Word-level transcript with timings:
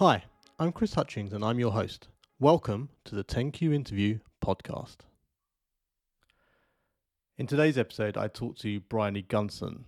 Hi, 0.00 0.24
I'm 0.58 0.72
Chris 0.72 0.94
Hutchings 0.94 1.34
and 1.34 1.44
I'm 1.44 1.58
your 1.58 1.72
host. 1.72 2.08
Welcome 2.38 2.88
to 3.04 3.14
the 3.14 3.22
10Q 3.22 3.74
Interview 3.74 4.20
podcast. 4.42 5.00
In 7.36 7.46
today's 7.46 7.76
episode, 7.76 8.16
I 8.16 8.28
talked 8.28 8.62
to 8.62 8.80
Briony 8.80 9.20
Gunson, 9.20 9.84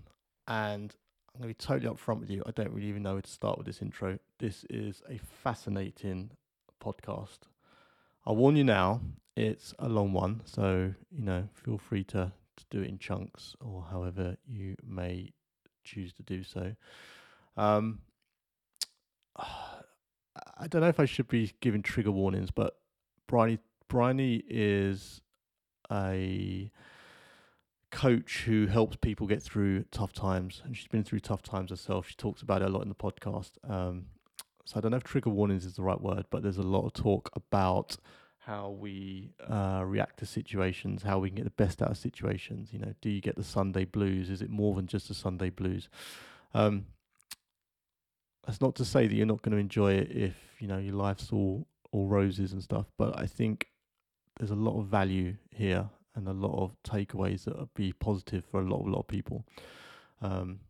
and 0.46 0.94
I'm 1.34 1.40
going 1.40 1.42
to 1.44 1.46
be 1.48 1.54
totally 1.54 1.90
upfront 1.90 2.20
with 2.20 2.28
you. 2.28 2.42
I 2.46 2.50
don't 2.50 2.74
really 2.74 2.88
even 2.88 3.02
know 3.02 3.14
where 3.14 3.22
to 3.22 3.30
start 3.30 3.56
with 3.56 3.66
this 3.66 3.80
intro. 3.80 4.18
This 4.38 4.66
is 4.68 5.02
a 5.08 5.16
fascinating 5.16 6.32
podcast. 6.78 7.38
I'll 8.26 8.36
warn 8.36 8.56
you 8.56 8.64
now, 8.64 9.00
it's 9.34 9.72
a 9.78 9.88
long 9.88 10.12
one, 10.12 10.42
so 10.44 10.92
you 11.10 11.24
know, 11.24 11.48
feel 11.54 11.78
free 11.78 12.04
to, 12.04 12.32
to 12.58 12.64
do 12.70 12.82
it 12.82 12.90
in 12.90 12.98
chunks 12.98 13.56
or 13.62 13.86
however 13.90 14.36
you 14.46 14.76
may 14.86 15.32
choose 15.84 16.12
to 16.12 16.22
do 16.22 16.44
so. 16.44 16.74
Um, 17.56 18.00
I 20.58 20.66
don't 20.66 20.80
know 20.80 20.88
if 20.88 21.00
I 21.00 21.04
should 21.04 21.28
be 21.28 21.52
giving 21.60 21.82
trigger 21.82 22.10
warnings, 22.10 22.50
but 22.50 22.76
Briony 23.26 23.58
Briony 23.88 24.42
is 24.48 25.20
a 25.90 26.70
coach 27.90 28.44
who 28.46 28.66
helps 28.66 28.96
people 28.96 29.26
get 29.26 29.42
through 29.42 29.84
tough 29.90 30.12
times, 30.12 30.62
and 30.64 30.76
she's 30.76 30.88
been 30.88 31.04
through 31.04 31.20
tough 31.20 31.42
times 31.42 31.70
herself. 31.70 32.08
She 32.08 32.14
talks 32.14 32.40
about 32.42 32.62
it 32.62 32.66
a 32.66 32.68
lot 32.70 32.82
in 32.82 32.88
the 32.88 32.94
podcast. 32.94 33.52
Um, 33.68 34.06
so 34.64 34.78
I 34.78 34.80
don't 34.80 34.92
know 34.92 34.96
if 34.96 35.04
trigger 35.04 35.30
warnings 35.30 35.66
is 35.66 35.74
the 35.74 35.82
right 35.82 36.00
word, 36.00 36.26
but 36.30 36.42
there's 36.42 36.58
a 36.58 36.62
lot 36.62 36.86
of 36.86 36.94
talk 36.94 37.30
about 37.34 37.96
how 38.38 38.70
we 38.70 39.34
uh, 39.48 39.82
react 39.84 40.18
to 40.18 40.26
situations, 40.26 41.02
how 41.02 41.18
we 41.18 41.28
can 41.28 41.36
get 41.36 41.44
the 41.44 41.50
best 41.50 41.82
out 41.82 41.90
of 41.90 41.96
situations. 41.98 42.72
You 42.72 42.78
know, 42.78 42.94
do 43.00 43.10
you 43.10 43.20
get 43.20 43.36
the 43.36 43.44
Sunday 43.44 43.84
blues? 43.84 44.30
Is 44.30 44.42
it 44.42 44.50
more 44.50 44.74
than 44.74 44.86
just 44.86 45.08
the 45.08 45.14
Sunday 45.14 45.50
blues? 45.50 45.88
Um, 46.54 46.86
that's 48.44 48.60
not 48.60 48.74
to 48.76 48.84
say 48.84 49.06
that 49.06 49.14
you're 49.14 49.26
not 49.26 49.42
going 49.42 49.52
to 49.52 49.58
enjoy 49.58 49.94
it 49.94 50.10
if 50.10 50.34
you 50.58 50.68
know 50.68 50.78
your 50.78 50.94
life's 50.94 51.32
all 51.32 51.66
all 51.92 52.06
roses 52.06 52.52
and 52.52 52.62
stuff, 52.62 52.86
but 52.96 53.18
I 53.18 53.26
think 53.26 53.68
there's 54.38 54.50
a 54.50 54.56
lot 54.56 54.78
of 54.80 54.86
value 54.86 55.36
here 55.50 55.88
and 56.14 56.26
a 56.26 56.32
lot 56.32 56.58
of 56.58 56.76
takeaways 56.82 57.44
that 57.44 57.56
will 57.56 57.70
be 57.74 57.92
positive 57.92 58.44
for 58.44 58.60
a 58.60 58.64
lot, 58.64 58.86
a 58.86 58.90
lot 58.90 59.00
of 59.00 59.08
people. 59.08 59.44
Um, 60.20 60.60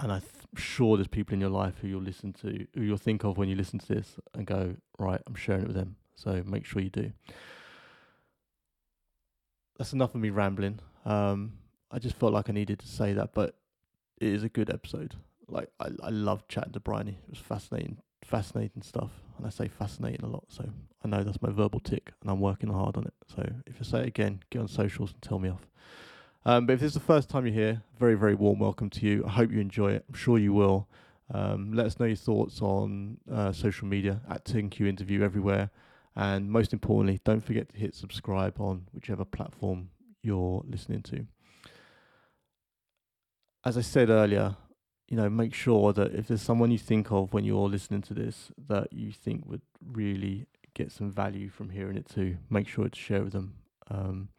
and 0.00 0.12
I'm 0.12 0.22
sure 0.56 0.96
there's 0.96 1.08
people 1.08 1.34
in 1.34 1.40
your 1.40 1.50
life 1.50 1.78
who 1.80 1.88
you'll 1.88 2.02
listen 2.02 2.32
to, 2.34 2.66
who 2.74 2.82
you'll 2.82 2.96
think 2.96 3.24
of 3.24 3.38
when 3.38 3.48
you 3.48 3.54
listen 3.54 3.78
to 3.80 3.94
this 3.94 4.16
and 4.34 4.46
go, 4.46 4.76
right, 4.98 5.20
I'm 5.26 5.34
sharing 5.34 5.62
it 5.62 5.68
with 5.68 5.76
them. 5.76 5.96
So 6.16 6.42
make 6.44 6.64
sure 6.64 6.82
you 6.82 6.90
do. 6.90 7.12
That's 9.78 9.92
enough 9.92 10.14
of 10.14 10.20
me 10.20 10.30
rambling. 10.30 10.80
Um, 11.04 11.52
I 11.90 11.98
just 11.98 12.16
felt 12.16 12.32
like 12.32 12.48
I 12.48 12.52
needed 12.52 12.80
to 12.80 12.88
say 12.88 13.12
that, 13.12 13.34
but 13.34 13.54
it 14.20 14.28
is 14.28 14.42
a 14.42 14.48
good 14.48 14.70
episode. 14.70 15.14
Like 15.48 15.68
I, 15.80 15.88
I 16.02 16.10
love 16.10 16.46
chatting 16.48 16.72
to 16.72 16.80
Briony. 16.80 17.18
It 17.24 17.30
was 17.30 17.38
fascinating, 17.38 17.98
fascinating 18.24 18.82
stuff. 18.82 19.10
And 19.38 19.46
I 19.46 19.50
say 19.50 19.68
fascinating 19.68 20.24
a 20.24 20.28
lot, 20.28 20.44
so 20.48 20.64
I 21.04 21.08
know 21.08 21.24
that's 21.24 21.42
my 21.42 21.50
verbal 21.50 21.80
tick, 21.80 22.12
and 22.20 22.30
I'm 22.30 22.40
working 22.40 22.70
hard 22.70 22.96
on 22.96 23.04
it. 23.04 23.14
So 23.34 23.42
if 23.66 23.76
I 23.80 23.84
say 23.84 24.00
it 24.00 24.08
again, 24.08 24.40
get 24.50 24.60
on 24.60 24.68
socials 24.68 25.12
and 25.12 25.22
tell 25.22 25.38
me 25.38 25.48
off. 25.48 25.66
Um, 26.44 26.66
but 26.66 26.74
if 26.74 26.80
this 26.80 26.88
is 26.88 26.94
the 26.94 27.00
first 27.00 27.28
time 27.28 27.46
you're 27.46 27.54
here, 27.54 27.82
very, 27.98 28.14
very 28.14 28.34
warm 28.34 28.58
welcome 28.58 28.90
to 28.90 29.06
you. 29.06 29.24
I 29.26 29.30
hope 29.30 29.52
you 29.52 29.60
enjoy 29.60 29.92
it. 29.92 30.04
I'm 30.08 30.14
sure 30.14 30.38
you 30.38 30.52
will. 30.52 30.88
Um, 31.32 31.72
let 31.72 31.86
us 31.86 31.98
know 31.98 32.06
your 32.06 32.16
thoughts 32.16 32.60
on 32.60 33.18
uh, 33.30 33.52
social 33.52 33.86
media 33.86 34.20
at 34.28 34.44
10Q 34.44 34.86
Interview 34.88 35.22
everywhere. 35.22 35.70
And 36.14 36.50
most 36.50 36.72
importantly, 36.72 37.20
don't 37.24 37.40
forget 37.40 37.68
to 37.70 37.76
hit 37.76 37.94
subscribe 37.94 38.60
on 38.60 38.86
whichever 38.92 39.24
platform 39.24 39.90
you're 40.22 40.62
listening 40.66 41.02
to. 41.02 41.26
As 43.64 43.78
I 43.78 43.80
said 43.80 44.10
earlier, 44.10 44.56
you 45.12 45.18
know, 45.18 45.28
make 45.28 45.52
sure 45.52 45.92
that 45.92 46.14
if 46.14 46.28
there's 46.28 46.40
someone 46.40 46.70
you 46.70 46.78
think 46.78 47.12
of 47.12 47.34
when 47.34 47.44
you're 47.44 47.68
listening 47.68 48.00
to 48.00 48.14
this 48.14 48.50
that 48.66 48.94
you 48.94 49.12
think 49.12 49.44
would 49.44 49.60
really 49.86 50.46
get 50.72 50.90
some 50.90 51.12
value 51.12 51.50
from 51.50 51.68
hearing 51.68 51.98
it 51.98 52.08
too, 52.08 52.38
make 52.48 52.66
sure 52.66 52.88
to 52.88 52.98
share 52.98 53.22
with 53.22 53.34
them. 53.34 53.52
Um, 53.90 54.30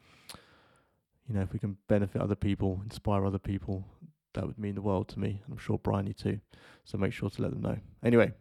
you 1.28 1.36
know, 1.36 1.42
if 1.42 1.53
we 1.53 1.59
can 1.59 1.78
benefit 1.88 2.24
other 2.24 2.34
people, 2.34 2.81
inspire 2.84 3.24
other 3.24 3.38
people, 3.38 3.86
that 4.34 4.47
would 4.47 4.58
mean 4.58 4.74
the 4.74 4.81
world 4.81 5.09
to 5.09 5.20
me. 5.20 5.44
I'm 5.47 5.59
sure 5.59 5.78
Briony 5.78 6.12
too. 6.12 6.40
So 6.86 6.97
make 6.97 7.14
sure 7.14 7.30
to 7.30 7.42
let 7.44 7.52
them 7.52 7.62
know. 7.62 7.78
Anyway, 8.03 8.34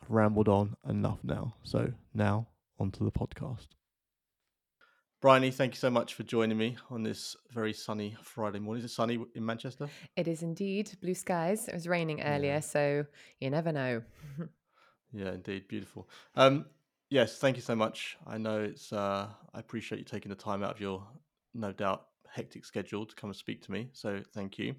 I've 0.00 0.10
rambled 0.10 0.48
on 0.48 0.76
enough 0.88 1.18
now. 1.22 1.56
So 1.62 1.92
now 2.14 2.46
onto 2.78 3.04
the 3.04 3.12
podcast. 3.12 3.66
Briony, 5.22 5.50
thank 5.50 5.72
you 5.72 5.78
so 5.78 5.88
much 5.88 6.12
for 6.12 6.24
joining 6.24 6.58
me 6.58 6.76
on 6.90 7.02
this 7.02 7.36
very 7.50 7.72
sunny 7.72 8.14
Friday 8.22 8.58
morning. 8.58 8.84
Is 8.84 8.90
it 8.90 8.94
sunny 8.94 9.18
in 9.34 9.46
Manchester? 9.46 9.88
It 10.14 10.28
is 10.28 10.42
indeed 10.42 10.90
blue 11.00 11.14
skies. 11.14 11.68
It 11.68 11.74
was 11.74 11.88
raining 11.88 12.22
earlier, 12.22 12.54
yeah. 12.54 12.60
so 12.60 13.06
you 13.40 13.48
never 13.48 13.72
know. 13.72 14.02
yeah, 15.14 15.32
indeed, 15.32 15.68
beautiful. 15.68 16.06
Um, 16.34 16.66
yes, 17.08 17.38
thank 17.38 17.56
you 17.56 17.62
so 17.62 17.74
much. 17.74 18.18
I 18.26 18.36
know 18.36 18.62
it's. 18.62 18.92
Uh, 18.92 19.28
I 19.54 19.58
appreciate 19.58 19.98
you 19.98 20.04
taking 20.04 20.28
the 20.28 20.36
time 20.36 20.62
out 20.62 20.72
of 20.72 20.80
your, 20.82 21.02
no 21.54 21.72
doubt, 21.72 22.08
hectic 22.30 22.66
schedule 22.66 23.06
to 23.06 23.14
come 23.14 23.30
and 23.30 23.36
speak 23.36 23.62
to 23.62 23.72
me. 23.72 23.88
So 23.94 24.20
thank 24.34 24.58
you. 24.58 24.74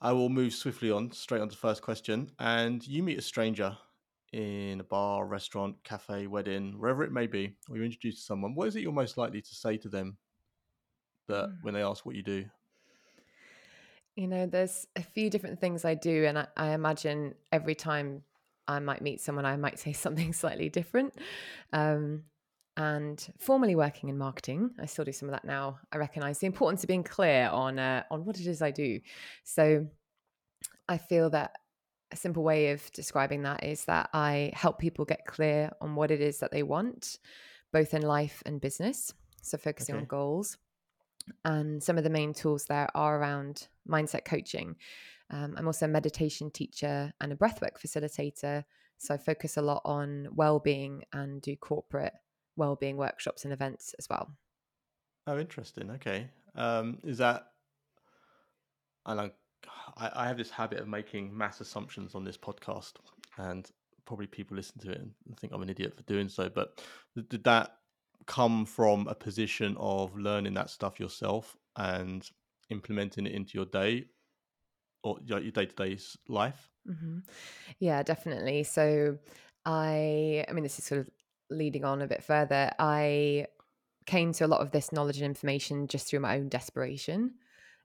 I 0.00 0.12
will 0.12 0.30
move 0.30 0.54
swiftly 0.54 0.90
on, 0.90 1.12
straight 1.12 1.42
on 1.42 1.48
to 1.48 1.54
the 1.54 1.60
first 1.60 1.82
question. 1.82 2.30
And 2.38 2.86
you 2.86 3.02
meet 3.02 3.18
a 3.18 3.22
stranger 3.22 3.76
in 4.34 4.80
a 4.80 4.84
bar, 4.84 5.26
restaurant, 5.26 5.76
cafe, 5.84 6.26
wedding, 6.26 6.74
wherever 6.76 7.04
it 7.04 7.12
may 7.12 7.28
be, 7.28 7.54
or 7.68 7.76
you're 7.76 7.84
introduced 7.84 8.18
to 8.18 8.24
someone, 8.24 8.52
what 8.56 8.66
is 8.66 8.74
it 8.74 8.80
you're 8.80 8.92
most 8.92 9.16
likely 9.16 9.40
to 9.40 9.54
say 9.54 9.76
to 9.76 9.88
them 9.88 10.16
that 11.28 11.46
mm. 11.46 11.56
when 11.62 11.72
they 11.72 11.82
ask 11.82 12.04
what 12.04 12.16
you 12.16 12.22
do? 12.24 12.44
You 14.16 14.26
know, 14.26 14.46
there's 14.46 14.88
a 14.96 15.02
few 15.02 15.30
different 15.30 15.60
things 15.60 15.84
I 15.84 15.94
do, 15.94 16.24
and 16.24 16.36
I, 16.36 16.46
I 16.56 16.68
imagine 16.70 17.34
every 17.52 17.76
time 17.76 18.24
I 18.66 18.80
might 18.80 19.02
meet 19.02 19.20
someone, 19.20 19.46
I 19.46 19.56
might 19.56 19.78
say 19.84 19.92
something 19.92 20.32
slightly 20.32 20.68
different. 20.68 21.14
Um, 21.72 22.24
and 22.76 23.24
formerly 23.38 23.76
working 23.76 24.08
in 24.08 24.18
marketing, 24.18 24.70
I 24.80 24.86
still 24.86 25.04
do 25.04 25.12
some 25.12 25.28
of 25.28 25.32
that 25.32 25.44
now. 25.44 25.78
I 25.92 25.96
recognise 25.98 26.40
the 26.40 26.46
importance 26.48 26.82
of 26.82 26.88
being 26.88 27.04
clear 27.04 27.48
on 27.52 27.78
uh, 27.78 28.02
on 28.10 28.24
what 28.24 28.40
it 28.40 28.48
is 28.48 28.62
I 28.62 28.72
do. 28.72 28.98
So 29.44 29.86
I 30.88 30.98
feel 30.98 31.30
that 31.30 31.56
a 32.14 32.16
simple 32.16 32.44
way 32.44 32.70
of 32.70 32.90
describing 32.92 33.42
that 33.42 33.64
is 33.64 33.84
that 33.86 34.08
I 34.14 34.52
help 34.54 34.78
people 34.78 35.04
get 35.04 35.26
clear 35.26 35.70
on 35.80 35.96
what 35.96 36.12
it 36.12 36.20
is 36.20 36.38
that 36.38 36.52
they 36.52 36.62
want, 36.62 37.18
both 37.72 37.92
in 37.92 38.02
life 38.02 38.40
and 38.46 38.60
business. 38.60 39.12
So, 39.42 39.58
focusing 39.58 39.96
okay. 39.96 40.02
on 40.02 40.06
goals. 40.06 40.56
And 41.44 41.82
some 41.82 41.98
of 41.98 42.04
the 42.04 42.10
main 42.10 42.32
tools 42.32 42.66
there 42.66 42.88
are 42.94 43.18
around 43.18 43.66
mindset 43.88 44.24
coaching. 44.24 44.76
Um, 45.30 45.54
I'm 45.58 45.66
also 45.66 45.86
a 45.86 45.88
meditation 45.88 46.50
teacher 46.50 47.12
and 47.20 47.32
a 47.32 47.36
breathwork 47.36 47.80
facilitator. 47.84 48.64
So, 48.98 49.12
I 49.12 49.16
focus 49.18 49.56
a 49.56 49.62
lot 49.62 49.82
on 49.84 50.28
well 50.32 50.60
being 50.60 51.02
and 51.12 51.42
do 51.42 51.56
corporate 51.56 52.14
well 52.56 52.76
being 52.76 52.96
workshops 52.96 53.44
and 53.44 53.52
events 53.52 53.94
as 53.98 54.08
well. 54.08 54.30
Oh, 55.26 55.38
interesting. 55.38 55.90
Okay. 55.90 56.28
Um, 56.54 56.98
is 57.02 57.18
that, 57.18 57.48
and 59.04 59.18
I 59.20 59.24
like 59.24 59.34
I, 59.96 60.10
I 60.14 60.26
have 60.26 60.36
this 60.36 60.50
habit 60.50 60.80
of 60.80 60.88
making 60.88 61.36
mass 61.36 61.60
assumptions 61.60 62.14
on 62.14 62.24
this 62.24 62.36
podcast, 62.36 62.94
and 63.38 63.70
probably 64.04 64.26
people 64.26 64.56
listen 64.56 64.78
to 64.80 64.90
it 64.90 65.00
and 65.00 65.38
think 65.38 65.52
I'm 65.52 65.62
an 65.62 65.70
idiot 65.70 65.94
for 65.94 66.02
doing 66.02 66.28
so. 66.28 66.48
But 66.48 66.82
did 67.28 67.44
that 67.44 67.76
come 68.26 68.64
from 68.64 69.06
a 69.08 69.14
position 69.14 69.76
of 69.78 70.16
learning 70.16 70.54
that 70.54 70.70
stuff 70.70 70.98
yourself 70.98 71.56
and 71.76 72.28
implementing 72.70 73.26
it 73.26 73.32
into 73.32 73.58
your 73.58 73.66
day 73.66 74.06
or 75.02 75.18
your 75.24 75.40
day 75.40 75.66
to 75.66 75.74
day 75.74 75.98
life? 76.28 76.70
Mm-hmm. 76.88 77.18
Yeah, 77.78 78.02
definitely. 78.02 78.64
So 78.64 79.18
I, 79.64 80.44
I 80.48 80.52
mean, 80.52 80.64
this 80.64 80.78
is 80.78 80.84
sort 80.84 81.00
of 81.02 81.10
leading 81.50 81.84
on 81.84 82.02
a 82.02 82.06
bit 82.06 82.22
further. 82.22 82.70
I 82.78 83.46
came 84.06 84.32
to 84.34 84.44
a 84.44 84.48
lot 84.48 84.60
of 84.60 84.70
this 84.70 84.92
knowledge 84.92 85.16
and 85.16 85.26
information 85.26 85.86
just 85.86 86.06
through 86.08 86.20
my 86.20 86.36
own 86.36 86.48
desperation 86.48 87.34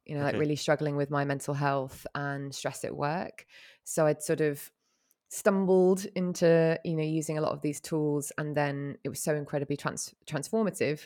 you 0.10 0.16
know, 0.16 0.24
like 0.24 0.38
really 0.38 0.56
struggling 0.56 0.96
with 0.96 1.12
my 1.12 1.24
mental 1.24 1.54
health 1.54 2.08
and 2.16 2.54
stress 2.54 2.84
at 2.84 2.96
work. 2.96 3.46
So 3.84 4.08
I'd 4.08 4.24
sort 4.24 4.42
of 4.42 4.72
stumbled 5.30 6.08
into, 6.16 6.80
you 6.84 6.96
know, 6.96 7.04
using 7.04 7.38
a 7.38 7.42
lot 7.42 7.52
of 7.52 7.62
these 7.62 7.80
tools 7.80 8.32
and 8.40 8.58
then 8.58 8.98
it 9.04 9.10
was 9.10 9.22
so 9.22 9.36
incredibly 9.36 9.78
trans- 9.78 10.16
transformative. 10.26 11.06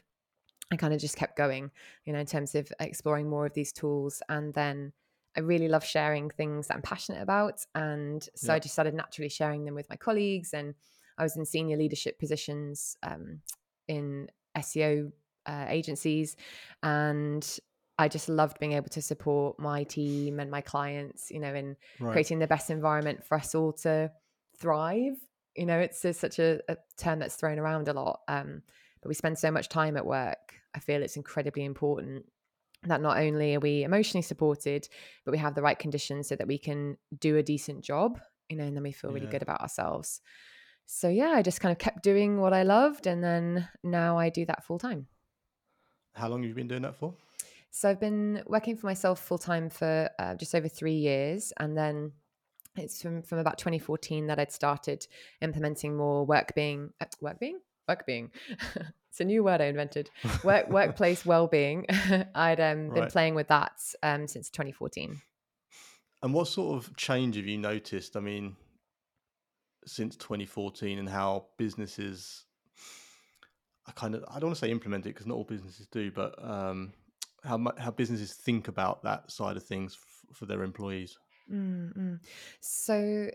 I 0.71 0.77
kind 0.77 0.93
of 0.93 1.01
just 1.01 1.17
kept 1.17 1.35
going, 1.35 1.69
you 2.05 2.13
know, 2.13 2.19
in 2.19 2.25
terms 2.25 2.55
of 2.55 2.71
exploring 2.79 3.29
more 3.29 3.45
of 3.45 3.53
these 3.53 3.73
tools. 3.73 4.23
And 4.29 4.53
then 4.53 4.93
I 5.35 5.41
really 5.41 5.67
love 5.67 5.83
sharing 5.83 6.29
things 6.29 6.67
that 6.67 6.75
I'm 6.75 6.81
passionate 6.81 7.21
about. 7.21 7.65
And 7.75 8.25
so 8.35 8.53
yeah. 8.53 8.55
I 8.55 8.59
just 8.59 8.73
started 8.73 8.93
naturally 8.93 9.27
sharing 9.27 9.65
them 9.65 9.75
with 9.75 9.89
my 9.89 9.97
colleagues. 9.97 10.53
And 10.53 10.75
I 11.17 11.23
was 11.23 11.35
in 11.35 11.43
senior 11.43 11.75
leadership 11.75 12.19
positions 12.19 12.95
um, 13.03 13.41
in 13.89 14.29
SEO 14.57 15.11
uh, 15.45 15.65
agencies. 15.67 16.37
And 16.81 17.45
I 17.97 18.07
just 18.07 18.29
loved 18.29 18.59
being 18.59 18.73
able 18.73 18.89
to 18.89 19.01
support 19.01 19.59
my 19.59 19.83
team 19.83 20.39
and 20.39 20.49
my 20.49 20.61
clients, 20.61 21.29
you 21.29 21.39
know, 21.39 21.53
in 21.53 21.75
right. 21.99 22.11
creating 22.11 22.39
the 22.39 22.47
best 22.47 22.69
environment 22.69 23.23
for 23.23 23.35
us 23.35 23.53
all 23.53 23.73
to 23.73 24.11
thrive. 24.57 25.15
You 25.55 25.67
know, 25.67 25.79
it's, 25.79 26.03
it's 26.03 26.19
such 26.19 26.39
a, 26.39 26.59
a, 26.67 26.77
term 26.97 27.19
that's 27.19 27.35
thrown 27.35 27.59
around 27.59 27.87
a 27.87 27.93
lot, 27.93 28.21
um, 28.27 28.63
but 29.01 29.09
we 29.09 29.13
spend 29.13 29.37
so 29.37 29.51
much 29.51 29.69
time 29.69 29.95
at 29.95 30.05
work. 30.05 30.55
I 30.73 30.79
feel 30.79 31.03
it's 31.03 31.17
incredibly 31.17 31.63
important 31.63 32.25
that 32.85 33.01
not 33.01 33.17
only 33.17 33.55
are 33.55 33.59
we 33.59 33.83
emotionally 33.83 34.23
supported, 34.23 34.89
but 35.23 35.31
we 35.31 35.37
have 35.37 35.53
the 35.53 35.61
right 35.61 35.77
conditions 35.77 36.27
so 36.27 36.35
that 36.35 36.47
we 36.47 36.57
can 36.57 36.97
do 37.19 37.37
a 37.37 37.43
decent 37.43 37.83
job 37.83 38.19
you 38.49 38.57
know, 38.57 38.65
and 38.65 38.75
then 38.75 38.83
we 38.83 38.91
feel 38.91 39.11
really 39.11 39.25
Yeah. 39.25 39.31
good 39.31 39.41
about 39.41 39.61
ourselves. 39.61 40.21
So 40.85 41.09
yeah, 41.09 41.31
I 41.31 41.41
just 41.41 41.61
kind 41.61 41.71
of 41.71 41.77
kept 41.77 42.03
doing 42.03 42.39
what 42.39 42.53
I 42.53 42.63
loved, 42.63 43.07
and 43.07 43.23
then 43.23 43.67
now 43.83 44.17
I 44.17 44.29
do 44.29 44.45
that 44.45 44.63
full 44.63 44.79
time. 44.79 45.07
How 46.13 46.27
long 46.27 46.43
have 46.43 46.49
you 46.49 46.55
been 46.55 46.67
doing 46.67 46.83
that 46.83 46.95
for? 46.95 47.15
So 47.75 47.89
I've 47.89 47.99
been 47.99 48.43
working 48.45 48.77
for 48.77 48.85
myself 48.85 49.19
full 49.19 49.39
time 49.39 49.67
for 49.67 50.07
uh, 50.19 50.35
just 50.35 50.53
over 50.53 50.67
three 50.67 50.93
years, 50.93 51.51
and 51.59 51.75
then 51.75 52.11
it's 52.75 53.01
from 53.01 53.23
from 53.23 53.39
about 53.39 53.57
2014 53.57 54.27
that 54.27 54.37
I'd 54.37 54.51
started 54.51 55.07
implementing 55.41 55.97
more 55.97 56.23
work 56.23 56.53
being 56.53 56.91
uh, 57.01 57.05
work 57.19 57.39
being 57.39 57.59
work 57.89 58.05
being. 58.05 58.29
it's 59.09 59.19
a 59.19 59.25
new 59.25 59.43
word 59.43 59.59
I 59.59 59.65
invented. 59.65 60.11
Work 60.43 60.69
workplace 60.69 61.25
well 61.31 61.47
being. 61.47 61.87
I'd 62.35 62.59
um, 62.59 62.89
been 62.89 63.03
Right. 63.03 63.11
playing 63.11 63.33
with 63.33 63.47
that 63.47 63.81
um, 64.03 64.27
since 64.27 64.51
2014. 64.51 65.19
And 66.21 66.31
what 66.31 66.47
sort 66.47 66.77
of 66.77 66.95
change 66.95 67.37
have 67.37 67.47
you 67.47 67.57
noticed? 67.57 68.15
I 68.15 68.19
mean, 68.19 68.55
since 69.87 70.15
2014, 70.15 70.99
and 70.99 71.09
how 71.09 71.47
businesses, 71.57 72.45
I 73.87 73.91
kind 73.93 74.13
of, 74.13 74.23
I 74.29 74.39
don't 74.39 74.49
want 74.49 74.57
to 74.57 74.65
say 74.65 74.71
implement 74.71 75.07
it 75.07 75.09
because 75.09 75.25
not 75.25 75.35
all 75.35 75.43
businesses 75.43 75.87
do, 75.87 76.11
but 76.11 76.33
um, 76.41 76.93
how 77.43 77.73
how 77.77 77.91
businesses 77.91 78.33
think 78.33 78.67
about 78.67 79.03
that 79.03 79.31
side 79.31 79.57
of 79.57 79.63
things 79.63 79.97
f- 79.99 80.35
for 80.37 80.45
their 80.45 80.63
employees. 80.63 81.17
Mm-mm. 81.51 82.19
So 82.61 83.29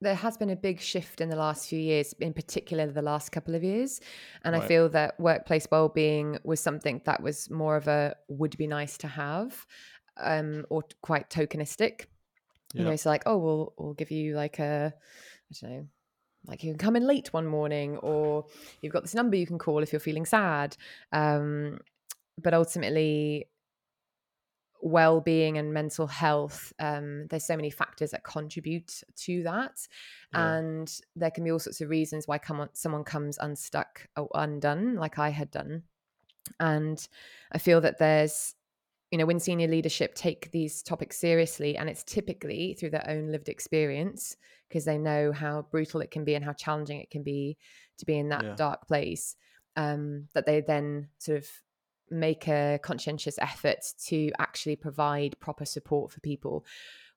there 0.00 0.14
has 0.16 0.36
been 0.36 0.50
a 0.50 0.56
big 0.56 0.80
shift 0.80 1.20
in 1.20 1.28
the 1.28 1.36
last 1.36 1.68
few 1.68 1.78
years, 1.78 2.12
in 2.18 2.32
particular 2.32 2.86
the 2.86 3.02
last 3.02 3.30
couple 3.30 3.54
of 3.54 3.62
years. 3.62 4.00
And 4.44 4.56
I 4.56 4.60
feel 4.60 4.88
that 4.88 5.18
workplace 5.20 5.68
well-being 5.70 6.38
was 6.42 6.58
something 6.58 7.00
that 7.04 7.22
was 7.22 7.48
more 7.50 7.76
of 7.76 7.86
a 7.86 8.16
would 8.28 8.56
be 8.56 8.66
nice 8.66 8.98
to 8.98 9.06
have, 9.06 9.64
um, 10.16 10.64
or 10.70 10.82
quite 11.02 11.30
tokenistic. 11.30 12.06
You 12.74 12.82
Yeah. 12.82 12.90
know, 12.90 12.96
so 12.96 13.10
like, 13.10 13.22
oh, 13.26 13.38
we'll 13.38 13.74
we'll 13.78 13.94
give 13.94 14.10
you 14.10 14.34
like 14.34 14.58
a, 14.58 14.92
I 14.92 15.54
don't 15.60 15.70
know, 15.70 15.86
like 16.46 16.64
you 16.64 16.72
can 16.72 16.78
come 16.78 16.96
in 16.96 17.06
late 17.06 17.32
one 17.32 17.46
morning, 17.46 17.96
or 17.98 18.46
you've 18.80 18.92
got 18.92 19.02
this 19.02 19.14
number 19.14 19.36
you 19.36 19.46
can 19.46 19.58
call 19.58 19.82
if 19.82 19.92
you're 19.92 20.00
feeling 20.00 20.26
sad. 20.26 20.76
Um, 21.12 21.78
but 22.38 22.54
ultimately, 22.54 23.48
well-being 24.84 25.58
and 25.58 25.72
mental 25.72 26.08
health 26.08 26.72
um, 26.80 27.26
there's 27.28 27.44
so 27.44 27.54
many 27.54 27.70
factors 27.70 28.10
that 28.10 28.24
contribute 28.24 29.02
to 29.14 29.42
that 29.44 29.86
Yeah. 30.32 30.38
and 30.40 31.00
there 31.14 31.30
can 31.30 31.44
be 31.44 31.52
all 31.52 31.58
sorts 31.60 31.80
of 31.80 31.88
reasons 31.88 32.26
why 32.26 32.36
come 32.36 32.58
on, 32.58 32.68
someone 32.72 33.04
comes 33.04 33.38
unstuck 33.38 34.08
or 34.16 34.28
undone 34.34 34.96
like 34.96 35.18
i 35.20 35.28
had 35.28 35.50
done 35.52 35.84
and 36.60 37.08
i 37.52 37.58
feel 37.58 37.80
that 37.80 37.98
there's 37.98 38.54
you 39.12 39.18
know 39.18 39.26
when 39.26 39.40
senior 39.40 39.68
leadership 39.68 40.14
take 40.14 40.50
these 40.52 40.82
topics 40.82 41.18
seriously 41.18 41.76
and 41.76 41.90
it's 41.90 42.04
typically 42.04 42.74
through 42.74 42.90
their 42.90 43.08
own 43.08 43.32
lived 43.32 43.48
experience 43.48 44.36
because 44.68 44.84
they 44.84 44.98
know 44.98 45.32
how 45.32 45.62
brutal 45.70 46.00
it 46.00 46.10
can 46.10 46.24
be 46.24 46.34
and 46.34 46.44
how 46.44 46.52
challenging 46.54 47.00
it 47.00 47.10
can 47.10 47.22
be 47.22 47.58
to 47.98 48.06
be 48.06 48.18
in 48.18 48.30
that 48.30 48.46
Yeah. 48.46 48.56
dark 48.56 48.88
place 48.88 49.36
um, 49.76 50.28
that 50.34 50.46
they 50.46 50.60
then 50.60 51.08
sort 51.18 51.38
of 51.38 51.48
make 52.12 52.48
a 52.48 52.78
conscientious 52.82 53.38
effort 53.38 53.78
to 54.06 54.30
actually 54.38 54.76
provide 54.76 55.38
proper 55.40 55.64
support 55.64 56.12
for 56.12 56.20
people 56.20 56.64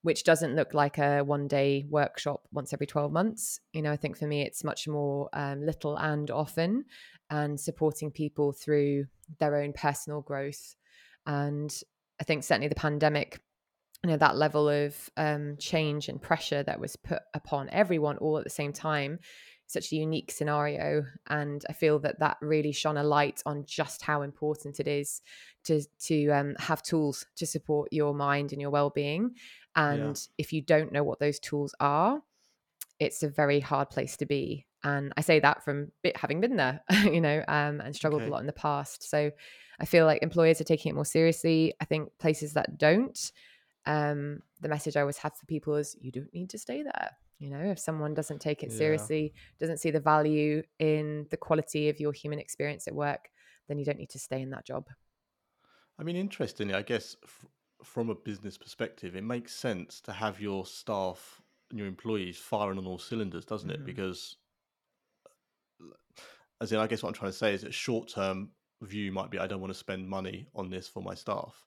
which 0.01 0.23
doesn't 0.23 0.55
look 0.55 0.75
like 0.75 0.99
a 0.99 1.23
one 1.23 1.47
day 1.47 1.83
workshop 1.89 2.47
once 2.51 2.73
every 2.73 2.85
12 2.85 3.11
months. 3.11 3.59
You 3.73 3.81
know 3.81 3.91
i 3.91 3.97
think 3.97 4.17
for 4.17 4.27
me 4.27 4.43
it's 4.43 4.63
much 4.63 4.87
more 4.87 5.29
um, 5.33 5.65
little 5.65 5.97
and 5.97 6.29
often 6.29 6.85
and 7.31 7.59
supporting 7.59 8.11
people 8.11 8.51
through 8.51 9.05
their 9.39 9.55
own 9.55 9.73
personal 9.73 10.21
growth. 10.21 10.75
And 11.25 11.75
i 12.21 12.23
think 12.23 12.43
certainly 12.43 12.67
the 12.67 12.75
pandemic 12.75 13.39
you 14.03 14.11
know 14.11 14.17
that 14.17 14.37
level 14.37 14.69
of 14.69 15.09
um, 15.17 15.57
change 15.57 16.07
and 16.07 16.21
pressure 16.21 16.61
that 16.61 16.79
was 16.79 16.95
put 16.95 17.23
upon 17.33 17.67
everyone 17.71 18.17
all 18.17 18.37
at 18.37 18.43
the 18.43 18.49
same 18.51 18.71
time 18.71 19.17
such 19.67 19.91
a 19.91 19.95
unique 19.95 20.31
scenario 20.31 21.03
and 21.27 21.65
i 21.69 21.73
feel 21.73 21.99
that 21.99 22.19
that 22.19 22.37
really 22.41 22.71
shone 22.71 22.97
a 22.97 23.03
light 23.03 23.41
on 23.45 23.63
just 23.65 24.01
how 24.01 24.21
important 24.21 24.79
it 24.79 24.87
is 24.87 25.21
to 25.63 25.81
to 25.99 26.29
um, 26.29 26.55
have 26.59 26.83
tools 26.83 27.25
to 27.35 27.45
support 27.45 27.91
your 27.91 28.13
mind 28.13 28.51
and 28.51 28.61
your 28.61 28.69
well-being 28.69 29.31
and 29.75 30.27
if 30.37 30.53
you 30.53 30.61
don't 30.61 30.91
know 30.91 31.03
what 31.03 31.19
those 31.19 31.39
tools 31.39 31.73
are 31.79 32.21
it's 32.99 33.23
a 33.23 33.29
very 33.29 33.59
hard 33.59 33.89
place 33.89 34.15
to 34.17 34.25
be 34.25 34.65
and 34.83 35.11
i 35.17 35.21
say 35.21 35.39
that 35.39 35.63
from 35.63 35.91
bit 36.03 36.15
having 36.15 36.39
been 36.39 36.55
there 36.55 36.81
you 37.03 37.19
know 37.19 37.43
um, 37.47 37.81
and 37.81 37.95
struggled 37.95 38.21
Okay. 38.21 38.29
a 38.29 38.31
lot 38.33 38.41
in 38.41 38.47
the 38.47 38.53
past 38.53 39.09
so 39.09 39.31
i 39.79 39.85
feel 39.85 40.05
like 40.05 40.21
employers 40.21 40.61
are 40.61 40.65
taking 40.65 40.91
it 40.91 40.95
more 40.95 41.05
seriously. 41.05 41.73
I 41.81 41.85
think 41.85 42.09
places 42.19 42.53
that 42.53 42.77
don't 42.77 43.31
um, 43.87 44.39
the 44.61 44.69
message 44.69 44.95
i 44.95 45.01
always 45.01 45.17
have 45.17 45.35
for 45.35 45.45
people 45.47 45.75
is 45.75 45.95
you 45.99 46.11
don't 46.11 46.33
need 46.33 46.49
to 46.51 46.57
stay 46.57 46.83
there 46.83 47.11
you 47.39 47.49
know 47.49 47.59
if 47.71 47.79
someone 47.79 48.13
doesn't 48.13 48.39
take 48.39 48.63
it 48.63 48.71
Yeah. 48.71 48.71
seriously 48.71 49.33
doesn't 49.59 49.77
see 49.79 49.91
the 49.91 49.99
value 49.99 50.63
in 50.79 51.27
the 51.31 51.37
quality 51.37 51.89
of 51.89 51.99
your 51.99 52.13
human 52.13 52.39
experience 52.39 52.87
at 52.87 52.95
work 52.95 53.29
then 53.67 53.77
you 53.77 53.85
don't 53.85 53.97
need 53.99 54.09
to 54.09 54.19
stay 54.19 54.41
in 54.41 54.49
that 54.51 54.65
job 54.65 54.87
I 55.97 56.03
mean, 56.03 56.15
interestingly, 56.15 56.73
I 56.73 56.81
guess 56.81 57.15
f- 57.23 57.45
from 57.83 58.09
a 58.09 58.15
business 58.15 58.57
perspective, 58.57 59.15
it 59.15 59.23
makes 59.23 59.53
sense 59.53 59.99
to 60.01 60.13
have 60.13 60.39
your 60.39 60.65
staff 60.65 61.41
and 61.69 61.79
your 61.79 61.87
employees 61.87 62.37
firing 62.39 62.77
on 62.77 62.87
all 62.87 62.99
cylinders, 62.99 63.45
doesn't 63.45 63.69
it? 63.69 63.83
Mhm. 63.83 63.85
Because, 63.85 64.37
as 66.61 66.71
in, 66.71 66.79
I 66.79 66.87
guess 66.87 67.03
what 67.03 67.09
I'm 67.09 67.15
trying 67.15 67.31
to 67.31 67.37
say 67.37 67.53
is 67.53 67.61
that 67.61 67.73
short 67.73 68.07
term 68.09 68.51
view 68.81 69.11
might 69.11 69.31
be 69.31 69.39
I 69.39 69.47
don't 69.47 69.61
want 69.61 69.71
to 69.71 69.79
spend 69.79 70.07
money 70.07 70.47
on 70.53 70.69
this 70.69 70.87
for 70.87 71.01
my 71.01 71.13
staff. 71.13 71.65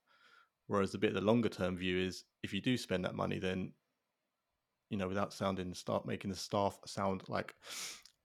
Whereas 0.66 0.92
the 0.92 0.98
bit 0.98 1.10
of 1.10 1.14
the 1.14 1.20
longer 1.22 1.48
term 1.48 1.76
view 1.76 1.98
is 1.98 2.24
if 2.42 2.54
you 2.54 2.60
do 2.60 2.76
spend 2.76 3.04
that 3.04 3.14
money, 3.14 3.38
then, 3.38 3.74
you 4.90 4.96
know, 4.96 5.08
without 5.08 5.32
sounding, 5.32 5.74
start 5.74 6.06
making 6.06 6.30
the 6.30 6.36
staff 6.36 6.78
sound 6.86 7.28
like, 7.28 7.54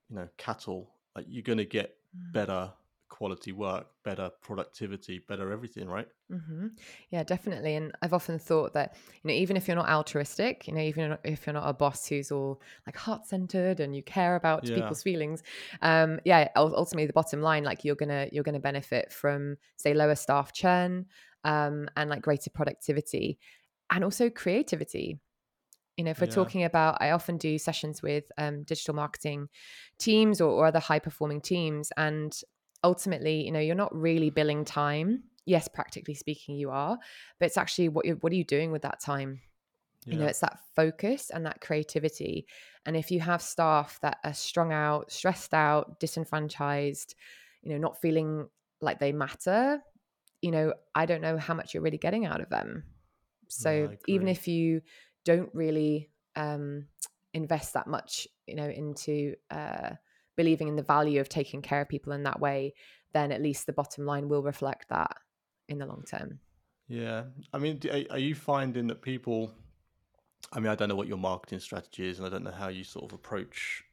you 0.10 0.15
know, 0.15 0.30
cattle, 0.38 0.95
like 1.15 1.25
you're 1.27 1.44
going 1.44 1.57
to 1.57 1.65
get 1.65 1.98
better 2.33 2.74
quality 3.10 3.51
work, 3.51 3.88
better 4.04 4.30
productivity, 4.42 5.19
better 5.19 5.51
everything, 5.51 5.88
right? 5.88 6.07
hmm 6.30 6.68
Yeah, 7.10 7.24
definitely. 7.24 7.75
And 7.75 7.92
I've 8.01 8.13
often 8.13 8.39
thought 8.39 8.74
that, 8.74 8.95
you 9.24 9.27
know, 9.27 9.33
even 9.33 9.57
if 9.57 9.68
you're 9.68 9.75
not 9.75 9.89
altruistic, 9.89 10.68
you 10.68 10.74
know, 10.74 10.81
even 10.81 11.18
if 11.25 11.45
you're 11.45 11.54
not 11.54 11.68
a 11.69 11.74
boss 11.74 12.07
who's 12.07 12.31
all 12.31 12.62
like 12.88 12.95
heart 12.95 13.25
centered 13.25 13.80
and 13.80 13.95
you 13.95 14.01
care 14.01 14.36
about 14.36 14.63
Yeah. 14.63 14.63
people's 14.71 15.04
feelings, 15.04 15.44
um, 15.81 16.19
yeah, 16.25 16.48
ultimately 16.56 17.06
the 17.06 17.13
bottom 17.13 17.42
line, 17.42 17.63
like 17.65 17.83
you're 17.83 17.95
gonna 17.95 18.30
you're 18.31 18.44
gonna 18.44 18.60
benefit 18.60 19.12
from 19.12 19.58
say 19.77 19.93
lower 19.93 20.15
staff 20.15 20.53
churn, 20.53 21.05
um, 21.43 21.89
and 21.98 22.10
like 22.10 22.22
greater 22.22 22.50
productivity, 22.50 23.38
and 23.91 24.03
also 24.03 24.29
creativity. 24.29 25.20
You 25.97 26.03
know, 26.03 26.12
if 26.12 26.21
we're 26.21 26.27
Yeah. 26.27 26.33
talking 26.33 26.63
about, 26.63 26.97
I 27.01 27.12
often 27.12 27.38
do 27.38 27.57
sessions 27.57 28.01
with 28.01 28.25
um, 28.38 28.63
digital 28.63 28.95
marketing 28.95 29.50
teams 30.00 30.41
or, 30.41 30.50
or 30.50 30.65
other 30.65 30.79
high 30.79 31.00
performing 31.00 31.41
teams, 31.41 31.91
and 31.97 32.35
ultimately, 32.83 33.45
you 33.45 33.51
know, 33.51 33.59
you're 33.59 33.75
not 33.75 33.95
really 33.95 34.29
billing 34.29 34.65
time. 34.65 35.23
Yes, 35.45 35.67
practically 35.67 36.13
speaking, 36.15 36.55
you 36.55 36.69
are, 36.71 36.97
but 37.39 37.45
it's 37.45 37.57
actually 37.57 37.89
what 37.89 38.05
you're. 38.05 38.15
what 38.17 38.31
are 38.31 38.35
you 38.35 38.45
doing 38.45 38.71
with 38.71 38.81
that 38.83 39.00
time? 39.00 39.41
You 40.05 40.17
know, 40.17 40.25
it's 40.25 40.41
that 40.41 40.59
focus 40.75 41.29
and 41.29 41.45
that 41.45 41.62
creativity. 41.62 42.45
And 42.85 42.97
if 42.97 43.09
you 43.09 43.21
have 43.21 43.41
staff 43.41 44.00
that 44.01 44.17
are 44.25 44.33
strung 44.33 44.73
out, 44.73 45.12
stressed 45.12 45.53
out, 45.53 46.00
disenfranchised, 46.01 47.15
you 47.62 47.71
know, 47.71 47.77
not 47.77 48.01
feeling 48.01 48.50
like 48.81 49.00
they 49.00 49.13
matter, 49.13 49.81
you 50.41 50.51
know, 50.51 50.73
I 50.93 51.05
don't 51.05 51.21
know 51.21 51.38
how 51.38 51.53
much 51.53 51.73
you're 51.73 51.83
really 51.83 51.97
getting 51.97 52.25
out 52.25 52.41
of 52.41 52.50
them. 52.50 52.83
So 53.47 53.89
I 53.91 53.97
even 54.07 54.27
if 54.27 54.47
you 54.47 54.81
don't 55.25 55.50
really 55.53 56.10
um, 56.36 56.88
invest 57.34 57.74
that 57.74 57.88
much, 57.88 58.27
you 58.48 58.56
know, 58.56 58.68
into 58.68 59.36
uh, 59.51 59.92
believing 60.36 60.68
in 60.68 60.75
the 60.75 60.84
value 60.84 61.20
of 61.20 61.30
taking 61.30 61.62
care 61.62 61.82
of 61.82 61.89
people 61.89 62.13
in 62.13 62.24
that 62.24 62.39
way, 62.39 62.74
then 63.13 63.32
at 63.32 63.42
least 63.42 63.65
the 63.65 63.74
bottom 63.74 64.06
line 64.06 64.30
will 64.30 64.44
reflect 64.44 64.89
that 64.89 65.18
in 65.70 65.77
the 65.77 65.86
long 65.86 66.03
term. 66.08 66.39
Yeah. 66.88 67.24
I 67.53 67.58
mean, 67.58 67.80
are, 68.12 68.20
you 68.20 68.36
finding 68.36 68.88
that 68.88 69.01
people, 69.01 69.51
I 70.51 70.60
mean, 70.60 70.70
I 70.70 70.75
don't 70.75 70.89
know 70.89 70.96
what 70.96 71.08
your 71.08 71.18
marketing 71.18 71.60
strategy 71.60 72.08
is 72.08 72.20
and 72.20 72.27
I 72.27 72.30
don't 72.30 72.44
know 72.44 72.51
how 72.51 72.68
you 72.68 72.84
sort 72.84 73.06
of 73.06 73.13
approach, 73.13 73.84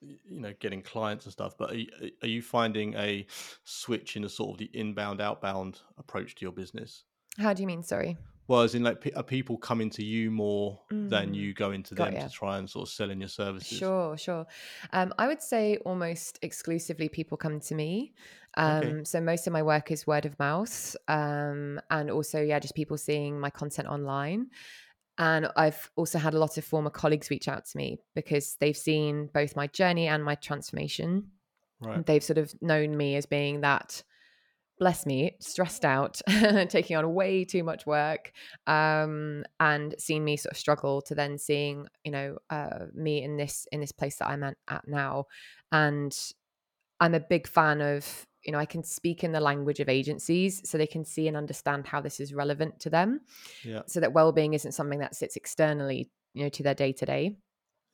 you 0.00 0.40
know, 0.40 0.52
getting 0.58 0.82
clients 0.82 1.26
and 1.26 1.32
stuff, 1.32 1.56
but 1.56 1.70
are 1.70 1.76
you, 1.76 1.86
are 2.22 2.28
you 2.28 2.42
finding 2.42 2.94
a 2.94 3.26
switch 3.64 4.16
in 4.16 4.22
the 4.22 4.28
sort 4.28 4.50
of 4.52 4.58
the 4.58 4.70
inbound, 4.72 5.20
outbound 5.20 5.80
approach 5.96 6.34
to 6.36 6.42
your 6.42 6.52
business? 6.52 7.04
How 7.38 7.52
do 7.54 7.62
you 7.62 7.66
mean? 7.66 7.82
Sorry. 7.82 8.18
Well, 8.48 8.62
as 8.62 8.74
in, 8.74 8.82
like, 8.82 9.00
pe- 9.00 9.12
are 9.12 9.22
people 9.22 9.58
coming 9.58 9.90
to 9.90 10.04
you 10.04 10.30
more 10.30 10.82
than 11.08 11.32
Mm, 11.32 11.34
you 11.34 11.54
going 11.54 11.82
to 11.84 11.94
got 11.94 12.12
them 12.12 12.18
to 12.18 12.30
try 12.30 12.58
and 12.58 12.68
sort 12.70 12.88
of 12.88 12.92
sell 12.94 13.10
in 13.10 13.20
your 13.20 13.28
services? 13.28 13.84
Sure, 13.84 14.16
sure. 14.16 14.46
Um, 14.92 15.12
I 15.18 15.28
would 15.28 15.40
say 15.40 15.76
almost 15.78 16.38
exclusively 16.42 17.08
people 17.08 17.36
come 17.36 17.60
to 17.60 17.74
me. 17.76 18.12
Okay. 18.66 18.94
Um, 18.94 19.04
so 19.04 19.20
most 19.20 19.46
of 19.46 19.52
my 19.52 19.62
work 19.62 19.90
is 19.92 20.06
word 20.06 20.26
of 20.26 20.36
mouth, 20.38 20.96
um, 21.06 21.80
and 21.90 22.10
also 22.10 22.42
yeah, 22.42 22.58
just 22.58 22.74
people 22.74 22.98
seeing 22.98 23.38
my 23.38 23.50
content 23.50 23.86
online. 23.88 24.50
And 25.18 25.48
I've 25.56 25.90
also 25.96 26.18
had 26.18 26.34
a 26.34 26.38
lot 26.38 26.58
of 26.58 26.64
former 26.64 26.90
colleagues 26.90 27.30
reach 27.30 27.48
out 27.48 27.66
to 27.66 27.76
me 27.78 27.98
because 28.14 28.56
they've 28.56 28.76
seen 28.76 29.28
both 29.28 29.56
my 29.56 29.68
journey 29.68 30.08
and 30.08 30.24
my 30.24 30.36
transformation. 30.36 31.32
Right. 31.80 32.04
They've 32.06 32.24
sort 32.24 32.38
of 32.38 32.54
known 32.62 32.96
me 32.96 33.16
as 33.16 33.26
being 33.26 33.60
that 33.62 34.02
bless 34.78 35.06
me, 35.06 35.36
stressed 35.40 35.84
out, 35.84 36.20
taking 36.68 36.96
on 36.96 37.14
way 37.14 37.44
too 37.44 37.62
much 37.62 37.86
work, 37.86 38.32
um, 38.66 39.44
and 39.60 39.94
seeing 39.98 40.24
me 40.24 40.36
sort 40.36 40.52
of 40.52 40.58
struggle 40.58 41.00
to 41.02 41.14
then 41.14 41.38
seeing, 41.38 41.86
you 42.04 42.10
know, 42.12 42.38
uh, 42.50 42.86
me 42.94 43.22
in 43.22 43.36
this 43.36 43.66
in 43.72 43.80
this 43.80 43.92
place 43.92 44.16
that 44.18 44.28
I'm 44.28 44.42
at, 44.42 44.56
at 44.68 44.86
now, 44.88 45.26
and 45.70 46.16
I'm 47.00 47.14
a 47.14 47.20
big 47.20 47.46
fan 47.46 47.80
of 47.80 48.26
you 48.44 48.52
know 48.52 48.58
I 48.58 48.66
can 48.66 48.82
speak 48.84 49.24
in 49.24 49.32
the 49.32 49.40
language 49.40 49.80
of 49.80 49.88
agencies 49.88 50.68
so 50.68 50.78
they 50.78 50.86
can 50.86 51.04
see 51.04 51.28
and 51.28 51.36
understand 51.36 51.86
how 51.86 52.00
this 52.00 52.20
is 52.20 52.34
relevant 52.34 52.80
to 52.80 52.90
them, 52.90 53.20
Yeah. 53.62 53.82
so 53.86 54.00
that 54.00 54.12
well-being 54.12 54.54
isn't 54.54 54.72
something 54.72 55.00
that 55.00 55.14
sits 55.16 55.36
externally, 55.36 56.10
you 56.34 56.44
know, 56.44 56.50
to 56.50 56.62
their 56.62 56.74
day 56.74 56.92
to 56.94 57.06
day. 57.06 57.36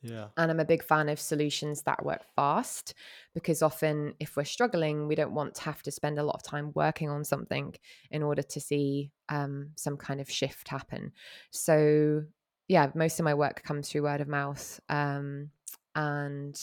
Yeah. 0.02 0.28
And 0.37 0.50
I'm 0.50 0.61
a 0.61 0.64
big 0.64 0.85
fan 0.85 1.09
of 1.09 1.19
solutions 1.19 1.83
that 1.83 2.05
work 2.05 2.25
fast 2.37 2.95
because 3.35 3.61
often, 3.61 4.14
if 4.21 4.37
we're 4.37 4.45
struggling, 4.45 5.09
we 5.09 5.17
don't 5.17 5.35
want 5.35 5.57
to 5.57 5.62
have 5.62 5.83
to 5.83 5.90
spend 5.90 6.19
a 6.19 6.23
lot 6.23 6.37
of 6.37 6.45
time 6.45 6.71
working 6.75 7.11
on 7.11 7.25
something 7.25 7.75
in 8.11 8.23
order 8.23 8.43
to 8.43 8.61
see 8.61 9.11
um, 9.28 9.71
some 9.76 9.97
kind 9.97 10.21
of 10.21 10.31
shift 10.31 10.69
happen. 10.69 11.12
So, 11.50 12.25
yeah, 12.69 12.90
most 12.95 13.19
of 13.19 13.25
my 13.25 13.35
work 13.35 13.64
comes 13.64 13.88
through 13.90 14.05
word 14.05 14.21
of 14.21 14.28
mouth. 14.28 14.78
Um, 14.88 15.50
and 15.97 16.57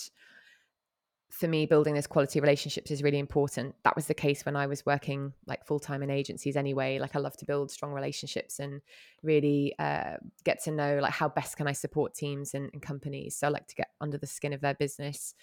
for 1.35 1.49
me 1.49 1.65
building 1.65 1.95
those 1.95 2.07
quality 2.07 2.39
relationships 2.39 2.91
is 2.91 3.03
really 3.03 3.19
important. 3.19 3.75
That 3.83 3.93
was 3.93 4.07
the 4.07 4.13
case 4.13 4.45
when 4.45 4.55
i 4.55 4.67
was 4.67 4.85
working 4.85 5.33
like 5.45 5.65
full-time 5.65 6.01
in 6.01 6.09
agencies 6.09 6.55
anyway. 6.55 6.97
Like 6.97 7.13
i 7.13 7.19
love 7.19 7.35
to 7.37 7.45
build 7.45 7.69
strong 7.71 7.91
relationships 7.91 8.59
and 8.59 8.81
really 9.21 9.75
uh, 9.77 10.15
get 10.45 10.63
to 10.63 10.71
know 10.71 10.99
like 11.01 11.11
how 11.11 11.27
best 11.27 11.57
can 11.57 11.67
i 11.67 11.73
support 11.73 12.13
teams 12.13 12.53
and, 12.53 12.69
and, 12.71 12.81
companies. 12.81 13.35
So 13.35 13.47
i 13.47 13.49
like 13.49 13.67
to 13.67 13.75
get 13.75 13.89
under 13.99 14.17
the 14.17 14.27
skin 14.27 14.53
of 14.53 14.61
their 14.61 14.75
business 14.75 15.35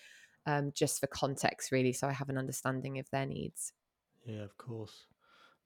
um, 0.46 0.72
just 0.74 0.98
for 0.98 1.08
context 1.08 1.70
really 1.70 1.92
so 1.92 2.08
i 2.08 2.12
have 2.12 2.30
an 2.30 2.38
understanding 2.38 2.98
of 2.98 3.10
their 3.10 3.26
needs. 3.26 3.74
Yeah 4.24 4.44
of 4.44 4.56
course. 4.56 5.08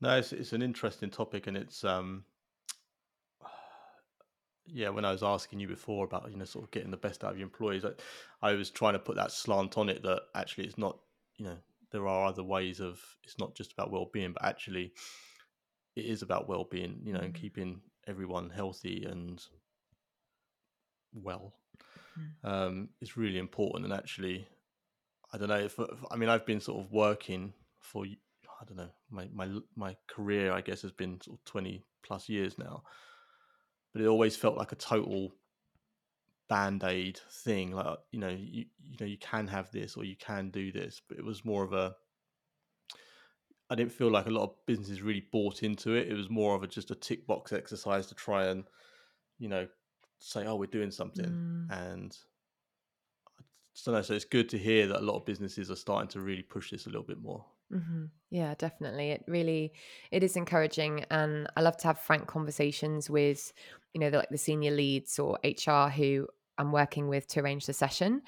No 0.00 0.18
it's, 0.18 0.32
it's 0.32 0.52
an 0.52 0.62
interesting 0.62 1.10
topic 1.10 1.46
and 1.46 1.56
it's 1.56 1.84
um 1.84 2.24
yeah, 4.68 4.88
when 4.88 5.04
I 5.04 5.12
was 5.12 5.22
asking 5.22 5.60
you 5.60 5.68
before 5.68 6.04
about 6.04 6.30
you 6.30 6.36
know 6.36 6.44
sort 6.44 6.64
of 6.64 6.70
getting 6.70 6.90
the 6.90 6.96
best 6.96 7.24
out 7.24 7.32
of 7.32 7.38
your 7.38 7.46
employees, 7.46 7.84
I, 7.84 7.90
I 8.42 8.54
was 8.54 8.70
trying 8.70 8.94
to 8.94 8.98
put 8.98 9.16
that 9.16 9.32
slant 9.32 9.78
on 9.78 9.88
it 9.88 10.02
that 10.02 10.22
actually 10.34 10.64
it's 10.64 10.78
not 10.78 10.98
you 11.36 11.44
know 11.44 11.56
there 11.92 12.06
are 12.06 12.26
other 12.26 12.42
ways 12.42 12.80
of 12.80 13.00
it's 13.24 13.38
not 13.38 13.54
just 13.54 13.72
about 13.72 13.90
well-being, 13.90 14.32
but 14.32 14.44
actually 14.44 14.92
it 15.94 16.04
is 16.04 16.22
about 16.22 16.48
well-being, 16.48 17.00
you 17.04 17.12
know, 17.12 17.20
and 17.20 17.32
mm. 17.32 17.40
keeping 17.40 17.80
everyone 18.06 18.50
healthy 18.50 19.04
and 19.04 19.42
well 21.12 21.54
mm. 22.18 22.48
um, 22.48 22.88
is 23.00 23.16
really 23.16 23.38
important. 23.38 23.84
And 23.84 23.94
actually, 23.94 24.46
I 25.32 25.38
don't 25.38 25.48
know 25.48 25.58
if, 25.58 25.78
if 25.78 26.04
I 26.10 26.16
mean 26.16 26.28
I've 26.28 26.46
been 26.46 26.60
sort 26.60 26.84
of 26.84 26.92
working 26.92 27.52
for 27.80 28.04
I 28.04 28.64
don't 28.66 28.76
know 28.76 28.90
my 29.10 29.28
my 29.32 29.48
my 29.76 29.96
career 30.08 30.52
I 30.52 30.60
guess 30.60 30.82
has 30.82 30.92
been 30.92 31.20
sort 31.20 31.38
of 31.38 31.44
twenty 31.44 31.84
plus 32.02 32.28
years 32.28 32.58
now 32.58 32.82
but 33.96 34.04
it 34.04 34.08
always 34.08 34.36
felt 34.36 34.58
like 34.58 34.72
a 34.72 34.76
total 34.76 35.32
band-aid 36.50 37.18
thing 37.32 37.72
like 37.72 37.96
you 38.12 38.20
know 38.20 38.28
you 38.28 38.66
you 38.84 38.96
know 39.00 39.06
you 39.06 39.16
can 39.16 39.46
have 39.46 39.70
this 39.70 39.96
or 39.96 40.04
you 40.04 40.14
can 40.16 40.50
do 40.50 40.70
this 40.70 41.00
but 41.08 41.16
it 41.16 41.24
was 41.24 41.46
more 41.46 41.64
of 41.64 41.72
a 41.72 41.96
I 43.70 43.74
didn't 43.74 43.92
feel 43.92 44.10
like 44.10 44.26
a 44.26 44.30
lot 44.30 44.42
of 44.42 44.66
businesses 44.66 45.00
really 45.00 45.26
bought 45.32 45.62
into 45.62 45.94
it. 45.94 46.08
It 46.08 46.14
was 46.14 46.28
more 46.28 46.54
of 46.54 46.62
a 46.62 46.68
just 46.68 46.92
a 46.92 46.94
tick 46.94 47.26
box 47.26 47.52
exercise 47.52 48.06
to 48.06 48.14
try 48.14 48.46
and, 48.46 48.62
you 49.40 49.48
know, 49.48 49.66
say, 50.20 50.46
"Oh, 50.46 50.54
we're 50.54 50.66
doing 50.66 50.92
something," 50.92 51.24
mm. 51.24 51.66
and 51.70 52.16
I 53.88 53.90
don't. 53.90 54.04
So 54.04 54.14
it's 54.14 54.24
good 54.24 54.48
to 54.50 54.58
hear 54.58 54.86
that 54.86 55.00
a 55.00 55.04
lot 55.04 55.16
of 55.16 55.24
businesses 55.24 55.68
are 55.68 55.74
starting 55.74 56.08
to 56.10 56.20
really 56.20 56.44
push 56.44 56.70
this 56.70 56.86
a 56.86 56.90
little 56.90 57.02
bit 57.02 57.20
more. 57.20 57.44
Mm-hmm. 57.72 58.04
Yeah, 58.30 58.54
definitely. 58.56 59.10
It 59.10 59.24
really 59.26 59.72
it 60.10 60.22
is 60.22 60.36
encouraging, 60.36 61.04
and 61.10 61.48
I 61.56 61.62
love 61.62 61.76
to 61.78 61.88
have 61.88 61.98
frank 61.98 62.26
conversations 62.26 63.10
with 63.10 63.52
you 63.92 64.00
know 64.00 64.10
the, 64.10 64.18
like 64.18 64.30
the 64.30 64.38
senior 64.38 64.70
leads 64.70 65.18
or 65.18 65.38
HR 65.44 65.88
who 65.88 66.28
I'm 66.58 66.72
working 66.72 67.08
with 67.08 67.26
to 67.28 67.40
arrange 67.40 67.66
the 67.66 67.72
session. 67.72 68.22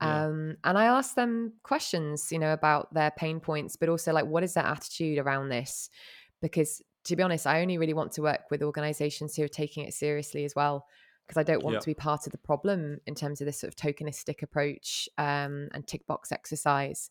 Yeah. 0.00 0.26
Um, 0.26 0.56
and 0.64 0.78
I 0.78 0.86
ask 0.86 1.14
them 1.14 1.54
questions, 1.62 2.30
you 2.30 2.38
know, 2.38 2.52
about 2.52 2.92
their 2.94 3.10
pain 3.10 3.40
points, 3.40 3.76
but 3.76 3.88
also 3.88 4.12
like 4.12 4.26
what 4.26 4.44
is 4.44 4.54
their 4.54 4.64
attitude 4.64 5.18
around 5.18 5.48
this? 5.48 5.90
Because 6.40 6.82
to 7.04 7.16
be 7.16 7.22
honest, 7.22 7.46
I 7.46 7.60
only 7.62 7.78
really 7.78 7.94
want 7.94 8.12
to 8.12 8.22
work 8.22 8.50
with 8.50 8.62
organizations 8.62 9.36
who 9.36 9.42
are 9.44 9.48
taking 9.48 9.84
it 9.84 9.94
seriously 9.94 10.44
as 10.44 10.54
well. 10.54 10.86
Because 11.26 11.40
I 11.40 11.44
don't 11.44 11.62
want 11.62 11.80
to 11.80 11.86
be 11.86 11.94
part 11.94 12.26
of 12.26 12.32
the 12.32 12.38
problem 12.38 12.98
in 13.06 13.14
terms 13.14 13.40
of 13.40 13.46
this 13.46 13.60
sort 13.60 13.72
of 13.72 13.76
tokenistic 13.76 14.42
approach 14.42 15.08
um, 15.18 15.68
and 15.72 15.86
tick 15.86 16.04
box 16.06 16.32
exercise. 16.32 17.10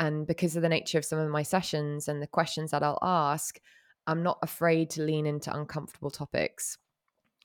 And 0.00 0.26
because 0.26 0.56
of 0.56 0.62
the 0.62 0.68
nature 0.68 0.96
of 0.96 1.04
some 1.04 1.18
of 1.18 1.28
my 1.30 1.42
sessions 1.42 2.08
and 2.08 2.22
the 2.22 2.26
questions 2.26 2.70
that 2.70 2.82
I'll 2.82 2.98
ask, 3.02 3.60
I'm 4.06 4.22
not 4.22 4.38
afraid 4.42 4.88
to 4.90 5.02
lean 5.02 5.26
into 5.26 5.54
uncomfortable 5.54 6.10
topics. 6.10 6.78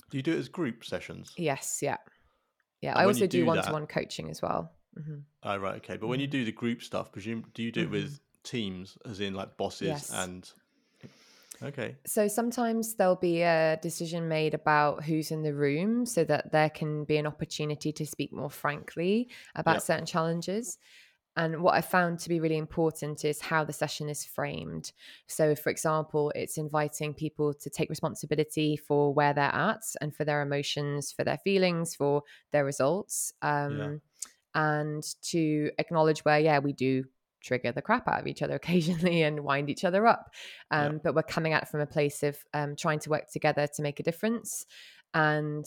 Do 0.10 0.18
you 0.18 0.24
do 0.24 0.32
it 0.32 0.40
as 0.40 0.48
group 0.48 0.86
sessions? 0.86 1.34
Yes, 1.36 1.80
yeah. 1.82 1.98
Yeah, 2.82 2.92
and 2.92 3.00
I 3.00 3.06
also 3.06 3.28
do 3.28 3.46
one 3.46 3.62
to 3.62 3.72
one 3.74 3.88
coaching 3.88 4.30
as 4.30 4.42
well. 4.42 4.72
Mm-hmm. 4.98 5.18
Oh, 5.44 5.58
right, 5.58 5.76
okay. 5.76 5.98
But 5.98 6.08
when 6.08 6.22
you 6.22 6.28
mm-hmm. 6.28 6.32
do 6.32 6.46
the 6.46 6.54
group 6.54 6.82
stuff, 6.82 7.12
presume 7.12 7.44
do 7.54 7.62
you 7.62 7.74
do 7.74 7.82
mm-hmm. 7.82 7.94
it 7.94 7.98
with 7.98 8.12
mm-hmm. 8.12 8.44
teams, 8.44 8.98
as 9.06 9.20
in 9.20 9.34
like 9.34 9.58
bosses 9.58 9.88
yes. 9.88 10.12
and 10.14 10.50
Okay. 11.64 11.96
So 12.06 12.28
sometimes 12.28 12.96
there'll 12.96 13.16
be 13.16 13.42
a 13.42 13.80
decision 13.82 14.28
made 14.28 14.54
about 14.54 15.04
who's 15.04 15.32
in 15.32 15.42
the 15.42 15.54
room 15.54 16.06
so 16.06 16.24
that 16.26 16.52
there 16.52 16.70
can 16.70 17.06
be 17.06 17.18
an 17.18 17.28
opportunity 17.28 17.92
to 17.94 18.06
speak 18.06 18.34
more 18.34 18.50
frankly 18.50 19.30
about 19.56 19.76
yep. 19.76 19.82
certain 19.84 20.06
challenges. 20.06 20.78
And 21.38 21.62
what 21.62 21.74
I 21.74 21.82
found 21.82 22.20
to 22.20 22.30
be 22.30 22.40
really 22.40 22.58
important 22.58 23.26
is 23.26 23.42
how 23.42 23.66
the 23.66 23.74
session 23.74 24.08
is 24.08 24.24
framed. 24.24 24.94
So, 25.28 25.54
for 25.54 25.70
example, 25.70 26.32
it's 26.34 26.58
inviting 26.58 27.14
people 27.14 27.54
to 27.54 27.70
take 27.70 27.90
responsibility 27.90 28.78
for 28.78 29.14
where 29.14 29.34
they're 29.34 29.54
at 29.54 29.84
and 30.00 30.16
for 30.16 30.24
their 30.24 30.42
emotions, 30.42 31.12
for 31.12 31.26
their 31.26 31.38
feelings, 31.38 31.94
for 31.94 32.24
their 32.52 32.64
results, 32.64 33.34
um, 33.42 33.78
yeah. 33.78 33.96
and 34.56 35.04
to 35.24 35.72
acknowledge 35.78 36.24
where, 36.24 36.40
yeah, 36.40 36.60
we 36.60 36.72
do 36.72 37.04
trigger 37.42 37.72
the 37.72 37.82
crap 37.82 38.08
out 38.08 38.22
of 38.22 38.28
each 38.28 38.42
other 38.42 38.56
occasionally 38.62 39.22
and 39.24 39.42
wind 39.42 39.70
each 39.70 39.84
other 39.84 40.08
up. 40.08 40.32
Um, 40.72 40.94
yeah. 40.94 41.00
But 41.04 41.16
we're 41.16 41.24
coming 41.24 41.52
at 41.52 41.64
it 41.64 41.70
from 41.70 41.82
a 41.82 41.86
place 41.86 42.24
of 42.24 42.38
um, 42.54 42.76
trying 42.78 43.00
to 43.00 43.10
work 43.10 43.30
together 43.30 43.68
to 43.76 43.82
make 43.82 44.00
a 44.00 44.04
difference. 44.04 44.66
And 45.14 45.66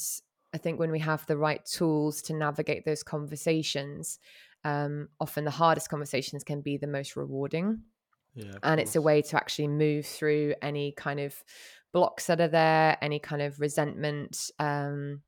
I 0.54 0.58
think 0.58 0.78
when 0.78 0.90
we 0.90 0.98
have 1.00 1.26
the 1.26 1.37
right 1.37 1.64
tools 1.64 2.22
to 2.22 2.34
navigate 2.34 2.84
those 2.84 3.02
conversations, 3.02 4.18
um, 4.64 5.08
often 5.20 5.44
the 5.44 5.50
hardest 5.50 5.88
conversations 5.88 6.44
can 6.44 6.60
be 6.60 6.76
the 6.76 6.86
most 6.86 7.16
rewarding. 7.16 7.82
Yeah, 8.34 8.54
and 8.62 8.80
it's 8.80 8.94
a 8.94 9.02
way 9.02 9.22
to 9.22 9.36
actually 9.36 9.68
move 9.68 10.06
through 10.06 10.54
any 10.62 10.92
kind 10.92 11.18
of 11.18 11.34
blocks 11.92 12.26
that 12.26 12.40
are 12.40 12.48
there, 12.48 12.96
any 13.02 13.18
kind 13.18 13.42
of 13.42 13.60
resentment. 13.60 14.50
Um, 14.58 15.22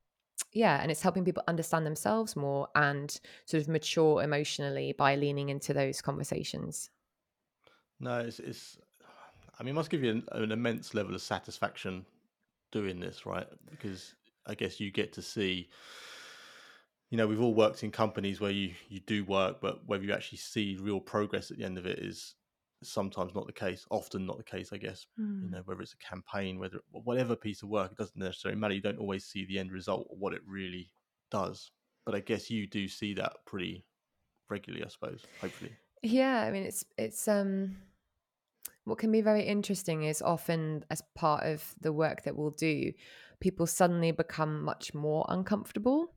yeah, 0.52 0.80
and 0.80 0.90
it's 0.90 1.02
helping 1.02 1.24
people 1.24 1.42
understand 1.48 1.86
themselves 1.86 2.36
more 2.36 2.68
and 2.74 3.20
sort 3.46 3.62
of 3.62 3.68
mature 3.68 4.22
emotionally 4.22 4.92
by 4.92 5.16
leaning 5.16 5.48
into 5.48 5.72
those 5.72 6.00
conversations. 6.00 6.90
No, 7.98 8.18
it's, 8.20 8.38
it's 8.38 8.78
I 9.58 9.62
mean, 9.62 9.70
it 9.70 9.74
must 9.74 9.90
give 9.90 10.02
you 10.02 10.10
an, 10.10 10.24
an 10.32 10.52
immense 10.52 10.94
level 10.94 11.14
of 11.14 11.22
satisfaction 11.22 12.06
doing 12.72 12.98
this, 12.98 13.26
right? 13.26 13.46
Because 13.70 14.14
I 14.46 14.54
guess 14.54 14.80
you 14.80 14.90
get 14.90 15.12
to 15.14 15.22
see 15.22 15.68
you 17.10 17.16
know 17.16 17.26
we've 17.26 17.40
all 17.40 17.54
worked 17.54 17.82
in 17.82 17.90
companies 17.90 18.40
where 18.40 18.50
you 18.50 18.72
you 18.88 19.00
do 19.00 19.24
work 19.24 19.60
but 19.60 19.86
whether 19.86 20.04
you 20.04 20.12
actually 20.12 20.38
see 20.38 20.78
real 20.80 21.00
progress 21.00 21.50
at 21.50 21.58
the 21.58 21.64
end 21.64 21.76
of 21.76 21.86
it 21.86 21.98
is 21.98 22.36
sometimes 22.82 23.34
not 23.34 23.46
the 23.46 23.52
case 23.52 23.84
often 23.90 24.24
not 24.24 24.38
the 24.38 24.44
case 24.44 24.72
i 24.72 24.78
guess 24.78 25.06
mm. 25.20 25.42
you 25.42 25.48
hmm. 25.48 25.50
know 25.50 25.62
whether 25.66 25.82
it's 25.82 25.94
a 25.94 26.08
campaign 26.08 26.58
whether 26.58 26.78
whatever 26.90 27.36
piece 27.36 27.62
of 27.62 27.68
work 27.68 27.90
it 27.92 27.98
doesn't 27.98 28.16
necessarily 28.16 28.58
matter 28.58 28.72
you 28.72 28.80
don't 28.80 28.98
always 28.98 29.24
see 29.24 29.44
the 29.44 29.58
end 29.58 29.70
result 29.70 30.06
or 30.08 30.16
what 30.16 30.32
it 30.32 30.40
really 30.46 30.90
does 31.30 31.72
but 32.06 32.14
i 32.14 32.20
guess 32.20 32.48
you 32.48 32.66
do 32.66 32.88
see 32.88 33.12
that 33.12 33.32
pretty 33.44 33.84
regularly 34.48 34.84
i 34.84 34.88
suppose 34.88 35.22
hopefully 35.40 35.72
yeah 36.02 36.42
i 36.42 36.50
mean 36.50 36.62
it's 36.62 36.84
it's 36.96 37.28
um 37.28 37.76
what 38.84 38.98
can 38.98 39.12
be 39.12 39.20
very 39.20 39.42
interesting 39.42 40.04
is 40.04 40.22
often 40.22 40.82
as 40.90 41.02
part 41.14 41.44
of 41.44 41.74
the 41.82 41.92
work 41.92 42.22
that 42.22 42.34
we'll 42.34 42.50
do 42.50 42.92
people 43.40 43.66
suddenly 43.66 44.10
become 44.10 44.62
much 44.62 44.94
more 44.94 45.26
uncomfortable 45.28 46.14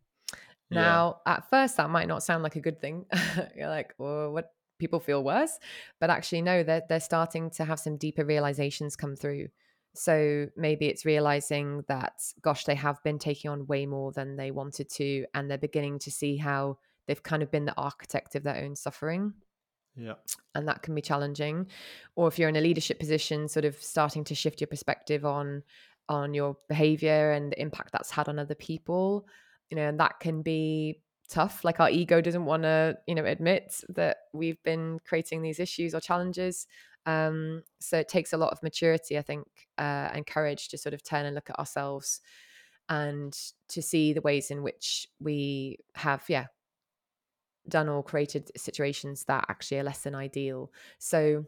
now, 0.73 1.17
yeah. 1.25 1.33
at 1.33 1.49
first, 1.49 1.77
that 1.77 1.89
might 1.89 2.07
not 2.07 2.23
sound 2.23 2.43
like 2.43 2.55
a 2.55 2.61
good 2.61 2.79
thing. 2.81 3.05
You're 3.57 3.69
like, 3.69 3.93
well, 3.97 4.31
what? 4.31 4.51
People 4.79 4.99
feel 4.99 5.23
worse, 5.23 5.59
but 6.01 6.09
actually, 6.09 6.41
no, 6.41 6.63
they're 6.63 6.81
they're 6.89 6.99
starting 6.99 7.51
to 7.51 7.63
have 7.63 7.79
some 7.79 7.95
deeper 7.95 8.25
realizations 8.25 8.97
come 8.97 9.15
through. 9.15 9.47
So 9.95 10.47
maybe 10.57 10.87
it's 10.87 11.05
realizing 11.05 11.83
that, 11.87 12.13
gosh, 12.41 12.65
they 12.65 12.75
have 12.75 13.01
been 13.03 13.19
taking 13.19 13.51
on 13.51 13.67
way 13.67 13.85
more 13.85 14.11
than 14.11 14.35
they 14.35 14.51
wanted 14.51 14.89
to, 14.95 15.25
and 15.33 15.49
they're 15.49 15.57
beginning 15.57 15.99
to 15.99 16.11
see 16.11 16.35
how 16.37 16.79
they've 17.07 17.21
kind 17.21 17.43
of 17.43 17.51
been 17.51 17.65
the 17.65 17.77
architect 17.77 18.35
of 18.35 18.43
their 18.43 18.57
own 18.57 18.75
suffering. 18.75 19.33
Yeah. 19.95 20.15
And 20.55 20.67
that 20.67 20.81
can 20.81 20.95
be 20.95 21.01
challenging. 21.01 21.67
Or 22.15 22.27
if 22.27 22.39
you're 22.39 22.49
in 22.49 22.55
a 22.55 22.61
leadership 22.61 22.99
position, 22.99 23.47
sort 23.47 23.65
of 23.65 23.75
starting 23.75 24.23
to 24.25 24.35
shift 24.35 24.61
your 24.61 24.67
perspective 24.67 25.25
on 25.25 25.63
on 26.09 26.33
your 26.33 26.57
behavior 26.67 27.31
and 27.31 27.51
the 27.51 27.61
impact 27.61 27.91
that's 27.93 28.11
had 28.11 28.27
on 28.27 28.37
other 28.37 28.55
people 28.55 29.25
you 29.73 29.81
know, 29.81 29.89
and 29.89 29.99
that 29.99 30.19
can 30.19 30.43
be 30.43 31.01
tough. 31.27 31.63
Like 31.63 31.79
our 31.79 31.89
ego 31.89 32.21
doesn't 32.21 32.45
want 32.45 32.61
to, 32.61 32.95
you 33.07 33.15
know, 33.15 33.25
admit 33.25 33.83
that 33.89 34.17
we've 34.33 34.61
been 34.61 34.99
creating 35.03 35.41
these 35.41 35.59
issues 35.59 35.95
or 35.95 35.99
challenges. 35.99 36.67
Um, 37.07 37.63
so 37.79 37.97
it 37.97 38.07
takes 38.07 38.33
a 38.33 38.37
lot 38.37 38.51
of 38.51 38.61
maturity, 38.61 39.17
I 39.17 39.23
think, 39.23 39.47
uh, 39.79 40.11
and 40.13 40.27
courage 40.27 40.69
to 40.69 40.77
sort 40.77 40.93
of 40.93 41.01
turn 41.01 41.25
and 41.25 41.33
look 41.33 41.49
at 41.49 41.57
ourselves 41.57 42.21
and 42.87 43.35
to 43.69 43.81
see 43.81 44.13
the 44.13 44.21
ways 44.21 44.51
in 44.51 44.61
which 44.61 45.07
we 45.19 45.79
have, 45.95 46.23
yeah, 46.27 46.45
done 47.67 47.89
or 47.89 48.03
created 48.03 48.51
situations 48.55 49.23
that 49.23 49.45
actually 49.49 49.79
are 49.79 49.83
less 49.83 50.03
than 50.03 50.13
ideal. 50.13 50.71
So 50.99 51.45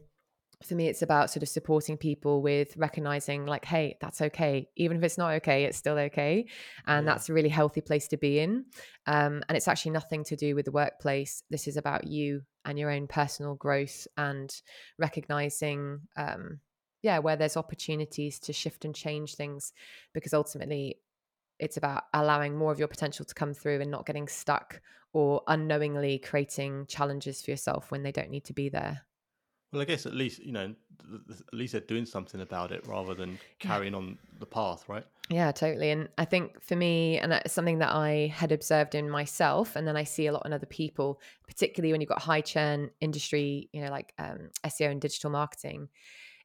for 0.64 0.76
me, 0.76 0.88
it's 0.88 1.02
about 1.02 1.30
sort 1.30 1.44
of 1.44 1.50
supporting 1.50 1.98
people 1.98 2.42
with 2.42 2.76
recognizing, 2.78 3.46
like, 3.46 3.66
hey, 3.66 3.98
that's 4.00 4.22
okay. 4.22 4.70
Even 4.76 4.98
if 4.98 5.04
it's 5.04 5.18
not 5.18 5.34
okay, 5.34 5.66
it's 5.66 5.78
still 5.78 5.98
okay. 5.98 6.48
And 6.88 7.06
yeah. 7.06 7.14
that's 7.14 7.30
a 7.30 7.34
really 7.34 7.50
healthy 7.50 7.82
place 7.82 8.08
to 8.10 8.18
be 8.18 8.40
in. 8.40 8.66
Um, 9.06 9.44
and 9.48 9.56
it's 9.56 9.68
actually 9.68 9.92
nothing 9.92 10.24
to 10.26 10.36
do 10.36 10.56
with 10.56 10.66
the 10.66 10.72
workplace. 10.72 11.44
This 11.50 11.68
is 11.68 11.78
about 11.78 12.08
you 12.08 12.42
and 12.64 12.80
your 12.80 12.92
own 12.92 13.08
personal 13.08 13.56
growth 13.56 14.08
and 14.18 14.54
recognizing, 14.98 16.02
um, 16.16 16.60
yeah, 17.02 17.20
where 17.20 17.36
there's 17.36 17.58
opportunities 17.58 18.40
to 18.40 18.54
shift 18.54 18.86
and 18.86 18.96
change 18.96 19.36
things. 19.36 19.74
Because 20.14 20.34
ultimately, 20.34 21.00
it's 21.60 21.78
about 21.78 22.04
allowing 22.14 22.58
more 22.58 22.72
of 22.72 22.80
your 22.80 22.88
potential 22.88 23.26
to 23.26 23.34
come 23.34 23.54
through 23.54 23.82
and 23.82 23.92
not 23.92 24.06
getting 24.06 24.28
stuck 24.28 24.82
or 25.14 25.42
unknowingly 25.48 26.20
creating 26.20 26.86
challenges 26.88 27.42
for 27.42 27.52
yourself 27.52 27.90
when 27.90 28.04
they 28.04 28.12
don't 28.12 28.30
need 28.30 28.44
to 28.44 28.54
be 28.54 28.68
there. 28.68 29.02
Well, 29.72 29.82
I 29.82 29.86
guess 29.86 30.06
at 30.06 30.14
least 30.14 30.40
you 30.40 30.52
know, 30.52 30.74
at 31.14 31.54
least 31.54 31.74
they're 31.74 31.82
doing 31.82 32.06
something 32.06 32.42
about 32.42 32.72
it 32.72 32.86
rather 32.88 33.14
than 33.14 33.38
carrying 33.60 33.94
yeah. 33.94 34.00
on 34.00 34.18
the 34.40 34.46
path, 34.46 34.88
right? 34.88 35.06
Yeah, 35.30 35.52
totally. 35.52 35.90
And 35.90 36.10
I 36.18 36.26
think 36.26 36.62
for 36.62 36.76
me, 36.76 37.18
and 37.18 37.34
it's 37.34 37.54
something 37.54 37.80
that 37.80 37.92
I 37.92 38.32
had 38.34 38.52
observed 38.52 38.94
in 38.94 39.10
myself, 39.10 39.76
and 39.76 39.88
then 39.88 39.98
I 39.98 40.04
see 40.04 40.28
a 40.28 40.32
lot 40.32 40.46
in 40.46 40.54
other 40.54 40.68
people, 40.68 41.20
particularly 41.48 41.92
when 41.92 42.02
you've 42.02 42.10
got 42.10 42.22
high 42.22 42.42
churn 42.42 42.92
industry, 43.02 43.70
you 43.74 43.82
know, 43.82 43.90
like 43.90 44.14
um, 44.20 44.50
SEO 44.66 44.92
and 44.92 45.02
digital 45.02 45.32
marketing, 45.32 45.90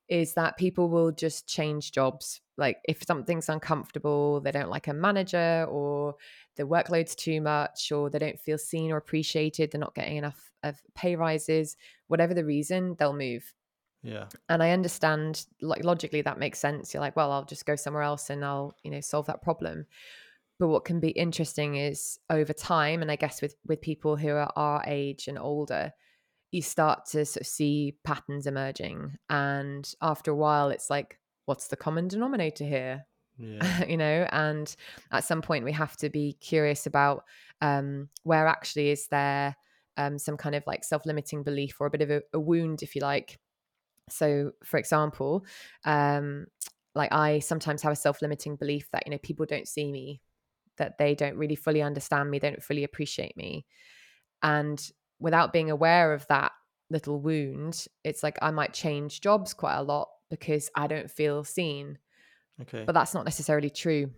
is 0.08 0.34
that 0.34 0.56
people 0.56 0.88
will 0.88 1.12
just 1.12 1.46
change 1.46 1.92
jobs. 1.92 2.40
Like 2.56 2.78
if 2.88 3.04
something's 3.06 3.48
uncomfortable, 3.48 4.40
they 4.40 4.50
don't 4.50 4.70
like 4.70 4.88
a 4.88 4.94
manager, 4.94 5.66
or 5.68 6.16
the 6.56 6.64
workload's 6.64 7.14
too 7.14 7.40
much, 7.42 7.92
or 7.92 8.08
they 8.08 8.18
don't 8.18 8.40
feel 8.40 8.58
seen 8.58 8.90
or 8.92 8.96
appreciated, 8.96 9.70
they're 9.70 9.78
not 9.78 9.94
getting 9.94 10.16
enough 10.16 10.50
of 10.62 10.81
pay 10.95 11.17
rises, 11.17 11.76
whatever 12.09 12.35
the 12.35 12.45
reason, 12.45 12.97
they'll 12.99 13.12
move. 13.12 13.55
Yeah. 14.02 14.26
And 14.49 14.62
I 14.62 14.71
understand 14.71 15.45
like 15.61 15.85
logically 15.85 16.23
that 16.23 16.38
makes 16.38 16.59
sense. 16.59 16.95
You're 16.95 17.02
like, 17.02 17.17
well, 17.17 17.33
I'll 17.33 17.45
just 17.45 17.67
go 17.67 17.76
somewhere 17.76 18.02
else 18.02 18.31
and 18.31 18.45
I'll, 18.45 18.75
you 18.83 18.90
know, 18.90 19.00
solve 19.00 19.26
that 19.26 19.43
problem. 19.43 19.87
But 20.59 20.69
what 20.69 20.85
can 20.85 21.00
be 21.00 21.11
interesting 21.11 21.76
is 21.76 22.19
over 22.29 22.52
time, 22.52 23.00
and 23.00 23.11
I 23.11 23.17
guess 23.17 23.40
with 23.40 23.57
with 23.67 23.81
people 23.81 24.17
who 24.17 24.29
are 24.29 24.52
our 24.57 24.85
age 24.87 25.26
and 25.26 25.38
older, 25.38 25.93
you 26.50 26.61
start 26.61 27.07
to 27.07 27.25
sort 27.25 27.43
of 27.43 27.47
see 27.47 27.97
patterns 28.05 28.47
emerging. 28.47 29.17
And 29.31 29.90
after 30.02 30.31
a 30.31 30.37
while, 30.37 30.69
it's 30.69 30.90
like, 30.90 31.19
what's 31.47 31.69
the 31.69 31.76
common 31.76 32.09
denominator 32.09 32.64
here? 32.64 33.07
Yeah. 33.38 33.85
you 33.88 33.97
know, 33.97 34.29
and 34.31 34.75
at 35.12 35.25
some 35.25 35.40
point 35.40 35.64
we 35.64 35.73
have 35.73 35.97
to 35.99 36.11
be 36.11 36.35
curious 36.35 36.87
about 36.87 37.25
um, 37.62 38.09
where 38.25 38.47
actually 38.47 38.90
is 38.90 39.07
there 39.09 39.57
um, 39.97 40.18
some 40.18 40.37
kind 40.37 40.54
of 40.54 40.64
like 40.66 40.85
self-limiting 40.85 41.42
belief 41.42 41.76
or 41.80 41.87
a 41.87 41.90
bit 41.90 42.02
of 42.02 42.11
a, 42.11 42.23
a 42.32 42.40
wound 42.40 42.82
if 42.82 42.94
you 42.94 43.02
like. 43.02 43.38
So 44.09 44.52
for 44.64 44.76
example 44.78 45.44
um, 45.85 46.47
like 46.94 47.12
i 47.12 47.38
sometimes 47.38 47.82
have 47.82 47.92
a 47.92 47.97
self-limiting 47.97 48.56
belief 48.56 48.88
that 48.92 49.04
you 49.06 49.12
know 49.12 49.18
people 49.18 49.47
don't 49.47 49.68
see 49.68 49.92
me 49.92 50.20
that 50.78 50.99
they 50.99 51.14
don't 51.14 51.37
really 51.37 51.54
fully 51.54 51.82
understand 51.82 52.30
me 52.30 52.38
they 52.38 52.50
don't 52.50 52.62
fully 52.62 52.85
appreciate 52.85 53.37
me. 53.37 53.66
And 54.42 54.80
without 55.18 55.52
being 55.52 55.70
aware 55.70 56.12
of 56.14 56.26
that 56.28 56.52
little 56.88 57.20
wound 57.20 57.87
it's 58.02 58.23
like 58.23 58.38
i 58.42 58.50
might 58.50 58.73
change 58.73 59.20
jobs 59.20 59.54
quite 59.54 59.76
a 59.76 59.82
lot 59.82 60.09
because 60.30 60.70
i 60.75 60.87
don't 60.87 61.11
feel 61.11 61.44
seen. 61.44 61.98
Okay. 62.62 62.85
But 62.85 62.92
that's 62.92 63.14
not 63.14 63.24
necessarily 63.24 63.70
true 63.70 64.11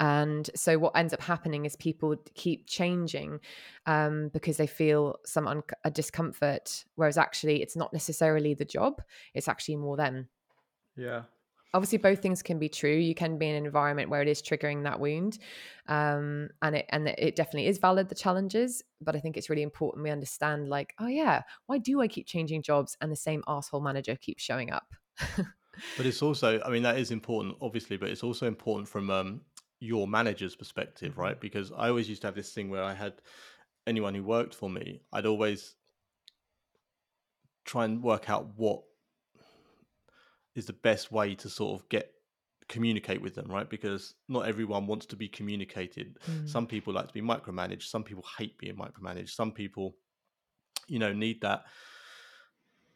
and 0.00 0.48
so 0.56 0.78
what 0.78 0.96
ends 0.96 1.12
up 1.12 1.20
happening 1.20 1.66
is 1.66 1.76
people 1.76 2.16
keep 2.34 2.66
changing 2.66 3.38
um, 3.84 4.30
because 4.32 4.56
they 4.56 4.66
feel 4.66 5.16
some 5.26 5.46
un- 5.46 5.62
a 5.84 5.90
discomfort 5.90 6.84
whereas 6.96 7.18
actually 7.18 7.62
it's 7.62 7.76
not 7.76 7.92
necessarily 7.92 8.54
the 8.54 8.64
job 8.64 9.02
it's 9.34 9.46
actually 9.46 9.76
more 9.76 9.96
them. 9.96 10.28
Yeah. 10.96 11.22
Obviously 11.72 11.98
both 11.98 12.20
things 12.20 12.42
can 12.42 12.58
be 12.58 12.68
true. 12.68 12.96
You 12.96 13.14
can 13.14 13.38
be 13.38 13.48
in 13.48 13.54
an 13.54 13.64
environment 13.64 14.10
where 14.10 14.22
it 14.22 14.26
is 14.26 14.42
triggering 14.42 14.82
that 14.84 14.98
wound 14.98 15.38
um, 15.86 16.48
and 16.62 16.76
it 16.76 16.86
and 16.88 17.06
it 17.06 17.36
definitely 17.36 17.66
is 17.66 17.78
valid 17.78 18.08
the 18.08 18.14
challenges 18.14 18.82
but 19.00 19.14
i 19.16 19.20
think 19.20 19.36
it's 19.36 19.50
really 19.50 19.62
important 19.62 20.04
we 20.04 20.10
understand 20.10 20.68
like 20.68 20.94
oh 21.00 21.06
yeah 21.06 21.42
why 21.66 21.78
do 21.78 22.00
i 22.00 22.08
keep 22.08 22.26
changing 22.26 22.62
jobs 22.62 22.96
and 23.00 23.12
the 23.12 23.16
same 23.16 23.42
asshole 23.46 23.80
manager 23.80 24.16
keeps 24.16 24.42
showing 24.42 24.70
up? 24.70 24.86
But 25.96 26.04
it's 26.04 26.20
also 26.20 26.60
i 26.64 26.68
mean 26.70 26.82
that 26.82 26.98
is 26.98 27.10
important 27.10 27.56
obviously 27.60 27.96
but 27.96 28.10
it's 28.10 28.22
also 28.22 28.46
important 28.46 28.88
from 28.88 29.08
um, 29.08 29.40
your 29.80 30.06
manager's 30.06 30.54
perspective, 30.54 31.12
mm-hmm. 31.12 31.20
right? 31.20 31.40
Because 31.40 31.72
I 31.76 31.88
always 31.88 32.08
used 32.08 32.22
to 32.22 32.28
have 32.28 32.34
this 32.34 32.52
thing 32.52 32.70
where 32.70 32.84
I 32.84 32.94
had 32.94 33.14
anyone 33.86 34.14
who 34.14 34.22
worked 34.22 34.54
for 34.54 34.70
me, 34.70 35.00
I'd 35.12 35.26
always 35.26 35.74
try 37.64 37.84
and 37.84 38.02
work 38.02 38.30
out 38.30 38.48
what 38.56 38.82
is 40.54 40.66
the 40.66 40.72
best 40.72 41.10
way 41.10 41.34
to 41.36 41.48
sort 41.48 41.80
of 41.80 41.88
get 41.88 42.12
communicate 42.68 43.20
with 43.20 43.34
them, 43.34 43.50
right? 43.50 43.68
Because 43.68 44.14
not 44.28 44.46
everyone 44.46 44.86
wants 44.86 45.06
to 45.06 45.16
be 45.16 45.28
communicated. 45.28 46.18
Mm. 46.30 46.48
Some 46.48 46.66
people 46.66 46.92
like 46.92 47.08
to 47.08 47.14
be 47.14 47.20
micromanaged. 47.20 47.82
Some 47.82 48.04
people 48.04 48.24
hate 48.38 48.56
being 48.58 48.76
micromanaged. 48.76 49.30
Some 49.30 49.50
people, 49.50 49.96
you 50.86 51.00
know, 51.00 51.12
need 51.12 51.40
that 51.40 51.64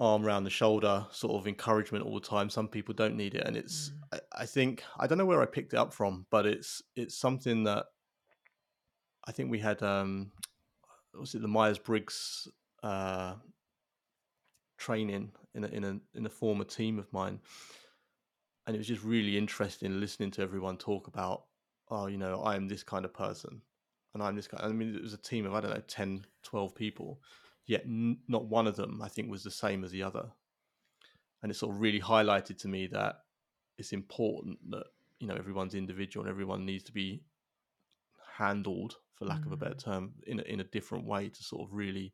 arm 0.00 0.26
around 0.26 0.44
the 0.44 0.50
shoulder 0.50 1.06
sort 1.10 1.34
of 1.34 1.46
encouragement 1.46 2.04
all 2.04 2.14
the 2.14 2.26
time. 2.26 2.50
Some 2.50 2.68
people 2.68 2.94
don't 2.94 3.16
need 3.16 3.34
it 3.34 3.44
and 3.46 3.56
it's 3.56 3.90
mm. 3.90 4.18
I, 4.34 4.42
I, 4.42 4.46
think 4.46 4.82
i 4.98 5.06
don't 5.06 5.18
know 5.18 5.26
where 5.26 5.42
i 5.42 5.46
picked 5.46 5.72
it 5.72 5.78
up 5.78 5.92
from 5.92 6.26
but 6.30 6.46
it's 6.46 6.82
it's 6.96 7.16
something 7.16 7.64
that 7.64 7.86
i 9.26 9.32
think 9.32 9.50
we 9.50 9.58
had 9.58 9.82
um 9.82 10.32
was 11.18 11.34
it 11.34 11.42
the 11.42 11.48
myers-briggs 11.48 12.48
uh 12.82 13.34
training 14.78 15.32
in 15.54 15.64
a, 15.64 15.68
in 15.68 15.84
a 15.84 16.00
in 16.14 16.26
a 16.26 16.30
former 16.30 16.64
team 16.64 16.98
of 16.98 17.12
mine. 17.12 17.40
And 18.66 18.74
it 18.74 18.78
was 18.78 18.88
just 18.88 19.04
really 19.04 19.36
interesting 19.36 20.00
listening 20.00 20.30
to 20.32 20.42
everyone 20.42 20.76
talk 20.76 21.06
about 21.06 21.44
oh 21.90 22.06
you 22.06 22.16
know 22.16 22.40
i 22.40 22.56
am 22.56 22.66
this 22.66 22.82
kind 22.82 23.04
of 23.04 23.12
person 23.12 23.60
and 24.14 24.22
i'm 24.22 24.34
this 24.34 24.48
kind 24.48 24.64
i 24.64 24.68
mean 24.68 24.94
it 24.94 25.02
was 25.02 25.12
a 25.12 25.18
team 25.18 25.44
of 25.44 25.52
i 25.52 25.60
don't 25.60 25.74
know 25.74 25.82
10 25.86 26.24
12 26.42 26.74
people 26.74 27.20
yet 27.66 27.82
n- 27.84 28.18
not 28.28 28.46
one 28.46 28.66
of 28.66 28.76
them 28.76 29.00
I 29.02 29.08
think 29.08 29.30
was 29.30 29.42
the 29.42 29.50
same 29.50 29.84
as 29.84 29.90
the 29.90 30.02
other. 30.02 30.26
And 31.42 31.50
it 31.50 31.56
sort 31.56 31.74
of 31.74 31.80
really 31.80 32.00
highlighted 32.00 32.58
to 32.58 32.68
me 32.68 32.86
that 32.88 33.20
it's 33.76 33.92
important 33.92 34.58
that 34.70 34.84
you 35.18 35.26
know 35.26 35.34
everyone's 35.34 35.74
individual 35.74 36.24
and 36.24 36.30
everyone 36.30 36.64
needs 36.64 36.84
to 36.84 36.92
be 36.92 37.22
handled, 38.36 38.96
for 39.14 39.26
lack 39.26 39.40
mm. 39.40 39.46
of 39.46 39.52
a 39.52 39.56
better 39.56 39.74
mm. 39.74 39.84
term, 39.84 40.12
in 40.26 40.40
a, 40.40 40.42
in 40.42 40.60
a 40.60 40.64
different 40.64 41.06
way 41.06 41.28
to 41.28 41.42
sort 41.42 41.68
of 41.68 41.74
really. 41.74 42.12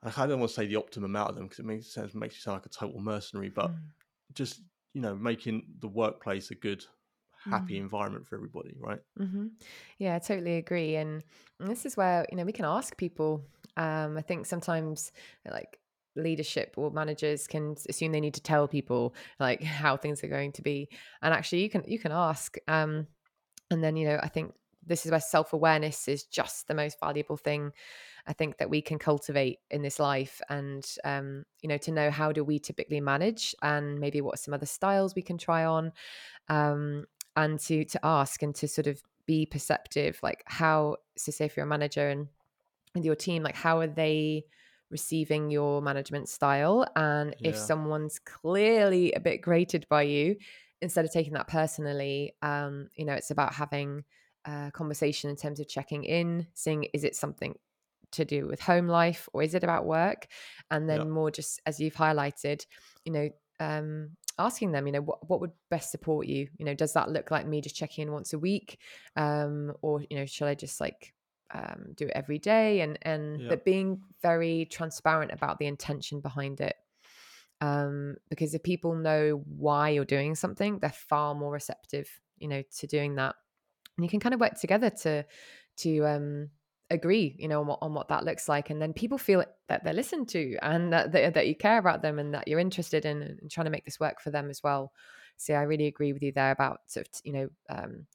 I 0.00 0.28
don't 0.28 0.38
want 0.38 0.50
to 0.50 0.54
say 0.54 0.66
the 0.66 0.76
optimum 0.76 1.16
out 1.16 1.30
of 1.30 1.34
them 1.34 1.46
because 1.46 1.58
it 1.58 1.64
makes 1.64 1.92
sense 1.92 2.14
makes 2.14 2.36
you 2.36 2.40
sound 2.40 2.54
like 2.56 2.66
a 2.66 2.68
total 2.68 3.00
mercenary, 3.00 3.48
but 3.48 3.72
mm. 3.72 3.78
just 4.32 4.60
you 4.94 5.00
know 5.00 5.14
making 5.14 5.64
the 5.80 5.88
workplace 5.88 6.50
a 6.50 6.54
good 6.54 6.84
happy 7.44 7.74
mm. 7.74 7.80
environment 7.80 8.26
for 8.26 8.34
everybody 8.34 8.74
right 8.80 8.98
mm-hmm. 9.18 9.46
yeah 9.98 10.16
i 10.16 10.18
totally 10.18 10.56
agree 10.56 10.96
and, 10.96 11.22
and 11.60 11.70
this 11.70 11.86
is 11.86 11.96
where 11.96 12.26
you 12.30 12.36
know 12.36 12.44
we 12.44 12.52
can 12.52 12.64
ask 12.64 12.96
people 12.96 13.44
um, 13.78 14.18
I 14.18 14.22
think 14.22 14.44
sometimes 14.44 15.12
like 15.50 15.78
leadership 16.16 16.74
or 16.76 16.90
managers 16.90 17.46
can 17.46 17.76
assume 17.88 18.12
they 18.12 18.20
need 18.20 18.34
to 18.34 18.42
tell 18.42 18.66
people 18.68 19.14
like 19.38 19.62
how 19.80 19.96
things 19.96 20.22
are 20.22 20.28
going 20.28 20.52
to 20.52 20.62
be, 20.62 20.88
and 21.22 21.32
actually 21.32 21.62
you 21.62 21.70
can 21.70 21.84
you 21.86 21.98
can 21.98 22.12
ask. 22.12 22.56
Um, 22.66 23.06
and 23.70 23.82
then 23.82 23.96
you 23.96 24.06
know 24.08 24.18
I 24.22 24.28
think 24.28 24.52
this 24.86 25.04
is 25.04 25.10
where 25.10 25.20
self 25.20 25.52
awareness 25.52 26.08
is 26.08 26.24
just 26.24 26.66
the 26.66 26.74
most 26.74 26.98
valuable 27.00 27.36
thing. 27.36 27.72
I 28.26 28.32
think 28.32 28.58
that 28.58 28.68
we 28.68 28.82
can 28.82 28.98
cultivate 28.98 29.60
in 29.70 29.82
this 29.82 29.98
life, 29.98 30.40
and 30.48 30.84
um, 31.04 31.44
you 31.62 31.68
know, 31.68 31.78
to 31.78 31.92
know 31.92 32.10
how 32.10 32.32
do 32.32 32.42
we 32.44 32.58
typically 32.58 33.00
manage, 33.00 33.54
and 33.62 33.98
maybe 34.00 34.20
what 34.20 34.38
some 34.38 34.54
other 34.54 34.66
styles 34.66 35.14
we 35.14 35.22
can 35.22 35.38
try 35.38 35.64
on, 35.64 35.92
um, 36.48 37.06
and 37.36 37.60
to 37.60 37.84
to 37.84 38.00
ask 38.04 38.42
and 38.42 38.54
to 38.56 38.68
sort 38.68 38.86
of 38.86 39.00
be 39.26 39.46
perceptive, 39.46 40.18
like 40.22 40.42
how. 40.46 40.96
So, 41.16 41.30
say 41.32 41.44
if 41.44 41.56
you're 41.56 41.66
a 41.66 41.68
manager 41.68 42.08
and 42.08 42.28
with 42.94 43.04
your 43.04 43.14
team 43.14 43.42
like 43.42 43.54
how 43.54 43.78
are 43.78 43.86
they 43.86 44.44
receiving 44.90 45.50
your 45.50 45.82
management 45.82 46.28
style 46.28 46.86
and 46.96 47.34
yeah. 47.38 47.50
if 47.50 47.56
someone's 47.56 48.18
clearly 48.18 49.12
a 49.12 49.20
bit 49.20 49.42
grated 49.42 49.86
by 49.88 50.02
you 50.02 50.36
instead 50.80 51.04
of 51.04 51.12
taking 51.12 51.34
that 51.34 51.48
personally 51.48 52.32
um 52.42 52.88
you 52.96 53.04
know 53.04 53.12
it's 53.12 53.30
about 53.30 53.52
having 53.52 54.04
a 54.44 54.70
conversation 54.72 55.28
in 55.28 55.36
terms 55.36 55.60
of 55.60 55.68
checking 55.68 56.04
in 56.04 56.46
seeing 56.54 56.84
is 56.94 57.04
it 57.04 57.14
something 57.14 57.54
to 58.10 58.24
do 58.24 58.46
with 58.46 58.60
home 58.60 58.88
life 58.88 59.28
or 59.32 59.42
is 59.42 59.54
it 59.54 59.64
about 59.64 59.84
work 59.84 60.26
and 60.70 60.88
then 60.88 61.00
yeah. 61.00 61.04
more 61.04 61.30
just 61.30 61.60
as 61.66 61.78
you've 61.78 61.94
highlighted 61.94 62.64
you 63.04 63.12
know 63.12 63.28
um 63.60 64.10
asking 64.38 64.72
them 64.72 64.86
you 64.86 64.92
know 64.92 65.00
what, 65.00 65.28
what 65.28 65.40
would 65.40 65.50
best 65.70 65.90
support 65.90 66.26
you 66.26 66.48
you 66.58 66.64
know 66.64 66.74
does 66.74 66.92
that 66.94 67.10
look 67.10 67.30
like 67.30 67.46
me 67.46 67.60
just 67.60 67.76
checking 67.76 68.02
in 68.02 68.12
once 68.12 68.32
a 68.32 68.38
week 68.38 68.78
um 69.16 69.72
or 69.82 70.02
you 70.08 70.16
know 70.16 70.24
should 70.24 70.48
i 70.48 70.54
just 70.54 70.80
like 70.80 71.12
um, 71.52 71.92
do 71.96 72.06
it 72.06 72.12
every 72.14 72.38
day 72.38 72.80
and 72.80 72.98
and 73.02 73.48
but 73.48 73.64
being 73.64 74.02
very 74.22 74.66
transparent 74.70 75.32
about 75.32 75.58
the 75.58 75.66
intention 75.66 76.20
behind 76.20 76.60
it 76.60 76.76
um, 77.60 78.16
because 78.28 78.54
if 78.54 78.62
people 78.62 78.94
know 78.94 79.42
why 79.46 79.88
you're 79.88 80.04
doing 80.04 80.34
something 80.34 80.78
they're 80.78 80.90
far 80.90 81.34
more 81.34 81.52
receptive 81.52 82.08
you 82.40 82.48
know 82.48 82.62
to 82.78 82.86
doing 82.86 83.16
that. 83.16 83.34
And 83.96 84.04
you 84.04 84.10
can 84.10 84.20
kind 84.20 84.34
of 84.34 84.40
work 84.40 84.58
together 84.58 84.90
to 84.90 85.24
to 85.78 86.06
um 86.06 86.50
agree 86.90 87.36
you 87.38 87.48
know 87.48 87.60
on 87.60 87.66
what, 87.66 87.78
on 87.82 87.92
what 87.94 88.08
that 88.08 88.24
looks 88.24 88.48
like 88.48 88.70
and 88.70 88.80
then 88.80 88.94
people 88.94 89.18
feel 89.18 89.44
that 89.68 89.84
they're 89.84 89.92
listened 89.92 90.26
to 90.26 90.56
and 90.62 90.90
that, 90.90 91.12
that, 91.12 91.34
that 91.34 91.46
you 91.46 91.54
care 91.54 91.76
about 91.76 92.00
them 92.00 92.18
and 92.18 92.32
that 92.32 92.48
you're 92.48 92.58
interested 92.58 93.04
in, 93.04 93.38
in 93.42 93.48
trying 93.50 93.66
to 93.66 93.70
make 93.70 93.84
this 93.84 94.00
work 94.00 94.22
for 94.22 94.30
them 94.30 94.48
as 94.48 94.62
well. 94.62 94.92
So 95.36 95.54
i 95.54 95.62
really 95.62 95.86
agree 95.86 96.12
with 96.12 96.22
you 96.22 96.32
there 96.32 96.50
about 96.50 96.80
sort 96.86 97.06
of 97.06 97.20
you 97.24 97.32
know 97.32 97.48
um 97.68 98.06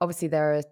obviously 0.00 0.28
there 0.28 0.54
are, 0.54 0.62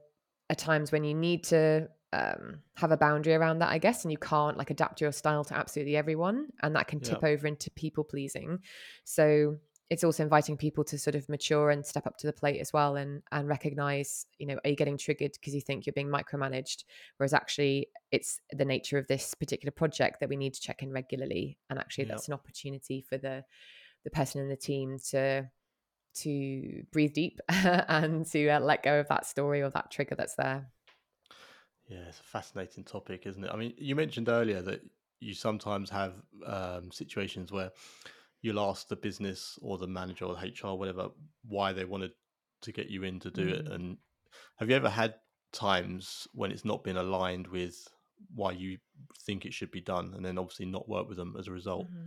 are 0.50 0.56
times 0.56 0.92
when 0.92 1.04
you 1.04 1.14
need 1.14 1.44
to 1.44 1.88
um, 2.12 2.61
have 2.76 2.90
a 2.90 2.96
boundary 2.96 3.34
around 3.34 3.58
that, 3.58 3.70
I 3.70 3.78
guess, 3.78 4.04
and 4.04 4.12
you 4.12 4.18
can't 4.18 4.56
like 4.56 4.70
adapt 4.70 5.00
your 5.00 5.12
style 5.12 5.44
to 5.44 5.56
absolutely 5.56 5.96
everyone, 5.96 6.48
and 6.62 6.74
that 6.74 6.88
can 6.88 7.00
tip 7.00 7.20
yeah. 7.22 7.28
over 7.28 7.46
into 7.46 7.70
people 7.70 8.04
pleasing. 8.04 8.61
So 9.04 9.58
it's 9.90 10.04
also 10.04 10.22
inviting 10.22 10.56
people 10.56 10.84
to 10.84 10.98
sort 10.98 11.14
of 11.14 11.28
mature 11.30 11.70
and 11.70 11.84
step 11.84 12.06
up 12.06 12.18
to 12.18 12.26
the 12.26 12.32
plate 12.32 12.61
as 12.61 12.72
well, 12.72 12.96
and 12.96 13.22
and 13.30 13.46
recognize, 13.48 14.26
you 14.38 14.46
know, 14.46 14.58
are 14.64 14.70
you 14.70 14.76
getting 14.76 14.96
triggered 14.96 15.32
because 15.34 15.54
you 15.54 15.61
think 15.61 15.87
you're 15.87 15.92
being 15.92 16.08
micromanaged, 16.08 16.84
whereas 17.18 17.34
actually 17.34 17.88
it's 18.11 18.40
the 18.52 18.64
nature 18.64 18.98
of 18.98 19.06
this 19.06 19.34
particular 19.34 19.70
project 19.70 20.20
that 20.20 20.28
we 20.28 20.37
need 20.37 20.54
to 20.54 20.61
check 20.61 20.82
in 20.82 20.90
regularly, 20.90 21.58
and 21.68 21.78
actually 21.78 22.04
yeah. 22.04 22.12
that's 22.12 22.28
an 22.28 22.34
opportunity 22.34 23.04
for 23.06 23.18
the 23.18 23.44
the 24.04 24.11
person 24.11 24.40
in 24.40 24.48
the 24.48 24.56
team 24.56 24.96
to 25.11 25.50
to 26.16 26.85
breathe 26.92 27.12
deep 27.12 27.40
and 27.49 28.27
to 28.27 28.49
uh, 28.49 28.61
let 28.61 28.83
go 28.83 29.01
of 29.01 29.09
that 29.09 29.27
story 29.27 29.62
or 29.62 29.71
that 29.71 29.90
trigger 29.90 30.14
that's 30.14 30.35
there. 30.35 30.66
Yeah, 31.88 32.05
it's 32.09 32.21
a 32.21 32.25
fascinating 32.25 32.85
topic, 32.85 33.27
isn't 33.27 33.44
it? 33.44 33.51
I 33.53 33.57
mean, 33.57 33.75
you 33.79 33.94
mentioned 33.97 34.29
earlier 34.29 34.61
that 34.62 34.83
you 35.21 35.35
sometimes 35.35 35.90
have 35.90 36.14
um, 36.47 36.92
situations 36.92 37.51
where 37.51 37.71
you'll 38.42 38.61
ask 38.61 38.88
the 38.88 38.97
business 38.97 39.59
or 39.62 39.79
the 39.79 39.87
manager 39.87 40.27
or 40.27 40.35
the 40.35 40.47
HR, 40.47 40.77
whatever, 40.77 41.09
why 41.47 41.73
they 41.73 41.85
wanted 41.85 42.12
to 42.62 42.73
get 42.73 42.88
you 42.88 43.05
in 43.05 43.21
to 43.21 43.31
do 43.31 43.47
mm. 43.47 43.53
it. 43.53 43.68
And 43.68 43.97
have 44.57 44.68
you 44.68 44.77
ever 44.77 44.90
had 44.90 45.14
times 45.53 46.29
when 46.35 46.53
it's 46.53 46.64
not 46.64 46.85
been 46.85 46.97
aligned 46.97 47.47
with 47.47 47.88
why 48.35 48.53
you 48.53 48.79
think 49.23 49.44
it 49.44 49.55
should 49.55 49.71
be 49.71 49.81
done, 49.81 50.12
and 50.14 50.25
then 50.25 50.38
obviously 50.38 50.66
not 50.66 50.88
work 50.88 51.09
with 51.09 51.16
them 51.16 51.37
as 51.38 51.49
a 51.49 51.53
result? 51.53 51.87
Mm-hmm. 51.87 52.07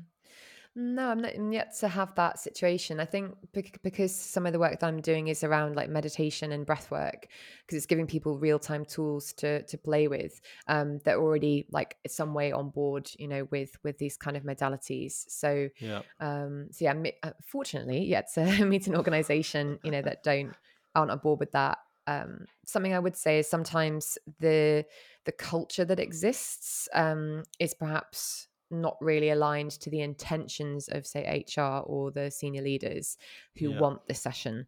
No, 0.73 1.09
I'm 1.09 1.21
not 1.21 1.33
yet 1.51 1.77
to 1.79 1.89
have 1.89 2.15
that 2.15 2.39
situation. 2.39 3.01
I 3.01 3.05
think 3.05 3.35
because 3.83 4.15
some 4.15 4.45
of 4.45 4.53
the 4.53 4.59
work 4.59 4.79
that 4.79 4.87
I'm 4.87 5.01
doing 5.01 5.27
is 5.27 5.43
around 5.43 5.75
like 5.75 5.89
meditation 5.89 6.53
and 6.53 6.65
breath 6.65 6.89
work, 6.89 7.27
because 7.65 7.75
it's 7.75 7.85
giving 7.85 8.07
people 8.07 8.37
real 8.37 8.57
time 8.57 8.85
tools 8.85 9.33
to 9.33 9.63
to 9.63 9.77
play 9.77 10.07
with. 10.07 10.39
Um, 10.67 10.99
they're 11.03 11.19
already 11.19 11.67
like 11.71 11.97
some 12.07 12.33
way 12.33 12.53
on 12.53 12.69
board, 12.69 13.11
you 13.19 13.27
know, 13.27 13.49
with 13.51 13.77
with 13.83 13.97
these 13.97 14.15
kind 14.15 14.37
of 14.37 14.43
modalities. 14.43 15.25
So, 15.27 15.67
yeah, 15.79 16.03
um, 16.21 16.67
so 16.71 16.85
yeah, 16.85 16.93
uh, 17.21 17.31
fortunately, 17.45 18.05
yet 18.05 18.31
to 18.35 18.65
meet 18.65 18.87
an 18.87 18.95
organization, 18.95 19.77
you 19.83 19.91
know, 19.91 20.01
that 20.01 20.23
don't 20.23 20.53
aren't 20.95 21.11
on 21.11 21.17
board 21.17 21.41
with 21.41 21.51
that. 21.51 21.79
Um, 22.07 22.45
something 22.65 22.93
I 22.93 22.99
would 22.99 23.17
say 23.17 23.39
is 23.39 23.49
sometimes 23.49 24.17
the 24.39 24.85
the 25.25 25.33
culture 25.33 25.83
that 25.83 25.99
exists 25.99 26.87
um, 26.93 27.43
is 27.59 27.73
perhaps 27.73 28.47
not 28.71 28.97
really 29.01 29.29
aligned 29.29 29.71
to 29.71 29.89
the 29.89 30.01
intentions 30.01 30.87
of 30.89 31.05
say 31.05 31.45
hr 31.55 31.61
or 31.85 32.11
the 32.11 32.31
senior 32.31 32.61
leaders 32.61 33.17
who 33.57 33.71
yeah. 33.71 33.79
want 33.79 34.05
this 34.07 34.21
session 34.21 34.65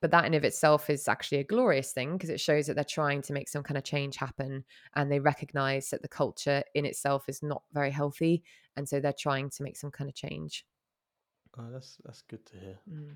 but 0.00 0.10
that 0.10 0.24
in 0.24 0.34
of 0.34 0.44
itself 0.44 0.90
is 0.90 1.08
actually 1.08 1.38
a 1.38 1.44
glorious 1.44 1.92
thing 1.92 2.12
because 2.12 2.30
it 2.30 2.40
shows 2.40 2.66
that 2.66 2.74
they're 2.74 2.84
trying 2.84 3.22
to 3.22 3.32
make 3.32 3.48
some 3.48 3.62
kind 3.62 3.76
of 3.78 3.84
change 3.84 4.16
happen 4.16 4.64
and 4.94 5.10
they 5.10 5.20
recognize 5.20 5.90
that 5.90 6.02
the 6.02 6.08
culture 6.08 6.62
in 6.74 6.84
itself 6.84 7.28
is 7.28 7.42
not 7.42 7.62
very 7.72 7.90
healthy 7.90 8.42
and 8.76 8.88
so 8.88 9.00
they're 9.00 9.12
trying 9.12 9.50
to 9.50 9.62
make 9.62 9.76
some 9.76 9.90
kind 9.90 10.08
of 10.08 10.14
change 10.14 10.64
oh, 11.58 11.66
that's 11.72 11.98
that's 12.04 12.22
good 12.22 12.44
to 12.46 12.56
hear 12.56 12.78
mm. 12.90 13.14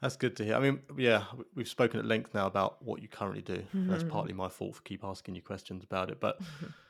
that's 0.00 0.16
good 0.16 0.36
to 0.36 0.44
hear 0.44 0.54
i 0.54 0.60
mean 0.60 0.80
yeah 0.98 1.24
we've 1.54 1.68
spoken 1.68 1.98
at 1.98 2.06
length 2.06 2.34
now 2.34 2.46
about 2.46 2.82
what 2.82 3.00
you 3.00 3.08
currently 3.08 3.42
do 3.42 3.56
mm-hmm. 3.56 3.90
that's 3.90 4.04
partly 4.04 4.32
my 4.32 4.48
fault 4.48 4.76
for 4.76 4.82
keep 4.82 5.04
asking 5.04 5.34
you 5.34 5.42
questions 5.42 5.82
about 5.84 6.10
it 6.10 6.20
but 6.20 6.38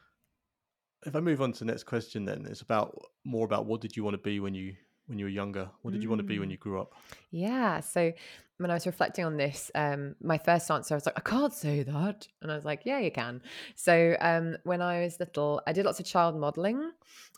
if 1.04 1.16
I 1.16 1.20
move 1.20 1.40
on 1.42 1.52
to 1.52 1.58
the 1.60 1.64
next 1.64 1.84
question, 1.84 2.24
then 2.24 2.46
it's 2.48 2.60
about 2.60 2.98
more 3.24 3.44
about 3.44 3.66
what 3.66 3.80
did 3.80 3.96
you 3.96 4.04
want 4.04 4.14
to 4.14 4.18
be 4.18 4.40
when 4.40 4.54
you 4.54 4.74
when 5.06 5.18
you 5.18 5.26
were 5.26 5.30
younger? 5.30 5.70
What 5.82 5.92
did 5.92 6.02
you 6.02 6.08
want 6.08 6.20
to 6.20 6.24
be 6.24 6.38
when 6.38 6.48
mm. 6.48 6.52
you 6.52 6.58
grew 6.58 6.80
up? 6.80 6.94
Yeah. 7.30 7.80
So 7.80 8.12
when 8.56 8.70
I 8.70 8.74
was 8.74 8.86
reflecting 8.86 9.24
on 9.24 9.36
this, 9.36 9.70
um, 9.74 10.14
my 10.22 10.38
first 10.38 10.70
answer 10.70 10.94
I 10.94 10.96
was 10.96 11.06
like, 11.06 11.18
I 11.18 11.20
can't 11.20 11.52
say 11.52 11.82
that, 11.82 12.26
and 12.40 12.50
I 12.50 12.54
was 12.54 12.64
like, 12.64 12.82
Yeah, 12.84 13.00
you 13.00 13.10
can. 13.10 13.42
So 13.74 14.16
um, 14.20 14.56
when 14.64 14.80
I 14.80 15.02
was 15.02 15.20
little, 15.20 15.60
I 15.66 15.72
did 15.72 15.84
lots 15.84 16.00
of 16.00 16.06
child 16.06 16.36
modeling, 16.36 16.90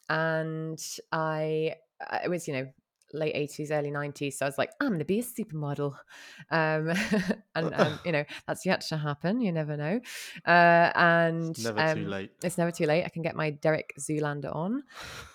and 0.09 0.83
I 1.13 1.75
it 2.23 2.31
was 2.31 2.47
you 2.47 2.55
know 2.55 2.69
late 3.17 3.35
80s 3.35 3.71
early 3.71 3.91
90s 3.91 4.35
so 4.35 4.47
i 4.47 4.49
was 4.49 4.59
like 4.59 4.71
i'm 4.81 4.89
going 4.89 4.99
to 4.99 5.05
be 5.05 5.21
a 5.21 5.23
supermodel. 5.23 5.95
Um, 6.51 6.93
and 7.55 7.75
um, 7.75 7.99
you 8.05 8.13
know 8.13 8.25
that's 8.47 8.65
yet 8.65 8.83
to 8.89 8.97
happen 8.97 9.41
you 9.41 9.53
never 9.53 9.77
know. 9.77 10.01
Uh, 10.47 10.93
and 10.95 11.51
it's 11.51 11.65
never 11.65 11.81
um, 11.81 11.97
too 11.97 12.07
late. 12.07 12.31
it's 12.43 12.59
never 12.59 12.71
too 12.71 12.87
late. 12.87 13.05
I 13.05 13.09
can 13.09 13.23
get 13.23 13.35
my 13.35 13.51
derek 13.51 13.95
zoolander 13.99 14.55
on. 14.55 14.85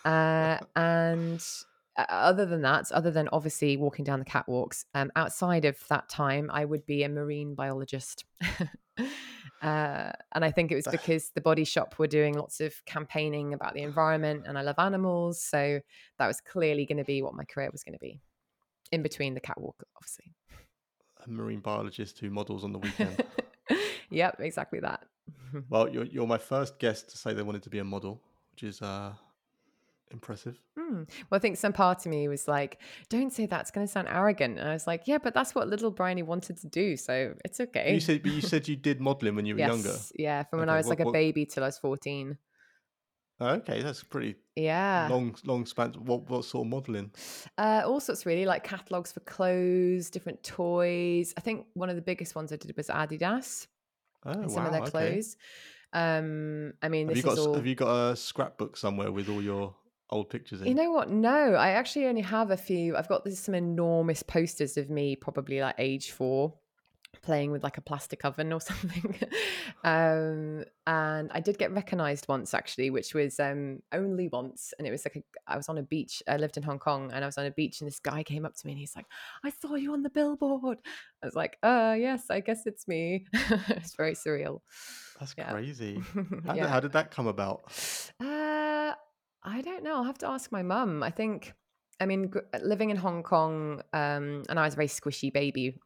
Uh, 0.05 0.59
and 0.75 1.43
uh, 1.97 2.05
other 2.09 2.45
than 2.45 2.61
that 2.61 2.91
other 2.91 3.11
than 3.11 3.27
obviously 3.31 3.77
walking 3.77 4.05
down 4.05 4.19
the 4.19 4.25
catwalks 4.25 4.85
um, 4.93 5.11
outside 5.15 5.65
of 5.65 5.77
that 5.89 6.07
time 6.07 6.49
i 6.53 6.63
would 6.63 6.85
be 6.85 7.03
a 7.03 7.09
marine 7.09 7.53
biologist 7.53 8.23
Uh, 9.61 10.11
and 10.33 10.43
I 10.43 10.49
think 10.49 10.71
it 10.71 10.75
was 10.75 10.87
because 10.89 11.29
the 11.35 11.41
Body 11.41 11.63
Shop 11.63 11.95
were 11.99 12.07
doing 12.07 12.33
lots 12.33 12.59
of 12.59 12.73
campaigning 12.85 13.53
about 13.53 13.75
the 13.75 13.83
environment, 13.83 14.45
and 14.47 14.57
I 14.57 14.63
love 14.63 14.79
animals, 14.79 15.41
so 15.41 15.79
that 16.17 16.27
was 16.27 16.41
clearly 16.41 16.85
going 16.85 16.97
to 16.97 17.03
be 17.03 17.21
what 17.21 17.35
my 17.35 17.43
career 17.43 17.69
was 17.71 17.83
going 17.83 17.93
to 17.93 17.99
be. 17.99 18.19
In 18.91 19.03
between 19.03 19.35
the 19.35 19.39
catwalk, 19.39 19.83
obviously. 19.95 20.33
A 21.23 21.29
marine 21.29 21.59
biologist 21.59 22.19
who 22.19 22.29
models 22.31 22.63
on 22.63 22.73
the 22.73 22.79
weekend. 22.79 23.23
yep, 24.09 24.37
exactly 24.39 24.79
that. 24.79 25.05
well, 25.69 25.87
you're 25.87 26.05
you're 26.05 26.27
my 26.27 26.37
first 26.37 26.79
guest 26.79 27.09
to 27.11 27.17
say 27.17 27.33
they 27.33 27.43
wanted 27.43 27.63
to 27.63 27.69
be 27.69 27.79
a 27.79 27.83
model, 27.83 28.19
which 28.51 28.63
is 28.63 28.81
uh, 28.81 29.13
impressive. 30.13 30.61
Mm. 30.77 31.09
Well, 31.29 31.37
I 31.37 31.39
think 31.39 31.57
some 31.57 31.73
part 31.73 32.05
of 32.05 32.11
me 32.11 32.27
was 32.27 32.47
like, 32.47 32.79
"Don't 33.09 33.31
say 33.31 33.45
that's 33.45 33.71
going 33.71 33.85
to 33.85 33.91
sound 33.91 34.07
arrogant." 34.09 34.59
And 34.59 34.67
I 34.67 34.73
was 34.73 34.87
like, 34.87 35.03
"Yeah, 35.05 35.17
but 35.17 35.33
that's 35.33 35.55
what 35.55 35.67
little 35.67 35.91
Briony 35.91 36.23
wanted 36.23 36.57
to 36.57 36.67
do, 36.67 36.97
so 36.97 37.33
it's 37.45 37.59
okay." 37.59 37.93
You 37.93 37.99
said, 37.99 38.23
but 38.23 38.31
you 38.31 38.41
said 38.41 38.67
you 38.67 38.75
did 38.75 39.01
modelling 39.01 39.35
when 39.35 39.45
you 39.45 39.55
were 39.55 39.59
yes, 39.59 39.69
younger. 39.69 39.95
Yeah, 40.15 40.43
from 40.43 40.59
when 40.59 40.69
I 40.69 40.77
was 40.77 40.85
what, 40.85 40.99
like 40.99 40.99
a 41.01 41.05
what... 41.05 41.13
baby 41.13 41.45
till 41.45 41.63
I 41.63 41.67
was 41.67 41.77
fourteen. 41.77 42.37
Okay, 43.41 43.81
that's 43.81 44.03
pretty 44.03 44.35
yeah 44.55 45.07
long 45.09 45.35
long 45.45 45.65
span. 45.65 45.93
What 45.93 46.29
what 46.29 46.45
sort 46.45 46.65
of 46.65 46.69
modelling? 46.69 47.11
Uh, 47.57 47.81
all 47.85 47.99
sorts 47.99 48.25
really, 48.25 48.45
like 48.45 48.63
catalogs 48.63 49.11
for 49.11 49.21
clothes, 49.21 50.11
different 50.11 50.43
toys. 50.43 51.33
I 51.35 51.41
think 51.41 51.65
one 51.73 51.89
of 51.89 51.95
the 51.95 52.03
biggest 52.03 52.35
ones 52.35 52.53
I 52.53 52.57
did 52.57 52.77
was 52.77 52.87
Adidas. 52.87 53.65
Oh, 54.25 54.47
some 54.47 54.63
wow, 54.63 54.65
of 54.67 54.71
their 54.71 54.81
clothes. 54.81 55.37
Okay. 55.37 56.17
Um, 56.17 56.73
I 56.83 56.89
mean, 56.89 57.07
have 57.07 57.17
you 57.17 57.23
got 57.23 57.39
all... 57.39 57.55
have 57.55 57.65
you 57.65 57.75
got 57.75 58.11
a 58.11 58.15
scrapbook 58.15 58.77
somewhere 58.77 59.11
with 59.11 59.27
all 59.27 59.41
your 59.41 59.75
old 60.11 60.29
pictures 60.29 60.61
in? 60.61 60.67
You 60.67 60.75
know 60.75 60.91
what? 60.91 61.09
No, 61.09 61.53
I 61.53 61.71
actually 61.71 62.07
only 62.07 62.21
have 62.21 62.51
a 62.51 62.57
few. 62.57 62.95
I've 62.95 63.09
got 63.09 63.23
this, 63.23 63.39
some 63.39 63.55
enormous 63.55 64.23
posters 64.23 64.77
of 64.77 64.89
me, 64.89 65.15
probably 65.15 65.61
like 65.61 65.75
age 65.77 66.11
four, 66.11 66.53
playing 67.21 67.51
with 67.51 67.63
like 67.63 67.77
a 67.77 67.81
plastic 67.81 68.25
oven 68.25 68.51
or 68.51 68.61
something. 68.61 69.15
um, 69.83 70.63
and 70.87 71.31
I 71.31 71.39
did 71.39 71.57
get 71.57 71.71
recognized 71.71 72.27
once 72.27 72.53
actually, 72.53 72.89
which 72.89 73.13
was 73.13 73.39
um, 73.39 73.81
only 73.91 74.27
once. 74.27 74.73
And 74.77 74.87
it 74.87 74.91
was 74.91 75.05
like 75.05 75.17
a, 75.17 75.23
I 75.47 75.57
was 75.57 75.69
on 75.69 75.77
a 75.77 75.83
beach. 75.83 76.21
I 76.27 76.37
lived 76.37 76.57
in 76.57 76.63
Hong 76.63 76.79
Kong 76.79 77.11
and 77.13 77.23
I 77.23 77.27
was 77.27 77.37
on 77.37 77.45
a 77.45 77.51
beach 77.51 77.81
and 77.81 77.87
this 77.87 77.99
guy 77.99 78.23
came 78.23 78.45
up 78.45 78.55
to 78.55 78.67
me 78.67 78.73
and 78.73 78.79
he's 78.79 78.95
like, 78.95 79.05
I 79.43 79.51
saw 79.51 79.75
you 79.75 79.93
on 79.93 80.03
the 80.03 80.09
billboard. 80.09 80.79
I 81.21 81.25
was 81.25 81.35
like, 81.35 81.57
uh, 81.63 81.95
yes, 81.97 82.25
I 82.29 82.39
guess 82.39 82.65
it's 82.65 82.87
me. 82.87 83.25
it's 83.33 83.95
very 83.95 84.13
surreal. 84.13 84.61
That's 85.19 85.35
yeah. 85.37 85.51
crazy. 85.51 86.01
How, 86.45 86.55
yeah. 86.55 86.63
did, 86.63 86.69
how 86.69 86.79
did 86.79 86.91
that 86.93 87.11
come 87.11 87.27
about? 87.27 87.61
Uh, 88.19 88.93
I 89.43 89.61
don't 89.61 89.83
know. 89.83 89.95
I'll 89.95 90.03
have 90.03 90.17
to 90.19 90.27
ask 90.27 90.51
my 90.51 90.61
mum. 90.61 91.03
I 91.03 91.09
think, 91.09 91.53
I 91.99 92.05
mean, 92.05 92.31
living 92.61 92.89
in 92.89 92.97
Hong 92.97 93.23
Kong, 93.23 93.81
um, 93.93 94.43
and 94.49 94.59
I 94.59 94.65
was 94.65 94.73
a 94.73 94.77
very 94.77 94.87
squishy 94.87 95.31
baby. 95.33 95.79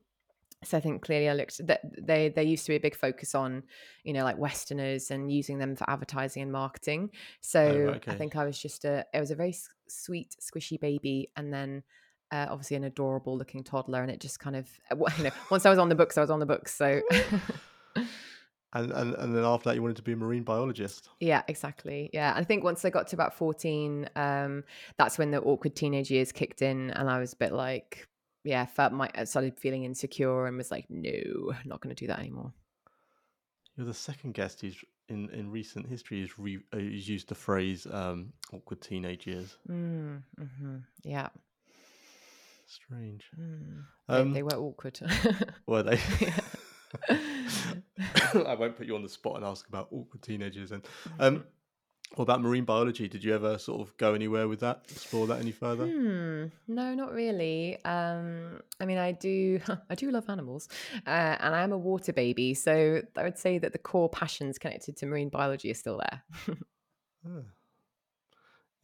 So 0.63 0.77
I 0.77 0.81
think 0.81 1.03
clearly 1.03 1.29
I 1.29 1.33
looked 1.33 1.65
that 1.67 1.81
they 2.01 2.29
there 2.29 2.43
used 2.43 2.65
to 2.65 2.71
be 2.71 2.75
a 2.75 2.79
big 2.79 2.95
focus 2.95 3.35
on, 3.35 3.63
you 4.03 4.13
know, 4.13 4.23
like 4.23 4.37
Westerners 4.37 5.11
and 5.11 5.31
using 5.31 5.59
them 5.59 5.75
for 5.75 5.87
advertising 5.89 6.41
and 6.41 6.51
marketing. 6.51 7.11
So 7.41 7.61
oh, 7.61 7.95
okay. 7.95 8.11
I 8.11 8.15
think 8.15 8.35
I 8.35 8.45
was 8.45 8.57
just 8.57 8.83
a 8.83 9.05
it 9.13 9.19
was 9.19 9.31
a 9.31 9.35
very 9.35 9.55
sweet 9.87 10.35
squishy 10.41 10.79
baby, 10.79 11.29
and 11.35 11.53
then 11.53 11.83
uh, 12.31 12.47
obviously 12.49 12.77
an 12.77 12.85
adorable 12.85 13.37
looking 13.37 13.63
toddler, 13.63 14.01
and 14.01 14.09
it 14.09 14.19
just 14.19 14.39
kind 14.39 14.55
of 14.55 14.67
you 15.17 15.25
know 15.25 15.31
once 15.51 15.65
I 15.65 15.69
was 15.69 15.77
on 15.77 15.89
the 15.89 15.95
books, 15.95 16.17
I 16.17 16.21
was 16.21 16.31
on 16.31 16.39
the 16.39 16.45
books. 16.47 16.73
So 16.73 17.01
and, 18.75 18.91
and 18.91 19.13
and 19.15 19.35
then 19.35 19.43
after 19.43 19.69
that 19.69 19.75
you 19.75 19.81
wanted 19.81 19.95
to 19.97 20.03
be 20.03 20.11
a 20.11 20.15
marine 20.15 20.43
biologist 20.43 21.09
yeah 21.19 21.41
exactly 21.47 22.09
yeah 22.13 22.33
i 22.35 22.43
think 22.43 22.63
once 22.63 22.85
i 22.85 22.89
got 22.89 23.07
to 23.07 23.15
about 23.15 23.33
14 23.33 24.09
um 24.15 24.63
that's 24.97 25.17
when 25.17 25.31
the 25.31 25.41
awkward 25.41 25.75
teenage 25.75 26.11
years 26.11 26.31
kicked 26.31 26.61
in 26.61 26.91
and 26.91 27.09
i 27.09 27.19
was 27.19 27.33
a 27.33 27.37
bit 27.37 27.51
like 27.51 28.07
yeah 28.43 28.65
felt 28.65 28.93
my 28.93 29.09
I 29.15 29.23
started 29.23 29.59
feeling 29.59 29.83
insecure 29.85 30.45
and 30.45 30.57
was 30.57 30.69
like 30.69 30.85
no 30.89 31.53
not 31.65 31.81
going 31.81 31.95
to 31.95 31.99
do 31.99 32.07
that 32.07 32.19
anymore 32.19 32.53
you're 33.75 33.87
the 33.87 33.93
second 33.93 34.33
guest 34.33 34.61
who's 34.61 34.77
in 35.09 35.29
in 35.29 35.51
recent 35.51 35.87
history 35.87 36.21
has 36.21 36.37
re, 36.39 36.59
uh, 36.73 36.77
used 36.77 37.29
the 37.29 37.35
phrase 37.35 37.85
um, 37.91 38.33
"awkward 38.53 38.81
teenage 38.81 39.27
years." 39.27 39.57
Mm, 39.69 40.23
hmm 40.37 40.77
Yeah. 41.03 41.27
Strange. 42.67 43.25
Mm. 43.39 43.83
They, 44.07 44.15
Um, 44.15 44.33
they 44.33 44.43
were 44.43 44.55
awkward. 44.55 44.99
were 45.67 45.83
they? 45.83 45.99
Yeah. 46.19 46.39
I 48.47 48.55
won't 48.55 48.75
put 48.75 48.87
you 48.87 48.95
on 48.95 49.03
the 49.03 49.09
spot 49.09 49.37
and 49.37 49.45
ask 49.45 49.67
about 49.67 49.87
awkward 49.91 50.21
teenagers. 50.21 50.71
And 50.71 50.83
um, 51.19 51.45
what 52.15 52.23
about 52.23 52.41
marine 52.41 52.65
biology? 52.65 53.07
Did 53.07 53.23
you 53.23 53.33
ever 53.33 53.57
sort 53.57 53.81
of 53.81 53.95
go 53.97 54.13
anywhere 54.13 54.47
with 54.47 54.59
that? 54.61 54.85
Explore 54.89 55.27
that 55.27 55.39
any 55.39 55.51
further? 55.51 55.85
Hmm. 55.87 56.45
No, 56.67 56.93
not 56.93 57.11
really. 57.11 57.83
Um, 57.83 58.61
I 58.79 58.85
mean, 58.85 58.97
I 58.97 59.11
do. 59.11 59.59
I 59.89 59.95
do 59.95 60.11
love 60.11 60.29
animals, 60.29 60.69
uh, 61.07 61.09
and 61.39 61.55
I 61.55 61.63
am 61.63 61.71
a 61.71 61.77
water 61.77 62.13
baby. 62.13 62.53
So 62.53 63.01
I 63.17 63.23
would 63.23 63.37
say 63.37 63.57
that 63.57 63.71
the 63.73 63.79
core 63.79 64.09
passions 64.09 64.57
connected 64.57 64.97
to 64.97 65.05
marine 65.05 65.29
biology 65.29 65.71
are 65.71 65.75
still 65.75 65.97
there. 66.09 66.23
Ah, 67.27 67.41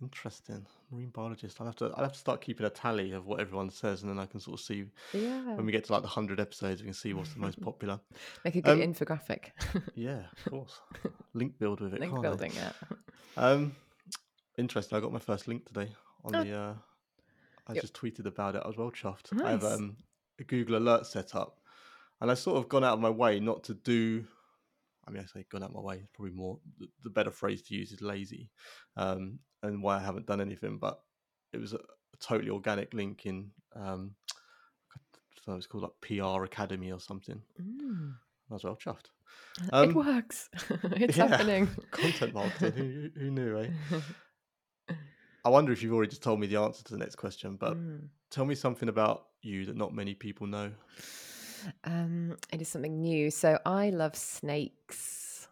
interesting. 0.02 0.66
Marine 0.92 1.10
biologist. 1.10 1.60
I'll 1.60 1.68
have 1.68 1.76
to. 1.78 1.86
I'll 1.96 2.04
have 2.04 2.14
to 2.14 2.20
start 2.20 2.42
keeping 2.42 2.66
a 2.66 2.70
tally 2.70 3.12
of 3.12 3.26
what 3.26 3.40
everyone 3.40 3.70
says, 3.70 4.02
and 4.02 4.10
then 4.12 4.20
I 4.20 4.26
can 4.26 4.40
sort 4.40 4.60
of 4.60 4.66
see 4.66 4.86
yeah. 5.14 5.56
when 5.56 5.66
we 5.66 5.72
get 5.72 5.84
to 5.86 5.94
like 5.94 6.02
the 6.02 6.08
hundred 6.08 6.40
episodes, 6.40 6.82
we 6.82 6.86
can 6.86 6.94
see 6.94 7.14
what's 7.14 7.34
the 7.34 7.40
most 7.40 7.62
popular. 7.70 8.00
Make 8.44 8.56
a 8.56 8.62
good 8.62 8.82
Um, 8.82 8.94
infographic. 8.94 9.52
Yeah, 9.96 10.24
of 10.46 10.52
course. 10.52 10.80
Link 11.34 11.58
build 11.60 11.80
with 11.82 11.94
it. 11.94 12.00
Link 12.00 12.18
I? 12.18 12.22
building. 12.22 12.52
Yeah. 12.56 12.72
Um, 13.38 13.76
interesting. 14.58 14.98
I 14.98 15.02
got 15.02 15.14
my 15.14 15.20
first 15.20 15.48
link 15.48 15.66
today 15.66 15.92
on 16.26 16.36
Oh. 16.36 16.44
the. 16.44 16.54
Uh, 16.54 16.74
I 17.68 17.74
Yep. 17.74 17.82
just 17.84 17.94
tweeted 17.94 18.26
about 18.26 18.56
it. 18.56 18.64
I 18.66 18.68
was 18.68 18.78
well 18.78 18.92
chuffed. 18.92 19.40
I 19.44 19.52
have 19.52 19.64
um, 19.64 19.96
a 20.40 20.44
Google 20.44 20.78
Alert 20.78 21.06
set 21.06 21.36
up, 21.36 21.60
and 22.20 22.30
I 22.30 22.34
sort 22.34 22.58
of 22.58 22.68
gone 22.68 22.84
out 22.84 22.94
of 22.94 23.00
my 23.00 23.10
way 23.10 23.40
not 23.40 23.64
to 23.66 23.74
do. 23.74 24.26
I 25.08 25.12
mean, 25.12 25.24
I 25.24 25.26
say 25.26 25.46
gone 25.50 25.64
out 25.64 25.70
of 25.70 25.76
my 25.76 25.82
way. 25.82 25.96
It's 25.98 26.10
probably 26.14 26.34
more 26.34 26.60
the, 26.80 26.88
the 27.04 27.10
better 27.10 27.32
phrase 27.32 27.62
to 27.64 27.76
use 27.76 27.92
is 27.92 28.02
lazy, 28.02 28.50
um, 28.98 29.40
and 29.64 29.82
why 29.82 29.98
I 29.98 30.02
haven't 30.02 30.28
done 30.28 30.42
anything. 30.42 30.78
But 30.78 31.00
it 31.54 31.60
was 31.60 31.74
a, 31.74 31.78
a 31.78 32.18
totally 32.20 32.50
organic 32.52 32.94
link 32.94 33.26
in. 33.26 33.52
Um, 33.76 34.16
so 35.44 35.54
it's 35.56 35.66
called 35.68 35.84
like 35.84 36.02
PR 36.02 36.44
Academy 36.44 36.92
or 36.92 37.00
something. 37.00 37.42
Mm. 37.60 38.14
I 38.50 38.54
was 38.54 38.64
well 38.64 38.76
chuffed. 38.76 39.06
it 39.64 39.70
Um, 39.74 39.94
works. 39.96 40.50
it's 40.84 41.18
yeah. 41.18 41.28
happening. 41.28 41.68
Content 41.92 42.34
marketing. 42.34 42.74
who, 43.16 43.20
who 43.20 43.32
knew? 43.32 43.58
Eh? 43.60 43.70
I 45.44 45.50
wonder 45.50 45.72
if 45.72 45.82
you've 45.82 45.94
already 45.94 46.10
just 46.12 46.22
told 46.22 46.40
me 46.40 46.46
the 46.48 46.58
answer 46.60 46.84
to 46.84 46.92
the 46.94 47.00
next 47.00 47.16
question, 47.16 47.56
but 47.56 47.76
Mm. 47.76 48.10
tell 48.30 48.46
me 48.46 48.54
something 48.54 48.90
about 48.90 49.26
you 49.42 49.66
that 49.66 49.76
not 49.76 49.94
many 49.96 50.14
people 50.14 50.46
know. 50.46 50.72
Um, 51.84 52.38
it 52.52 52.62
is 52.62 52.70
something 52.70 53.02
new. 53.02 53.32
So 53.32 53.60
I 53.66 53.90
love 53.90 54.16
snakes. 54.16 55.48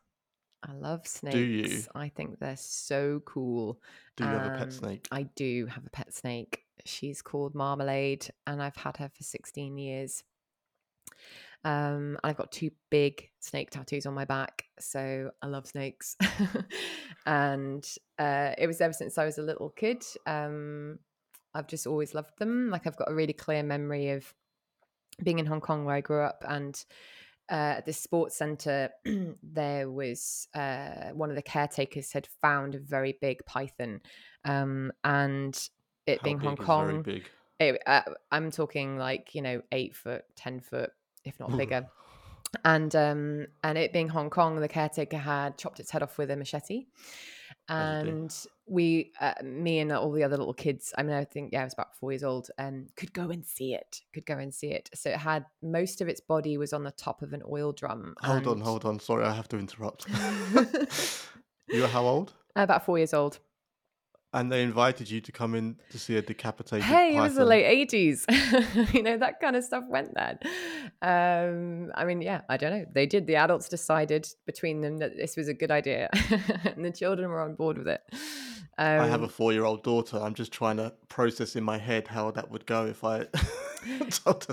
I 0.63 0.73
love 0.73 1.07
snakes. 1.07 1.35
Do 1.35 1.39
you? 1.39 1.83
I 1.95 2.09
think 2.09 2.39
they're 2.39 2.57
so 2.57 3.21
cool. 3.25 3.81
Do 4.17 4.25
you 4.25 4.29
have 4.31 4.45
a 4.45 4.49
pet 4.49 4.67
Um, 4.67 4.71
snake? 4.73 5.07
I 5.11 5.23
do 5.23 5.65
have 5.67 5.85
a 5.85 5.89
pet 5.89 6.13
snake. 6.13 6.65
She's 6.85 7.21
called 7.21 7.55
Marmalade, 7.55 8.29
and 8.45 8.61
I've 8.61 8.75
had 8.75 8.97
her 8.97 9.09
for 9.09 9.23
16 9.23 9.77
years. 9.77 10.23
Um, 11.63 12.17
I've 12.23 12.37
got 12.37 12.51
two 12.51 12.71
big 12.89 13.29
snake 13.39 13.69
tattoos 13.69 14.05
on 14.05 14.13
my 14.13 14.25
back, 14.25 14.65
so 14.79 15.31
I 15.41 15.47
love 15.47 15.67
snakes. 15.67 16.15
and 17.25 17.85
uh, 18.17 18.53
it 18.57 18.67
was 18.67 18.81
ever 18.81 18.93
since 18.93 19.17
I 19.17 19.25
was 19.25 19.37
a 19.37 19.43
little 19.43 19.69
kid. 19.69 20.03
Um, 20.25 20.99
I've 21.53 21.67
just 21.67 21.87
always 21.87 22.13
loved 22.13 22.37
them. 22.39 22.69
Like 22.69 22.87
I've 22.87 22.95
got 22.97 23.11
a 23.11 23.15
really 23.15 23.33
clear 23.33 23.63
memory 23.63 24.09
of 24.11 24.33
being 25.23 25.39
in 25.39 25.45
Hong 25.45 25.61
Kong 25.61 25.85
where 25.85 25.95
I 25.95 26.01
grew 26.01 26.21
up, 26.21 26.43
and 26.47 26.83
uh, 27.51 27.77
at 27.77 27.85
this 27.85 27.99
sports 27.99 28.37
center, 28.37 28.89
there 29.43 29.89
was 29.89 30.47
uh, 30.53 31.09
one 31.13 31.29
of 31.29 31.35
the 31.35 31.41
caretakers 31.41 32.11
had 32.11 32.27
found 32.41 32.75
a 32.75 32.79
very 32.79 33.17
big 33.21 33.43
python, 33.45 34.01
um, 34.45 34.91
and 35.03 35.55
it 36.05 36.19
How 36.19 36.23
being 36.23 36.39
Hong 36.39 36.57
Kong, 36.57 37.05
it, 37.59 37.81
uh, 37.85 38.01
I'm 38.31 38.51
talking 38.51 38.97
like 38.97 39.33
you 39.33 39.41
know 39.41 39.61
eight 39.71 39.95
foot, 39.95 40.23
ten 40.35 40.59
foot, 40.59 40.91
if 41.25 41.39
not 41.39 41.55
bigger. 41.57 41.87
And 42.65 42.95
um, 42.95 43.47
and 43.63 43.77
it 43.77 43.93
being 43.93 44.09
Hong 44.09 44.29
Kong, 44.29 44.59
the 44.59 44.67
caretaker 44.67 45.17
had 45.17 45.57
chopped 45.57 45.79
its 45.79 45.91
head 45.91 46.01
off 46.01 46.17
with 46.17 46.31
a 46.31 46.35
machete, 46.35 46.85
As 47.67 48.05
you 48.05 48.11
do. 48.11 48.17
and 48.17 48.45
we, 48.69 49.11
uh, 49.19 49.33
me 49.43 49.79
and 49.79 49.91
all 49.91 50.11
the 50.11 50.23
other 50.23 50.37
little 50.37 50.53
kids, 50.53 50.93
I 50.97 51.03
mean, 51.03 51.15
I 51.15 51.25
think 51.25 51.51
yeah, 51.51 51.61
I 51.61 51.63
was 51.63 51.73
about 51.73 51.95
four 51.95 52.11
years 52.11 52.23
old, 52.23 52.49
um, 52.57 52.87
could 52.95 53.13
go 53.13 53.29
and 53.29 53.45
see 53.45 53.73
it, 53.73 54.01
could 54.13 54.25
go 54.25 54.37
and 54.37 54.53
see 54.53 54.71
it. 54.71 54.89
So 54.93 55.09
it 55.09 55.17
had 55.17 55.45
most 55.61 56.01
of 56.01 56.07
its 56.07 56.21
body 56.21 56.57
was 56.57 56.73
on 56.73 56.83
the 56.83 56.91
top 56.91 57.21
of 57.21 57.33
an 57.33 57.41
oil 57.49 57.71
drum. 57.71 58.15
Hold 58.21 58.47
on, 58.47 58.61
hold 58.61 58.85
on. 58.85 58.99
Sorry, 58.99 59.25
I 59.25 59.33
have 59.33 59.47
to 59.49 59.57
interrupt. 59.57 60.07
you 61.69 61.81
were 61.81 61.87
how 61.87 62.05
old? 62.05 62.33
about 62.55 62.85
four 62.85 62.97
years 62.97 63.13
old. 63.13 63.39
And 64.31 64.51
they 64.51 64.61
invited 64.61 65.09
you 65.09 65.21
to 65.21 65.31
come 65.31 65.55
in 65.55 65.77
to 65.89 65.97
see 65.97 66.15
a 66.15 66.21
decapitated 66.21 66.83
Hey, 66.85 67.15
it 67.17 67.19
was 67.19 67.33
the 67.33 67.45
late 67.45 67.65
eighties. 67.65 68.27
you 68.93 69.01
know 69.01 69.17
that 69.17 69.39
kind 69.41 69.55
of 69.55 69.63
stuff 69.63 69.85
went 69.89 70.13
then. 70.13 70.37
Um, 71.01 71.91
I 71.95 72.05
mean, 72.05 72.21
yeah, 72.21 72.41
I 72.47 72.57
don't 72.57 72.71
know. 72.71 72.85
They 72.93 73.07
did. 73.07 73.25
The 73.25 73.37
adults 73.37 73.67
decided 73.69 74.27
between 74.45 74.81
them 74.81 74.97
that 74.97 75.17
this 75.17 75.35
was 75.35 75.47
a 75.47 75.53
good 75.55 75.71
idea, 75.71 76.09
and 76.63 76.85
the 76.85 76.91
children 76.91 77.27
were 77.29 77.41
on 77.41 77.55
board 77.55 77.79
with 77.79 77.87
it. 77.87 78.01
Um, 78.79 79.01
I 79.01 79.07
have 79.07 79.23
a 79.23 79.27
four-year-old 79.27 79.83
daughter. 79.83 80.17
I'm 80.17 80.33
just 80.33 80.53
trying 80.53 80.77
to 80.77 80.93
process 81.09 81.57
in 81.57 81.65
my 81.65 81.77
head 81.77 82.07
how 82.07 82.31
that 82.31 82.49
would 82.49 82.65
go 82.65 82.85
if 82.85 83.03
I. 83.03 83.25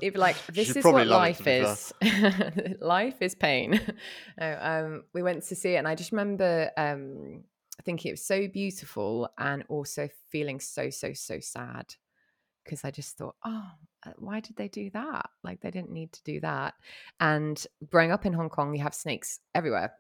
You'd 0.03 0.15
be 0.15 0.19
like, 0.19 0.37
this 0.47 0.75
is 0.75 0.85
what 0.85 1.07
life 1.07 1.39
to 1.39 1.45
be 1.45 1.63
fair. 1.63 2.53
is. 2.57 2.81
life 2.81 3.23
is 3.23 3.37
pain. 3.37 3.81
No, 4.39 4.59
um, 4.61 5.05
we 5.15 5.23
went 5.23 5.45
to 5.45 5.55
see 5.55 5.75
it, 5.75 5.77
and 5.77 5.87
I 5.87 5.95
just 5.95 6.11
remember 6.11 6.71
um, 6.77 7.45
thinking 7.85 8.11
it 8.11 8.15
was 8.15 8.25
so 8.25 8.49
beautiful 8.49 9.31
and 9.39 9.63
also 9.69 10.09
feeling 10.31 10.59
so, 10.59 10.91
so, 10.91 11.13
so 11.13 11.39
sad 11.39 11.95
because 12.65 12.85
I 12.85 12.91
just 12.91 13.17
thought, 13.17 13.37
oh, 13.45 13.71
uh, 14.05 14.13
why 14.17 14.41
did 14.41 14.57
they 14.57 14.69
do 14.69 14.91
that? 14.91 15.31
Like, 15.45 15.61
they 15.61 15.71
didn't 15.71 15.93
need 15.93 16.13
to 16.13 16.23
do 16.25 16.41
that. 16.41 16.75
And 17.21 17.65
growing 17.89 18.11
up 18.11 18.27
in 18.27 18.33
Hong 18.33 18.51
Kong, 18.51 18.75
you 18.75 18.83
have 18.83 18.95
snakes 18.95 19.39
everywhere. 19.55 19.93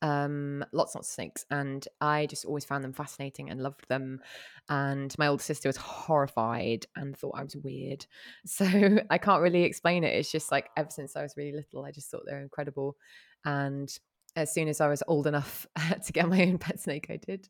Um, 0.00 0.64
lots, 0.72 0.94
lots 0.94 1.08
of 1.08 1.12
snakes, 1.12 1.44
and 1.50 1.86
I 2.00 2.26
just 2.26 2.44
always 2.44 2.64
found 2.64 2.84
them 2.84 2.92
fascinating 2.92 3.50
and 3.50 3.60
loved 3.60 3.88
them. 3.88 4.20
And 4.68 5.14
my 5.18 5.26
older 5.26 5.42
sister 5.42 5.68
was 5.68 5.76
horrified 5.76 6.86
and 6.96 7.16
thought 7.16 7.38
I 7.38 7.42
was 7.42 7.56
weird. 7.56 8.06
So 8.46 8.66
I 9.10 9.18
can't 9.18 9.42
really 9.42 9.64
explain 9.64 10.04
it. 10.04 10.14
It's 10.14 10.30
just 10.30 10.50
like 10.50 10.68
ever 10.76 10.90
since 10.90 11.16
I 11.16 11.22
was 11.22 11.34
really 11.36 11.52
little, 11.52 11.84
I 11.84 11.90
just 11.90 12.10
thought 12.10 12.22
they 12.26 12.32
were 12.32 12.40
incredible. 12.40 12.96
And 13.44 13.88
as 14.36 14.52
soon 14.52 14.68
as 14.68 14.80
I 14.80 14.88
was 14.88 15.02
old 15.06 15.26
enough 15.26 15.66
to 16.04 16.12
get 16.12 16.28
my 16.28 16.42
own 16.42 16.58
pet 16.58 16.80
snake, 16.80 17.06
I 17.10 17.16
did. 17.16 17.48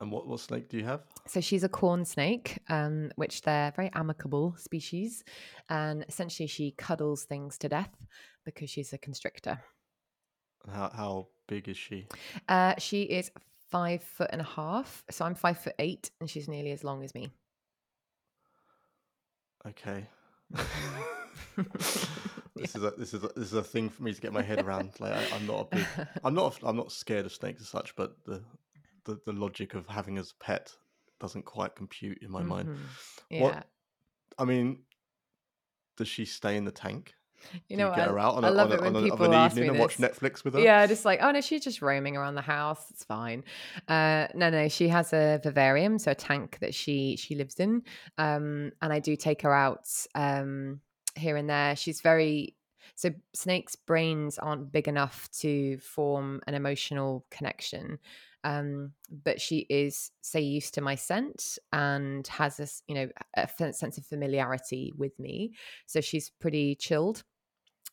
And 0.00 0.10
what, 0.10 0.26
what 0.26 0.40
snake 0.40 0.68
do 0.68 0.76
you 0.76 0.84
have? 0.84 1.02
So 1.26 1.40
she's 1.40 1.64
a 1.64 1.68
corn 1.68 2.04
snake, 2.04 2.58
um, 2.68 3.10
which 3.16 3.42
they're 3.42 3.72
very 3.76 3.90
amicable 3.94 4.54
species, 4.58 5.24
and 5.68 6.04
essentially 6.08 6.46
she 6.46 6.72
cuddles 6.72 7.24
things 7.24 7.56
to 7.58 7.68
death 7.68 7.94
because 8.44 8.70
she's 8.70 8.92
a 8.92 8.98
constrictor. 8.98 9.62
How, 10.70 10.90
how 10.94 11.28
big 11.46 11.68
is 11.68 11.76
she? 11.76 12.06
Uh, 12.48 12.74
she 12.78 13.02
is 13.02 13.30
five 13.70 14.02
foot 14.02 14.30
and 14.32 14.40
a 14.40 14.44
half, 14.44 15.04
so 15.10 15.24
I'm 15.24 15.34
five 15.34 15.58
foot 15.58 15.74
eight, 15.78 16.10
and 16.20 16.28
she's 16.30 16.48
nearly 16.48 16.70
as 16.72 16.84
long 16.84 17.02
as 17.04 17.14
me. 17.14 17.32
Okay. 19.66 20.06
this 22.56 22.74
is 22.74 22.82
a 22.82 22.90
this 22.92 23.14
is 23.14 23.24
a, 23.24 23.28
this 23.34 23.46
is 23.46 23.54
a 23.54 23.62
thing 23.62 23.88
for 23.88 24.02
me 24.02 24.12
to 24.12 24.20
get 24.20 24.32
my 24.32 24.42
head 24.42 24.62
around. 24.64 24.90
Like 25.00 25.12
I, 25.12 25.36
I'm 25.36 25.46
not 25.46 25.60
a 25.72 25.76
big, 25.76 25.86
I'm 26.22 26.34
not 26.34 26.60
a- 26.62 26.66
I'm 26.68 26.76
not 26.76 26.92
scared 26.92 27.26
of 27.26 27.32
snakes 27.32 27.62
as 27.62 27.68
such, 27.68 27.96
but 27.96 28.16
the 28.24 28.42
the, 29.04 29.18
the 29.26 29.32
logic 29.32 29.74
of 29.74 29.86
having 29.86 30.18
as 30.18 30.30
a 30.32 30.44
pet 30.44 30.72
doesn't 31.20 31.44
quite 31.44 31.74
compute 31.76 32.18
in 32.22 32.30
my 32.30 32.42
mind. 32.42 32.68
Mhm. 32.68 32.76
Yeah, 33.30 33.42
What- 33.42 33.66
I 34.38 34.44
mean, 34.44 34.80
does 35.96 36.08
she 36.08 36.24
stay 36.24 36.56
in 36.56 36.64
the 36.64 36.72
tank? 36.72 37.14
You 37.68 37.76
know, 37.76 37.90
you 37.90 37.96
get 37.96 38.08
I, 38.08 38.12
her 38.12 38.18
out 38.18 38.34
on, 38.34 38.44
I 38.44 38.48
a, 38.48 38.50
love 38.50 38.70
on, 38.70 38.78
it 38.78 38.80
when 38.82 38.96
on 38.96 38.96
a, 38.96 38.98
of 38.98 39.04
people 39.04 39.26
an 39.26 39.34
ask 39.34 39.52
evening 39.52 39.72
me 39.72 39.74
and 39.74 39.78
watch. 39.78 39.96
Netflix 39.98 40.44
with 40.44 40.54
her? 40.54 40.60
Yeah, 40.60 40.86
just 40.86 41.04
like, 41.04 41.20
oh 41.22 41.30
no, 41.30 41.40
she's 41.40 41.62
just 41.62 41.82
roaming 41.82 42.16
around 42.16 42.34
the 42.34 42.42
house. 42.42 42.84
It's 42.90 43.04
fine. 43.04 43.44
Uh, 43.88 44.28
no, 44.34 44.50
no, 44.50 44.68
she 44.68 44.88
has 44.88 45.12
a 45.12 45.40
vivarium, 45.42 45.98
so 45.98 46.12
a 46.12 46.14
tank 46.14 46.58
that 46.60 46.74
she 46.74 47.16
she 47.16 47.34
lives 47.34 47.56
in. 47.56 47.82
Um, 48.18 48.72
and 48.82 48.92
I 48.92 48.98
do 48.98 49.16
take 49.16 49.42
her 49.42 49.52
out 49.52 49.88
um, 50.14 50.80
here 51.14 51.36
and 51.36 51.48
there. 51.48 51.76
She's 51.76 52.00
very 52.00 52.56
so 52.94 53.10
snakes' 53.34 53.76
brains 53.76 54.38
aren't 54.38 54.72
big 54.72 54.88
enough 54.88 55.28
to 55.40 55.78
form 55.78 56.40
an 56.46 56.54
emotional 56.54 57.26
connection. 57.30 57.98
Um, 58.44 58.92
but 59.10 59.40
she 59.40 59.66
is, 59.70 60.10
say, 60.20 60.42
used 60.42 60.74
to 60.74 60.82
my 60.82 60.96
scent 60.96 61.58
and 61.72 62.26
has 62.26 62.58
this, 62.58 62.82
you 62.86 62.94
know, 62.94 63.08
a 63.36 63.40
f- 63.40 63.74
sense 63.74 63.96
of 63.96 64.04
familiarity 64.04 64.92
with 64.96 65.18
me. 65.18 65.52
So 65.86 66.02
she's 66.02 66.28
pretty 66.28 66.74
chilled 66.74 67.24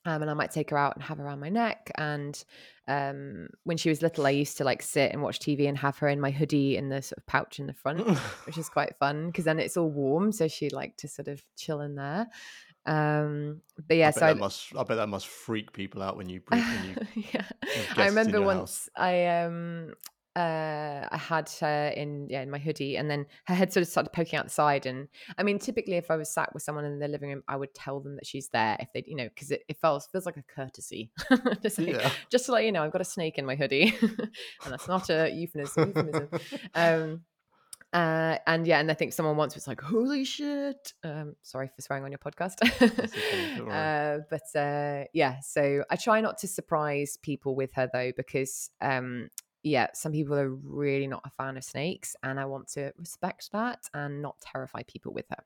um, 0.06 0.22
and 0.22 0.32
I 0.32 0.34
might 0.34 0.52
take 0.52 0.72
her 0.72 0.78
out 0.78 0.96
and 0.96 1.04
have 1.04 1.18
her 1.18 1.26
around 1.26 1.40
my 1.40 1.50
neck. 1.50 1.92
And 1.96 2.42
um, 2.88 3.50
when 3.64 3.78
she 3.78 3.90
was 3.90 4.02
little, 4.02 4.26
I 4.26 4.32
used 4.32 4.58
to 4.58 4.64
like 4.64 4.82
sit 4.82 5.12
and 5.12 5.22
watch 5.22 5.40
TV 5.40 5.68
and 5.68 5.78
have 5.78 5.98
her 6.00 6.08
in 6.08 6.20
my 6.20 6.32
hoodie 6.32 6.76
in 6.76 6.90
the 6.90 7.02
sort 7.02 7.20
of 7.20 7.28
pouch 7.28 7.60
in 7.60 7.68
the 7.68 7.74
front, 7.74 8.08
which 8.46 8.58
is 8.58 8.70
quite 8.70 8.96
fun 9.00 9.28
because 9.28 9.46
then 9.46 9.60
it's 9.60 9.78
all 9.78 9.90
warm. 9.90 10.32
So 10.32 10.48
she 10.48 10.70
liked 10.70 11.00
to 11.02 11.08
sort 11.08 11.28
of 11.28 11.44
chill 11.56 11.82
in 11.82 11.96
there. 11.96 12.28
Um, 12.86 13.62
but 13.88 13.98
yeah, 13.98 14.08
bet 14.08 14.16
so 14.16 14.26
I, 14.26 14.34
must 14.34 14.76
I 14.76 14.84
bet 14.84 14.98
that 14.98 15.08
must 15.08 15.28
freak 15.28 15.72
people 15.72 16.02
out 16.02 16.18
when 16.18 16.30
you 16.30 16.40
bring 16.48 16.62
when 16.62 16.84
you 17.16 17.26
yeah, 17.34 17.46
I 17.96 18.08
remember 18.08 18.42
once 18.42 18.60
house. 18.60 18.90
I 18.96 19.28
um 19.44 19.94
uh 20.36 21.08
I 21.12 21.18
had 21.18 21.50
her 21.60 21.92
in 21.96 22.28
yeah 22.30 22.42
in 22.42 22.50
my 22.50 22.58
hoodie 22.58 22.96
and 22.96 23.10
then 23.12 23.26
her 23.48 23.56
head 23.56 23.74
sort 23.74 23.82
of 23.82 23.90
started 23.90 24.14
poking 24.14 24.40
out 24.40 24.46
the 24.46 24.52
side 24.52 24.86
and 24.86 25.10
I 25.38 25.44
mean 25.44 25.60
typically 25.60 25.96
if 25.96 26.10
I 26.10 26.16
was 26.16 26.34
sat 26.34 26.54
with 26.54 26.64
someone 26.64 26.86
in 26.86 27.00
the 27.00 27.08
living 27.08 27.30
room 27.30 27.44
I 27.48 27.58
would 27.58 27.74
tell 27.74 28.00
them 28.00 28.16
that 28.16 28.26
she's 28.26 28.48
there 28.50 28.78
if 28.80 28.88
they 28.94 29.04
you 29.06 29.18
know 29.18 29.28
because 29.28 29.52
it, 29.52 29.64
it 29.68 29.78
feels 29.82 30.08
feels 30.08 30.26
like 30.26 30.38
a 30.38 30.44
courtesy 30.44 31.12
to 31.62 31.70
say, 31.70 31.92
yeah. 31.92 32.12
just 32.30 32.46
to 32.46 32.54
let 32.54 32.64
you 32.64 32.72
know 32.72 32.84
I've 32.84 32.94
got 32.94 33.02
a 33.02 33.06
snake 33.06 33.38
in 33.38 33.46
my 33.46 33.56
hoodie 33.56 33.94
and 34.02 34.72
that's 34.72 34.88
not 34.88 35.10
a 35.10 35.30
euphemism, 35.30 35.90
euphemism. 35.90 36.30
um 36.76 37.22
uh, 37.94 38.38
and 38.48 38.66
yeah, 38.66 38.80
and 38.80 38.90
I 38.90 38.94
think 38.94 39.12
someone 39.12 39.36
once 39.36 39.54
was 39.54 39.68
like, 39.68 39.82
"Holy 39.82 40.24
shit!" 40.24 40.94
Um, 41.04 41.36
sorry 41.42 41.68
for 41.68 41.82
swearing 41.82 42.06
on 42.06 42.12
your 42.12 42.20
podcast. 42.20 42.62
uh, 43.70 44.24
but 44.30 44.60
uh, 44.60 45.08
yeah, 45.14 45.42
so 45.42 45.84
I 45.90 45.98
try 45.98 46.22
not 46.22 46.38
to 46.40 46.48
surprise 46.48 47.18
people 47.22 47.54
with 47.54 47.74
her 47.74 47.90
though, 47.92 48.14
because 48.16 48.70
um, 48.80 49.28
yeah, 49.64 49.88
some 49.94 50.12
people 50.12 50.36
are 50.36 50.50
really 50.50 51.08
not 51.08 51.22
a 51.26 51.30
fan 51.30 51.58
of 51.58 51.64
snakes, 51.64 52.16
and 52.24 52.40
I 52.40 52.46
want 52.46 52.68
to 52.70 52.92
respect 52.98 53.52
that 53.52 53.90
and 53.94 54.22
not 54.22 54.40
terrify 54.42 54.84
people 54.84 55.14
with 55.14 55.26
her. 55.30 55.44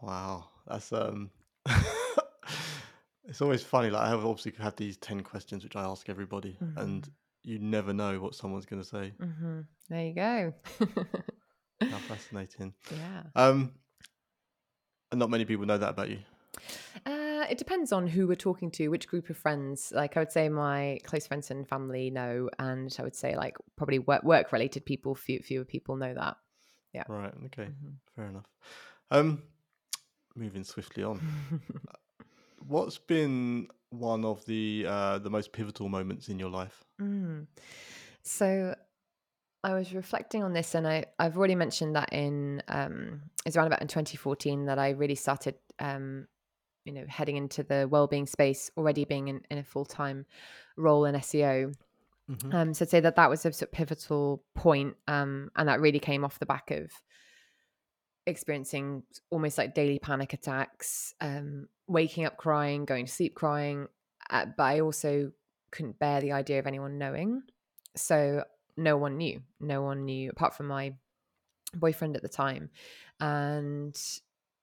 Wow, 0.00 0.48
that's 0.66 0.92
um, 0.92 1.30
it's 3.26 3.42
always 3.42 3.62
funny. 3.62 3.90
Like 3.90 4.02
I 4.02 4.08
have 4.08 4.24
obviously 4.24 4.52
had 4.58 4.76
these 4.76 4.96
ten 4.96 5.22
questions 5.22 5.64
which 5.64 5.76
I 5.76 5.84
ask 5.84 6.08
everybody, 6.08 6.56
mm-hmm. 6.62 6.78
and 6.78 7.10
you 7.42 7.58
never 7.58 7.92
know 7.92 8.18
what 8.20 8.34
someone's 8.34 8.66
going 8.66 8.82
to 8.82 8.88
say. 8.88 9.12
Mm-hmm. 9.20 9.60
There 9.90 10.06
you 10.06 10.14
go. 10.14 10.54
How 11.90 11.98
fascinating. 11.98 12.72
Yeah. 12.90 13.22
Um, 13.36 13.72
and 15.10 15.18
not 15.18 15.30
many 15.30 15.44
people 15.44 15.66
know 15.66 15.78
that 15.78 15.90
about 15.90 16.08
you. 16.08 16.18
Uh, 17.04 17.23
it 17.50 17.58
depends 17.58 17.92
on 17.92 18.06
who 18.06 18.26
we're 18.26 18.34
talking 18.34 18.70
to, 18.72 18.88
which 18.88 19.08
group 19.08 19.30
of 19.30 19.36
friends. 19.36 19.92
Like 19.94 20.16
I 20.16 20.20
would 20.20 20.32
say, 20.32 20.48
my 20.48 20.98
close 21.04 21.26
friends 21.26 21.50
and 21.50 21.68
family 21.68 22.10
know, 22.10 22.50
and 22.58 22.94
I 22.98 23.02
would 23.02 23.16
say 23.16 23.36
like 23.36 23.56
probably 23.76 23.98
work 23.98 24.22
work 24.22 24.52
related 24.52 24.84
people. 24.84 25.14
Few, 25.14 25.40
fewer 25.40 25.64
people 25.64 25.96
know 25.96 26.14
that. 26.14 26.36
Yeah. 26.92 27.04
Right. 27.08 27.34
Okay. 27.46 27.64
Mm-hmm. 27.64 27.90
Fair 28.14 28.26
enough. 28.26 28.46
Um, 29.10 29.42
moving 30.36 30.64
swiftly 30.64 31.02
on. 31.02 31.20
What's 32.66 32.98
been 32.98 33.68
one 33.90 34.24
of 34.24 34.44
the 34.46 34.86
uh, 34.88 35.18
the 35.18 35.30
most 35.30 35.52
pivotal 35.52 35.88
moments 35.88 36.28
in 36.28 36.38
your 36.38 36.50
life? 36.50 36.84
Mm. 37.00 37.46
So 38.22 38.74
I 39.62 39.74
was 39.74 39.94
reflecting 39.94 40.42
on 40.42 40.52
this, 40.52 40.74
and 40.74 40.86
I 40.86 41.06
I've 41.18 41.36
already 41.36 41.54
mentioned 41.54 41.96
that 41.96 42.12
in 42.12 42.62
um, 42.68 43.22
it's 43.46 43.56
around 43.56 43.68
about 43.68 43.82
in 43.82 43.88
2014 43.88 44.66
that 44.66 44.78
I 44.78 44.90
really 44.90 45.14
started 45.14 45.56
um, 45.78 46.26
you 46.84 46.92
know 46.92 47.04
heading 47.08 47.36
into 47.36 47.62
the 47.62 47.88
well-being 47.90 48.26
space 48.26 48.70
already 48.76 49.04
being 49.04 49.28
in, 49.28 49.40
in 49.50 49.58
a 49.58 49.64
full-time 49.64 50.26
role 50.76 51.04
in 51.04 51.14
SEO. 51.16 51.74
Mm-hmm. 52.30 52.54
Um, 52.54 52.74
so 52.74 52.84
I'd 52.84 52.90
say 52.90 53.00
that 53.00 53.16
that 53.16 53.28
was 53.28 53.40
a 53.40 53.52
sort 53.52 53.68
of 53.68 53.72
pivotal 53.72 54.42
point, 54.54 54.96
um, 55.08 55.50
and 55.56 55.68
that 55.68 55.80
really 55.80 55.98
came 55.98 56.24
off 56.24 56.38
the 56.38 56.46
back 56.46 56.70
of 56.70 56.90
experiencing 58.26 59.02
almost 59.30 59.58
like 59.58 59.74
daily 59.74 59.98
panic 59.98 60.32
attacks, 60.32 61.14
um, 61.20 61.68
waking 61.86 62.24
up 62.24 62.36
crying, 62.36 62.84
going 62.84 63.06
to 63.06 63.12
sleep 63.12 63.34
crying, 63.34 63.86
uh, 64.30 64.46
but 64.56 64.62
I 64.62 64.80
also 64.80 65.32
couldn't 65.70 65.98
bear 65.98 66.20
the 66.20 66.32
idea 66.32 66.58
of 66.58 66.66
anyone 66.66 66.98
knowing. 66.98 67.42
So 67.96 68.44
no 68.76 68.96
one 68.96 69.18
knew. 69.18 69.42
No 69.60 69.82
one 69.82 70.04
knew 70.04 70.30
apart 70.30 70.54
from 70.54 70.66
my 70.66 70.94
boyfriend 71.74 72.16
at 72.16 72.22
the 72.22 72.28
time. 72.28 72.70
And 73.20 74.00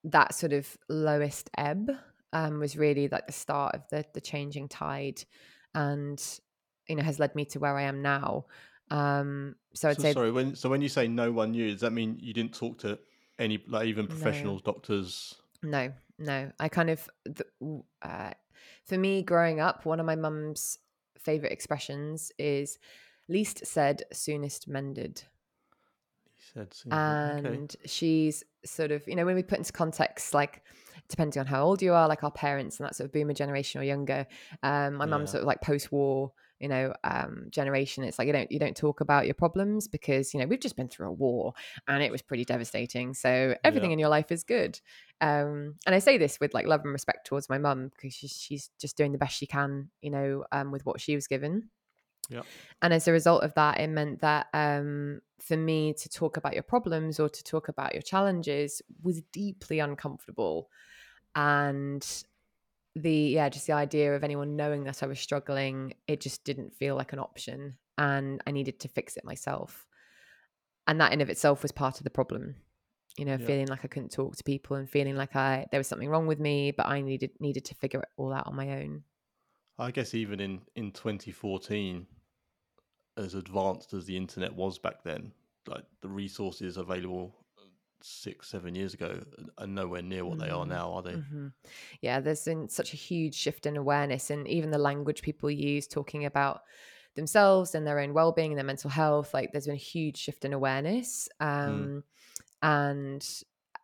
that 0.03 0.33
sort 0.33 0.53
of 0.53 0.77
lowest 0.89 1.49
ebb 1.57 1.91
um, 2.33 2.59
was 2.59 2.77
really 2.77 3.07
like 3.07 3.27
the 3.27 3.33
start 3.33 3.75
of 3.75 3.81
the 3.89 4.05
the 4.13 4.21
changing 4.21 4.67
tide 4.67 5.23
and 5.75 6.39
you 6.87 6.95
know 6.95 7.03
has 7.03 7.19
led 7.19 7.35
me 7.35 7.45
to 7.45 7.59
where 7.59 7.75
I 7.75 7.83
am 7.83 8.01
now. 8.01 8.45
Um, 8.89 9.55
so 9.73 9.89
I'd 9.89 9.97
so, 9.97 10.03
say 10.03 10.13
sorry 10.13 10.31
when 10.31 10.55
so 10.55 10.69
when 10.69 10.81
you 10.81 10.89
say 10.89 11.07
no 11.07 11.31
one 11.31 11.51
knew, 11.51 11.71
does 11.71 11.81
that 11.81 11.91
mean 11.91 12.17
you 12.19 12.33
didn't 12.33 12.53
talk 12.53 12.79
to 12.79 12.99
any 13.39 13.63
like 13.67 13.87
even 13.87 14.07
professionals, 14.07 14.61
no. 14.65 14.71
doctors? 14.71 15.35
No, 15.63 15.91
no. 16.19 16.51
I 16.59 16.69
kind 16.69 16.89
of 16.89 17.09
uh, 18.01 18.31
for 18.85 18.97
me 18.97 19.21
growing 19.23 19.59
up, 19.59 19.85
one 19.85 19.99
of 19.99 20.05
my 20.05 20.15
mum's 20.15 20.77
favorite 21.17 21.51
expressions 21.51 22.31
is 22.37 22.79
least 23.27 23.65
said, 23.65 24.03
soonest 24.11 24.67
mended. 24.67 25.23
Said 26.53 26.75
and 26.91 27.45
okay. 27.45 27.87
she's 27.87 28.43
sort 28.65 28.91
of, 28.91 29.07
you 29.07 29.15
know, 29.15 29.25
when 29.25 29.35
we 29.35 29.43
put 29.43 29.59
into 29.59 29.71
context, 29.71 30.33
like 30.33 30.63
depending 31.11 31.39
on 31.39 31.45
how 31.45 31.63
old 31.63 31.81
you 31.81 31.93
are, 31.93 32.07
like 32.07 32.23
our 32.23 32.31
parents 32.31 32.79
and 32.79 32.87
that 32.87 32.95
sort 32.95 33.05
of 33.05 33.13
boomer 33.13 33.33
generation 33.33 33.79
or 33.79 33.83
younger. 33.83 34.25
Um, 34.63 34.95
my 34.95 35.05
yeah. 35.05 35.09
mum's 35.09 35.31
sort 35.31 35.41
of 35.41 35.47
like 35.47 35.61
post-war 35.61 36.31
you 36.59 36.67
know 36.67 36.93
um, 37.03 37.47
generation 37.49 38.03
it's 38.03 38.19
like 38.19 38.27
you 38.27 38.33
don't 38.33 38.51
you 38.51 38.59
don't 38.59 38.77
talk 38.77 39.01
about 39.01 39.25
your 39.25 39.33
problems 39.33 39.87
because 39.87 40.31
you 40.31 40.39
know 40.39 40.45
we've 40.45 40.59
just 40.59 40.77
been 40.77 40.87
through 40.87 41.07
a 41.07 41.11
war 41.11 41.53
and 41.87 42.03
it 42.03 42.11
was 42.11 42.21
pretty 42.21 42.45
devastating 42.45 43.15
so 43.15 43.55
everything 43.63 43.89
yeah. 43.89 43.93
in 43.93 43.99
your 43.99 44.09
life 44.09 44.31
is 44.31 44.43
good 44.43 44.79
um, 45.21 45.73
and 45.87 45.95
i 45.95 45.99
say 45.99 46.19
this 46.19 46.39
with 46.39 46.53
like 46.53 46.67
love 46.67 46.81
and 46.83 46.93
respect 46.93 47.25
towards 47.25 47.49
my 47.49 47.57
mum 47.57 47.89
because 47.95 48.13
she's, 48.13 48.37
she's 48.39 48.69
just 48.79 48.95
doing 48.95 49.11
the 49.11 49.17
best 49.17 49.35
she 49.35 49.47
can 49.47 49.89
you 50.01 50.11
know 50.11 50.45
um, 50.51 50.71
with 50.71 50.85
what 50.85 51.01
she 51.01 51.15
was 51.15 51.25
given 51.25 51.67
yeah. 52.29 52.43
And 52.81 52.93
as 52.93 53.07
a 53.07 53.11
result 53.11 53.43
of 53.43 53.53
that, 53.55 53.79
it 53.79 53.87
meant 53.87 54.21
that 54.21 54.47
um, 54.53 55.21
for 55.39 55.57
me 55.57 55.93
to 55.93 56.07
talk 56.07 56.37
about 56.37 56.53
your 56.53 56.63
problems 56.63 57.19
or 57.19 57.27
to 57.27 57.43
talk 57.43 57.67
about 57.67 57.93
your 57.93 58.01
challenges 58.01 58.81
was 59.03 59.21
deeply 59.33 59.79
uncomfortable. 59.79 60.69
And 61.35 62.05
the 62.95 63.11
yeah 63.11 63.49
just 63.49 63.67
the 63.67 63.73
idea 63.73 64.15
of 64.15 64.23
anyone 64.23 64.55
knowing 64.55 64.83
that 64.83 65.01
i 65.01 65.05
was 65.05 65.19
struggling 65.19 65.93
it 66.07 66.19
just 66.19 66.43
didn't 66.43 66.73
feel 66.73 66.95
like 66.95 67.13
an 67.13 67.19
option 67.19 67.75
and 67.97 68.41
i 68.45 68.51
needed 68.51 68.79
to 68.79 68.87
fix 68.87 69.15
it 69.15 69.23
myself 69.23 69.85
and 70.87 70.99
that 70.99 71.13
in 71.13 71.21
of 71.21 71.29
itself 71.29 71.61
was 71.61 71.71
part 71.71 71.97
of 71.99 72.03
the 72.03 72.09
problem 72.09 72.55
you 73.17 73.23
know 73.23 73.37
yeah. 73.39 73.47
feeling 73.47 73.67
like 73.67 73.85
i 73.85 73.87
couldn't 73.87 74.11
talk 74.11 74.35
to 74.35 74.43
people 74.43 74.75
and 74.75 74.89
feeling 74.89 75.15
like 75.15 75.35
i 75.35 75.65
there 75.71 75.79
was 75.79 75.87
something 75.87 76.09
wrong 76.09 76.27
with 76.27 76.39
me 76.39 76.71
but 76.71 76.85
i 76.85 76.99
needed 76.99 77.31
needed 77.39 77.63
to 77.63 77.75
figure 77.75 78.01
it 78.01 78.09
all 78.17 78.33
out 78.33 78.47
on 78.47 78.55
my 78.55 78.69
own 78.81 79.03
i 79.79 79.89
guess 79.89 80.13
even 80.13 80.39
in 80.41 80.59
in 80.75 80.91
2014 80.91 82.05
as 83.17 83.35
advanced 83.35 83.93
as 83.93 84.05
the 84.05 84.17
internet 84.17 84.53
was 84.53 84.77
back 84.77 85.01
then 85.03 85.31
like 85.67 85.85
the 86.01 86.09
resources 86.09 86.75
available 86.75 87.35
six, 88.03 88.49
seven 88.49 88.75
years 88.75 88.93
ago 88.93 89.19
are 89.57 89.67
nowhere 89.67 90.01
near 90.01 90.25
what 90.25 90.39
they 90.39 90.49
are 90.49 90.61
mm-hmm. 90.61 90.69
now, 90.69 90.93
are 90.93 91.01
they? 91.01 91.13
Mm-hmm. 91.13 91.47
Yeah, 92.01 92.19
there's 92.19 92.45
been 92.45 92.69
such 92.69 92.93
a 92.93 92.97
huge 92.97 93.35
shift 93.35 93.65
in 93.65 93.77
awareness, 93.77 94.29
and 94.29 94.47
even 94.47 94.71
the 94.71 94.77
language 94.77 95.21
people 95.21 95.49
use 95.49 95.87
talking 95.87 96.25
about 96.25 96.61
themselves 97.15 97.75
and 97.75 97.85
their 97.85 97.99
own 97.99 98.13
well-being 98.13 98.51
and 98.51 98.57
their 98.57 98.65
mental 98.65 98.89
health. 98.89 99.33
Like, 99.33 99.51
there's 99.51 99.65
been 99.65 99.75
a 99.75 99.77
huge 99.77 100.17
shift 100.17 100.45
in 100.45 100.53
awareness, 100.53 101.29
um, 101.39 101.47
mm. 101.47 102.03
and 102.61 103.43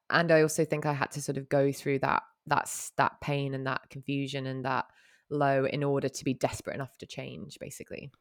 and 0.09 0.31
I 0.31 0.41
also 0.41 0.63
think 0.65 0.85
I 0.85 0.93
had 0.93 1.11
to 1.11 1.21
sort 1.21 1.37
of 1.37 1.49
go 1.49 1.71
through 1.71 1.99
that 1.99 2.23
that's 2.45 2.91
that 2.91 3.19
pain 3.21 3.53
and 3.53 3.67
that 3.67 3.89
confusion 3.89 4.47
and 4.47 4.63
that 4.65 4.85
low 5.29 5.65
in 5.65 5.83
order 5.83 6.07
to 6.07 6.23
be 6.23 6.33
desperate 6.33 6.75
enough 6.75 6.97
to 6.97 7.05
change, 7.05 7.57
basically. 7.59 8.11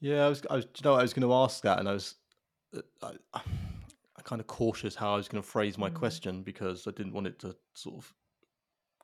Yeah, 0.00 0.26
I 0.26 0.28
was, 0.28 0.42
I 0.50 0.56
was, 0.56 0.64
you 0.64 0.82
know, 0.82 0.94
I 0.94 1.02
was 1.02 1.14
going 1.14 1.28
to 1.28 1.32
ask 1.32 1.62
that, 1.62 1.78
and 1.78 1.88
I 1.88 1.92
was, 1.92 2.16
uh, 2.76 3.12
I, 3.32 3.40
kind 4.24 4.40
of 4.40 4.46
cautious 4.46 4.94
how 4.94 5.14
I 5.14 5.16
was 5.16 5.28
going 5.28 5.42
to 5.42 5.48
phrase 5.48 5.78
my 5.78 5.90
mm. 5.90 5.94
question 5.94 6.42
because 6.42 6.86
I 6.86 6.90
didn't 6.90 7.12
want 7.12 7.26
it 7.26 7.38
to 7.40 7.56
sort 7.74 7.96
of 7.96 8.12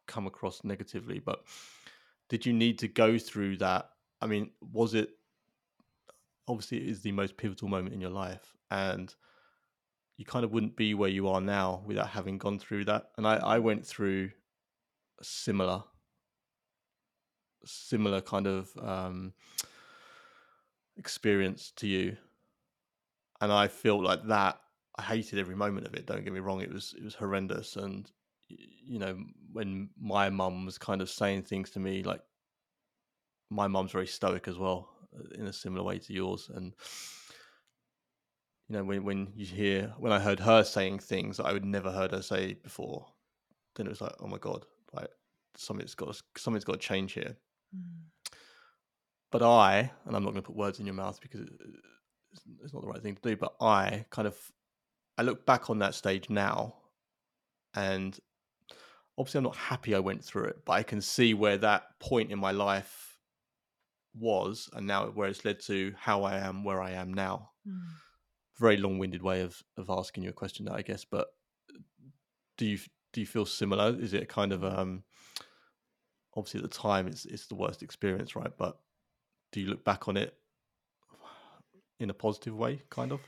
come 0.07 0.27
across 0.27 0.65
negatively. 0.65 1.19
But 1.19 1.45
did 2.29 2.45
you 2.45 2.53
need 2.53 2.79
to 2.79 2.89
go 2.89 3.19
through 3.19 3.59
that? 3.59 3.91
I 4.21 4.27
mean, 4.27 4.51
was 4.61 4.95
it 4.95 5.11
obviously 6.49 6.79
it 6.79 6.89
is 6.89 7.03
the 7.03 7.13
most 7.13 7.37
pivotal 7.37 7.69
moment 7.69 7.95
in 7.95 8.01
your 8.01 8.11
life, 8.11 8.57
and 8.71 9.15
you 10.17 10.25
kind 10.25 10.45
of 10.45 10.53
wouldn't 10.53 10.77
be 10.77 10.95
where 10.95 11.11
you 11.11 11.29
are 11.29 11.41
now 11.41 11.83
without 11.87 12.09
having 12.09 12.39
gone 12.39 12.59
through 12.59 12.85
that. 12.87 13.11
And 13.17 13.27
I, 13.27 13.37
I 13.37 13.59
went 13.61 13.87
through 13.87 14.31
a 15.21 15.25
similar, 15.25 15.85
similar 17.65 18.21
kind 18.21 18.47
of 18.47 18.71
um, 18.83 19.33
experience 20.97 21.73
to 21.77 21.87
you, 21.87 22.17
and 23.41 23.53
I 23.53 23.69
feel 23.69 24.03
like 24.03 24.27
that 24.27 24.59
I 24.99 25.03
hated 25.03 25.39
every 25.39 25.55
moment 25.55 25.87
of 25.87 25.95
it. 25.95 26.07
Don't 26.07 26.25
get 26.25 26.33
me 26.33 26.41
wrong; 26.41 26.61
it 26.61 26.73
was 26.73 26.95
it 26.99 27.05
was 27.05 27.15
horrendous. 27.15 27.77
And 27.77 28.11
you 28.49 28.99
know, 28.99 29.17
when 29.53 29.91
my 30.01 30.29
mum 30.29 30.67
was 30.67 30.77
kind 30.77 31.01
of 31.01 31.09
saying 31.09 31.43
things 31.43 31.71
to 31.71 31.81
me, 31.81 32.03
like 32.03 32.21
my 33.51 33.69
mum's 33.69 33.93
very 33.93 34.07
stoic 34.07 34.49
as 34.49 34.59
well, 34.59 34.89
uh, 35.17 35.41
in 35.41 35.47
a 35.47 35.53
similar 35.53 35.83
way 35.85 35.99
to 35.99 36.13
yours. 36.13 36.51
And 36.53 36.75
you 38.69 38.77
know, 38.77 38.85
when 38.85 39.05
when 39.05 39.33
you 39.37 39.47
hear 39.47 39.95
when 39.99 40.13
I 40.13 40.19
heard 40.19 40.41
her 40.41 40.65
saying 40.65 40.99
things 40.99 41.37
that 41.37 41.47
I 41.47 41.53
would 41.53 41.65
never 41.65 41.93
heard 41.93 42.11
her 42.13 42.23
say 42.23 42.55
before, 42.55 43.07
then 43.77 43.87
it 43.87 43.91
was 43.91 44.01
like, 44.01 44.15
oh 44.21 44.27
my 44.27 44.39
god, 44.39 44.67
like 44.93 45.11
something's 45.57 45.95
got 45.95 46.21
something's 46.37 46.65
got 46.65 46.81
to 46.81 46.87
change 46.87 47.13
here. 47.13 47.37
Mm. 47.75 48.33
But 49.31 49.43
I, 49.43 49.91
and 50.07 50.17
I'm 50.17 50.25
not 50.25 50.31
going 50.31 50.43
to 50.43 50.47
put 50.47 50.57
words 50.57 50.81
in 50.81 50.87
your 50.87 50.95
mouth 50.95 51.21
because 51.21 51.43
it's 52.63 52.73
not 52.73 52.83
the 52.83 52.89
right 52.89 53.03
thing 53.03 53.15
to 53.15 53.23
do. 53.23 53.37
But 53.37 53.55
I 53.61 54.07
kind 54.11 54.27
of 54.27 54.37
I 55.19 55.23
look 55.23 55.45
back 55.45 55.69
on 55.69 55.81
that 55.81 55.95
stage 55.95 56.31
now, 56.31 56.77
and 57.75 58.19
obviously 59.19 59.39
I'm 59.39 59.45
not 59.45 59.57
happy 59.57 59.95
I 59.95 59.99
went 59.99 60.25
through 60.25 60.45
it, 60.45 60.65
but 60.65 60.75
I 60.75 60.85
can 60.85 61.01
see 61.01 61.35
where 61.35 61.59
that 61.59 61.99
point 61.99 62.31
in 62.31 62.39
my 62.39 62.53
life 62.53 63.19
was 64.15 64.71
and 64.73 64.87
now 64.87 65.07
where 65.07 65.29
it's 65.29 65.45
led 65.45 65.61
to 65.61 65.93
how 65.99 66.23
I 66.23 66.39
am 66.39 66.65
where 66.65 66.81
I 66.81 66.93
am 66.93 67.13
now. 67.13 67.51
Mm. 67.69 67.81
Very 68.59 68.77
long-winded 68.77 69.23
way 69.23 69.43
of 69.43 69.61
of 69.77 69.91
asking 69.91 70.25
you 70.25 70.31
a 70.31 70.33
question, 70.33 70.69
I 70.69 70.83
guess. 70.83 71.05
But 71.05 71.29
do 72.57 72.67
you 72.67 72.79
do 73.13 73.21
you 73.21 73.27
feel 73.27 73.47
similar? 73.47 73.97
Is 73.99 74.15
it 74.15 74.29
kind 74.29 74.53
of 74.53 74.65
um 74.65 75.03
obviously 76.37 76.61
at 76.63 76.71
the 76.71 76.77
time 76.77 77.07
it's 77.07 77.25
it's 77.25 77.47
the 77.47 77.55
worst 77.55 77.83
experience, 77.83 78.37
right? 78.37 78.53
But 78.57 78.79
do 79.53 79.61
you 79.61 79.69
look 79.69 79.85
back 79.85 80.09
on 80.09 80.17
it 80.17 80.35
in 82.01 82.11
a 82.11 82.15
positive 82.15 82.57
way, 82.57 82.83
kind 82.91 83.13
of? 83.13 83.21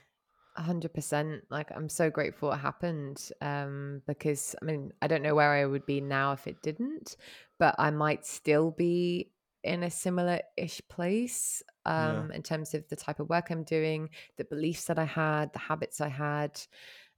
A 0.60 0.62
hundred 0.62 0.92
percent. 0.92 1.44
Like 1.48 1.70
I'm 1.74 1.88
so 1.88 2.10
grateful 2.10 2.52
it 2.52 2.58
happened. 2.58 3.30
Um, 3.40 4.02
because 4.06 4.54
I 4.60 4.64
mean, 4.66 4.92
I 5.00 5.06
don't 5.06 5.22
know 5.22 5.34
where 5.34 5.52
I 5.52 5.64
would 5.64 5.86
be 5.86 6.02
now 6.02 6.32
if 6.32 6.46
it 6.46 6.60
didn't, 6.60 7.16
but 7.58 7.74
I 7.78 7.90
might 7.90 8.26
still 8.26 8.70
be 8.70 9.32
in 9.64 9.82
a 9.82 9.90
similar 9.90 10.40
ish 10.58 10.82
place. 10.90 11.62
Um, 11.86 12.30
Yeah. 12.30 12.36
in 12.36 12.42
terms 12.42 12.74
of 12.74 12.86
the 12.90 12.96
type 12.96 13.20
of 13.20 13.30
work 13.30 13.50
I'm 13.50 13.64
doing, 13.64 14.10
the 14.36 14.44
beliefs 14.44 14.84
that 14.84 14.98
I 14.98 15.06
had, 15.06 15.50
the 15.54 15.58
habits 15.60 15.98
I 16.02 16.08
had. 16.08 16.60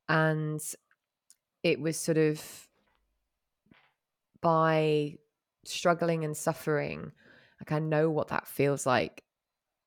And 0.09 0.61
it 1.65 1.81
was 1.81 1.97
sort 1.97 2.19
of 2.19 2.69
by 4.41 5.19
struggling 5.65 6.25
and 6.25 6.37
suffering, 6.37 7.11
like 7.61 7.73
I 7.73 7.81
know 7.81 8.09
what 8.09 8.29
that 8.29 8.47
feels 8.47 8.87
like. 8.87 9.25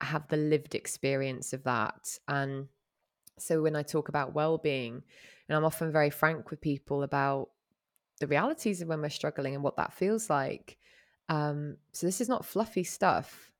I 0.02 0.06
have 0.06 0.28
the 0.28 0.38
lived 0.38 0.76
experience 0.76 1.54
of 1.54 1.64
that. 1.64 2.20
And 2.28 2.68
so 3.38 3.62
when 3.62 3.76
I 3.76 3.84
talk 3.84 4.10
about 4.10 4.34
well-being, 4.34 5.04
and 5.48 5.56
I'm 5.56 5.66
often 5.66 5.92
very 5.92 6.10
frank 6.10 6.50
with 6.50 6.62
people 6.62 7.04
about 7.04 7.50
the 8.20 8.28
realities 8.28 8.82
of 8.82 8.88
when 8.88 9.02
we're 9.02 9.10
struggling 9.10 9.54
and 9.54 9.64
what 9.64 9.78
that 9.78 9.94
feels 9.94 10.30
like. 10.30 10.78
Um, 11.30 11.78
so 11.92 12.08
this 12.08 12.22
is 12.22 12.30
not 12.30 12.46
fluffy 12.46 12.84
stuff. 12.84 13.52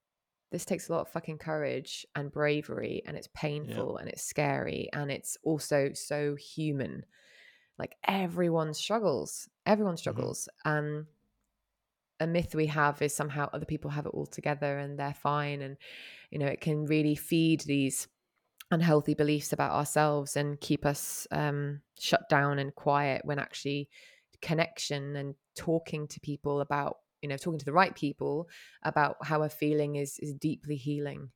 This 0.52 0.66
takes 0.66 0.88
a 0.88 0.94
lot 0.94 1.02
of 1.02 1.10
fucking 1.10 1.40
courage 1.40 2.06
and 2.16 2.32
bravery, 2.32 3.04
and 3.06 3.18
it's 3.18 3.30
painful 3.34 3.98
and 3.98 4.08
it's 4.08 4.24
scary, 4.24 4.90
and 4.94 5.12
it's 5.12 5.38
also 5.44 5.92
so 5.94 6.36
human. 6.36 7.06
Like 7.78 7.96
everyone 8.08 8.74
struggles. 8.74 9.50
Everyone 9.66 9.98
struggles. 9.98 10.48
and 10.64 11.08
a 12.22 12.28
myth 12.28 12.56
we 12.56 12.68
have 12.68 13.02
is 13.02 13.14
somehow 13.14 13.50
other 13.52 13.66
people 13.66 13.92
have 13.92 14.06
it 14.06 14.14
all 14.14 14.26
together 14.26 14.78
and 14.78 14.98
they're 14.98 15.14
fine, 15.14 15.62
and 15.62 15.78
you 16.32 16.40
know 16.40 16.46
it 16.46 16.62
can 16.62 16.86
really 16.86 17.16
feed 17.16 17.62
these 17.62 18.08
unhealthy 18.72 19.14
beliefs 19.14 19.54
about 19.54 19.72
ourselves 19.72 20.36
and 20.36 20.60
keep 20.60 20.86
us 20.86 21.28
um, 21.32 21.82
shut 22.00 22.28
down 22.30 22.60
and 22.60 22.74
quiet 22.76 23.22
when 23.24 23.40
actually 23.40 23.90
connection 24.42 25.16
and 25.16 25.36
talking 25.56 26.08
to 26.08 26.20
people 26.20 26.62
about 26.62 26.98
you 27.22 27.30
know 27.30 27.38
talking 27.38 27.60
to 27.60 27.66
the 27.66 27.74
right 27.74 27.96
people 27.96 28.48
about 28.84 29.18
how 29.24 29.40
we're 29.40 29.50
feeling 29.50 29.96
is 29.96 30.20
is 30.20 30.34
deeply 30.34 30.76
healing. 30.76 31.30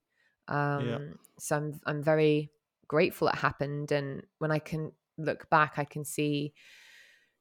Um 0.48 1.16
so 1.40 1.56
i'm 1.56 1.80
i'm 1.86 2.04
very 2.04 2.52
grateful 2.88 3.28
it 3.28 3.36
happened 3.36 3.92
and 3.92 4.24
when 4.40 4.52
i 4.52 4.60
can 4.60 4.92
look 5.18 5.50
back 5.50 5.74
i 5.78 5.86
can 5.86 6.04
see 6.04 6.54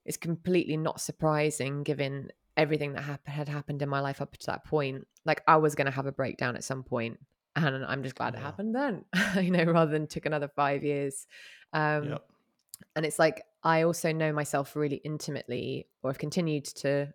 it's 0.05 0.17
completely 0.17 0.77
not 0.77 1.01
surprising 1.01 1.83
given 1.83 2.31
everything 2.57 2.93
that 2.93 3.03
hap- 3.03 3.27
had 3.27 3.49
happened 3.49 3.83
in 3.83 3.89
my 3.89 4.01
life 4.01 4.21
up 4.21 4.37
to 4.37 4.47
that 4.47 4.65
point. 4.65 5.07
Like 5.25 5.43
i 5.47 5.57
was 5.57 5.75
going 5.75 5.87
to 5.87 5.93
have 5.93 6.07
a 6.07 6.13
breakdown 6.13 6.57
at 6.57 6.65
some 6.65 6.83
point 6.83 7.19
and 7.65 7.85
i'm 7.87 8.03
just 8.03 8.15
glad 8.15 8.35
it 8.35 8.41
happened 8.41 8.75
then 8.75 9.05
you 9.43 9.51
know 9.51 9.65
rather 9.65 9.91
than 9.91 10.07
took 10.07 10.27
another 10.27 10.49
5 10.49 10.85
years 10.85 11.27
um 11.73 12.11
yeah. 12.11 12.19
and 12.97 13.07
it's 13.07 13.19
like 13.19 13.43
i 13.63 13.83
also 13.83 14.13
know 14.13 14.33
myself 14.33 14.77
really 14.77 15.01
intimately 15.05 15.87
or 16.03 16.11
have 16.11 16.19
continued 16.19 16.65
to 16.65 17.13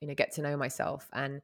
you 0.00 0.08
know 0.08 0.14
get 0.14 0.32
to 0.34 0.42
know 0.42 0.56
myself 0.56 1.08
and 1.12 1.40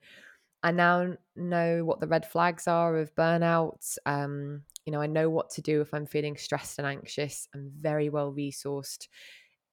i 0.62 0.70
now 0.70 1.14
know 1.37 1.85
what 1.85 2.01
the 2.01 2.07
red 2.07 2.26
flags 2.26 2.68
are 2.68 2.97
of 2.97 3.14
burnout 3.14 3.97
um 4.07 4.62
you 4.87 4.93
know 4.93 5.01
i 5.01 5.07
know 5.07 5.30
what 5.30 5.51
to 5.51 5.62
do 5.62 5.80
if 5.80 5.93
i'm 5.95 6.07
feeling 6.07 6.37
stressed 6.37 6.78
and 6.78 6.87
anxious 6.87 7.49
i'm 7.55 7.70
very 7.80 8.09
well 8.09 8.32
resourced. 8.32 9.09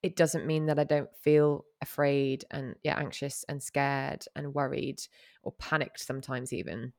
It 0.03 0.15
doesn't 0.15 0.47
mean 0.47 0.65
that 0.65 0.79
i 0.79 0.83
don't 0.83 1.15
feel 1.21 1.65
afraid 1.79 2.43
and 2.49 2.73
yeah 2.83 2.97
anxious 2.97 3.45
and 3.47 3.61
scared 3.61 4.25
and 4.35 4.55
worried 4.55 4.99
or 5.43 5.51
panicked 5.51 5.99
sometimes 5.99 6.53
even 6.53 6.91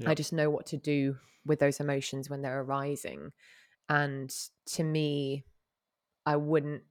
Yeah. 0.00 0.10
i 0.10 0.14
just 0.14 0.32
know 0.32 0.50
what 0.50 0.66
to 0.66 0.76
do 0.76 1.16
with 1.46 1.58
those 1.60 1.80
emotions 1.80 2.28
when 2.28 2.42
they're 2.42 2.60
arising 2.60 3.32
and 3.88 4.34
to 4.66 4.82
me 4.84 5.44
I 6.26 6.36
wouldn't 6.36 6.82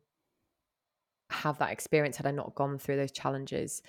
have 1.30 1.60
that 1.60 1.72
experience 1.72 2.18
had 2.18 2.26
I 2.26 2.32
not 2.32 2.56
gone 2.56 2.78
through 2.78 2.98
those 2.98 3.12
challenges. 3.12 3.82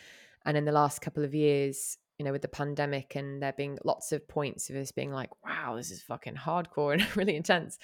And 0.44 0.56
in 0.56 0.64
the 0.64 0.72
last 0.72 1.00
couple 1.00 1.24
of 1.24 1.34
years, 1.34 1.96
you 2.18 2.24
know, 2.24 2.32
with 2.32 2.42
the 2.42 2.48
pandemic 2.48 3.16
and 3.16 3.42
there 3.42 3.54
being 3.54 3.78
lots 3.84 4.12
of 4.12 4.28
points 4.28 4.68
of 4.68 4.76
us 4.76 4.92
being 4.92 5.10
like, 5.10 5.30
wow, 5.44 5.74
this 5.76 5.90
is 5.90 6.02
fucking 6.02 6.34
hardcore 6.34 6.92
and 6.92 7.16
really 7.16 7.36
intense. 7.36 7.78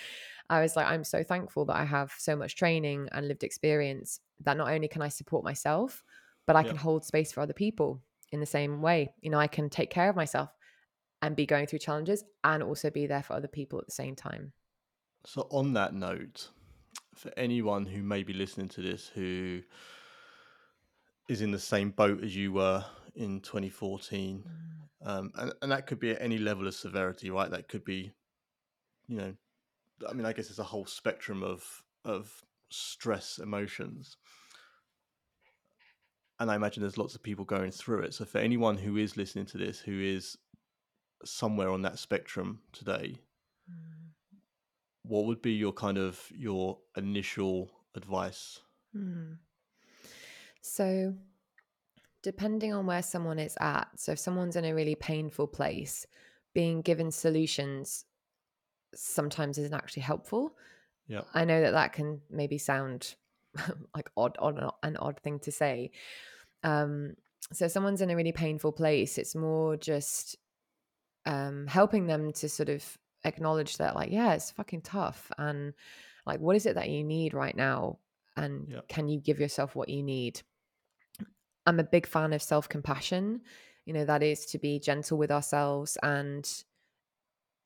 I 0.51 0.61
was 0.61 0.76
like, 0.76 0.87
I'm 0.87 1.05
so 1.05 1.22
thankful 1.22 1.64
that 1.66 1.76
I 1.76 1.84
have 1.84 2.12
so 2.18 2.37
much 2.37 2.55
training 2.55 3.09
and 3.12 3.26
lived 3.26 3.45
experience 3.45 4.20
that 4.45 4.57
not 4.57 4.70
only 4.70 4.89
can 4.89 5.03
I 5.03 5.09
support 5.09 5.43
myself, 5.45 6.05
but 6.47 6.57
I 6.57 6.62
Yeah. 6.62 6.68
can 6.68 6.76
hold 6.76 7.05
space 7.05 7.32
for 7.32 7.41
other 7.41 7.55
people 7.55 8.03
in 8.32 8.41
the 8.41 8.47
same 8.47 8.82
way. 8.82 9.14
You 9.22 9.30
know, 9.30 9.39
I 9.39 9.47
can 9.47 9.70
take 9.70 9.91
care 9.91 10.11
of 10.11 10.16
myself 10.16 10.51
and 11.22 11.36
be 11.36 11.46
going 11.46 11.66
through 11.66 11.78
challenges 11.78 12.24
and 12.44 12.62
also 12.62 12.90
be 12.90 13.06
there 13.06 13.22
for 13.22 13.34
other 13.34 13.48
people 13.48 13.78
at 13.78 13.86
the 13.86 13.92
same 13.92 14.14
time. 14.14 14.52
So 15.24 15.48
on 15.50 15.72
that 15.72 15.94
note, 15.94 16.50
for 17.14 17.32
anyone 17.36 17.86
who 17.86 18.02
may 18.02 18.22
be 18.22 18.32
listening 18.32 18.68
to 18.68 18.82
this 18.82 19.08
who 19.08 19.62
is 21.28 21.40
in 21.40 21.50
the 21.50 21.58
same 21.58 21.90
boat 21.90 22.22
as 22.22 22.36
you 22.36 22.52
were 22.52 22.84
in 23.14 23.40
2014, 23.40 24.44
um, 25.04 25.32
and, 25.36 25.52
and 25.62 25.72
that 25.72 25.86
could 25.86 25.98
be 25.98 26.10
at 26.10 26.20
any 26.20 26.38
level 26.38 26.66
of 26.66 26.74
severity, 26.74 27.30
right? 27.30 27.50
That 27.50 27.68
could 27.68 27.84
be, 27.84 28.12
you 29.08 29.16
know, 29.16 29.34
I 30.08 30.12
mean, 30.12 30.26
I 30.26 30.32
guess 30.32 30.50
it's 30.50 30.58
a 30.58 30.64
whole 30.64 30.86
spectrum 30.86 31.42
of 31.42 31.64
of 32.04 32.44
stress 32.68 33.38
emotions, 33.38 34.16
and 36.38 36.50
I 36.50 36.56
imagine 36.56 36.82
there's 36.82 36.98
lots 36.98 37.14
of 37.14 37.22
people 37.22 37.44
going 37.44 37.70
through 37.70 38.02
it. 38.02 38.14
So 38.14 38.24
for 38.24 38.38
anyone 38.38 38.76
who 38.76 38.96
is 38.96 39.16
listening 39.16 39.46
to 39.46 39.58
this, 39.58 39.80
who 39.80 40.00
is 40.00 40.36
somewhere 41.24 41.70
on 41.70 41.82
that 41.82 41.98
spectrum 41.98 42.60
today, 42.72 43.18
what 45.06 45.26
would 45.26 45.40
be 45.40 45.52
your 45.52 45.72
kind 45.72 45.98
of 45.98 46.20
your 46.34 46.78
initial 46.96 47.70
advice? 47.94 48.60
Hmm. 48.92 49.34
So, 50.60 51.14
depending 52.22 52.72
on 52.74 52.86
where 52.86 53.02
someone 53.02 53.38
is 53.38 53.56
at, 53.60 53.88
so 53.96 54.12
if 54.12 54.18
someone's 54.18 54.56
in 54.56 54.64
a 54.64 54.74
really 54.74 54.96
painful 54.96 55.46
place, 55.46 56.06
being 56.54 56.82
given 56.82 57.10
solutions 57.10 58.04
sometimes 58.94 59.58
isn't 59.58 59.74
actually 59.74 60.02
helpful. 60.02 60.56
Yeah, 61.06 61.22
I 61.34 61.44
know 61.44 61.60
that 61.60 61.72
that 61.72 61.92
can 61.92 62.20
maybe 62.30 62.58
sound 62.58 63.14
like 63.94 64.10
odd, 64.16 64.36
odd, 64.40 64.72
an 64.82 64.96
odd 64.96 65.20
thing 65.20 65.38
to 65.40 65.52
say. 65.52 65.92
Um, 66.64 67.14
so, 67.52 67.66
if 67.66 67.70
someone's 67.70 68.00
in 68.00 68.10
a 68.10 68.16
really 68.16 68.32
painful 68.32 68.72
place, 68.72 69.18
it's 69.18 69.36
more 69.36 69.76
just 69.76 70.36
um, 71.27 71.66
helping 71.66 72.07
them 72.07 72.33
to 72.35 72.49
sort 72.49 72.68
of 72.68 72.97
acknowledge 73.24 73.77
that, 73.79 73.95
like, 73.95 74.11
yeah, 74.11 74.33
it's 74.35 74.51
fucking 74.53 74.83
tough, 74.83 75.31
and 75.39 75.74
like, 76.24 76.41
what 76.41 76.57
is 76.57 76.66
it 76.66 76.74
that 76.77 76.89
you 76.89 77.05
need 77.05 77.35
right 77.35 77.57
now, 77.57 77.99
and 78.37 78.68
Yeah. 78.68 78.81
can 78.89 79.09
you 79.09 79.20
give 79.20 79.39
yourself 79.41 79.77
what 79.77 79.89
you 79.89 80.03
need? 80.03 80.43
I'm 81.66 81.81
a 81.81 81.85
big 81.85 82.07
fan 82.07 82.33
of 82.33 82.43
self 82.43 82.68
compassion. 82.68 83.43
You 83.85 83.93
know, 83.93 84.05
that 84.05 84.22
is 84.22 84.47
to 84.47 84.59
be 84.59 84.79
gentle 84.81 85.18
with 85.18 85.31
ourselves. 85.31 85.97
And 86.03 86.49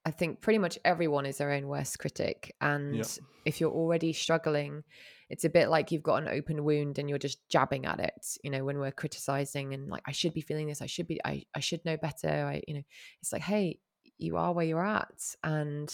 I 0.04 0.10
think 0.10 0.40
pretty 0.40 0.58
much 0.58 0.78
everyone 0.84 1.26
is 1.26 1.38
their 1.38 1.50
own 1.52 1.66
worst 1.68 1.98
critic. 1.98 2.54
And 2.60 2.96
if 3.44 3.60
you're 3.60 3.70
already 3.70 4.12
struggling, 4.12 4.84
it's 5.30 5.44
a 5.44 5.48
bit 5.48 5.70
like 5.70 5.92
you've 5.92 6.02
got 6.02 6.22
an 6.22 6.28
open 6.28 6.64
wound 6.64 6.98
and 6.98 7.08
you're 7.08 7.18
just 7.18 7.48
jabbing 7.48 7.86
at 7.86 8.00
it. 8.00 8.36
You 8.42 8.50
know, 8.50 8.64
when 8.64 8.78
we're 8.78 8.90
criticizing 8.90 9.72
and 9.72 9.88
like, 9.88 10.02
I 10.06 10.12
should 10.12 10.34
be 10.34 10.40
feeling 10.40 10.66
this, 10.66 10.82
I 10.82 10.86
should 10.86 11.06
be, 11.06 11.20
I, 11.24 11.44
I 11.54 11.60
should 11.60 11.84
know 11.84 11.96
better. 11.96 12.28
I, 12.28 12.62
you 12.66 12.74
know, 12.74 12.82
it's 13.22 13.32
like, 13.32 13.42
hey, 13.42 13.78
you 14.18 14.36
are 14.36 14.52
where 14.52 14.66
you're 14.66 14.84
at. 14.84 15.36
And 15.44 15.88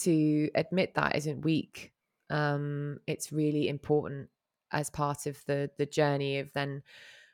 to 0.00 0.50
admit 0.56 0.94
that 0.96 1.16
isn't 1.16 1.44
weak. 1.44 1.92
Um, 2.30 2.98
it's 3.06 3.32
really 3.32 3.68
important 3.68 4.28
as 4.72 4.90
part 4.90 5.26
of 5.26 5.38
the 5.46 5.70
the 5.78 5.86
journey 5.86 6.38
of 6.38 6.50
then 6.54 6.82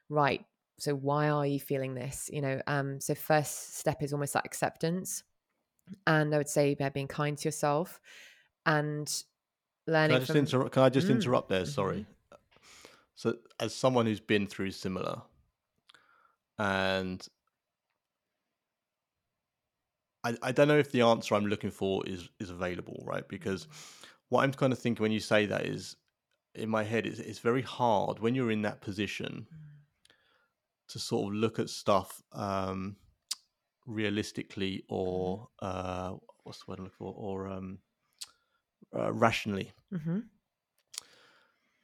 right 0.09 0.45
so 0.79 0.95
why 0.95 1.29
are 1.29 1.47
you 1.47 1.61
feeling 1.61 1.95
this 1.95 2.29
you 2.33 2.41
know 2.41 2.61
um 2.67 3.01
so 3.01 3.15
first 3.15 3.79
step 3.79 4.03
is 4.03 4.13
almost 4.13 4.33
that 4.33 4.45
acceptance 4.45 5.23
and 6.07 6.35
i 6.35 6.39
would 6.39 6.49
say 6.49 6.75
by 6.75 6.89
being 6.89 7.09
kind 7.09 7.39
to 7.39 7.47
yourself 7.47 8.01
and 8.67 9.23
Can 10.07 10.17
I 10.17 10.19
just 10.21 10.29
from 10.29 10.37
interrupt? 10.37 10.73
Can 10.73 10.83
I 10.83 10.89
just 10.89 11.09
Mm, 11.09 11.11
interrupt 11.11 11.49
there? 11.49 11.65
mhm. 11.65 11.69
Sorry. 11.69 12.07
So, 13.15 13.37
as 13.61 13.75
someone 13.75 14.07
who's 14.07 14.21
been 14.21 14.47
through 14.47 14.71
similar, 14.73 15.23
and 16.59 17.27
I, 20.25 20.37
I 20.43 20.53
don't 20.53 20.69
know 20.69 20.79
if 20.79 20.93
the 20.93 21.03
answer 21.03 21.35
I'm 21.35 21.47
looking 21.47 21.71
for 21.71 22.07
is 22.07 22.29
is 22.39 22.51
available, 22.51 23.03
right? 23.07 23.27
Because 23.29 23.67
what 24.29 24.45
I'm 24.45 24.53
kind 24.53 24.73
of 24.73 24.79
thinking 24.79 25.03
when 25.03 25.13
you 25.13 25.21
say 25.21 25.47
that 25.47 25.67
is, 25.67 25.97
in 26.55 26.69
my 26.69 26.85
head, 26.85 27.07
it's, 27.07 27.19
it's 27.19 27.39
very 27.39 27.63
hard 27.63 28.19
when 28.21 28.35
you're 28.35 28.51
in 28.51 28.63
that 28.63 28.81
position 28.81 29.47
to 30.89 30.99
sort 30.99 31.29
of 31.29 31.35
look 31.39 31.59
at 31.59 31.69
stuff 31.69 32.23
um, 32.33 32.97
realistically 33.87 34.85
or 34.89 35.49
uh, 35.61 36.15
what's 36.45 36.61
the 36.61 36.65
word 36.69 36.79
I'm 36.79 36.85
looking 36.85 36.97
for, 36.99 37.15
or 37.17 37.49
um, 37.49 37.79
uh, 38.97 39.13
rationally. 39.13 39.73
Mm-hmm. 39.93 40.21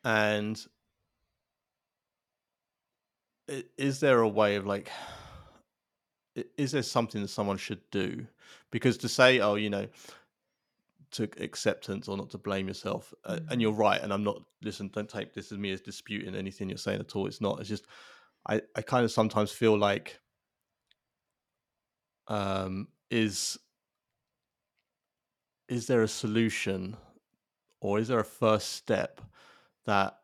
And 0.04 0.66
is 3.78 4.00
there 4.00 4.20
a 4.20 4.28
way 4.28 4.56
of 4.56 4.66
like, 4.66 4.90
is 6.56 6.72
there 6.72 6.82
something 6.82 7.22
that 7.22 7.28
someone 7.28 7.56
should 7.56 7.80
do? 7.90 8.26
Because 8.70 8.98
to 8.98 9.08
say, 9.08 9.40
oh, 9.40 9.54
you 9.54 9.70
know, 9.70 9.86
to 11.12 11.28
acceptance 11.38 12.08
or 12.08 12.16
not 12.16 12.30
to 12.30 12.38
blame 12.38 12.66
yourself, 12.66 13.14
uh, 13.24 13.38
and 13.48 13.62
you're 13.62 13.70
right, 13.70 14.02
and 14.02 14.12
I'm 14.12 14.24
not. 14.24 14.42
Listen, 14.62 14.90
don't 14.92 15.08
take 15.08 15.32
this 15.32 15.52
as 15.52 15.58
me 15.58 15.70
as 15.70 15.80
disputing 15.80 16.34
anything 16.34 16.68
you're 16.68 16.76
saying 16.76 17.00
at 17.00 17.14
all. 17.14 17.26
It's 17.28 17.40
not. 17.40 17.60
It's 17.60 17.68
just, 17.68 17.86
I, 18.48 18.60
I 18.74 18.82
kind 18.82 19.04
of 19.04 19.12
sometimes 19.12 19.52
feel 19.52 19.78
like, 19.78 20.18
um, 22.26 22.88
is 23.10 23.58
is 25.68 25.86
there 25.86 26.02
a 26.02 26.08
solution 26.08 26.96
or 27.80 27.98
is 27.98 28.08
there 28.08 28.20
a 28.20 28.24
first 28.24 28.72
step 28.72 29.20
that 29.86 30.18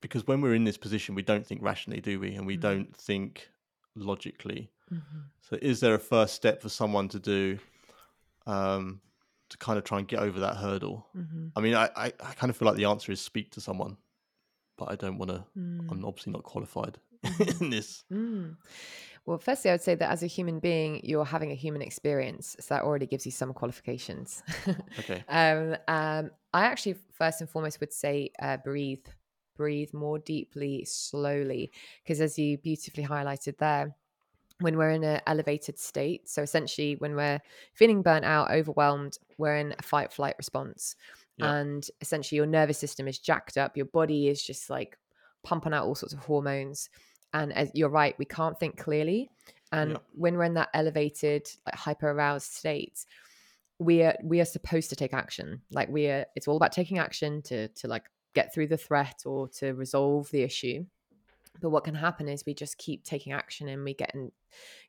because 0.00 0.26
when 0.26 0.40
we're 0.40 0.54
in 0.54 0.64
this 0.64 0.76
position 0.78 1.14
we 1.14 1.22
don't 1.22 1.46
think 1.46 1.62
rationally 1.62 2.00
do 2.00 2.18
we 2.20 2.34
and 2.34 2.46
we 2.46 2.56
Mhm. 2.56 2.60
don't 2.60 2.96
think 2.96 3.50
logically 3.94 4.70
Mm-hmm. 4.92 5.20
so 5.40 5.56
is 5.62 5.80
there 5.80 5.94
a 5.94 5.98
first 5.98 6.34
step 6.34 6.60
for 6.60 6.68
someone 6.68 7.08
to 7.08 7.18
do 7.18 7.58
um 8.46 9.00
to 9.48 9.56
kind 9.58 9.78
of 9.78 9.84
try 9.84 9.98
and 9.98 10.08
get 10.08 10.18
over 10.20 10.40
that 10.40 10.56
hurdle 10.56 11.06
Mm-hmm. 11.16 11.48
i 11.56 11.60
mean 11.60 11.74
i 11.74 11.88
i, 11.96 12.06
I 12.06 12.32
kind 12.34 12.50
of 12.50 12.56
feel 12.56 12.66
like 12.68 12.76
the 12.76 12.84
answer 12.86 13.12
is 13.12 13.20
speak 13.20 13.50
to 13.52 13.60
someone 13.60 13.96
but 14.76 14.90
i 14.90 14.96
don't 14.96 15.18
want 15.18 15.30
to 15.30 15.44
Mm. 15.58 15.90
i'm 15.90 16.04
obviously 16.04 16.32
not 16.32 16.42
qualified 16.42 16.98
Mhm. 17.24 17.60
in 17.62 17.70
this 17.70 18.04
Mm. 18.10 18.56
Well, 19.24 19.38
firstly, 19.38 19.70
I 19.70 19.74
would 19.74 19.82
say 19.82 19.94
that 19.94 20.10
as 20.10 20.22
a 20.22 20.26
human 20.26 20.58
being, 20.58 21.00
you're 21.04 21.24
having 21.24 21.52
a 21.52 21.54
human 21.54 21.80
experience, 21.80 22.56
so 22.58 22.74
that 22.74 22.82
already 22.82 23.06
gives 23.06 23.24
you 23.24 23.30
some 23.30 23.52
qualifications. 23.52 24.42
okay 24.98 25.24
um, 25.28 25.76
um, 25.86 26.30
I 26.52 26.64
actually, 26.64 26.96
first 27.12 27.40
and 27.40 27.48
foremost, 27.48 27.78
would 27.80 27.92
say 27.92 28.30
uh, 28.40 28.56
breathe, 28.56 29.06
breathe 29.56 29.94
more 29.94 30.18
deeply, 30.18 30.84
slowly, 30.84 31.70
because 32.02 32.20
as 32.20 32.36
you 32.36 32.58
beautifully 32.58 33.04
highlighted 33.04 33.58
there, 33.58 33.94
when 34.58 34.76
we're 34.76 34.90
in 34.90 35.04
an 35.04 35.20
elevated 35.26 35.78
state, 35.78 36.28
so 36.28 36.42
essentially 36.42 36.94
when 36.96 37.14
we're 37.14 37.40
feeling 37.74 38.02
burnt 38.02 38.24
out, 38.24 38.50
overwhelmed, 38.50 39.18
we're 39.38 39.56
in 39.56 39.74
a 39.78 39.82
fight 39.82 40.12
flight 40.12 40.34
response, 40.38 40.96
Yeah. 41.36 41.54
and 41.54 41.88
essentially 42.00 42.36
your 42.36 42.46
nervous 42.46 42.78
system 42.78 43.06
is 43.06 43.18
jacked 43.18 43.56
up, 43.56 43.76
your 43.76 43.86
body 43.86 44.28
is 44.28 44.42
just 44.42 44.68
like 44.68 44.98
pumping 45.42 45.72
out 45.74 45.84
all 45.86 45.94
sorts 45.94 46.12
of 46.12 46.20
hormones 46.20 46.88
and 47.32 47.52
as 47.52 47.70
you're 47.74 47.88
right 47.88 48.14
we 48.18 48.24
can't 48.24 48.58
think 48.58 48.76
clearly. 48.78 49.30
And 49.72 49.92
Yeah. 49.92 49.98
when 50.14 50.36
we're 50.36 50.44
in 50.44 50.54
that 50.54 50.68
elevated 50.74 51.48
like 51.66 51.74
hyper 51.76 52.10
aroused 52.10 52.52
state 52.52 53.04
we 53.78 54.02
are 54.02 54.16
we 54.22 54.40
are 54.40 54.44
supposed 54.44 54.90
to 54.90 54.96
take 54.96 55.12
action. 55.14 55.62
Like 55.72 55.88
we 55.88 56.06
are 56.06 56.26
it's 56.36 56.46
all 56.46 56.56
about 56.56 56.72
taking 56.72 56.98
action 56.98 57.42
to 57.42 57.68
to 57.68 57.88
like 57.88 58.04
get 58.34 58.54
through 58.54 58.68
the 58.68 58.76
threat 58.76 59.22
or 59.26 59.48
to 59.48 59.72
resolve 59.72 60.30
the 60.30 60.42
issue. 60.42 60.84
But 61.60 61.70
what 61.70 61.84
can 61.84 61.94
happen 61.94 62.28
is 62.28 62.44
we 62.46 62.54
just 62.54 62.78
keep 62.78 63.04
taking 63.04 63.32
action 63.32 63.68
and 63.68 63.84
we 63.84 63.92
get 63.94 64.14
in, 64.14 64.32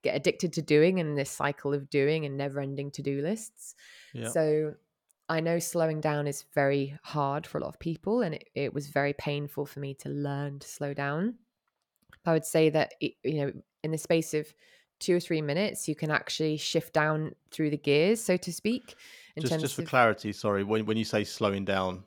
get 0.02 0.16
addicted 0.16 0.54
to 0.54 0.62
doing 0.62 1.00
and 1.00 1.18
this 1.18 1.30
cycle 1.30 1.74
of 1.74 1.89
doing 1.89 2.26
and 2.26 2.38
never 2.38 2.62
ending 2.62 2.89
to-do 2.91 3.22
lists. 3.22 3.76
Yeah. 4.14 4.30
So 4.30 4.76
I 5.28 5.41
know 5.41 5.60
slowing 5.60 6.00
down 6.00 6.26
is 6.26 6.46
very 6.54 6.98
hard 7.04 7.46
for 7.46 7.58
a 7.58 7.62
lot 7.62 7.70
of 7.70 7.80
people, 7.80 8.22
and 8.22 8.36
it, 8.36 8.50
it 8.56 8.74
was 8.74 8.88
very 8.88 9.14
painful 9.14 9.66
for 9.66 9.80
me 9.82 9.94
to 9.96 10.10
learn 10.10 10.60
to 10.60 10.68
slow 10.68 10.94
down. 10.94 11.36
I 12.26 12.34
would 12.34 12.45
say 12.45 12.70
that, 12.70 12.93
it, 13.01 13.14
you 13.24 13.45
know, 13.45 13.53
in 13.84 13.91
the 13.91 13.97
space 13.97 14.34
of 14.34 14.53
two 14.99 15.16
or 15.16 15.20
three 15.20 15.41
minutes, 15.41 15.88
you 15.88 15.95
can 15.95 16.11
actually 16.11 16.57
shift 16.57 16.93
down 16.93 17.36
through 17.51 17.70
the 17.72 17.78
gears, 17.78 18.22
so 18.22 18.38
to 18.38 18.53
speak. 18.53 18.95
In 19.36 19.43
just 19.43 19.59
just 19.59 19.76
for 19.76 19.82
of, 19.82 19.89
clarity 19.91 20.32
sorry 20.34 20.64
when, 20.64 20.86
when 20.86 20.97
you 20.97 21.05
say 21.05 21.24
slowing 21.24 21.66
down 21.66 22.03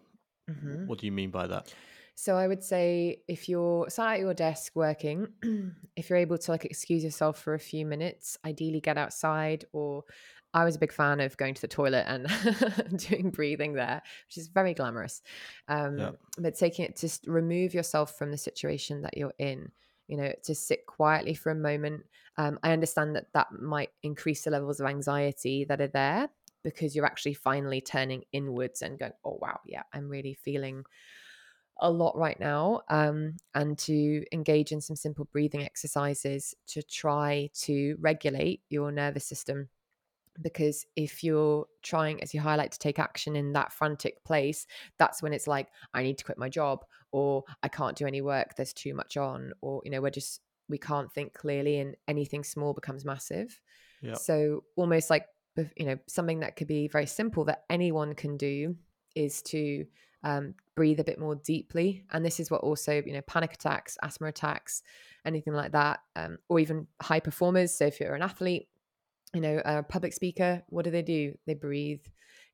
Mhm. 0.48 0.86
what 0.86 0.98
do 0.98 1.06
you 1.06 1.12
mean 1.12 1.30
by 1.30 1.46
that 1.46 1.74
So 2.14 2.36
I 2.36 2.48
would 2.48 2.62
say 2.64 3.22
if 3.28 3.48
you're 3.48 3.88
sat 3.90 4.14
at 4.14 4.20
your 4.20 4.34
desk 4.34 4.72
working, 4.74 5.28
if 5.96 6.08
you're 6.08 6.18
able 6.18 6.38
to 6.38 6.50
like 6.50 6.64
excuse 6.64 7.04
yourself 7.04 7.38
for 7.38 7.54
a 7.54 7.58
few 7.58 7.84
minutes, 7.84 8.38
ideally 8.44 8.80
get 8.80 8.96
outside 8.96 9.64
or 9.72 10.04
I 10.54 10.64
was 10.64 10.76
a 10.76 10.78
big 10.78 10.92
fan 10.92 11.20
of 11.20 11.36
going 11.36 11.52
to 11.54 11.60
the 11.60 11.68
toilet 11.68 12.06
and 12.08 12.26
doing 12.98 13.30
breathing 13.30 13.74
there, 13.74 14.00
which 14.26 14.38
is 14.38 14.48
very 14.48 14.72
glamorous. 14.72 15.20
Um, 15.68 15.98
Yeah. 15.98 16.12
But 16.38 16.54
taking 16.54 16.86
it 16.86 16.96
to 16.96 17.30
remove 17.30 17.74
yourself 17.74 18.16
from 18.16 18.30
the 18.30 18.38
situation 18.38 19.02
that 19.02 19.16
you're 19.18 19.34
in, 19.38 19.72
you 20.08 20.16
know, 20.16 20.32
to 20.44 20.54
sit 20.54 20.86
quietly 20.86 21.34
for 21.34 21.50
a 21.50 21.54
moment. 21.54 22.04
Um, 22.36 22.58
I 22.62 22.72
understand 22.72 23.16
that 23.16 23.32
that 23.32 23.52
might 23.52 23.90
increase 24.02 24.44
the 24.44 24.50
levels 24.50 24.80
of 24.80 24.86
anxiety 24.86 25.64
that 25.64 25.80
are 25.80 25.88
there 25.88 26.28
because 26.62 26.94
you're 26.94 27.06
actually 27.06 27.34
finally 27.34 27.80
turning 27.80 28.24
inwards 28.32 28.82
and 28.82 28.98
going, 28.98 29.12
oh, 29.24 29.38
wow, 29.40 29.60
yeah, 29.64 29.82
I'm 29.92 30.08
really 30.08 30.34
feeling 30.34 30.84
a 31.80 31.90
lot 31.90 32.16
right 32.16 32.38
now 32.40 32.80
um, 32.88 33.36
and 33.54 33.78
to 33.78 34.24
engage 34.32 34.72
in 34.72 34.80
some 34.80 34.96
simple 34.96 35.28
breathing 35.32 35.62
exercises 35.62 36.54
to 36.66 36.82
try 36.82 37.50
to 37.52 37.96
regulate 38.00 38.62
your 38.70 38.90
nervous 38.90 39.26
system 39.26 39.68
because 40.42 40.86
if 40.96 41.22
you're 41.24 41.66
trying 41.82 42.22
as 42.22 42.34
you 42.34 42.40
highlight 42.40 42.72
to 42.72 42.78
take 42.78 42.98
action 42.98 43.36
in 43.36 43.52
that 43.52 43.72
frantic 43.72 44.22
place 44.24 44.66
that's 44.98 45.22
when 45.22 45.32
it's 45.32 45.46
like 45.46 45.68
i 45.94 46.02
need 46.02 46.18
to 46.18 46.24
quit 46.24 46.36
my 46.38 46.48
job 46.48 46.84
or 47.16 47.42
i 47.62 47.68
can't 47.68 47.96
do 47.96 48.06
any 48.06 48.20
work 48.20 48.54
there's 48.56 48.74
too 48.74 48.92
much 48.92 49.16
on 49.16 49.52
or 49.62 49.80
you 49.84 49.90
know 49.90 50.02
we're 50.02 50.10
just 50.10 50.42
we 50.68 50.76
can't 50.76 51.10
think 51.12 51.32
clearly 51.32 51.78
and 51.78 51.96
anything 52.06 52.44
small 52.44 52.74
becomes 52.74 53.04
massive 53.04 53.58
yeah 54.02 54.14
so 54.14 54.62
almost 54.76 55.08
like 55.08 55.26
you 55.76 55.86
know 55.86 55.98
something 56.06 56.40
that 56.40 56.56
could 56.56 56.66
be 56.66 56.88
very 56.88 57.06
simple 57.06 57.44
that 57.44 57.64
anyone 57.70 58.14
can 58.14 58.36
do 58.36 58.76
is 59.14 59.40
to 59.40 59.86
um, 60.22 60.54
breathe 60.74 61.00
a 61.00 61.04
bit 61.04 61.18
more 61.18 61.36
deeply, 61.36 62.04
and 62.10 62.24
this 62.24 62.40
is 62.40 62.50
what 62.50 62.60
also 62.62 63.02
you 63.06 63.12
know 63.12 63.22
panic 63.22 63.54
attacks, 63.54 63.96
asthma 64.02 64.26
attacks, 64.26 64.82
anything 65.24 65.54
like 65.54 65.72
that, 65.72 66.00
um, 66.16 66.38
or 66.48 66.58
even 66.58 66.86
high 67.00 67.20
performers. 67.20 67.72
So 67.72 67.86
if 67.86 68.00
you're 68.00 68.14
an 68.14 68.22
athlete, 68.22 68.68
you 69.32 69.40
know 69.40 69.62
a 69.64 69.82
public 69.82 70.12
speaker, 70.12 70.62
what 70.68 70.84
do 70.84 70.90
they 70.90 71.02
do? 71.02 71.38
They 71.46 71.54
breathe. 71.54 72.04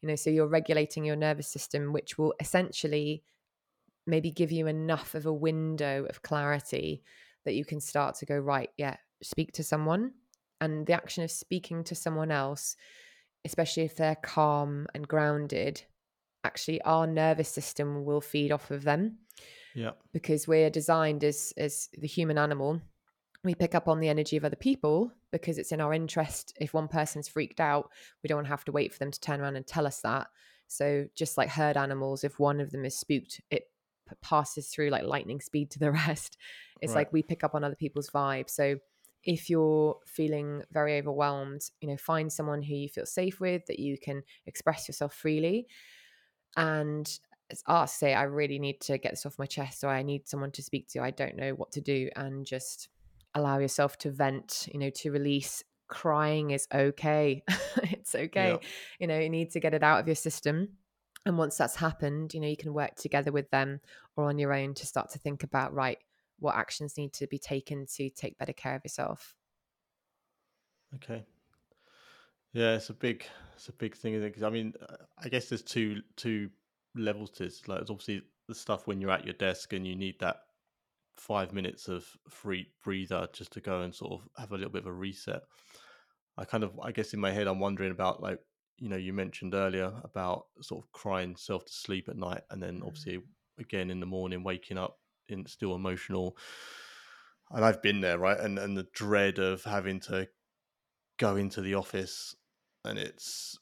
You 0.03 0.09
know, 0.09 0.17
so 0.17 0.31
you're 0.31 0.49
regulating 0.49 1.05
your 1.05 1.17
nervous 1.17 1.49
system, 1.49 1.93
which 1.93 2.19
will 2.19 2.35
essentially 2.41 3.23
maybe 4.07 4.31
give 4.31 4.53
you 4.53 4.67
enough 4.67 5.15
of 5.15 5.27
a 5.27 5.33
window 5.33 6.05
of 6.07 6.23
clarity 6.23 7.03
that 7.45 7.55
you 7.55 7.65
can 7.65 7.81
start 7.81 8.15
to 8.17 8.27
go 8.27 8.37
right 8.37 8.71
yeah 8.77 8.97
speak 9.23 9.53
to 9.53 9.63
someone. 9.63 10.13
And 10.61 10.87
the 10.87 10.93
action 10.93 11.25
of 11.25 11.31
speaking 11.31 11.83
to 11.85 11.95
someone 11.95 12.31
else 12.31 12.77
especially 13.45 13.83
if 13.83 13.97
they're 13.97 14.17
calm 14.17 14.87
and 14.95 15.07
grounded 15.09 15.83
actually 16.45 16.81
our 16.83 17.07
nervous 17.07 17.49
system 17.49 18.05
will 18.05 18.21
feed 18.21 18.53
off 18.53 18.71
of 18.71 18.85
them 18.85 19.19
yeah 19.75 19.91
because 20.13 20.47
we're 20.47 20.71
designed 20.71 21.25
as 21.25 21.53
as 21.57 21.89
the 21.99 22.07
human 22.07 22.39
animal. 22.39 22.81
We 23.45 23.57
pick 23.57 23.75
up 23.75 23.89
on 23.89 23.99
the 23.99 24.09
energy 24.09 24.37
of 24.37 24.45
other 24.45 24.55
people 24.55 25.11
because 25.33 25.59
it's 25.59 25.73
in 25.73 25.81
our 25.81 25.93
interest. 25.93 26.57
If 26.61 26.75
one 26.75 26.87
person's 26.87 27.27
freaked 27.27 27.59
out 27.59 27.91
we 28.23 28.29
don't 28.29 28.37
want 28.37 28.47
to 28.47 28.53
have 28.53 28.65
to 28.67 28.73
wait 28.73 28.93
for 28.93 29.01
them 29.01 29.11
to 29.11 29.21
turn 29.21 29.41
around 29.41 29.57
and 29.57 29.67
tell 29.67 29.87
us 29.87 30.01
that. 30.03 30.29
So 30.69 31.07
just 31.17 31.37
like 31.37 31.49
herd 31.49 31.77
animals 31.77 32.23
if 32.23 32.39
one 32.39 32.61
of 32.61 32.71
them 32.71 32.85
is 32.85 32.97
spooked 32.97 33.41
it 33.51 33.65
passes 34.21 34.69
through 34.69 34.91
like 34.91 35.05
lightning 35.05 35.41
speed 35.41 35.71
to 35.71 35.79
the 35.79 35.91
rest 36.07 36.37
it's 36.81 36.91
Right. 36.95 37.01
like 37.01 37.13
we 37.13 37.23
pick 37.23 37.45
up 37.45 37.55
on 37.55 37.65
other 37.65 37.77
people's 37.77 38.11
vibes 38.11 38.51
so 38.51 38.77
if 39.25 39.49
you're 39.49 39.97
feeling 40.05 40.63
very 40.73 40.99
overwhelmed 40.99 41.63
you 41.81 41.89
know 41.89 41.97
find 41.97 42.33
someone 42.33 42.61
who 42.63 42.75
you 42.75 42.89
feel 42.89 43.07
safe 43.07 43.41
with 43.41 43.65
that 43.67 43.79
you 43.79 43.97
can 43.97 44.23
express 44.47 44.89
yourself 44.89 45.15
freely. 45.15 45.67
And 46.57 47.07
ask 47.51 47.65
ah, 47.67 47.85
say 47.85 48.15
i 48.15 48.23
really 48.23 48.59
need 48.59 48.81
to 48.81 48.97
get 48.97 49.13
this 49.13 49.27
off 49.27 49.39
my 49.39 49.45
chest 49.47 49.85
or 49.85 49.89
i 49.91 50.03
need 50.03 50.27
someone 50.27 50.51
to 50.51 50.63
speak 50.63 50.89
to 50.89 51.03
i 51.03 51.11
don't 51.11 51.37
know 51.37 51.51
what 51.51 51.71
to 51.71 51.83
do 51.83 52.09
and 52.17 52.47
just 52.47 52.89
allow 53.35 53.59
yourself 53.59 53.99
to 53.99 54.11
vent 54.11 54.69
you 54.73 54.79
know 54.79 54.91
to 54.91 55.11
release. 55.11 55.63
Crying 55.89 56.53
is 56.53 56.67
okay. 56.73 57.43
It's 57.83 58.15
okay. 58.15 58.59
You 58.99 59.07
know 59.07 59.19
you 59.19 59.29
need 59.29 59.51
to 59.53 59.61
get 59.61 59.75
it 59.75 59.83
out 59.83 60.01
of 60.01 60.07
your 60.09 60.17
system 60.17 60.69
and 61.27 61.39
once 61.39 61.57
that's 61.57 61.77
happened 61.77 62.35
you 62.35 62.41
know 62.41 62.49
you 62.49 62.57
can 62.57 62.75
work 62.75 62.95
together 62.97 63.33
with 63.33 63.51
them 63.51 63.81
or 64.17 64.29
on 64.29 64.39
your 64.39 64.53
own 64.53 64.75
to 64.75 64.87
start 64.87 65.11
to 65.11 65.19
think 65.19 65.43
about 65.43 65.73
right 65.75 65.99
what 66.39 66.57
actions 66.57 66.97
need 66.97 67.13
to 67.13 67.27
be 67.27 67.39
taken 67.39 67.87
to 67.87 68.11
take 68.11 68.39
better 68.39 68.53
care 68.53 68.75
of 68.75 68.85
yourself 68.85 69.37
Okay. 70.95 71.25
Yeah, 72.53 72.75
it's 72.77 72.91
a 72.91 72.95
big, 72.95 73.25
it's 73.55 73.69
a 73.69 73.73
big 73.73 73.95
thing. 73.97 74.21
Because 74.21 74.43
I 74.43 74.51
mean, 74.51 74.75
I 75.19 75.29
guess 75.29 75.49
there's 75.49 75.63
two 75.63 76.03
two 76.17 76.51
levels 76.95 77.31
to 77.33 77.45
this. 77.45 77.67
Like, 77.67 77.79
there's 77.79 77.91
obviously 77.91 78.23
the 78.49 78.55
stuff 78.55 78.87
when 78.87 79.01
you're 79.01 79.11
at 79.11 79.25
your 79.25 79.35
desk 79.35 79.73
and 79.73 79.87
you 79.87 79.97
need 79.97 80.17
that 80.21 80.37
five 81.17 81.53
minutes 81.53 81.89
of 81.89 82.07
free 82.29 82.73
breather 82.83 83.29
just 83.33 83.53
to 83.53 83.61
go 83.61 83.83
and 83.83 83.95
sort 83.95 84.13
of 84.13 84.29
have 84.37 84.53
a 84.53 84.57
little 84.57 84.73
bit 84.73 84.83
of 84.83 84.89
a 84.89 84.93
reset. 84.93 85.43
I 86.37 86.45
kind 86.45 86.65
of, 86.65 86.79
I 86.81 86.93
guess, 86.93 87.15
in 87.15 87.21
my 87.21 87.31
head, 87.33 87.47
I'm 87.47 87.61
wondering 87.61 87.93
about 87.93 88.23
like, 88.23 88.41
you 88.83 88.89
know, 88.91 88.97
you 88.97 89.13
mentioned 89.15 89.55
earlier 89.55 90.01
about 90.05 90.49
sort 90.63 90.85
of 90.85 90.93
crying 90.93 91.37
self 91.37 91.67
to 91.67 91.73
sleep 91.73 92.09
at 92.09 92.17
night, 92.17 92.43
and 92.51 92.63
then 92.63 92.83
Mhm. 92.85 92.85
obviously 92.85 93.23
again 93.59 93.91
in 93.91 94.01
the 94.01 94.07
morning 94.07 94.45
waking 94.45 94.79
up 94.79 95.01
in 95.29 95.47
still 95.47 95.75
emotional. 95.77 96.37
And 97.51 97.65
I've 97.65 97.83
been 97.83 98.01
there, 98.01 98.19
right? 98.19 98.39
And 98.39 98.59
and 98.59 98.77
the 98.77 98.89
dread 98.93 99.39
of 99.39 99.63
having 99.65 100.01
to 100.01 100.29
go 101.19 101.37
into 101.37 101.63
the 101.63 101.75
office 101.75 102.37
and 102.85 102.99
it's 102.99 103.59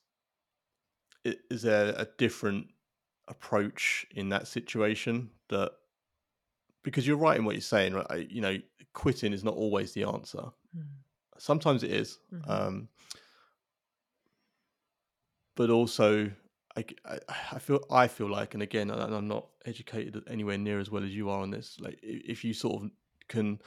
i- 1.27 1.39
is 1.51 1.63
there 1.63 1.95
a 1.97 2.07
different 2.19 2.73
approach 3.29 4.07
in 4.13 4.29
that 4.31 4.49
situation 4.49 5.31
that 5.49 5.73
because 6.83 7.07
you're 7.07 7.17
right 7.17 7.37
in 7.39 7.45
what 7.45 7.55
you're 7.55 7.61
saying 7.63 7.95
right 7.95 8.31
you 8.31 8.41
know 8.41 8.57
quitting 8.93 9.33
is 9.33 9.45
not 9.45 9.55
always 9.55 9.93
the 9.93 10.05
answer 10.05 10.45
Mm. 10.75 11.05
sometimes 11.39 11.83
it 11.83 11.91
is, 11.93 12.21
Mhm. 12.31 12.47
um 12.49 12.89
but 15.61 15.69
also 15.69 16.31
I, 16.75 16.85
I- 17.05 17.19
I 17.53 17.59
feel 17.59 17.81
I 17.91 18.09
feel 18.09 18.31
like 18.31 18.55
and 18.55 18.63
again 18.63 18.91
and 18.91 19.15
I'm 19.15 19.29
not 19.29 19.47
educated 19.67 20.23
anywhere 20.27 20.57
near 20.57 20.81
as 20.81 20.91
well 20.91 21.05
as 21.05 21.15
you 21.15 21.29
are 21.29 21.43
on 21.43 21.51
this 21.51 21.79
like 21.79 21.99
if 22.03 22.45
you 22.45 22.55
sort 22.55 22.83
of 22.83 22.91
can 23.29 23.59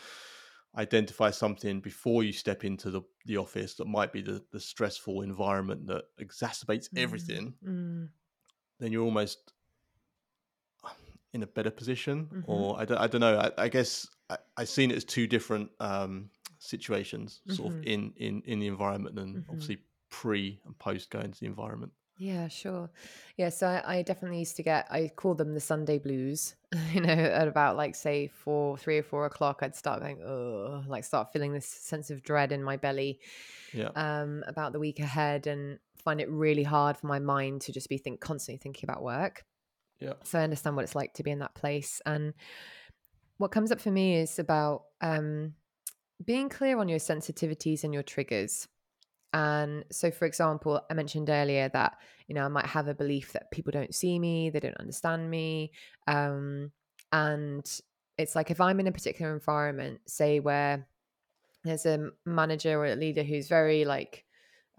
identify 0.75 1.29
something 1.29 1.81
before 1.81 2.23
you 2.23 2.33
step 2.33 2.65
into 2.65 2.89
the, 2.89 3.01
the 3.27 3.37
office 3.37 3.75
that 3.75 3.85
might 3.85 4.11
be 4.11 4.23
the, 4.23 4.43
the 4.51 4.59
stressful 4.59 5.21
environment 5.21 5.85
that 5.85 6.05
exacerbates 6.19 6.89
everything 6.95 7.53
Mm. 7.63 8.09
then 8.79 8.91
you're 8.91 9.05
almost 9.05 9.53
in 11.33 11.43
a 11.43 11.47
better 11.47 11.69
position 11.71 12.27
Mhm. 12.33 12.43
or 12.47 12.79
I 12.81 12.85
don't, 12.85 12.97
I 12.97 13.07
don't 13.07 13.21
know 13.21 13.37
I, 13.37 13.65
I 13.65 13.69
guess 13.69 14.07
I, 14.31 14.37
I've 14.57 14.69
seen 14.69 14.89
it 14.89 14.97
as 14.97 15.03
two 15.05 15.27
different 15.27 15.69
um, 15.79 16.31
situations 16.57 17.41
sort 17.49 17.67
of 17.71 17.79
Mhm. 17.81 17.87
in, 17.93 18.13
in 18.17 18.41
in 18.51 18.59
the 18.59 18.67
environment 18.67 19.19
and 19.19 19.35
Mhm. 19.35 19.49
obviously 19.49 19.77
pre 20.13 20.59
and 20.65 20.77
post 20.77 21.09
going 21.09 21.31
to 21.31 21.39
the 21.39 21.47
environment 21.47 21.91
Yeah, 22.17 22.47
sure. 22.47 22.91
Yeah, 23.35 23.49
so 23.49 23.65
I, 23.67 23.97
I 23.97 24.01
definitely 24.03 24.37
used 24.37 24.55
to 24.57 24.63
get, 24.63 24.87
I 24.91 25.09
call 25.15 25.33
them 25.33 25.55
the 25.55 25.59
Sunday 25.59 25.97
blues. 25.97 26.55
you 26.93 27.01
know, 27.01 27.09
at 27.09 27.47
about 27.47 27.75
like 27.75 27.95
say 27.95 28.27
four, 28.27 28.77
three 28.77 28.99
or 28.99 29.03
four 29.03 29.25
o'clock, 29.25 29.59
I'd 29.61 29.75
start 29.75 30.01
going, 30.01 30.21
oh, 30.21 30.83
like 30.87 31.03
start 31.03 31.33
feeling 31.33 31.51
this 31.51 31.65
sense 31.65 32.11
of 32.11 32.21
dread 32.21 32.51
in 32.51 32.63
my 32.63 32.77
belly 32.77 33.19
yeah 33.73 33.89
um, 33.95 34.43
about 34.47 34.71
the 34.71 34.79
week 34.79 34.99
ahead 34.99 35.47
and 35.47 35.79
find 36.03 36.21
it 36.21 36.29
really 36.29 36.63
hard 36.63 36.95
for 36.95 37.07
my 37.07 37.17
mind 37.17 37.61
to 37.61 37.71
just 37.71 37.89
be 37.89 37.97
think 37.97 38.19
constantly 38.19 38.59
thinking 38.59 38.87
about 38.87 39.01
work. 39.01 39.43
yeah 39.99 40.13
So 40.23 40.37
I 40.37 40.43
understand 40.43 40.75
what 40.75 40.83
it's 40.83 40.95
like 40.95 41.13
to 41.15 41.23
be 41.23 41.31
in 41.31 41.39
that 41.39 41.55
place. 41.55 42.01
And 42.05 42.33
what 43.37 43.51
comes 43.51 43.71
up 43.71 43.81
for 43.81 43.89
me 43.91 44.17
is 44.17 44.37
about 44.37 44.83
um, 45.01 45.55
being 46.23 46.49
clear 46.49 46.77
on 46.77 46.87
your 46.87 46.99
sensitivities 46.99 47.83
and 47.83 47.93
your 47.93 48.03
triggers. 48.03 48.67
And 49.33 49.83
so, 49.91 50.11
for 50.11 50.25
example, 50.25 50.81
I 50.89 50.93
mentioned 50.93 51.29
earlier 51.29 51.69
that 51.69 51.97
you 52.27 52.35
know 52.35 52.45
I 52.45 52.49
might 52.49 52.67
have 52.67 52.87
a 52.87 52.93
belief 52.93 53.33
that 53.33 53.51
people 53.51 53.71
don't 53.71 53.93
see 53.95 54.19
me, 54.19 54.49
they 54.49 54.59
don't 54.59 54.77
understand 54.77 55.29
me, 55.29 55.71
um, 56.07 56.71
and 57.11 57.65
it's 58.17 58.35
like 58.35 58.51
if 58.51 58.61
I'm 58.61 58.79
in 58.79 58.87
a 58.87 58.91
particular 58.91 59.33
environment, 59.33 60.01
say 60.07 60.39
where 60.39 60.87
there's 61.63 61.85
a 61.85 62.09
manager 62.25 62.77
or 62.79 62.85
a 62.87 62.95
leader 62.95 63.23
who's 63.23 63.47
very 63.47 63.85
like 63.85 64.25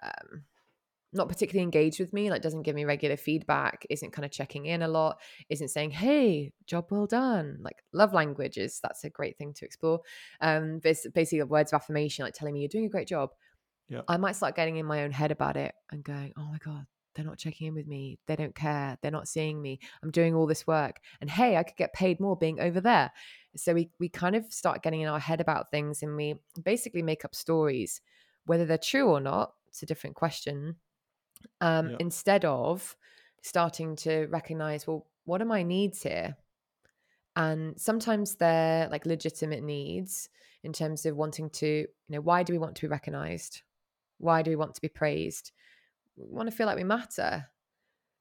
um, 0.02 0.44
not 1.12 1.28
particularly 1.28 1.62
engaged 1.62 2.00
with 2.00 2.12
me, 2.12 2.30
like 2.30 2.42
doesn't 2.42 2.62
give 2.62 2.74
me 2.74 2.84
regular 2.84 3.16
feedback, 3.16 3.86
isn't 3.88 4.12
kind 4.12 4.24
of 4.24 4.32
checking 4.32 4.66
in 4.66 4.82
a 4.82 4.88
lot, 4.88 5.20
isn't 5.48 5.68
saying, 5.68 5.92
"Hey, 5.92 6.52
job 6.66 6.86
well 6.90 7.06
done." 7.06 7.58
Like 7.60 7.84
love 7.92 8.12
languages, 8.12 8.80
that's 8.82 9.04
a 9.04 9.10
great 9.10 9.38
thing 9.38 9.52
to 9.54 9.64
explore. 9.64 10.00
Um, 10.40 10.80
this 10.80 11.06
basically 11.14 11.42
words 11.44 11.72
of 11.72 11.80
affirmation, 11.80 12.24
like 12.24 12.34
telling 12.34 12.54
me 12.54 12.60
you're 12.60 12.68
doing 12.68 12.86
a 12.86 12.90
great 12.90 13.08
job. 13.08 13.30
Yeah. 13.88 14.02
I 14.08 14.16
might 14.16 14.36
start 14.36 14.56
getting 14.56 14.76
in 14.76 14.86
my 14.86 15.04
own 15.04 15.10
head 15.12 15.30
about 15.30 15.56
it 15.56 15.74
and 15.90 16.02
going, 16.04 16.32
"Oh 16.36 16.44
my 16.46 16.58
god, 16.58 16.86
they're 17.14 17.24
not 17.24 17.38
checking 17.38 17.68
in 17.68 17.74
with 17.74 17.86
me. 17.86 18.18
They 18.26 18.36
don't 18.36 18.54
care. 18.54 18.98
They're 19.02 19.10
not 19.10 19.28
seeing 19.28 19.60
me. 19.60 19.78
I'm 20.02 20.10
doing 20.10 20.34
all 20.34 20.46
this 20.46 20.66
work, 20.66 21.00
and 21.20 21.30
hey, 21.30 21.56
I 21.56 21.62
could 21.62 21.76
get 21.76 21.92
paid 21.92 22.20
more 22.20 22.36
being 22.36 22.60
over 22.60 22.80
there." 22.80 23.12
So 23.56 23.74
we 23.74 23.90
we 23.98 24.08
kind 24.08 24.36
of 24.36 24.52
start 24.52 24.82
getting 24.82 25.02
in 25.02 25.08
our 25.08 25.18
head 25.20 25.40
about 25.40 25.70
things, 25.70 26.02
and 26.02 26.16
we 26.16 26.34
basically 26.62 27.02
make 27.02 27.24
up 27.24 27.34
stories, 27.34 28.00
whether 28.46 28.64
they're 28.66 28.78
true 28.78 29.08
or 29.10 29.20
not. 29.20 29.54
It's 29.68 29.82
a 29.82 29.86
different 29.86 30.16
question 30.16 30.76
um, 31.60 31.90
Yeah. 31.90 31.96
instead 32.00 32.44
of 32.44 32.96
starting 33.42 33.96
to 33.96 34.26
recognize, 34.26 34.86
well, 34.86 35.06
what 35.24 35.42
are 35.42 35.46
my 35.46 35.62
needs 35.62 36.02
here? 36.02 36.36
And 37.36 37.78
sometimes 37.80 38.36
they're 38.36 38.88
like 38.88 39.06
legitimate 39.06 39.62
needs 39.62 40.28
in 40.62 40.72
terms 40.72 41.04
of 41.04 41.16
wanting 41.16 41.50
to, 41.50 41.66
you 41.66 41.88
know, 42.08 42.20
why 42.20 42.42
do 42.42 42.52
we 42.52 42.58
want 42.58 42.76
to 42.76 42.82
be 42.82 42.88
recognized? 42.88 43.62
Why 44.24 44.42
do 44.42 44.50
we 44.50 44.56
want 44.56 44.74
to 44.74 44.80
be 44.80 44.88
praised? 44.88 45.52
We 46.16 46.24
want 46.34 46.50
to 46.50 46.56
feel 46.56 46.66
like 46.66 46.76
we 46.76 46.84
matter. 46.84 47.46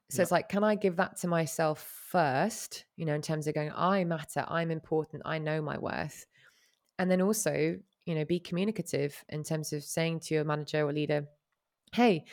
So 0.09 0.21
Yeah. 0.21 0.23
it's 0.23 0.31
like, 0.31 0.49
can 0.49 0.63
I 0.63 0.75
give 0.75 0.97
that 0.97 1.17
to 1.17 1.27
myself 1.27 1.81
first, 1.81 2.85
you 2.97 3.05
know, 3.05 3.15
in 3.15 3.21
terms 3.21 3.47
of 3.47 3.55
going, 3.55 3.71
I 3.75 4.03
matter, 4.03 4.45
I'm 4.47 4.69
important, 4.71 5.23
I 5.25 5.39
know 5.39 5.61
my 5.61 5.77
worth. 5.77 6.25
And 6.99 7.09
then 7.09 7.21
also, 7.21 7.79
you 8.05 8.15
know, 8.15 8.25
be 8.25 8.39
communicative 8.39 9.23
in 9.29 9.43
terms 9.43 9.73
of 9.73 9.83
saying 9.83 10.21
to 10.21 10.35
your 10.35 10.43
manager 10.43 10.85
or 10.85 10.93
leader, 10.93 11.27
hey, 11.93 12.25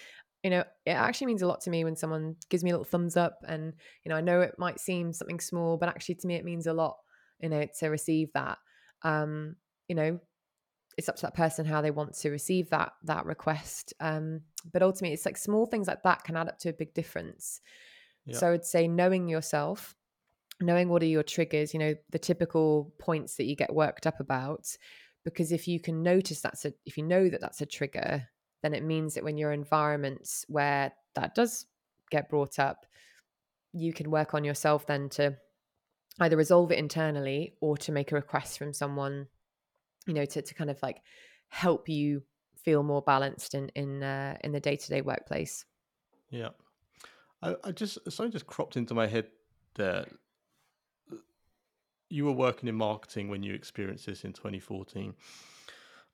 you 0.42 0.50
know, 0.50 0.64
it 0.86 0.90
actually 0.92 1.28
means 1.28 1.42
a 1.42 1.46
lot 1.46 1.60
to 1.62 1.70
me 1.70 1.84
when 1.84 1.96
someone 1.96 2.36
gives 2.48 2.64
me 2.64 2.70
a 2.70 2.74
little 2.74 2.84
thumbs 2.84 3.16
up. 3.16 3.38
And, 3.46 3.74
you 4.04 4.10
know, 4.10 4.16
I 4.16 4.22
know 4.22 4.40
it 4.40 4.56
might 4.58 4.80
seem 4.80 5.12
something 5.12 5.40
small, 5.40 5.76
but 5.76 5.88
actually 5.88 6.16
to 6.16 6.26
me, 6.26 6.36
it 6.36 6.44
means 6.44 6.66
a 6.66 6.72
lot, 6.72 6.96
you 7.40 7.48
know, 7.48 7.66
to 7.78 7.88
receive 7.88 8.32
that. 8.34 8.58
Um, 9.02 9.56
you 9.88 9.94
know, 9.94 10.20
it's 11.00 11.08
up 11.08 11.16
to 11.16 11.22
that 11.22 11.34
person 11.34 11.66
how 11.66 11.80
they 11.80 11.90
want 11.90 12.14
to 12.14 12.30
receive 12.30 12.70
that 12.70 12.92
that 13.04 13.26
request. 13.26 13.92
Um, 13.98 14.42
but 14.72 14.82
ultimately, 14.82 15.14
it's 15.14 15.26
like 15.26 15.36
small 15.36 15.66
things 15.66 15.88
like 15.88 16.02
that 16.04 16.22
can 16.24 16.36
add 16.36 16.48
up 16.48 16.58
to 16.60 16.68
a 16.68 16.74
big 16.74 16.94
difference. 16.94 17.60
Yeah. 18.26 18.36
So 18.36 18.52
I'd 18.52 18.64
say 18.64 18.86
knowing 18.86 19.28
yourself, 19.28 19.96
knowing 20.60 20.88
what 20.88 21.02
are 21.02 21.06
your 21.06 21.22
triggers, 21.22 21.72
you 21.74 21.80
know, 21.80 21.94
the 22.10 22.18
typical 22.18 22.92
points 22.98 23.36
that 23.36 23.44
you 23.44 23.56
get 23.56 23.74
worked 23.74 24.06
up 24.06 24.20
about. 24.20 24.76
Because 25.24 25.52
if 25.52 25.66
you 25.68 25.80
can 25.80 26.02
notice 26.02 26.40
that's 26.40 26.64
a, 26.64 26.72
if 26.86 26.96
you 26.96 27.02
know 27.02 27.28
that 27.28 27.40
that's 27.40 27.60
a 27.60 27.66
trigger, 27.66 28.26
then 28.62 28.74
it 28.74 28.84
means 28.84 29.14
that 29.14 29.24
when 29.24 29.36
you're 29.36 29.52
in 29.52 29.60
environments 29.60 30.44
where 30.48 30.92
that 31.14 31.34
does 31.34 31.66
get 32.10 32.28
brought 32.28 32.58
up, 32.58 32.86
you 33.72 33.92
can 33.92 34.10
work 34.10 34.34
on 34.34 34.44
yourself 34.44 34.86
then 34.86 35.08
to 35.10 35.36
either 36.20 36.36
resolve 36.36 36.72
it 36.72 36.78
internally 36.78 37.54
or 37.60 37.76
to 37.78 37.92
make 37.92 38.12
a 38.12 38.14
request 38.14 38.58
from 38.58 38.72
someone, 38.72 39.26
you 40.06 40.14
know, 40.14 40.24
to, 40.24 40.42
to 40.42 40.54
kind 40.54 40.70
of 40.70 40.82
like 40.82 41.02
help 41.48 41.88
you 41.88 42.22
feel 42.56 42.82
more 42.82 43.02
balanced 43.02 43.54
in 43.54 43.68
in 43.74 44.02
uh, 44.02 44.36
in 44.42 44.52
the 44.52 44.60
day 44.60 44.76
to 44.76 44.88
day 44.88 45.00
workplace. 45.00 45.64
Yeah. 46.30 46.50
I, 47.42 47.56
I 47.64 47.72
just 47.72 47.98
something 48.10 48.32
just 48.32 48.46
cropped 48.46 48.76
into 48.76 48.94
my 48.94 49.06
head 49.06 49.26
there. 49.74 50.06
You 52.08 52.24
were 52.24 52.32
working 52.32 52.68
in 52.68 52.74
marketing 52.74 53.28
when 53.28 53.42
you 53.42 53.54
experienced 53.54 54.06
this 54.06 54.24
in 54.24 54.32
2014. 54.32 55.14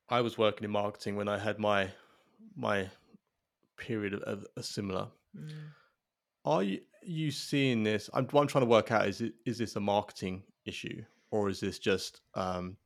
I 0.09 0.20
was 0.20 0.39
working 0.39 0.64
in 0.64 0.70
marketing 0.70 1.16
when 1.16 1.28
I 1.28 1.39
had 1.39 1.59
my 1.59 1.91
my 2.55 2.89
period 3.76 4.14
of, 4.14 4.22
of 4.22 4.47
a 4.57 4.62
similar. 4.62 5.09
Are 6.45 6.62
you, 6.62 6.80
you 7.03 7.30
seeing 7.30 7.82
this? 7.82 8.09
I'm, 8.14 8.26
what 8.26 8.41
I'm 8.41 8.47
trying 8.47 8.64
to 8.64 8.70
work 8.70 8.93
out 8.93 9.09
is 9.09 9.20
it, 9.20 9.34
is 9.45 9.59
this 9.59 9.76
a 9.76 9.80
marketing 9.80 10.45
issue 10.64 11.03
or 11.30 11.49
is 11.49 11.61
this 11.61 11.78
just 11.78 12.20
um, 12.34 12.76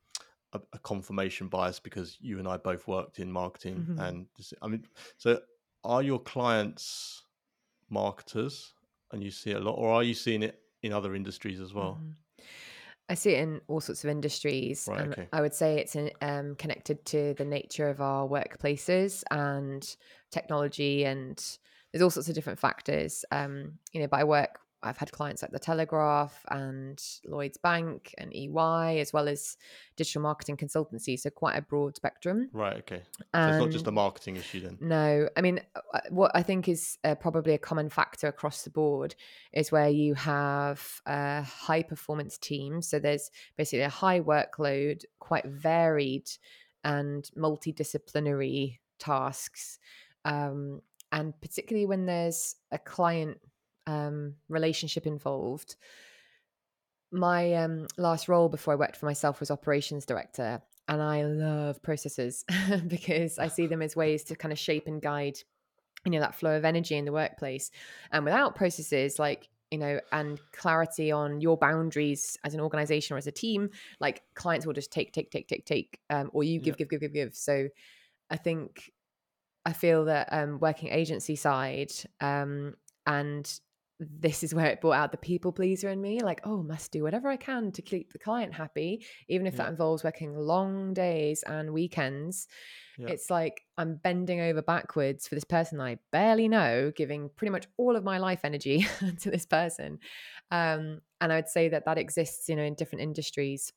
a, 0.53 0.61
a 0.73 0.79
confirmation 0.79 1.47
bias 1.47 1.79
because 1.79 2.17
you 2.21 2.39
and 2.39 2.47
I 2.47 2.57
both 2.57 2.87
worked 2.87 3.19
in 3.19 3.31
marketing 3.31 3.87
Mhm. 3.87 3.97
and 3.97 4.27
I 4.61 4.67
mean, 4.67 4.85
so 5.17 5.41
are 5.83 6.03
your 6.03 6.19
clients 6.19 7.25
marketers 7.89 8.75
and 9.11 9.23
you 9.23 9.31
see 9.31 9.51
it 9.51 9.57
a 9.57 9.61
lot, 9.61 9.73
or 9.75 9.91
are 9.91 10.03
you 10.03 10.13
seeing 10.13 10.43
it 10.43 10.61
in 10.83 10.93
other 10.93 11.15
industries 11.15 11.59
as 11.61 11.73
well? 11.73 12.03
Mhm. 12.03 12.15
I 13.09 13.15
see 13.15 13.33
it 13.35 13.41
in 13.41 13.61
all 13.67 13.81
sorts 13.81 14.03
of 14.03 14.09
industries, 14.09 14.87
Right, 14.87 15.01
and 15.01 15.15
okay. 15.17 15.29
I 15.33 15.41
would 15.41 15.53
say 15.53 15.79
it's 15.79 15.95
in, 15.95 16.11
um, 16.21 16.55
connected 16.55 17.05
to 17.07 17.33
the 17.35 17.45
nature 17.45 17.89
of 17.89 18.01
our 18.01 18.27
workplaces 18.27 19.23
and 19.31 19.95
technology, 20.31 21.05
and 21.05 21.37
there's 21.91 22.01
all 22.01 22.09
sorts 22.09 22.29
of 22.29 22.35
different 22.35 22.59
factors. 22.59 23.25
Um, 23.31 23.79
you 23.93 24.01
know, 24.01 24.07
but 24.07 24.21
I 24.21 24.23
work. 24.23 24.59
I've 24.83 24.97
had 24.97 25.11
clients 25.11 25.41
like 25.41 25.51
the 25.51 25.59
Telegraph 25.59 26.45
and 26.49 27.01
Lloyd's 27.25 27.57
Bank 27.57 28.15
and 28.17 28.33
EY, 28.35 28.99
as 28.99 29.13
well 29.13 29.27
as 29.27 29.57
digital 29.95 30.21
marketing 30.21 30.57
consultancy. 30.57 31.19
So 31.19 31.29
quite 31.29 31.55
a 31.55 31.61
broad 31.61 31.95
spectrum. 31.95 32.49
Right, 32.51 32.77
okay. 32.77 33.03
So 33.17 33.23
it's 33.47 33.59
not 33.59 33.69
just 33.69 33.87
a 33.87 33.91
marketing 33.91 34.37
issue 34.37 34.61
then. 34.61 34.77
no, 34.81 35.29
I 35.37 35.41
mean, 35.41 35.61
uh, 35.75 35.99
what 36.09 36.31
I 36.33 36.41
think 36.43 36.67
is 36.67 36.97
uh, 37.03 37.15
probably 37.15 37.53
a 37.53 37.59
common 37.59 37.89
factor 37.89 38.27
across 38.27 38.63
the 38.63 38.69
board 38.69 39.15
is 39.53 39.71
where 39.71 39.89
you 39.89 40.15
have 40.15 41.01
a 41.05 41.43
high 41.43 41.83
performance 41.83 42.37
team. 42.37 42.81
So 42.81 42.99
there's 42.99 43.29
basically 43.57 43.83
a 43.83 43.89
high 43.89 44.21
workload, 44.21 45.03
quite 45.19 45.45
varied 45.45 46.29
and 46.83 47.29
multidisciplinary 47.37 48.79
tasks. 48.97 49.79
Um, 50.25 50.81
and 51.11 51.39
particularly 51.41 51.85
when 51.85 52.05
there's 52.05 52.55
a 52.71 52.77
client 52.77 53.39
um, 53.91 54.35
relationship 54.49 55.05
involved. 55.05 55.75
My 57.11 57.53
um, 57.55 57.87
last 57.97 58.29
role 58.29 58.47
before 58.47 58.73
I 58.73 58.77
worked 58.77 58.95
for 58.95 59.05
myself 59.05 59.39
was 59.39 59.51
operations 59.51 60.05
director, 60.05 60.61
and 60.87 61.01
I 61.01 61.23
love 61.23 61.81
processes 61.81 62.45
because 62.87 63.37
I 63.37 63.47
see 63.47 63.67
them 63.67 63.81
as 63.81 63.95
ways 64.03 64.23
to 64.25 64.35
kind 64.35 64.51
of 64.51 64.59
shape 64.59 64.87
and 64.87 65.01
guide, 65.01 65.37
you 66.05 66.11
know, 66.11 66.19
that 66.21 66.35
flow 66.35 66.55
of 66.55 66.65
energy 66.65 66.95
in 66.95 67.05
the 67.05 67.11
workplace. 67.11 67.69
And 68.11 68.23
without 68.23 68.55
processes, 68.55 69.19
like 69.19 69.49
you 69.71 69.77
know, 69.77 70.01
and 70.11 70.37
clarity 70.51 71.11
on 71.13 71.39
your 71.39 71.55
boundaries 71.55 72.37
as 72.43 72.53
an 72.53 72.59
organization 72.59 73.15
or 73.15 73.17
as 73.17 73.25
a 73.27 73.31
team, 73.31 73.69
like 74.01 74.21
clients 74.33 74.65
will 74.65 74.73
just 74.73 74.91
take, 74.91 75.13
take, 75.13 75.31
take, 75.31 75.47
take, 75.47 75.65
take, 75.65 75.97
um, 76.09 76.29
or 76.33 76.43
you 76.43 76.59
give, 76.59 76.73
Yeah. 76.73 76.79
give, 76.79 76.89
give, 76.89 76.99
give, 76.99 77.13
give. 77.13 77.35
So 77.35 77.69
I 78.29 78.35
think 78.35 78.91
I 79.65 79.71
feel 79.71 80.05
that 80.05 80.27
um, 80.31 80.59
working 80.59 80.89
agency 80.89 81.37
side, 81.37 81.93
um, 82.19 82.75
and 83.05 83.59
this 84.03 84.43
is 84.43 84.53
where 84.55 84.65
it 84.65 84.81
brought 84.81 84.93
out 84.93 85.11
the 85.11 85.17
people 85.17 85.51
pleaser 85.51 85.87
in 85.89 86.01
me 86.01 86.19
like 86.21 86.41
oh 86.43 86.63
must 86.63 86.91
do 86.91 87.03
whatever 87.03 87.29
i 87.29 87.37
can 87.37 87.71
to 87.71 87.83
keep 87.83 88.11
the 88.11 88.17
client 88.19 88.51
happy 88.53 89.05
even 89.29 89.45
if 89.45 89.53
Yeah. 89.53 89.57
that 89.65 89.69
involves 89.69 90.03
working 90.03 90.35
long 90.35 90.93
days 90.95 91.43
and 91.43 91.71
weekends 91.71 92.47
Yeah. 92.97 93.09
it's 93.09 93.29
like 93.29 93.61
i'm 93.77 93.97
bending 93.97 94.41
over 94.41 94.63
backwards 94.63 95.27
for 95.27 95.35
this 95.35 95.43
person 95.43 95.79
i 95.79 95.99
barely 96.11 96.47
know 96.47 96.91
giving 96.95 97.29
pretty 97.35 97.51
much 97.51 97.67
all 97.77 97.95
of 97.95 98.03
my 98.03 98.17
life 98.17 98.39
energy 98.43 98.87
to 99.19 99.29
this 99.29 99.45
person 99.45 99.99
um, 100.49 101.01
and 101.21 101.31
i 101.31 101.35
would 101.35 101.47
say 101.49 101.69
that 101.69 101.85
that 101.85 101.99
exists 101.99 102.49
you 102.49 102.55
know 102.55 102.63
in 102.63 102.73
different 102.73 103.03
industries 103.03 103.71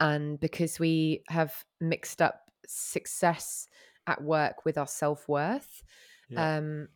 and 0.00 0.38
because 0.40 0.78
we 0.78 1.22
have 1.30 1.64
mixed 1.80 2.20
up 2.20 2.50
success 2.66 3.66
at 4.06 4.22
work 4.22 4.64
with 4.66 4.76
our 4.76 4.86
self-worth 4.86 5.82
Yeah. 6.28 6.58
um, 6.58 6.88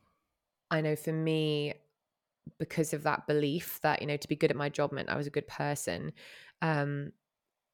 i 0.71 0.81
know 0.83 0.97
for 0.97 1.13
me 1.13 1.75
because 2.59 2.93
of 2.93 3.03
that 3.05 3.27
belief 3.27 3.81
that 3.83 4.01
you 4.01 4.07
know 4.07 4.17
to 4.17 4.29
be 4.29 4.37
good 4.37 4.51
at 4.51 4.57
my 4.57 4.69
job 4.69 4.93
meant 4.93 5.09
I 5.09 5.17
was 5.17 5.27
a 5.27 5.31
good 5.31 5.49
person, 5.49 6.13
um, 6.61 7.13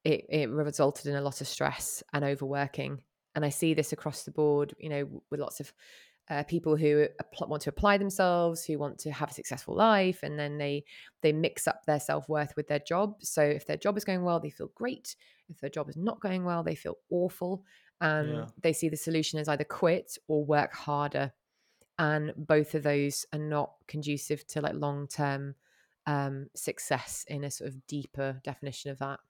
it 0.04 0.26
it 0.28 0.50
resulted 0.50 1.06
in 1.06 1.16
a 1.16 1.22
lot 1.22 1.40
of 1.40 1.48
stress 1.48 2.02
and 2.12 2.24
overworking. 2.24 3.02
And 3.34 3.44
I 3.44 3.50
see 3.50 3.74
this 3.74 3.92
across 3.92 4.24
the 4.24 4.32
board, 4.32 4.74
you 4.78 4.88
know, 4.88 5.22
with 5.30 5.40
lots 5.40 5.60
of 5.60 5.72
uh, 6.30 6.42
people 6.44 6.76
who 6.76 7.06
app- 7.20 7.48
want 7.48 7.62
to 7.62 7.70
apply 7.70 7.96
themselves, 7.96 8.64
who 8.64 8.78
want 8.78 8.98
to 8.98 9.10
have 9.10 9.30
a 9.30 9.34
successful 9.34 9.74
life, 9.74 10.22
and 10.22 10.38
then 10.38 10.58
they 10.58 10.84
they 11.22 11.32
mix 11.32 11.66
up 11.66 11.84
their 11.86 12.00
self 12.00 12.28
worth 12.28 12.54
with 12.56 12.68
their 12.68 12.80
job. 12.80 13.14
So 13.20 13.42
if 13.42 13.66
their 13.66 13.76
job 13.76 13.96
is 13.96 14.04
going 14.04 14.22
well, 14.24 14.40
they 14.40 14.50
feel 14.50 14.70
great. 14.74 15.16
If 15.48 15.60
their 15.60 15.70
job 15.70 15.88
is 15.88 15.96
not 15.96 16.20
going 16.20 16.44
well, 16.44 16.62
they 16.62 16.74
feel 16.74 16.96
awful, 17.10 17.64
and 18.00 18.44
Yeah. 18.44 18.50
they 18.62 18.72
see 18.72 18.88
the 18.88 18.96
solution 18.96 19.38
as 19.38 19.48
either 19.48 19.64
quit 19.64 20.18
or 20.28 20.44
work 20.44 20.72
harder 20.74 21.32
and 21.98 22.32
both 22.36 22.74
of 22.74 22.82
those 22.84 23.26
are 23.32 23.38
not 23.38 23.72
conducive 23.86 24.46
to 24.48 24.60
like 24.60 24.74
long 24.74 25.08
term 25.08 25.54
um, 26.06 26.48
success 26.54 27.24
in 27.28 27.44
a 27.44 27.50
sort 27.50 27.68
of 27.68 27.86
deeper 27.86 28.40
definition 28.44 28.90
of 28.90 28.98
that. 28.98 29.20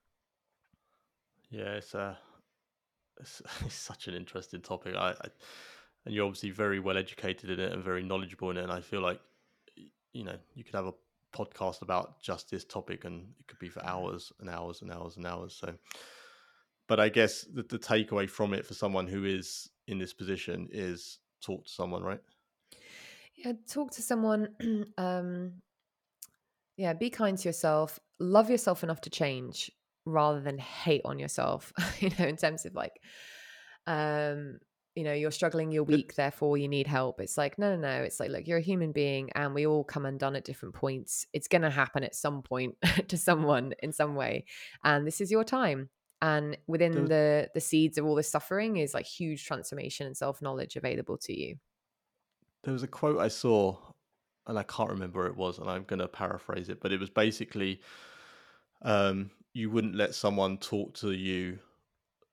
Yeah, 1.51 1.75
it's 1.75 1.95
uh, 1.95 2.15
it's, 3.21 3.43
it's 3.65 3.75
such 3.75 4.09
an 4.09 4.15
interesting 4.15 4.61
topic. 4.61 4.95
I, 4.95 5.11
I 5.11 5.29
and 6.05 6.15
you're 6.15 6.27
obviously 6.27 6.51
very 6.51 6.81
well 6.81 6.97
educated 6.97 7.51
in 7.51 7.61
it 7.61 7.73
and 7.73 7.83
very 7.83 8.03
knowledgeable 8.03 8.51
in 8.51 8.57
it. 8.57 8.63
And 8.63 8.73
I 8.73 8.81
feel 8.81 9.01
like 9.01 9.21
you 10.13 10.25
know 10.25 10.37
you 10.55 10.65
could 10.65 10.75
have 10.75 10.87
a 10.87 10.95
podcast 11.35 11.83
about 11.83 12.21
just 12.23 12.51
this 12.51 12.65
topic, 12.65 13.05
and 13.05 13.29
it 13.41 13.47
could 13.47 13.59
be 13.59 13.69
for 13.69 13.85
hours 13.85 14.33
and 14.41 14.49
hours 14.49 14.83
and 14.83 14.93
hours 14.93 15.17
and 15.17 15.27
hours. 15.27 15.55
So, 15.55 15.75
but 16.87 17.01
I 17.01 17.09
guess 17.09 17.43
the, 17.43 17.63
the 17.63 17.79
takeaway 17.79 18.29
from 18.29 18.55
it 18.55 18.67
for 18.67 18.75
someone 18.75 19.07
who 19.07 19.25
is 19.25 19.69
in 19.87 19.99
this 19.99 20.13
position 20.13 20.69
is 20.71 21.19
talk 21.41 21.65
to 21.65 21.71
someone, 21.71 22.03
right? 22.03 22.21
Yeah, 23.45 23.53
talk 23.69 23.93
to 23.93 24.03
someone. 24.03 24.49
um, 24.99 25.53
yeah, 26.77 26.93
be 26.93 27.11
kind 27.11 27.39
to 27.39 27.49
yourself. 27.49 27.99
Love 28.19 28.51
yourself 28.51 28.83
enough 28.83 29.01
to 29.03 29.11
change 29.11 29.71
rather 30.05 30.41
than 30.41 30.59
hate 30.59 31.03
on 31.05 31.19
yourself. 31.19 31.73
you 32.01 32.11
know, 32.19 32.27
in 32.27 32.37
terms 32.37 32.65
of 32.67 32.75
like, 32.75 33.01
um, 33.87 34.59
you 34.95 35.05
know, 35.05 35.13
you're 35.13 35.31
struggling, 35.31 35.71
you're 35.71 35.85
weak, 35.85 36.15
therefore 36.17 36.57
you 36.57 36.67
need 36.67 36.89
help. 36.89 37.21
It's 37.21 37.39
like, 37.39 37.57
no, 37.59 37.77
no, 37.77 37.81
no. 37.81 38.03
It's 38.03 38.19
like, 38.19 38.31
look, 38.31 38.49
you're 38.49 38.59
a 38.59 38.63
human 38.63 38.91
being 38.91 39.31
and 39.35 39.55
we 39.55 39.67
all 39.67 39.85
come 39.85 40.07
undone 40.07 40.35
at 40.35 40.45
different 40.45 40.75
points. 40.75 41.25
It's 41.33 41.47
going 41.47 41.63
to 41.63 41.71
happen 41.71 42.03
at 42.03 42.17
some 42.17 42.43
point 42.43 42.75
to 43.09 43.17
someone 43.17 43.75
in 43.81 43.93
some 43.93 44.17
way. 44.17 44.47
And 44.83 45.07
this 45.07 45.21
is 45.21 45.31
your 45.31 45.45
time. 45.45 45.91
And 46.21 46.59
within 46.67 47.05
the 47.05 47.49
the 47.55 47.61
seeds 47.61 47.97
of 47.97 48.05
all 48.05 48.17
this 48.17 48.29
suffering 48.29 48.79
is 48.79 48.93
like 48.93 49.07
huge 49.07 49.45
transformation 49.45 50.05
and 50.05 50.17
self 50.17 50.43
knowledge 50.43 50.75
available 50.75 51.17
to 51.19 51.33
you. 51.33 51.59
There 52.69 52.75
was 52.75 52.83
a 52.83 52.87
quote 52.87 53.19
I 53.19 53.29
saw, 53.29 53.79
and 54.47 54.59
I 54.59 54.63
can't 54.63 54.91
remember 54.91 55.21
where 55.21 55.27
it 55.27 55.39
was, 55.39 55.59
and 55.59 55.71
I'm 55.71 55.85
going 55.85 56.01
to 56.01 56.07
paraphrase 56.07 56.69
it, 56.69 56.83
but 56.83 56.93
it 56.93 57.01
was 57.01 57.09
basically, 57.09 57.81
um, 58.83 59.31
you 59.55 59.71
wouldn't 59.71 59.95
let 59.95 60.15
someone 60.15 60.59
talk 60.59 60.93
to 60.97 61.13
you 61.13 61.61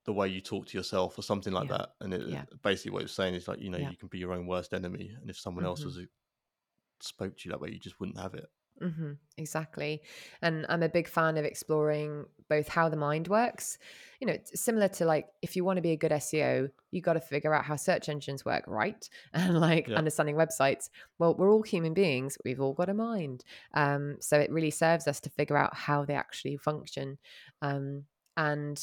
the 0.04 0.12
way 0.12 0.28
you 0.28 0.42
talk 0.42 0.66
to 0.66 0.78
yourself, 0.78 1.18
or 1.18 1.22
something 1.22 1.54
like 1.54 1.70
Yeah. 1.70 1.78
that. 1.78 1.90
And 2.02 2.14
it 2.14 2.28
Yeah. 2.28 2.44
basically 2.64 2.92
what 2.92 3.00
it 3.00 3.06
was 3.06 3.14
saying 3.14 3.36
is 3.36 3.48
like, 3.48 3.62
you 3.62 3.70
know, 3.70 3.78
Yeah. 3.78 3.92
you 3.92 3.96
can 3.96 4.10
be 4.10 4.18
your 4.18 4.34
own 4.34 4.46
worst 4.46 4.74
enemy, 4.74 5.16
and 5.22 5.30
if 5.30 5.40
someone 5.40 5.64
else 5.64 5.80
Mhm. 5.80 5.86
was 5.86 6.00
uh, 6.00 6.02
spoke 7.00 7.38
to 7.38 7.46
you 7.48 7.52
that 7.52 7.62
way, 7.62 7.70
you 7.70 7.80
just 7.80 8.02
wouldn't 8.02 8.20
have 8.20 8.34
it. 8.34 8.52
Hmm 8.82 9.14
exactly. 9.38 10.02
And 10.42 10.66
I'm 10.70 10.84
a 10.84 10.90
big 10.90 11.08
fan 11.08 11.38
of 11.38 11.46
exploring 11.46 12.26
both 12.50 12.68
how 12.68 12.90
the 12.90 12.98
mind 12.98 13.28
works. 13.28 13.78
You 14.20 14.28
know, 14.28 14.34
it's 14.34 14.60
similar 14.62 14.88
to 14.90 15.06
like 15.06 15.28
if 15.42 15.56
you 15.56 15.64
want 15.64 15.78
to 15.78 15.82
be 15.82 15.92
a 15.92 15.98
good 15.98 16.12
SEO, 16.12 16.70
you 16.92 17.02
got 17.02 17.14
to 17.14 17.22
figure 17.22 17.54
out 17.54 17.66
how 17.66 17.78
search 17.78 18.10
engines 18.10 18.44
work, 18.46 18.64
right? 18.68 19.08
And 19.34 19.60
like 19.60 19.88
Yeah. 19.88 19.96
understanding 19.96 20.36
websites. 20.36 20.90
Well, 21.20 21.36
we're 21.36 21.52
all 21.52 21.64
human 21.64 21.94
beings. 21.94 22.38
We've 22.44 22.62
all 22.62 22.74
got 22.74 22.90
a 22.90 22.94
mind. 22.94 23.44
Um, 23.74 24.18
so 24.20 24.38
it 24.40 24.52
really 24.52 24.72
serves 24.72 25.08
us 25.08 25.20
to 25.22 25.30
figure 25.30 25.58
out 25.58 25.74
how 25.76 26.04
they 26.06 26.16
actually 26.16 26.58
function. 26.58 27.18
Um, 27.62 28.06
and 28.38 28.82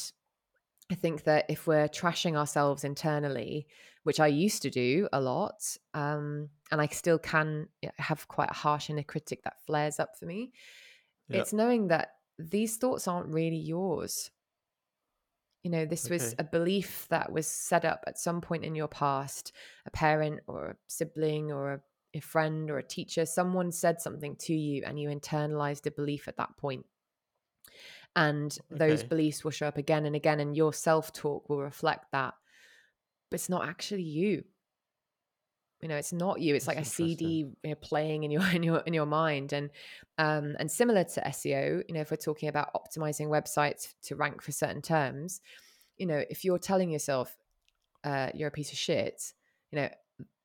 I 0.91 0.95
think 0.95 1.23
that 1.23 1.45
if 1.49 1.65
we're 1.65 1.87
trashing 1.87 2.35
ourselves 2.37 2.83
internally, 2.83 3.67
which 4.03 4.19
I 4.19 4.27
used 4.27 4.61
to 4.63 4.69
do 4.69 5.07
a 5.13 5.21
lot, 5.21 5.77
um, 5.93 6.49
and 6.71 6.81
I 6.81 6.87
still 6.87 7.19
can 7.19 7.69
have 7.97 8.27
quite 8.27 8.51
a 8.51 8.53
harsh 8.53 8.89
inner 8.89 9.03
critic 9.03 9.43
that 9.43 9.61
flares 9.65 9.99
up 9.99 10.17
for 10.17 10.25
me, 10.25 10.53
Yeah. 11.27 11.39
it's 11.39 11.53
knowing 11.53 11.87
that 11.89 12.15
these 12.39 12.77
thoughts 12.77 13.07
aren't 13.07 13.33
really 13.33 13.57
yours. 13.57 14.31
You 15.63 15.71
know, 15.71 15.85
this 15.85 16.09
was 16.09 16.35
a 16.37 16.43
belief 16.43 17.07
that 17.07 17.31
was 17.31 17.47
set 17.47 17.85
up 17.85 18.03
at 18.05 18.19
some 18.19 18.41
point 18.41 18.65
in 18.65 18.75
your 18.75 18.89
past. 18.89 19.53
A 19.85 19.91
parent 19.91 20.41
or 20.47 20.71
a 20.71 20.77
sibling 20.87 21.51
or 21.53 21.73
a, 21.73 21.81
a 22.15 22.19
friend 22.19 22.69
or 22.69 22.79
a 22.79 22.83
teacher, 22.83 23.25
someone 23.25 23.71
said 23.71 24.01
something 24.01 24.35
to 24.37 24.53
you 24.53 24.83
and 24.85 24.99
you 24.99 25.07
internalized 25.09 25.85
a 25.85 25.91
belief 25.91 26.27
at 26.27 26.35
that 26.37 26.57
point 26.57 26.85
and 28.15 28.57
those 28.69 29.03
Okay. 29.03 29.03
beliefs 29.03 29.43
will 29.43 29.51
show 29.51 29.67
up 29.67 29.77
again 29.77 30.05
and 30.05 30.15
again 30.15 30.39
and 30.39 30.55
your 30.55 30.73
self-talk 30.73 31.49
will 31.49 31.61
reflect 31.61 32.11
that 32.11 32.33
but 33.33 33.39
it's 33.39 33.49
not 33.49 33.67
actually 33.67 34.03
you 34.03 34.43
you 35.81 35.87
know 35.89 35.95
it's 35.95 36.13
not 36.13 36.39
you 36.39 36.53
it's 36.53 36.67
That's 36.67 36.77
like 36.77 36.85
a 36.85 36.87
cd 36.87 37.25
you 37.63 37.69
know, 37.71 37.73
playing 37.73 38.25
in 38.25 38.29
your 38.29 38.47
in 38.53 38.61
your 38.61 38.77
in 38.81 38.93
your 38.93 39.07
mind 39.07 39.53
and 39.53 39.71
um 40.19 40.55
and 40.59 40.69
similar 40.69 41.03
to 41.03 41.21
seo 41.21 41.81
you 41.87 41.95
know 41.95 42.01
if 42.01 42.11
we're 42.11 42.17
talking 42.17 42.47
about 42.47 42.69
optimizing 42.75 43.29
websites 43.29 43.95
to 44.03 44.15
rank 44.15 44.43
for 44.43 44.51
certain 44.51 44.83
terms 44.83 45.41
you 45.97 46.05
know 46.05 46.23
if 46.29 46.45
you're 46.45 46.59
telling 46.59 46.91
yourself 46.91 47.35
uh 48.03 48.29
you're 48.35 48.49
a 48.49 48.51
piece 48.51 48.71
of 48.71 48.77
shit 48.77 49.33
you 49.71 49.79
know 49.79 49.89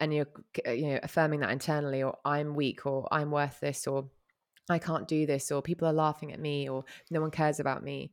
and 0.00 0.14
you're 0.14 0.28
uh, 0.66 0.70
you 0.70 0.86
know 0.86 1.00
affirming 1.02 1.40
that 1.40 1.50
internally 1.50 2.02
or 2.02 2.16
i'm 2.24 2.54
weak 2.54 2.86
or 2.86 3.06
i'm 3.12 3.30
worth 3.30 3.60
this 3.60 3.86
or 3.86 4.08
I 4.70 4.78
can't 4.78 5.08
do 5.08 5.24
this, 5.24 5.50
or 5.50 5.62
people 5.62 5.88
are 5.88 5.94
laughing 5.94 6.30
at 6.30 6.38
me, 6.38 6.68
or 6.68 6.84
no 7.10 7.22
one 7.22 7.30
cares 7.30 7.58
about 7.58 7.82
me. 7.82 8.12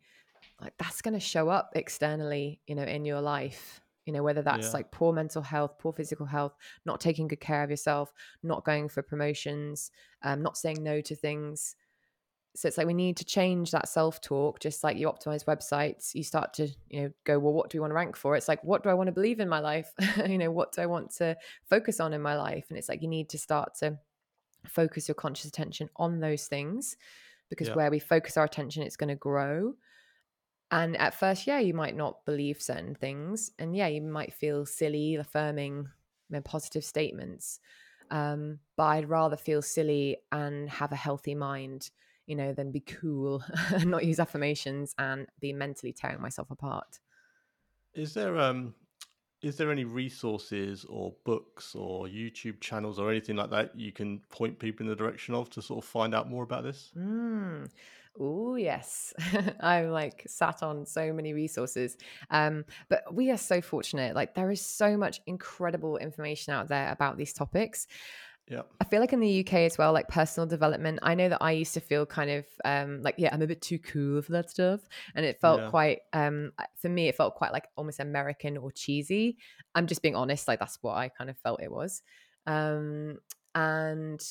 Like 0.62 0.74
that's 0.78 1.02
going 1.02 1.14
to 1.14 1.20
show 1.20 1.50
up 1.50 1.72
externally, 1.76 2.62
you 2.66 2.76
know, 2.76 2.84
in 2.84 3.04
your 3.04 3.20
life. 3.20 3.82
You 4.06 4.14
know, 4.14 4.24
whether 4.24 4.42
that's 4.42 4.68
Yeah. 4.68 4.74
like 4.74 4.92
poor 4.92 5.12
mental 5.14 5.42
health, 5.42 5.78
poor 5.80 5.92
physical 5.94 6.26
health, 6.26 6.56
not 6.86 7.00
taking 7.00 7.28
good 7.28 7.40
care 7.40 7.64
of 7.64 7.70
yourself, 7.70 8.14
not 8.44 8.64
going 8.66 8.88
for 8.88 9.02
promotions, 9.02 9.92
um, 10.22 10.42
not 10.42 10.58
saying 10.58 10.84
no 10.84 11.02
to 11.02 11.16
things. 11.16 11.76
So 12.56 12.70
it's 12.70 12.78
like 12.78 12.88
we 12.88 12.94
need 12.94 13.18
to 13.18 13.26
change 13.26 13.72
that 13.72 13.90
self 13.90 14.22
talk, 14.22 14.60
just 14.60 14.84
like 14.84 14.96
you 14.98 15.08
optimize 15.08 15.44
websites. 15.46 16.16
You 16.16 16.24
start 16.24 16.54
to, 16.54 16.70
you 16.88 17.02
know, 17.02 17.12
go, 17.26 17.38
well, 17.38 17.52
what 17.52 17.70
do 17.70 17.78
we 17.78 17.82
want 17.82 17.92
to 17.92 17.96
rank 17.96 18.16
for? 18.16 18.36
It's 18.38 18.48
like, 18.48 18.64
what 18.64 18.82
do 18.84 18.90
I 18.90 18.94
want 18.94 19.08
to 19.08 19.12
believe 19.12 19.42
in 19.42 19.50
my 19.50 19.60
life? 19.60 19.92
you 20.28 20.38
know, 20.38 20.52
what 20.52 20.72
do 20.72 20.82
I 20.82 20.86
want 20.86 21.12
to 21.16 21.36
focus 21.70 22.00
on 22.00 22.14
in 22.14 22.22
my 22.22 22.38
life? 22.38 22.68
And 22.70 22.78
it's 22.78 22.88
like 22.88 23.02
you 23.02 23.10
need 23.10 23.28
to 23.30 23.38
start 23.38 23.76
to 23.80 24.00
focus 24.68 25.08
your 25.08 25.16
conscious 25.16 25.46
attention 25.46 25.90
on 25.98 26.20
those 26.20 26.48
things 26.48 26.96
because 27.50 27.68
Yeah. 27.68 27.76
where 27.76 27.92
we 27.92 28.00
focus 28.00 28.38
our 28.38 28.46
attention 28.46 28.82
it's 28.84 28.98
going 28.98 29.10
to 29.10 29.16
grow 29.16 29.76
and 30.72 30.98
at 30.98 31.14
first 31.14 31.48
yeah 31.48 31.60
you 31.60 31.74
might 31.74 31.96
not 31.96 32.26
believe 32.26 32.62
certain 32.62 32.96
things 32.96 33.52
and 33.60 33.76
yeah 33.76 33.88
you 33.88 34.02
might 34.02 34.34
feel 34.34 34.66
silly 34.66 35.16
affirming 35.16 35.78
you 35.78 35.88
know, 36.30 36.42
positive 36.42 36.84
statements 36.84 37.60
um, 38.12 38.60
but 38.76 38.84
i'd 38.86 39.10
rather 39.10 39.38
feel 39.38 39.62
silly 39.62 40.18
and 40.32 40.70
have 40.70 40.92
a 40.92 40.96
healthy 40.98 41.36
mind 41.36 41.90
you 42.26 42.36
know 42.36 42.54
than 42.54 42.72
be 42.72 42.80
cool 42.80 43.44
and 43.74 43.90
not 43.92 44.06
use 44.06 44.20
affirmations 44.20 44.94
and 44.98 45.28
be 45.40 45.54
mentally 45.54 45.94
tearing 45.94 46.22
myself 46.22 46.50
apart 46.50 47.00
Is 47.94 48.14
there 48.14 48.38
um 48.38 48.76
is 49.42 49.58
there 49.58 49.72
any 49.72 49.84
resources 49.86 50.86
or 50.86 51.16
books 51.24 51.76
or 51.76 52.08
YouTube 52.08 52.60
channels 52.62 53.00
or 53.00 53.12
anything 53.12 53.36
like 53.36 53.52
that 53.52 53.78
you 53.78 53.92
can 53.92 54.20
point 54.30 54.58
people 54.60 54.86
in 54.86 54.90
the 54.90 54.96
direction 54.96 55.36
of 55.36 55.50
to 55.52 55.62
sort 55.62 55.84
of 55.84 55.90
find 55.90 56.16
out 56.16 56.30
more 56.30 56.44
about 56.44 56.64
this? 56.64 56.94
Mm. 56.98 57.70
Oh 58.18 58.56
yes, 58.56 59.14
I'm 59.60 59.90
like 59.90 60.24
sat 60.28 60.64
on 60.64 60.86
so 60.86 61.12
many 61.12 61.34
resources. 61.34 61.98
Um, 62.30 62.64
but 62.88 63.14
we 63.14 63.30
are 63.32 63.38
so 63.38 63.62
fortunate. 63.62 64.16
Like 64.16 64.36
there 64.36 64.50
is 64.52 64.62
so 64.66 64.96
much 64.96 65.20
incredible 65.28 65.98
information 65.98 66.54
out 66.54 66.70
there 66.70 66.92
about 66.92 67.18
these 67.18 67.34
topics, 67.34 67.88
Yeah. 68.48 68.64
I 68.82 68.86
feel 68.86 69.00
like 69.00 69.14
in 69.14 69.22
the 69.22 69.30
UK 69.30 69.66
as 69.66 69.78
well, 69.78 69.94
like 69.94 70.10
personal 70.10 70.48
development. 70.48 71.00
I 71.02 71.16
know 71.16 71.30
that 71.30 71.42
I 71.42 71.52
used 71.54 71.74
to 71.76 71.82
feel 71.82 72.06
kind 72.06 72.30
of 72.32 72.46
um 72.66 73.02
like 73.04 73.16
yeah, 73.18 73.30
I'm 73.34 73.42
a 73.42 73.48
bit 73.48 73.62
too 73.62 73.80
cool 73.80 74.22
for 74.22 74.34
that 74.34 74.50
stuff, 74.52 74.82
and 75.16 75.26
it 75.26 75.40
felt 75.40 75.64
Yeah. 75.64 75.72
quite 75.72 76.02
um 76.14 76.52
for 76.78 76.90
me 76.90 77.08
it 77.08 77.16
felt 77.16 77.36
quite 77.36 77.54
like 77.54 77.68
almost 77.78 78.00
American 78.02 78.58
or 78.58 78.72
cheesy. 78.72 79.38
I'm 79.76 79.88
just 79.88 80.02
being 80.02 80.16
honest, 80.16 80.48
like 80.48 80.60
that's 80.60 80.82
what 80.84 80.96
I 80.98 81.10
kind 81.10 81.30
of 81.30 81.38
felt 81.40 81.62
it 81.64 81.72
was. 81.72 82.04
Um 82.48 83.20
and 83.56 84.22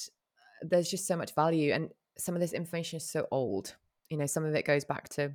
there's 0.62 0.90
just 0.90 1.06
so 1.06 1.16
much 1.16 1.34
value 1.34 1.72
and 1.72 1.90
some 2.18 2.34
of 2.34 2.40
this 2.40 2.52
information 2.52 2.96
is 2.98 3.08
so 3.08 3.26
old. 3.30 3.74
You 4.10 4.16
know, 4.18 4.26
some 4.26 4.44
of 4.44 4.54
it 4.54 4.64
goes 4.64 4.84
back 4.84 5.08
to 5.10 5.32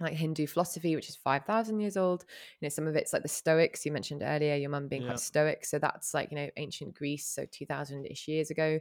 like 0.00 0.14
Hindu 0.14 0.46
philosophy, 0.46 0.96
which 0.96 1.08
is 1.08 1.16
5,000 1.16 1.80
years 1.80 1.96
old. 1.96 2.24
You 2.60 2.66
know, 2.66 2.70
some 2.70 2.86
of 2.86 2.96
it's 2.96 3.12
like 3.12 3.22
the 3.22 3.28
Stoics 3.28 3.86
you 3.86 3.92
mentioned 3.92 4.22
earlier, 4.24 4.56
your 4.56 4.70
mum 4.70 4.88
being 4.88 5.02
Yeah. 5.02 5.08
quite 5.08 5.20
stoic. 5.20 5.64
So 5.64 5.78
that's 5.78 6.12
like, 6.14 6.30
you 6.30 6.36
know, 6.36 6.48
ancient 6.56 6.94
Greece, 6.94 7.26
so 7.26 7.46
2000 7.50 8.06
ish 8.06 8.28
years 8.28 8.50
ago. 8.50 8.80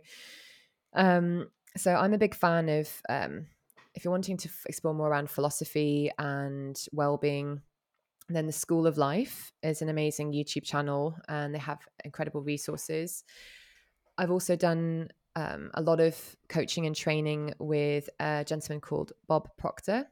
Um, 0.93 1.49
so 1.77 1.93
I'm 1.93 2.13
a 2.13 2.17
big 2.17 2.35
fan 2.35 2.69
of, 2.69 2.89
um, 3.07 3.47
if 3.93 4.03
you're 4.03 4.11
wanting 4.11 4.37
to 4.37 4.49
f- 4.49 4.65
explore 4.67 4.93
more 4.93 5.09
around 5.09 5.29
philosophy 5.29 6.11
and 6.17 6.81
well 6.91 7.17
being, 7.17 7.61
then 8.29 8.45
the 8.45 8.51
School 8.51 8.87
of 8.87 8.97
Life 8.97 9.53
is 9.63 9.81
an 9.81 9.89
amazing 9.89 10.31
YouTube 10.31 10.63
channel 10.63 11.15
and 11.27 11.53
they 11.53 11.59
have 11.59 11.79
incredible 12.03 12.41
resources. 12.41 13.23
I've 14.17 14.31
also 14.31 14.55
done 14.55 15.09
um, 15.35 15.71
a 15.73 15.81
lot 15.81 15.99
of 15.99 16.17
coaching 16.49 16.85
and 16.85 16.95
training 16.95 17.53
with 17.59 18.09
a 18.19 18.43
gentleman 18.45 18.81
called 18.81 19.13
Bob 19.27 19.49
Proctor. 19.57 20.07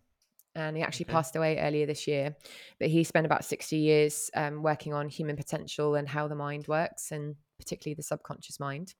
And 0.56 0.76
he 0.76 0.84
actually 0.84 1.06
Okay. 1.06 1.14
passed 1.14 1.36
away 1.36 1.60
earlier 1.60 1.86
this 1.86 2.08
year. 2.08 2.36
But 2.80 2.90
he 2.90 3.04
spent 3.04 3.26
about 3.26 3.46
60 3.46 3.78
years 3.78 4.32
um, 4.34 4.64
working 4.64 4.94
on 4.94 5.08
human 5.08 5.36
potential 5.36 5.96
and 5.96 6.08
how 6.08 6.28
the 6.28 6.36
mind 6.36 6.68
works, 6.68 7.12
and 7.12 7.36
particularly 7.58 7.94
the 7.96 8.04
subconscious 8.04 8.60
mind. 8.60 8.96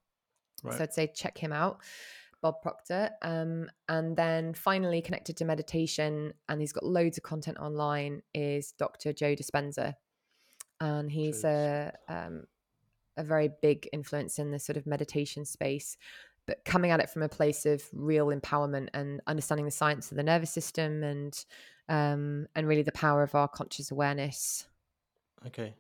Right. 0.64 0.78
So 0.78 0.84
I'd 0.84 0.94
say 0.94 1.08
check 1.08 1.38
him 1.38 1.52
out, 1.52 1.82
Bob 2.42 2.62
Proctor. 2.62 3.10
Um, 3.24 3.70
and 3.88 4.16
then 4.16 4.54
finally, 4.54 5.02
connected 5.02 5.38
to 5.38 5.46
meditation, 5.46 6.34
and 6.48 6.62
he's 6.62 6.72
got 6.72 6.86
loads 6.86 7.18
of 7.18 7.24
content 7.24 7.58
online, 7.58 8.22
is 8.34 8.74
Dr. 8.74 9.12
Joe 9.12 9.36
Dispenza. 9.36 9.96
And 10.80 11.12
he's 11.12 11.42
Joe 11.42 11.92
a, 12.08 12.14
um, 12.14 12.44
a 13.18 13.24
very 13.24 13.50
big 13.62 13.88
influence 13.94 14.40
in 14.40 14.52
the 14.52 14.60
sort 14.60 14.78
of 14.78 14.86
meditation 14.88 15.46
space, 15.46 15.98
but 16.46 16.64
coming 16.66 16.92
at 16.92 17.00
it 17.00 17.10
from 17.10 17.22
a 17.22 17.30
place 17.30 17.66
of 17.66 17.84
real 17.94 18.28
empowerment 18.28 18.90
and 18.94 19.22
understanding 19.28 19.66
the 19.66 19.72
science 19.72 20.12
of 20.12 20.18
the 20.18 20.24
nervous 20.24 20.52
system 20.52 21.04
and 21.04 21.46
um, 21.90 22.48
and 22.56 22.68
really 22.68 22.84
the 22.84 22.92
power 22.92 23.24
of 23.24 23.34
our 23.36 23.48
conscious 23.48 23.90
awareness. 23.92 24.68
Okay. 25.48 25.74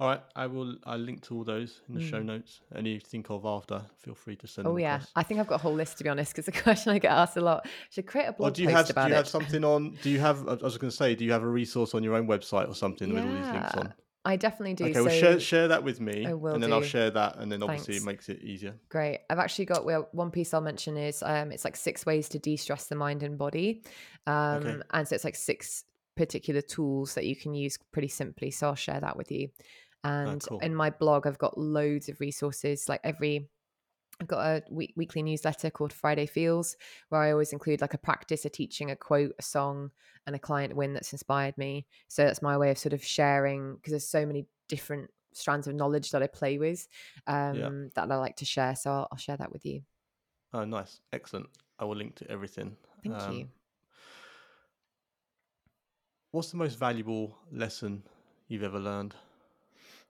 All 0.00 0.08
right. 0.08 0.22
I 0.36 0.46
will. 0.46 0.76
I'll 0.84 0.96
link 0.98 1.22
to 1.22 1.34
all 1.36 1.44
those 1.44 1.80
in 1.88 1.94
the 1.96 2.00
show 2.00 2.20
Mm. 2.20 2.26
notes. 2.26 2.60
Any 2.74 2.90
you 2.94 3.00
think 3.00 3.30
of 3.30 3.44
after, 3.44 3.82
feel 3.98 4.14
free 4.14 4.36
to 4.36 4.46
send. 4.46 4.64
Them. 4.66 4.72
Oh 4.74 4.76
yeah, 4.76 4.94
across. 4.96 5.10
I 5.16 5.22
think 5.24 5.40
I've 5.40 5.48
got 5.48 5.56
a 5.56 5.62
whole 5.62 5.74
list 5.74 5.98
to 5.98 6.04
be 6.04 6.08
honest, 6.10 6.32
because 6.32 6.46
the 6.46 6.52
question 6.62 6.92
I 6.92 6.98
get 7.00 7.10
asked 7.10 7.36
a 7.36 7.40
lot. 7.40 7.66
Should 7.90 8.06
create 8.06 8.26
a 8.26 8.30
Or 8.30 8.34
blog 8.34 8.54
do 8.54 8.62
you 8.62 8.68
post 8.68 8.88
have 8.88 8.94
do 8.94 9.00
you 9.08 9.14
it. 9.14 9.16
have 9.16 9.28
something 9.28 9.64
on? 9.64 9.98
Do 10.02 10.08
you 10.10 10.20
have? 10.20 10.46
I 10.48 10.54
was 10.54 10.78
going 10.78 10.90
to 10.90 10.96
say, 10.96 11.14
do 11.16 11.24
you 11.24 11.32
have 11.32 11.42
a 11.42 11.48
resource 11.48 11.94
on 11.94 12.04
your 12.04 12.14
own 12.14 12.28
website 12.28 12.68
or 12.68 12.74
something 12.74 13.12
with 13.12 13.24
all 13.24 13.32
these 13.32 13.50
links 13.52 13.74
on? 13.74 13.92
I 14.28 14.36
definitely 14.36 14.74
do. 14.74 14.84
Okay, 14.84 14.92
so 14.92 15.04
well 15.04 15.18
share 15.18 15.40
share 15.40 15.68
that 15.68 15.82
with 15.82 16.00
me, 16.00 16.26
I 16.26 16.34
will 16.34 16.52
and 16.52 16.62
then 16.62 16.70
I'll 16.70 16.82
share 16.82 17.10
that, 17.10 17.38
and 17.38 17.50
then 17.50 17.62
obviously 17.62 17.94
Thanks. 17.94 18.04
it 18.04 18.06
makes 18.06 18.28
it 18.28 18.42
easier. 18.42 18.74
Great. 18.90 19.20
I've 19.30 19.38
actually 19.38 19.64
got 19.64 19.86
well, 19.86 20.08
one 20.12 20.30
piece 20.30 20.52
I'll 20.52 20.60
mention 20.60 20.98
is 20.98 21.22
um, 21.22 21.50
it's 21.50 21.64
like 21.64 21.76
six 21.76 22.04
ways 22.04 22.28
to 22.30 22.38
de-stress 22.38 22.88
the 22.88 22.94
mind 22.94 23.22
and 23.22 23.38
body, 23.38 23.82
um, 24.26 24.82
and 24.90 25.08
so 25.08 25.14
it's 25.14 25.24
like 25.24 25.34
six 25.34 25.84
particular 26.14 26.60
tools 26.60 27.14
that 27.14 27.24
you 27.24 27.36
can 27.36 27.54
use 27.54 27.78
pretty 27.90 28.08
simply. 28.08 28.50
So 28.50 28.66
I'll 28.66 28.74
share 28.74 29.00
that 29.00 29.16
with 29.16 29.32
you. 29.32 29.48
And 30.04 30.42
cool. 30.42 30.58
in 30.58 30.74
my 30.74 30.90
blog, 30.90 31.26
I've 31.26 31.38
got 31.38 31.56
loads 31.56 32.10
of 32.10 32.20
resources. 32.20 32.88
Like 32.88 33.00
every, 33.04 33.48
I've 34.20 34.26
got 34.26 34.40
a 34.40 34.62
week, 34.68 34.94
weekly 34.96 35.22
newsletter 35.22 35.70
called 35.70 35.92
Friday 35.92 36.26
Feels, 36.26 36.76
where 37.08 37.20
I 37.20 37.30
always 37.30 37.52
include 37.52 37.80
like 37.80 37.94
a 37.94 37.98
practice, 37.98 38.44
a 38.44 38.48
teaching, 38.48 38.90
a 38.90 38.96
quote, 38.96 39.32
a 39.38 39.42
song, 39.42 39.92
and 40.26 40.34
a 40.34 40.40
client 40.40 40.74
win 40.74 40.92
that's 40.92 41.12
inspired 41.12 41.56
me. 41.56 41.86
So 42.08 42.24
that's 42.24 42.42
my 42.42 42.56
way 42.56 42.70
of 42.70 42.78
sort 42.78 42.92
of 42.92 43.04
sharing 43.04 43.76
because 43.76 43.92
there's 43.92 44.08
so 44.08 44.26
many 44.26 44.46
different 44.68 45.10
strands 45.34 45.68
of 45.68 45.74
knowledge 45.74 46.10
that 46.10 46.22
I 46.22 46.26
play 46.26 46.58
with 46.58 46.88
um, 47.28 47.90
that 47.94 48.10
I 48.10 48.16
like 48.16 48.36
to 48.36 48.44
share. 48.44 48.74
So 48.74 48.90
I'll, 48.90 49.08
I'll 49.12 49.18
share 49.18 49.36
that 49.36 49.52
with 49.52 49.64
you. 49.64 49.82
Oh, 50.52 50.64
nice, 50.64 51.00
excellent. 51.12 51.46
I 51.78 51.84
will 51.84 51.96
link 51.96 52.16
to 52.16 52.30
everything. 52.30 52.76
Thank 53.04 53.22
Um, 53.22 53.34
you. 53.34 53.48
What's 56.32 56.50
the 56.50 56.56
most 56.56 56.78
valuable 56.78 57.38
lesson 57.52 58.02
you've 58.48 58.64
ever 58.64 58.80
learned? 58.80 59.14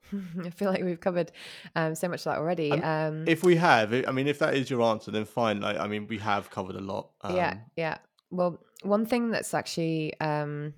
I 0.45 0.49
feel 0.49 0.69
like 0.71 0.83
we've 0.83 0.99
covered 0.99 1.31
um, 1.75 1.95
so 1.95 2.07
much 2.07 2.21
of 2.21 2.23
that 2.25 2.37
already. 2.37 2.71
Um, 2.71 3.25
If 3.27 3.43
we 3.43 3.55
have, 3.57 3.93
I 3.93 4.11
mean, 4.11 4.27
if 4.27 4.39
that 4.39 4.55
is 4.55 4.69
your 4.69 4.81
answer, 4.81 5.11
then 5.11 5.25
fine. 5.25 5.61
Like, 5.61 5.77
I 5.77 5.87
mean, 5.87 6.07
we 6.07 6.17
have 6.19 6.49
covered 6.49 6.75
a 6.75 6.81
lot. 6.81 7.11
Um, 7.21 7.35
yeah, 7.35 7.57
yeah. 7.75 7.97
Well, 8.31 8.59
one 8.83 9.05
thing 9.05 9.31
that's 9.31 9.53
actually 9.53 10.19
um, 10.19 10.73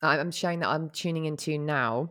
I'm 0.00 0.30
showing 0.30 0.60
that 0.60 0.68
I'm 0.68 0.90
tuning 0.90 1.24
into 1.26 1.58
now 1.58 2.10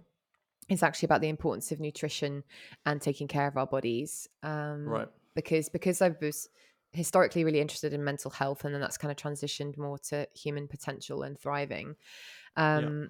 is 0.70 0.84
actually 0.84 1.08
about 1.08 1.22
the 1.22 1.30
importance 1.30 1.72
of 1.72 1.80
nutrition 1.80 2.44
and 2.86 3.02
taking 3.02 3.28
care 3.28 3.48
of 3.48 3.58
our 3.58 3.68
bodies. 3.68 4.28
Um, 4.44 4.86
Right. 4.88 5.08
Because 5.36 5.70
because 5.70 6.02
I 6.02 6.14
was 6.22 6.50
historically 6.92 7.46
really 7.46 7.62
interested 7.62 7.94
in 7.94 8.04
mental 8.04 8.30
health, 8.32 8.66
and 8.66 8.74
then 8.74 8.82
that's 8.82 8.98
kind 8.98 9.12
of 9.12 9.18
transitioned 9.18 9.78
more 9.78 9.98
to 10.10 10.28
human 10.36 10.68
potential 10.68 11.24
and 11.24 11.40
thriving. 11.40 11.96
Um, 12.58 13.10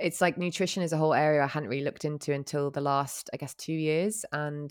It's 0.00 0.20
like 0.20 0.38
nutrition 0.38 0.82
is 0.82 0.92
a 0.92 0.96
whole 0.96 1.14
area 1.14 1.42
I 1.42 1.46
hadn't 1.46 1.68
really 1.68 1.84
looked 1.84 2.04
into 2.04 2.32
until 2.32 2.70
the 2.70 2.80
last, 2.80 3.30
I 3.32 3.36
guess, 3.36 3.54
two 3.54 3.72
years, 3.72 4.24
and 4.32 4.70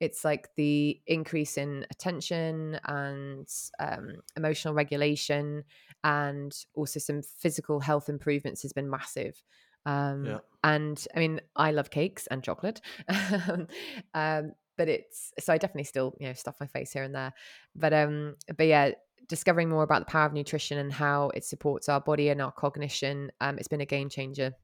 it's 0.00 0.24
like 0.24 0.48
the 0.56 1.00
increase 1.06 1.58
in 1.58 1.86
attention 1.90 2.80
and 2.84 3.46
um, 3.78 4.16
emotional 4.36 4.74
regulation 4.74 5.62
and 6.02 6.52
also 6.74 6.98
some 6.98 7.22
physical 7.22 7.80
health 7.80 8.08
improvements 8.08 8.62
has 8.62 8.72
been 8.72 8.88
massive 8.88 9.42
um, 9.86 10.24
Yeah. 10.26 10.38
and 10.64 11.06
i 11.14 11.18
mean 11.18 11.40
i 11.56 11.70
love 11.70 11.90
cakes 11.90 12.26
and 12.28 12.42
chocolate 12.42 12.80
um, 14.14 14.52
but 14.76 14.88
it's 14.88 15.32
so 15.38 15.52
i 15.52 15.58
definitely 15.58 15.84
still 15.84 16.14
you 16.18 16.26
know 16.26 16.32
stuff 16.32 16.56
my 16.60 16.66
face 16.66 16.92
here 16.92 17.02
and 17.02 17.14
there 17.14 17.32
but 17.74 17.92
um 17.92 18.36
but 18.56 18.66
yeah 18.66 18.92
discovering 19.28 19.68
more 19.68 19.82
about 19.82 20.00
the 20.00 20.10
power 20.10 20.26
of 20.26 20.32
nutrition 20.32 20.78
and 20.78 20.92
how 20.92 21.28
it 21.30 21.44
supports 21.44 21.88
our 21.88 22.00
body 22.00 22.28
and 22.28 22.42
our 22.42 22.52
cognition 22.52 23.30
um, 23.40 23.58
it's 23.58 23.68
been 23.68 23.80
a 23.80 23.86
game 23.86 24.08
changer 24.08 24.54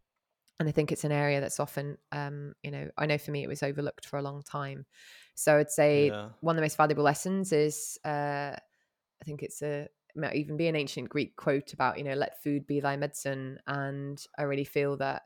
and 0.58 0.68
I 0.68 0.72
think 0.72 0.90
it's 0.90 1.04
an 1.04 1.12
area 1.12 1.40
that's 1.40 1.60
often, 1.60 1.98
um, 2.12 2.54
you 2.62 2.70
know, 2.70 2.90
I 2.96 3.04
know 3.06 3.18
for 3.18 3.30
me 3.30 3.42
it 3.42 3.48
was 3.48 3.62
overlooked 3.62 4.06
for 4.06 4.18
a 4.18 4.22
long 4.22 4.42
time. 4.42 4.86
So 5.34 5.58
I'd 5.58 5.70
say 5.70 6.12
Yeah. 6.12 6.30
one 6.40 6.56
of 6.56 6.56
the 6.56 6.62
most 6.64 6.78
valuable 6.78 7.04
lessons 7.04 7.52
is, 7.52 7.98
uh, 8.06 8.56
I 8.56 9.24
think 9.24 9.42
it's 9.42 9.62
a 9.62 9.82
it 10.14 10.20
might 10.20 10.34
even 10.36 10.56
be 10.56 10.68
an 10.68 10.76
ancient 10.76 11.10
Greek 11.10 11.36
quote 11.36 11.74
about, 11.74 11.98
you 11.98 12.04
know, 12.04 12.14
let 12.14 12.42
food 12.42 12.66
be 12.66 12.80
thy 12.80 12.96
medicine. 12.96 13.58
And 13.66 14.22
I 14.38 14.44
really 14.44 14.64
feel 14.64 14.96
that 14.98 15.24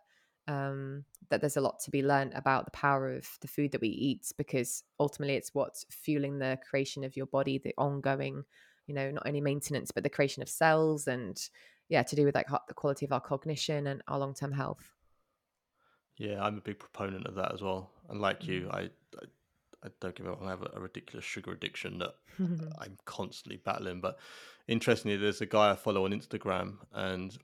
um, 0.48 1.04
that 1.28 1.40
there's 1.40 1.56
a 1.56 1.60
lot 1.60 1.78
to 1.80 1.92
be 1.92 2.02
learned 2.02 2.34
about 2.34 2.64
the 2.64 2.72
power 2.72 3.12
of 3.12 3.28
the 3.40 3.46
food 3.48 3.70
that 3.72 3.80
we 3.80 3.88
eat 3.88 4.32
because 4.36 4.82
ultimately 4.98 5.36
it's 5.36 5.54
what's 5.54 5.84
fueling 5.90 6.38
the 6.38 6.58
creation 6.68 7.04
of 7.04 7.16
your 7.16 7.26
body, 7.26 7.58
the 7.58 7.74
ongoing, 7.78 8.44
you 8.86 8.94
know, 8.94 9.10
not 9.10 9.26
only 9.26 9.40
maintenance 9.40 9.90
but 9.90 10.02
the 10.02 10.10
creation 10.10 10.42
of 10.42 10.48
cells 10.48 11.06
and 11.06 11.48
yeah, 11.88 12.02
to 12.04 12.16
do 12.16 12.24
with 12.24 12.34
like 12.34 12.46
the 12.68 12.74
quality 12.74 13.04
of 13.04 13.12
our 13.12 13.20
cognition 13.20 13.86
and 13.88 14.02
our 14.06 14.18
long 14.18 14.34
term 14.34 14.52
health. 14.52 14.92
Yeah, 16.16 16.42
I'm 16.42 16.58
a 16.58 16.60
big 16.60 16.78
proponent 16.78 17.26
of 17.26 17.34
that 17.36 17.52
as 17.52 17.62
well. 17.62 17.90
And 18.08 18.20
like 18.20 18.46
you, 18.46 18.62
Mm. 18.62 18.74
I, 18.74 18.80
I, 18.80 19.24
I 19.84 19.88
don't 20.00 20.14
give 20.14 20.28
up. 20.28 20.42
I 20.42 20.50
have 20.50 20.62
a, 20.62 20.70
a 20.74 20.80
ridiculous 20.80 21.24
sugar 21.24 21.52
addiction 21.52 21.98
that 21.98 22.14
I'm 22.78 22.96
constantly 23.06 23.60
battling. 23.64 24.00
But 24.00 24.18
interestingly, 24.68 25.16
there's 25.16 25.40
a 25.40 25.46
guy 25.46 25.70
I 25.70 25.76
follow 25.76 26.04
on 26.04 26.12
Instagram, 26.12 26.76
and 26.92 27.36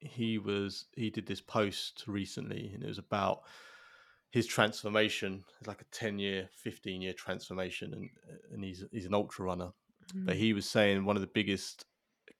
he 0.00 0.38
was 0.38 0.86
he 0.96 1.10
did 1.10 1.26
this 1.26 1.40
post 1.40 2.04
recently, 2.06 2.70
and 2.74 2.82
it 2.82 2.88
was 2.88 2.98
about 2.98 3.42
his 4.30 4.46
transformation. 4.46 5.44
It's 5.58 5.68
like 5.68 5.82
a 5.82 5.86
ten 5.92 6.18
year, 6.18 6.48
fifteen 6.52 7.02
year 7.02 7.12
transformation, 7.12 7.92
and 7.92 8.08
and 8.52 8.64
he's 8.64 8.84
he's 8.90 9.06
an 9.06 9.14
ultra 9.14 9.44
runner. 9.44 9.70
But 10.24 10.36
Mm. 10.36 10.38
he 10.38 10.52
was 10.52 10.68
saying 10.68 11.04
one 11.04 11.16
of 11.16 11.22
the 11.22 11.26
biggest 11.28 11.86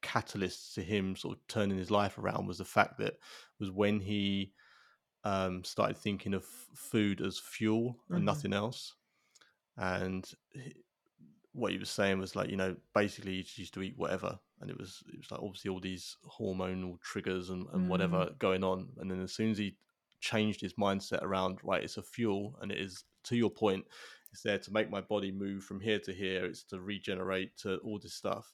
catalysts 0.03 0.75
to 0.75 0.83
him 0.83 1.17
sort 1.17 1.37
of 1.39 1.47
turning 1.49 1.79
his 1.79 1.91
life 1.91 2.19
around 2.19 2.47
was 2.47 2.59
the 2.59 2.65
fact 2.65 2.99
that 2.99 3.19
was 3.59 3.71
when 3.71 4.01
he 4.01 4.55
um, 5.25 5.65
started 5.65 5.97
thinking 5.99 6.35
of 6.35 6.45
food 6.47 7.21
as 7.21 7.39
fuel 7.39 8.05
and 8.13 8.25
Mhm. 8.25 8.27
nothing 8.27 8.53
else. 8.53 8.97
And 9.77 10.31
he- 10.53 10.85
what 11.53 11.73
he 11.73 11.79
was 11.79 11.91
saying 11.91 12.19
was 12.19 12.37
like, 12.37 12.51
you 12.51 12.57
know, 12.57 12.77
basically 12.95 13.33
he 13.37 13.43
just 13.43 13.59
used 13.59 13.75
to 13.75 13.83
eat 13.83 13.97
whatever, 13.97 14.39
and 14.61 14.71
it 14.71 14.79
was 14.79 15.03
it 15.13 15.19
was 15.19 15.31
like 15.31 15.41
obviously 15.41 15.71
all 15.71 15.81
these 15.81 16.17
hormonal 16.25 17.01
triggers 17.01 17.51
and, 17.51 17.67
and 17.71 17.89
whatever 17.89 18.31
going 18.39 18.63
on. 18.63 18.93
And 18.99 19.11
then 19.11 19.21
as 19.21 19.33
soon 19.35 19.51
as 19.51 19.59
he 19.59 19.79
changed 20.21 20.61
his 20.61 20.75
mindset 20.75 21.23
around, 21.23 21.59
right, 21.65 21.83
it's 21.83 21.97
a 21.97 22.03
fuel, 22.03 22.57
and 22.61 22.71
it 22.71 22.79
is 22.79 23.05
to 23.25 23.37
your 23.37 23.51
point, 23.51 23.87
it's 24.33 24.43
there 24.43 24.59
to 24.59 24.73
make 24.73 24.91
my 24.91 25.01
body 25.01 25.33
move 25.33 25.65
from 25.65 25.81
here 25.81 25.99
to 26.01 26.13
here. 26.13 26.45
It's 26.45 26.65
to 26.65 26.81
regenerate 26.81 27.57
to 27.59 27.79
all 27.79 27.99
this 27.99 28.15
stuff, 28.15 28.53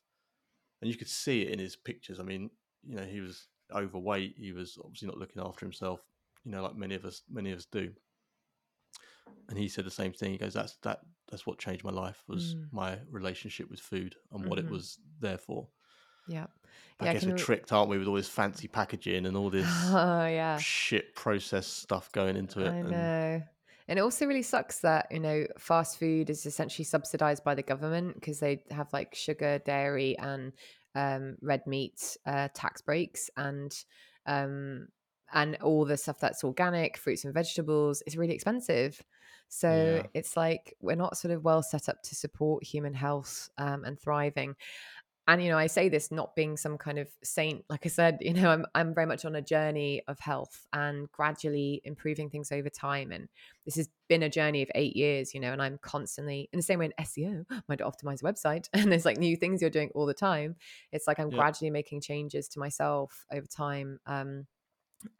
and 0.80 0.90
you 0.90 0.96
could 0.96 1.08
see 1.08 1.42
it 1.42 1.50
in 1.52 1.58
his 1.58 1.76
pictures. 1.76 2.20
I 2.20 2.22
mean, 2.22 2.50
you 2.84 2.96
know, 2.96 3.04
he 3.04 3.20
was 3.20 3.48
overweight. 3.72 4.34
He 4.38 4.52
was 4.52 4.78
obviously 4.84 5.08
not 5.08 5.18
looking 5.18 5.42
after 5.42 5.64
himself 5.66 6.00
you 6.44 6.50
know, 6.52 6.62
like 6.62 6.76
many 6.76 6.94
of 6.94 7.06
us, 7.06 7.22
many 7.30 7.50
of 7.52 7.58
us 7.58 7.64
do. 7.64 7.90
And 9.48 9.58
he 9.58 9.68
said 9.68 9.84
the 9.86 9.90
same 9.90 10.12
thing. 10.12 10.32
He 10.32 10.38
goes, 10.38 10.54
"That's 10.54 10.76
that. 10.82 11.00
that's 11.30 11.46
what 11.46 11.58
changed 11.58 11.84
my 11.84 11.90
life 11.90 12.22
was 12.28 12.54
Mm. 12.54 12.68
my 12.72 13.00
relationship 13.10 13.70
with 13.70 13.80
food 13.80 14.14
and 14.30 14.44
what 14.46 14.58
Mhm. 14.58 14.64
it 14.64 14.70
was 14.70 14.98
there 15.20 15.38
for. 15.38 15.68
Yeah. 16.28 16.46
I 17.00 17.06
Yeah, 17.06 17.10
I 17.10 17.12
guess 17.14 17.22
can 17.22 17.30
we're 17.30 17.36
re- 17.36 17.42
tricked, 17.42 17.72
aren't 17.72 17.88
we, 17.88 17.96
with 17.96 18.06
all 18.06 18.14
this 18.14 18.28
fancy 18.28 18.68
packaging 18.68 19.24
and 19.24 19.34
all 19.36 19.48
this 19.50 19.66
Oh 19.66 20.26
yeah. 20.26 20.58
shit 20.58 21.14
processed 21.14 21.78
stuff 21.78 22.12
going 22.12 22.36
into 22.36 22.60
it. 22.60 22.68
I 22.72 22.82
know. 22.82 23.42
And 23.88 23.98
it 23.98 24.02
also 24.02 24.26
really 24.26 24.42
sucks 24.42 24.80
that, 24.80 25.06
you 25.10 25.20
know, 25.20 25.46
fast 25.58 25.98
food 25.98 26.30
is 26.30 26.46
essentially 26.46 26.84
subsidized 26.84 27.44
by 27.44 27.54
the 27.54 27.62
government 27.62 28.14
because 28.14 28.40
they 28.40 28.64
have 28.70 28.92
like 28.92 29.14
sugar, 29.14 29.58
dairy, 29.58 30.16
and 30.18 30.52
um, 30.94 31.36
red 31.42 31.66
meat 31.66 32.16
uh, 32.26 32.48
tax 32.54 32.80
breaks 32.80 33.30
and 33.36 33.84
um, 34.26 34.88
and 35.32 35.56
all 35.56 35.84
the 35.84 35.96
stuff 35.96 36.20
that's 36.20 36.44
organic, 36.44 36.96
fruits 36.96 37.24
and 37.24 37.34
vegetables, 37.34 38.02
is 38.06 38.16
really 38.16 38.34
expensive. 38.34 39.02
So 39.48 40.00
Yeah. 40.00 40.06
it's 40.14 40.36
like 40.36 40.74
we're 40.80 40.96
not 40.96 41.16
sort 41.16 41.32
of 41.32 41.44
well 41.44 41.62
set 41.62 41.88
up 41.88 42.02
to 42.04 42.14
support 42.14 42.64
human 42.64 42.94
health 42.94 43.50
um, 43.58 43.84
and 43.84 43.98
thriving 44.00 44.56
and 45.26 45.42
you 45.42 45.48
know 45.50 45.58
i 45.58 45.66
say 45.66 45.88
this 45.88 46.10
not 46.10 46.34
being 46.36 46.56
some 46.56 46.76
kind 46.76 46.98
of 46.98 47.08
saint 47.22 47.64
like 47.68 47.84
i 47.84 47.88
said 47.88 48.18
you 48.22 48.32
know 48.34 48.50
i'm 48.50 48.66
i'm 48.74 48.94
very 48.94 49.06
much 49.06 49.24
on 49.24 49.34
a 49.34 49.42
journey 49.42 50.02
of 50.08 50.18
health 50.20 50.66
and 50.72 51.10
gradually 51.12 51.80
improving 51.84 52.28
things 52.30 52.52
over 52.52 52.68
time 52.68 53.12
and 53.12 53.28
this 53.64 53.76
has 53.76 53.88
been 54.08 54.22
a 54.22 54.28
journey 54.28 54.62
of 54.62 54.70
8 54.74 54.96
years 54.96 55.34
you 55.34 55.40
know 55.40 55.52
and 55.52 55.62
i'm 55.62 55.78
constantly 55.78 56.48
in 56.52 56.58
the 56.58 56.62
same 56.62 56.78
way 56.78 56.86
in 56.86 56.92
SEO 56.98 57.44
I 57.50 57.60
might 57.68 57.80
optimize 57.80 58.22
a 58.22 58.32
website 58.32 58.68
and 58.74 58.90
there's 58.90 59.04
like 59.04 59.18
new 59.18 59.36
things 59.36 59.60
you're 59.60 59.70
doing 59.70 59.90
all 59.94 60.06
the 60.06 60.14
time 60.14 60.56
it's 60.92 61.06
like 61.06 61.18
i'm 61.18 61.30
Yeah. 61.30 61.38
gradually 61.38 61.70
making 61.70 62.00
changes 62.00 62.48
to 62.48 62.58
myself 62.58 63.24
over 63.32 63.46
time 63.46 63.98
um 64.06 64.46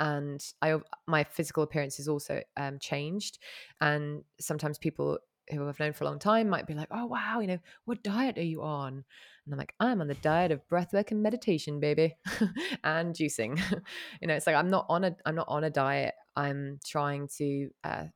and 0.01 0.45
I 0.63 0.79
my 1.07 1.25
physical 1.25 1.63
appearance 1.63 1.97
has 1.99 2.09
also 2.09 2.43
um, 2.57 2.79
changed. 2.79 3.39
And 3.81 4.25
sometimes 4.41 4.79
people 4.79 5.19
who 5.51 5.69
I've 5.69 5.79
known 5.81 5.93
for 5.93 6.05
a 6.05 6.07
long 6.07 6.19
time 6.19 6.49
might 6.49 6.67
be 6.67 6.75
like, 6.75 6.89
"Oh 6.91 7.07
wow, 7.07 7.41
you 7.41 7.47
know, 7.47 7.59
what 7.85 8.03
diet 8.03 8.39
are 8.39 8.43
you 8.43 8.63
on?" 8.63 9.05
And 9.45 9.55
I'm 9.55 9.59
like, 9.59 9.75
"I'm 9.81 10.01
on 10.01 10.09
the 10.09 10.15
diet 10.15 10.53
of 10.53 10.67
breathwork 10.69 11.11
and 11.11 11.23
meditation, 11.23 11.81
baby, 11.81 12.17
and 12.85 13.15
juicing." 13.15 13.59
you 14.21 14.29
know, 14.29 14.35
it's 14.35 14.47
like 14.47 14.57
I'm 14.57 14.71
not 14.71 14.87
on 14.89 15.05
a 15.05 15.17
I'm 15.27 15.35
not 15.35 15.49
on 15.49 15.65
a 15.65 15.71
diet. 15.71 16.15
I'm 16.37 16.81
trying 16.85 17.29
to 17.39 17.71
uh, 17.85 18.07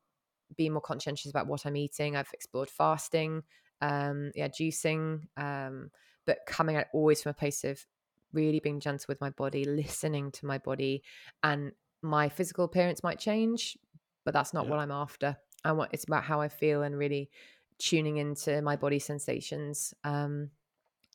be 0.56 0.68
more 0.68 0.80
conscientious 0.80 1.30
about 1.30 1.46
what 1.46 1.66
I'm 1.66 1.76
eating. 1.76 2.16
I've 2.16 2.32
explored 2.32 2.70
fasting, 2.70 3.42
um, 3.80 4.32
yeah, 4.34 4.48
juicing, 4.48 5.28
um, 5.36 5.90
but 6.26 6.40
coming 6.46 6.76
out 6.76 6.86
always 6.92 7.22
from 7.22 7.30
a 7.30 7.34
place 7.34 7.64
of 7.64 7.86
really 8.32 8.60
being 8.60 8.80
gentle 8.80 9.06
with 9.08 9.20
my 9.20 9.30
body, 9.30 9.64
listening 9.64 10.30
to 10.32 10.46
my 10.46 10.58
body, 10.58 11.02
and 11.42 11.72
my 12.02 12.28
physical 12.28 12.64
appearance 12.64 13.02
might 13.02 13.18
change, 13.18 13.76
but 14.24 14.34
that's 14.34 14.54
not 14.54 14.66
Yeah. 14.66 14.68
what 14.68 14.78
I'm 14.78 14.90
after. 14.90 15.36
I 15.68 15.72
want 15.72 15.90
it's 15.92 16.04
about 16.04 16.24
how 16.24 16.40
I 16.40 16.48
feel 16.48 16.82
and 16.82 16.96
really 16.96 17.30
tuning 17.78 18.16
into 18.16 18.60
my 18.62 18.74
body 18.74 18.98
sensations. 18.98 19.94
Um, 20.02 20.50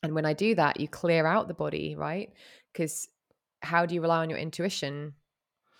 and 0.02 0.14
when 0.14 0.24
I 0.24 0.32
do 0.32 0.54
that, 0.54 0.80
you 0.80 0.88
clear 0.88 1.26
out 1.26 1.48
the 1.48 1.54
body, 1.54 1.96
right? 1.96 2.32
Because 2.72 3.08
how 3.62 3.84
do 3.84 3.94
you 3.94 4.00
rely 4.00 4.18
on 4.18 4.30
your 4.30 4.38
intuition? 4.38 5.14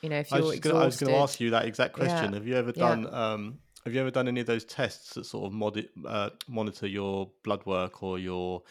You 0.02 0.08
know, 0.10 0.18
if 0.18 0.32
you're 0.32 0.42
was, 0.42 0.50
just 0.52 0.62
gonna, 0.62 0.78
I 0.78 0.84
was 0.84 0.96
going 0.96 1.12
to 1.12 1.18
ask 1.18 1.40
you 1.40 1.50
that 1.50 1.66
exact 1.66 1.96
Yeah. 1.96 2.08
question. 2.08 2.32
Have 2.32 2.46
you 2.46 2.56
ever 2.56 2.72
Yeah. 2.74 2.94
done 2.96 3.14
um, 3.14 3.58
Have 3.84 3.94
you 3.94 4.00
ever 4.00 4.10
done 4.10 4.28
any 4.28 4.40
of 4.40 4.46
those 4.46 4.64
tests 4.64 5.14
that 5.14 5.24
sort 5.24 5.46
of 5.46 5.52
mod- 5.52 5.88
uh, 6.06 6.30
monitor 6.48 6.86
your 6.86 7.30
blood 7.44 7.64
work 7.64 8.02
or 8.02 8.18
your 8.18 8.62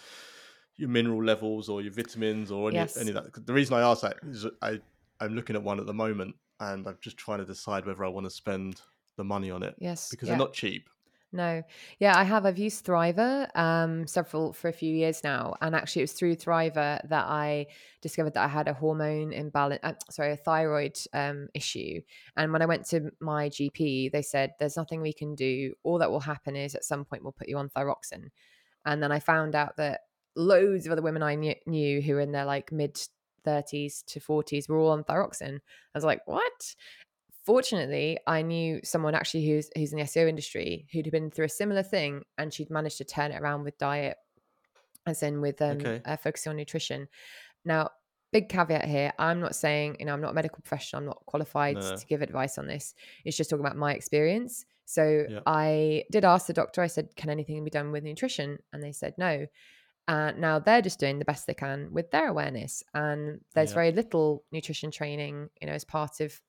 your 0.75 0.89
mineral 0.89 1.23
levels 1.23 1.69
or 1.69 1.81
your 1.81 1.93
vitamins 1.93 2.51
or 2.51 2.69
any, 2.69 2.79
Yes. 2.79 2.97
any 2.97 3.11
of 3.11 3.15
that? 3.15 3.45
The 3.45 3.53
reason 3.53 3.75
I 3.75 3.81
ask 3.81 4.01
that 4.01 4.17
is 4.23 4.45
I 4.61 4.79
I'm 5.19 5.35
looking 5.35 5.55
at 5.55 5.63
one 5.63 5.79
at 5.79 5.85
the 5.85 5.93
moment 5.93 6.35
and 6.59 6.85
I'm 6.87 6.97
just 7.01 7.17
trying 7.17 7.39
to 7.39 7.45
decide 7.45 7.85
whether 7.85 8.03
I 8.03 8.09
want 8.09 8.25
to 8.25 8.31
spend 8.31 8.81
the 9.17 9.23
money 9.23 9.51
on 9.51 9.63
it 9.63 9.75
yes, 9.79 10.09
because 10.09 10.27
yeah. 10.27 10.33
they're 10.33 10.45
not 10.45 10.53
cheap. 10.53 10.89
No. 11.33 11.63
Yeah, 11.99 12.15
I 12.15 12.23
have. 12.23 12.45
I've 12.45 12.59
used 12.59 12.85
Thriva 12.85 13.49
um, 13.57 14.05
several 14.05 14.53
for 14.53 14.69
a 14.69 14.73
few 14.73 14.95
years 14.95 15.23
now, 15.23 15.55
and 15.61 15.75
actually, 15.75 16.01
it 16.01 16.03
was 16.03 16.11
through 16.11 16.35
Thriva 16.35 17.07
that 17.09 17.25
I 17.25 17.65
discovered 18.01 18.35
that 18.35 18.45
I 18.45 18.47
had 18.47 18.67
a 18.67 18.73
hormone 18.73 19.33
imbalance. 19.33 19.79
Uh, 19.81 19.93
sorry, 20.11 20.33
a 20.33 20.37
thyroid 20.37 20.95
um, 21.11 21.47
issue. 21.55 22.01
And 22.37 22.53
when 22.53 22.61
I 22.61 22.67
went 22.67 22.85
to 22.89 23.09
my 23.19 23.49
GP, 23.49 24.11
they 24.11 24.21
said 24.21 24.51
there's 24.59 24.77
nothing 24.77 25.01
we 25.01 25.11
can 25.11 25.33
do. 25.33 25.73
All 25.81 25.97
that 25.97 26.11
will 26.11 26.19
happen 26.19 26.55
is 26.55 26.75
at 26.75 26.85
some 26.85 27.03
point 27.03 27.23
we'll 27.23 27.31
put 27.31 27.49
you 27.49 27.57
on 27.57 27.69
thyroxine. 27.69 28.29
And 28.85 29.01
then 29.01 29.11
I 29.11 29.19
found 29.19 29.55
out 29.55 29.75
that 29.77 30.01
loads 30.35 30.85
of 30.85 30.91
other 30.91 31.01
women 31.01 31.23
I 31.23 31.33
knew, 31.33 31.55
knew 31.65 31.99
who 31.99 32.13
were 32.13 32.19
in 32.19 32.31
their 32.31 32.45
like 32.45 32.71
mid 32.71 32.99
30s 33.45 34.05
to 34.05 34.19
40s 34.19 34.69
were 34.69 34.77
all 34.77 34.91
on 34.91 35.03
thyroxine. 35.03 35.55
I 35.55 35.95
was 35.95 36.03
like, 36.03 36.21
what? 36.27 36.75
Fortunately, 37.45 38.19
I 38.27 38.41
knew 38.41 38.79
someone 38.83 39.15
actually 39.15 39.45
who's 39.47 39.69
who's 39.75 39.91
in 39.93 39.97
the 39.99 40.03
SEO 40.05 40.27
industry 40.27 40.87
who'd 40.91 41.11
been 41.11 41.31
through 41.31 41.45
a 41.45 41.49
similar 41.49 41.83
thing, 41.83 42.23
and 42.37 42.53
she'd 42.53 42.69
managed 42.69 42.97
to 42.99 43.05
turn 43.05 43.31
it 43.31 43.41
around 43.41 43.63
with 43.63 43.77
diet, 43.77 44.17
as 45.05 45.23
in 45.23 45.41
with 45.41 45.61
um, 45.61 45.77
Okay. 45.77 46.01
uh, 46.05 46.17
focusing 46.17 46.51
on 46.51 46.57
nutrition. 46.57 47.07
Now, 47.65 47.91
big 48.31 48.49
caveat 48.49 48.85
here: 48.85 49.13
I'm 49.19 49.39
not 49.41 49.55
saying 49.55 49.97
you 49.99 50.05
know 50.05 50.13
I'm 50.13 50.21
not 50.21 50.31
a 50.31 50.35
medical 50.35 50.59
professional, 50.63 50.99
I'm 51.01 51.05
not 51.07 51.23
qualified 51.27 51.81
No. 51.81 51.95
to 51.97 52.05
give 52.07 52.21
advice 52.21 52.57
on 52.57 52.67
this. 52.67 52.95
It's 53.25 53.37
just 53.37 53.49
talking 53.49 53.65
about 53.65 53.77
my 53.77 53.93
experience. 53.93 54.65
So. 54.85 55.27
I 55.45 56.05
did 56.11 56.25
ask 56.25 56.47
the 56.47 56.53
doctor. 56.53 56.81
I 56.81 56.87
said, 56.87 57.15
"Can 57.15 57.29
anything 57.29 57.63
be 57.63 57.71
done 57.71 57.91
with 57.91 58.03
nutrition?" 58.03 58.59
And 58.73 58.83
they 58.83 58.91
said 58.93 59.15
no. 59.17 59.47
Uh, 60.07 60.31
now 60.37 60.59
they're 60.59 60.81
just 60.81 60.99
doing 60.99 61.19
the 61.19 61.25
best 61.25 61.47
they 61.47 61.53
can 61.53 61.93
with 61.93 62.11
their 62.11 62.27
awareness, 62.29 62.83
and 62.93 63.41
there's 63.55 63.73
very 63.73 63.91
little 63.93 64.45
nutrition 64.51 64.91
training, 64.91 65.49
you 65.61 65.67
know, 65.67 65.73
as 65.73 65.85
part 65.85 66.19
of 66.21 66.41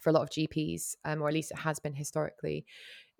for 0.00 0.10
a 0.10 0.12
lot 0.12 0.22
of 0.22 0.30
GPs, 0.30 0.96
um, 1.04 1.22
or 1.22 1.28
at 1.28 1.34
least 1.34 1.50
it 1.52 1.58
has 1.58 1.78
been 1.78 1.94
historically. 1.94 2.64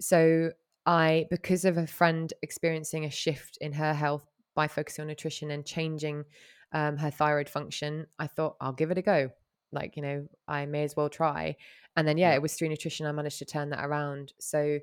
So 0.01 0.51
I, 0.87 1.27
because 1.31 1.65
of 1.65 1.77
a 1.77 1.87
friend 1.87 2.33
experiencing 2.43 3.05
a 3.05 3.11
shift 3.11 3.59
in 3.61 3.73
her 3.75 3.95
health 3.95 4.27
by 4.55 4.67
focusing 4.69 5.03
on 5.03 5.09
nutrition 5.09 5.51
and 5.51 5.65
changing 5.65 6.25
um, 6.73 6.97
her 6.97 7.11
thyroid 7.11 7.49
function, 7.49 8.07
I 8.19 8.27
thought 8.27 8.57
I'll 8.61 8.73
give 8.73 8.91
it 8.91 8.99
a 8.99 9.03
go. 9.03 9.31
Like 9.73 9.97
you 9.97 10.03
know, 10.03 10.27
I 10.49 10.67
may 10.67 10.83
as 10.85 10.97
well 10.97 11.09
try. 11.09 11.57
And 11.97 12.07
then 12.09 12.19
yeah, 12.19 12.33
it 12.35 12.43
was 12.43 12.55
through 12.55 12.69
nutrition 12.71 13.07
I 13.07 13.13
managed 13.13 13.39
to 13.39 13.45
turn 13.45 13.71
that 13.71 13.85
around. 13.85 14.33
So 14.41 14.79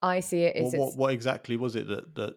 I 0.00 0.20
see 0.20 0.42
it 0.42 0.56
as 0.56 0.72
What, 0.74 0.78
what 0.78 0.96
what 0.96 1.12
exactly 1.12 1.56
was 1.56 1.74
it 1.76 1.88
that 1.88 2.14
that 2.14 2.34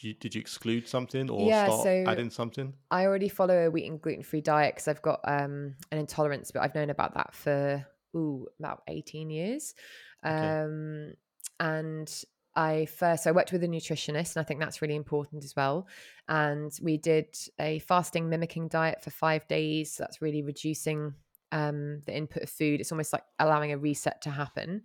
you, 0.00 0.14
did 0.14 0.34
you 0.34 0.40
exclude 0.40 0.86
something 0.86 1.28
or 1.28 1.48
Yeah, 1.48 1.64
start 1.64 1.82
so- 1.82 2.04
adding 2.06 2.30
something? 2.30 2.74
I 2.90 3.04
already 3.04 3.28
follow 3.28 3.66
a 3.66 3.70
wheat 3.70 3.90
and 3.90 4.00
gluten 4.00 4.22
free 4.22 4.40
diet 4.40 4.74
because 4.74 4.88
I've 4.88 5.02
got 5.02 5.20
um, 5.24 5.74
an 5.90 5.98
intolerance, 5.98 6.50
but 6.52 6.62
I've 6.62 6.74
known 6.74 6.90
about 6.90 7.14
that 7.14 7.34
for 7.34 7.84
ooh 8.16 8.46
about 8.58 8.82
eighteen 8.88 9.30
years. 9.30 9.74
Okay. 10.24 10.54
Um, 10.64 11.14
and 11.60 12.24
I 12.54 12.86
first 12.86 13.26
I 13.26 13.32
worked 13.32 13.52
with 13.52 13.62
a 13.64 13.68
nutritionist, 13.68 14.36
and 14.36 14.42
I 14.42 14.46
think 14.46 14.60
that's 14.60 14.82
really 14.82 14.96
important 14.96 15.44
as 15.44 15.54
well. 15.54 15.86
And 16.28 16.72
we 16.82 16.96
did 16.96 17.36
a 17.60 17.78
fasting 17.80 18.28
mimicking 18.28 18.68
diet 18.68 19.02
for 19.02 19.10
five 19.10 19.46
days. 19.48 19.94
So 19.94 20.02
that's 20.02 20.20
really 20.20 20.42
reducing 20.42 21.14
um, 21.52 22.02
the 22.06 22.16
input 22.16 22.42
of 22.42 22.50
food. 22.50 22.80
It's 22.80 22.92
almost 22.92 23.12
like 23.12 23.24
allowing 23.38 23.72
a 23.72 23.78
reset 23.78 24.22
to 24.22 24.30
happen. 24.30 24.82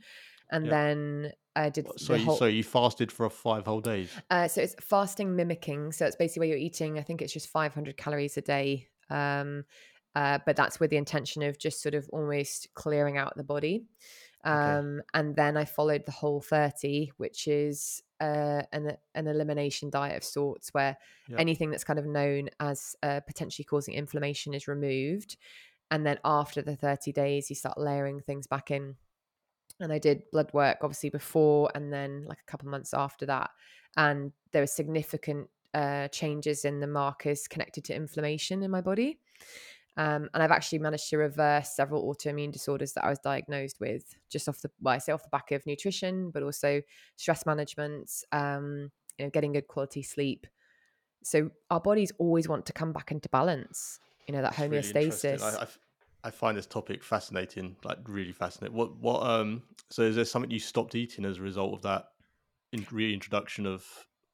And 0.52 0.66
Yeah. 0.66 0.72
then 0.72 1.32
I 1.56 1.70
did 1.70 1.88
So 1.98 2.14
you 2.14 2.30
so 2.30 2.46
you 2.46 2.64
fasted 2.64 3.12
for 3.12 3.30
five 3.30 3.66
whole 3.66 3.82
days. 3.82 4.12
Uh, 4.30 4.48
so 4.48 4.62
it's 4.62 4.76
fasting 4.80 5.36
mimicking. 5.36 5.92
So 5.92 6.06
it's 6.06 6.16
basically 6.16 6.42
where 6.42 6.50
you're 6.50 6.66
eating. 6.66 6.98
I 7.00 7.02
think 7.02 7.22
it's 7.22 7.34
just 7.34 7.50
500 7.50 7.98
calories 7.98 8.38
a 8.38 8.42
day. 8.42 8.88
Um, 9.10 9.66
uh, 10.16 10.40
but 10.46 10.56
that's 10.56 10.80
with 10.80 10.90
the 10.90 10.98
intention 10.98 11.42
of 11.44 11.58
just 11.58 11.82
sort 11.82 11.96
of 11.96 12.08
almost 12.12 12.74
clearing 12.74 13.18
out 13.18 13.36
the 13.36 13.44
body. 13.44 13.86
Um, 14.44 15.02
and 15.14 15.36
then 15.36 15.56
I 15.58 15.66
followed 15.66 16.06
the 16.06 16.12
Whole30, 16.12 17.12
which 17.18 17.48
is 17.48 18.04
uh, 18.20 18.64
an 18.72 18.98
an 19.16 19.28
elimination 19.28 19.90
diet 19.90 20.18
of 20.18 20.24
sorts, 20.24 20.74
where 20.74 20.98
Yeah. 21.28 21.38
anything 21.38 21.72
that's 21.72 21.84
kind 21.84 22.00
of 22.00 22.06
known 22.06 22.50
as 22.60 22.96
uh, 23.04 23.22
potentially 23.26 23.66
causing 23.66 23.94
inflammation 23.94 24.54
is 24.54 24.68
removed. 24.68 25.38
And 25.92 26.06
then 26.06 26.20
after 26.26 26.62
the 26.62 26.76
30 26.76 27.12
days, 27.12 27.50
you 27.50 27.56
start 27.56 27.78
layering 27.78 28.20
things 28.22 28.48
back 28.48 28.72
in 28.72 28.98
and 29.80 29.92
I 29.92 30.00
did 30.00 30.30
blood 30.32 30.54
work 30.54 30.78
obviously 30.82 31.10
before 31.10 31.70
and 31.76 31.92
then 31.92 32.26
like 32.26 32.40
a 32.40 32.52
couple 32.52 32.70
months 32.70 32.94
after 32.94 33.26
that. 33.26 33.52
And 33.98 34.32
there 34.52 34.62
were 34.62 34.68
significant 34.68 35.50
uh, 35.74 36.08
changes 36.10 36.66
in 36.66 36.80
the 36.80 36.88
markers 36.88 37.48
connected 37.48 37.84
to 37.86 37.96
inflammation 37.96 38.64
in 38.64 38.72
my 38.72 38.82
body. 38.82 39.20
Um, 39.96 40.30
and 40.34 40.42
I've 40.42 40.52
actually 40.52 40.80
managed 40.80 41.10
to 41.10 41.18
reverse 41.18 41.76
several 41.76 42.12
autoimmune 42.12 42.52
disorders 42.52 42.94
that 42.94 43.06
I 43.06 43.10
was 43.10 43.20
diagnosed 43.20 43.80
with 43.80 44.16
just 44.30 44.50
off 44.50 44.60
the, 44.62 44.72
well, 44.82 44.96
I 44.96 44.98
say 44.98 45.12
off 45.12 45.24
the 45.24 45.30
back 45.30 45.52
of 45.52 45.66
nutrition, 45.68 46.32
but 46.32 46.42
also 46.42 46.82
stress 47.16 47.46
management, 47.46 48.12
um, 48.32 48.92
you 49.18 49.26
know, 49.26 49.30
getting 49.30 49.54
good 49.54 49.68
quality 49.68 50.02
sleep. 50.02 50.48
So 51.24 51.52
our 51.70 51.80
bodies 51.80 52.12
always 52.18 52.50
want 52.50 52.66
to 52.66 52.74
come 52.74 52.92
back 52.92 53.12
into 53.12 53.30
balance, 53.30 54.00
you 54.28 54.34
know, 54.34 54.42
that 54.42 54.58
really 54.58 54.82
homeostasis. 54.82 55.42
I, 55.44 55.60
I 55.60 55.62
f- 55.64 55.80
I 56.26 56.32
find 56.32 56.58
this 56.58 56.66
topic 56.66 57.04
fascinating, 57.04 57.76
like 57.84 57.98
really 58.08 58.32
fascinating. 58.32 58.76
What 58.76 58.98
what 58.98 59.24
um 59.24 59.64
so 59.90 60.04
is 60.04 60.16
there 60.16 60.26
something 60.26 60.52
you 60.52 60.60
stopped 60.60 60.96
eating 60.96 61.26
as 61.26 61.38
a 61.38 61.42
result 61.42 61.74
of 61.74 61.82
that 61.84 62.06
in, 62.72 62.86
reintroduction 62.92 63.66
of 63.66 63.86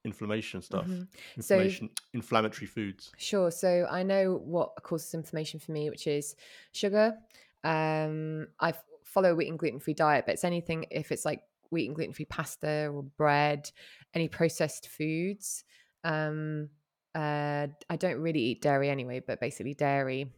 inflammation 0.04 0.62
stuff? 0.62 0.86
Mhm. 0.86 1.08
So- 1.40 1.86
inflammatory 2.14 2.66
foods. 2.66 3.12
Sure. 3.18 3.50
So 3.50 3.86
I 3.90 4.02
know 4.02 4.34
what 4.36 4.74
causes 4.82 5.14
inflammation 5.14 5.60
for 5.60 5.72
me, 5.72 5.90
which 5.90 6.06
is 6.06 6.36
sugar. 6.72 7.18
Um, 7.64 8.48
I 8.58 8.74
follow 9.04 9.32
a 9.32 9.34
wheat 9.34 9.48
and 9.48 9.58
gluten 9.58 9.80
free 9.80 9.94
diet, 9.94 10.24
but 10.26 10.32
it's 10.34 10.44
anything 10.44 10.86
if 10.90 11.12
it's 11.12 11.24
like 11.24 11.42
wheat 11.70 11.86
and 11.86 11.94
gluten 11.94 12.12
free 12.14 12.24
pasta 12.24 12.88
or 12.92 13.02
bread, 13.02 13.70
any 14.14 14.28
processed 14.28 14.88
foods. 14.88 15.64
Um, 16.04 16.70
uh, 17.14 17.66
I 17.88 17.96
don't 17.96 18.20
really 18.20 18.40
eat 18.40 18.62
dairy 18.62 18.88
anyway, 18.88 19.20
but 19.20 19.40
basically 19.40 19.74
dairy. 19.74 20.32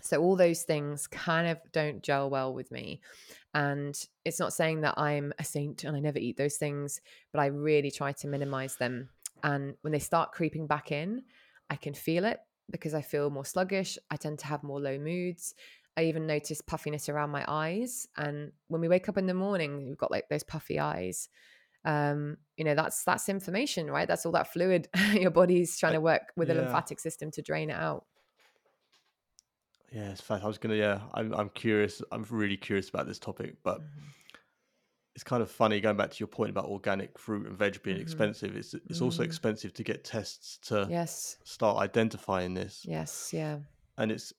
So 0.00 0.20
all 0.20 0.36
those 0.36 0.62
things 0.62 1.06
kind 1.06 1.48
of 1.48 1.58
don't 1.72 2.02
gel 2.02 2.30
well 2.30 2.52
with 2.52 2.70
me. 2.70 3.00
And 3.54 3.96
it's 4.24 4.40
not 4.40 4.52
saying 4.52 4.80
that 4.80 4.98
I'm 4.98 5.32
a 5.38 5.44
saint 5.44 5.84
and 5.84 5.96
I 5.96 6.00
never 6.00 6.18
eat 6.18 6.36
those 6.36 6.56
things, 6.56 7.00
but 7.32 7.40
I 7.40 7.46
really 7.46 7.90
try 7.90 8.12
to 8.12 8.28
minimize 8.28 8.76
them. 8.76 9.10
And 9.42 9.74
when 9.82 9.92
they 9.92 9.98
start 9.98 10.32
creeping 10.32 10.66
back 10.66 10.90
in, 10.90 11.22
I 11.68 11.76
can 11.76 11.94
feel 11.94 12.24
it 12.24 12.38
because 12.70 12.94
I 12.94 13.02
feel 13.02 13.30
more 13.30 13.44
sluggish. 13.44 13.98
I 14.10 14.16
tend 14.16 14.38
to 14.40 14.46
have 14.46 14.62
more 14.62 14.80
low 14.80 14.98
moods. 14.98 15.54
I 15.96 16.04
even 16.04 16.26
notice 16.26 16.62
puffiness 16.62 17.08
around 17.08 17.30
my 17.30 17.44
eyes. 17.46 18.08
And 18.16 18.52
when 18.68 18.80
we 18.80 18.88
wake 18.88 19.08
up 19.08 19.18
in 19.18 19.26
the 19.26 19.34
morning, 19.34 19.86
we've 19.86 19.98
got 19.98 20.10
like 20.10 20.28
those 20.30 20.42
puffy 20.42 20.78
eyes. 20.78 21.28
Um, 21.84 22.38
you 22.56 22.64
know, 22.64 22.74
that's 22.74 23.04
that's 23.04 23.28
inflammation, 23.28 23.90
right? 23.90 24.08
That's 24.08 24.24
all 24.24 24.32
that 24.32 24.52
fluid 24.52 24.88
your 25.12 25.30
body's 25.30 25.78
trying 25.78 25.94
to 25.94 26.00
work 26.00 26.32
with 26.36 26.48
the 26.48 26.54
yeah. 26.54 26.62
lymphatic 26.62 27.00
system 27.00 27.30
to 27.32 27.42
drain 27.42 27.70
it 27.70 27.76
out. 27.76 28.06
Yeah, 29.92 30.10
it's 30.10 30.20
fact. 30.20 30.42
I 30.44 30.46
was 30.46 30.58
gonna. 30.58 30.74
Yeah, 30.76 31.00
I'm. 31.14 31.34
I'm 31.34 31.50
curious. 31.50 32.02
I'm 32.12 32.24
really 32.30 32.56
curious 32.56 32.88
about 32.88 33.06
this 33.06 33.18
topic, 33.18 33.56
but 33.62 33.80
Mhm. 33.80 33.86
it's 35.14 35.24
kind 35.24 35.42
of 35.42 35.50
funny 35.50 35.80
going 35.80 35.96
back 35.98 36.10
to 36.10 36.18
your 36.18 36.28
point 36.28 36.50
about 36.50 36.64
organic 36.66 37.18
fruit 37.18 37.46
and 37.46 37.56
veg 37.56 37.82
being 37.82 37.98
Mhm. 37.98 38.00
expensive. 38.02 38.56
It's 38.56 38.72
it's 38.74 39.02
also 39.02 39.22
Mm. 39.22 39.26
expensive 39.26 39.74
to 39.74 39.82
get 39.84 40.04
tests 40.04 40.58
to 40.68 40.86
Yes. 40.90 41.36
start 41.44 41.76
identifying 41.78 42.54
this, 42.54 42.84
Yes. 42.86 43.32
Yeah. 43.32 43.60
and 43.98 44.10
it's. 44.10 44.32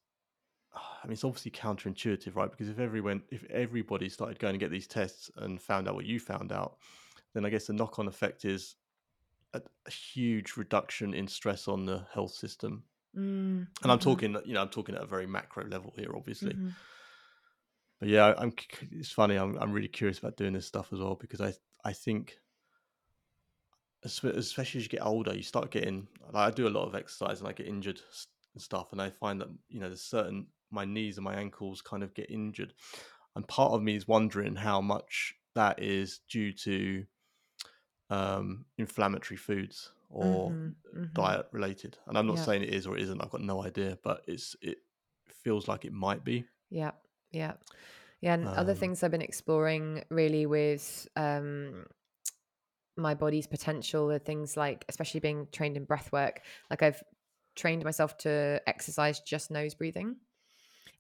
I 0.74 1.06
mean, 1.06 1.14
it's 1.14 1.24
obviously 1.24 1.52
counterintuitive, 1.52 2.36
right? 2.36 2.50
Because 2.50 2.68
if 2.68 2.80
everyone, 2.80 3.24
if 3.30 3.44
everybody 3.46 4.10
started 4.10 4.40
going 4.40 4.54
to 4.54 4.58
get 4.58 4.72
these 4.72 4.88
tests 4.88 5.30
and 5.36 5.62
found 5.62 5.88
out 5.88 5.94
what 5.94 6.06
you 6.06 6.20
found 6.20 6.52
out, 6.52 6.80
then 7.34 7.46
I 7.46 7.50
guess 7.50 7.68
the 7.68 7.74
knock-on 7.74 8.08
effect 8.08 8.44
is 8.44 8.76
a, 9.54 9.62
a 9.86 9.92
huge 9.92 10.58
reduction 10.58 11.14
in 11.14 11.28
stress 11.28 11.68
on 11.68 11.86
the 11.86 12.08
health 12.12 12.32
system. 12.34 12.86
Mm, 13.16 13.68
And 13.84 13.92
I'm 13.92 14.00
mhm, 14.00 14.00
talking, 14.00 14.36
you 14.46 14.54
know, 14.54 14.62
I'm 14.62 14.70
talking 14.70 14.96
at 14.96 15.02
a 15.04 15.06
very 15.08 15.28
macro 15.28 15.66
level 15.66 15.94
here, 15.98 16.16
obviously. 16.16 16.58
mhm. 16.58 16.78
But 18.00 18.10
yeah, 18.10 18.34
I'm. 18.38 18.54
It's 18.92 19.12
funny. 19.12 19.36
I'm. 19.36 19.58
I'm 19.58 19.72
really 19.72 19.88
curious 19.88 20.20
about 20.20 20.38
doing 20.38 20.54
this 20.54 20.68
stuff 20.68 20.92
as 20.94 21.00
well 21.00 21.16
because 21.16 21.42
I. 21.42 21.54
I 21.86 21.94
think, 21.94 22.40
especially 24.04 24.80
as 24.80 24.84
you 24.86 24.90
get 24.90 25.06
older, 25.06 25.36
you 25.36 25.44
start 25.44 25.72
getting. 25.72 26.08
Like 26.32 26.36
I 26.36 26.52
do 26.52 26.68
a 26.68 26.70
lot 26.70 26.86
of 26.88 26.96
exercise 26.96 27.40
and 27.40 27.48
I 27.48 27.54
get 27.54 27.68
injured 27.68 28.02
and 28.54 28.62
stuff, 28.62 28.92
and 28.92 29.02
I 29.02 29.10
find 29.10 29.42
that 29.42 29.50
you 29.70 29.80
know 29.80 29.88
there's 29.88 30.04
certain 30.04 30.48
my 30.72 30.86
knees 30.86 31.18
and 31.18 31.24
my 31.26 31.36
ankles 31.36 31.82
kind 31.82 32.04
of 32.04 32.14
get 32.14 32.30
injured, 32.30 32.74
and 33.36 33.48
part 33.48 33.74
of 33.74 33.82
me 33.82 33.96
is 33.96 34.08
wondering 34.08 34.56
how 34.56 34.82
much 34.82 35.36
that 35.56 35.82
is 35.82 36.20
due 36.30 36.52
to 36.54 37.06
um, 38.10 38.66
inflammatory 38.78 39.38
foods 39.38 39.92
or 40.14 40.56
Mhm, 40.56 40.76
mhm. 40.96 41.10
diet 41.16 41.48
related. 41.52 41.98
And 42.08 42.18
I'm 42.18 42.28
not 42.28 42.40
Yeah. 42.40 42.46
saying 42.46 42.64
it 42.64 42.74
is 42.74 42.88
or 42.88 42.98
it 42.98 43.04
isn't. 43.04 43.22
I've 43.22 43.32
got 43.32 43.42
no 43.42 43.64
idea, 43.64 43.98
but 44.04 44.24
it's 44.28 44.56
it 44.62 44.80
feels 45.28 45.68
like 45.68 45.86
it 45.86 45.94
might 45.94 46.24
be. 46.24 46.46
Yeah, 46.70 46.92
yeah, 47.32 47.54
yeah. 48.22 48.34
And 48.34 48.50
other 48.56 48.74
Um, 48.74 48.76
things 48.76 49.04
I've 49.04 49.12
been 49.12 49.22
exploring 49.22 50.04
really 50.10 50.46
with 50.46 51.08
um, 51.16 51.86
my 52.96 53.14
body's 53.16 53.48
potential 53.48 54.12
are 54.12 54.20
things 54.20 54.56
like, 54.56 54.86
especially 54.88 55.20
being 55.20 55.48
trained 55.52 55.78
in 55.78 55.86
breath 55.86 56.12
work. 56.12 56.42
Like 56.70 56.84
I've 56.84 57.04
trained 57.56 57.84
myself 57.84 58.18
to 58.20 58.62
exercise 58.68 59.20
just 59.20 59.52
nose 59.52 59.74
breathing. 59.74 60.18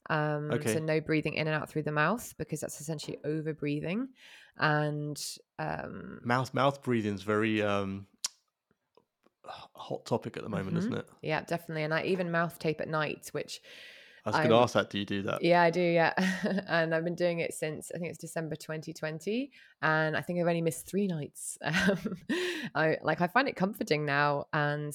Um, 0.09 0.65
so 0.65 0.79
no 0.79 1.01
breathing 1.01 1.35
in 1.35 1.47
and 1.47 1.55
out 1.55 1.69
through 1.69 1.83
the 1.83 1.91
mouth 1.91 2.33
because 2.37 2.61
that's 2.61 2.81
essentially 2.81 3.19
over 3.25 3.53
breathing. 3.53 4.09
And 4.57 5.21
um, 5.59 6.21
Mouth 6.21 6.53
mouth 6.53 6.81
breathing 6.81 7.13
is 7.13 7.21
very 7.23 7.61
um, 7.61 8.07
hot 9.45 10.05
topic 10.05 10.37
at 10.37 10.43
the 10.43 10.49
moment, 10.49 10.77
mhm, 10.77 10.77
isn't 10.77 10.93
it? 10.93 11.09
yeah, 11.21 11.41
definitely. 11.43 11.83
And 11.83 11.93
I 11.93 12.03
even 12.03 12.31
mouth 12.31 12.59
tape 12.59 12.81
at 12.81 12.87
night, 12.87 13.29
which 13.31 13.61
I 14.25 14.29
was 14.29 14.39
going 14.39 14.49
to 14.51 14.55
ask 14.57 14.73
that. 14.73 14.89
Do 14.89 14.99
you 14.99 15.05
do 15.05 15.21
that? 15.23 15.41
Yeah, 15.41 15.61
I 15.61 15.69
do. 15.69 15.81
Yeah. 15.81 16.13
and 16.67 16.93
I've 16.95 17.03
been 17.03 17.15
doing 17.15 17.39
it 17.39 17.53
since 17.53 17.91
I 17.93 17.97
think 17.97 18.09
it's 18.09 18.17
December 18.19 18.55
2020. 18.55 19.51
And 19.81 20.15
I 20.15 20.21
think 20.21 20.39
I've 20.39 20.47
only 20.47 20.61
missed 20.61 20.87
three 20.87 21.07
nights. 21.07 21.57
Um, 21.65 22.17
I 22.75 22.97
like, 23.01 23.21
I 23.21 23.27
find 23.27 23.47
it 23.47 23.55
comforting 23.55 24.05
now. 24.05 24.45
And, 24.53 24.93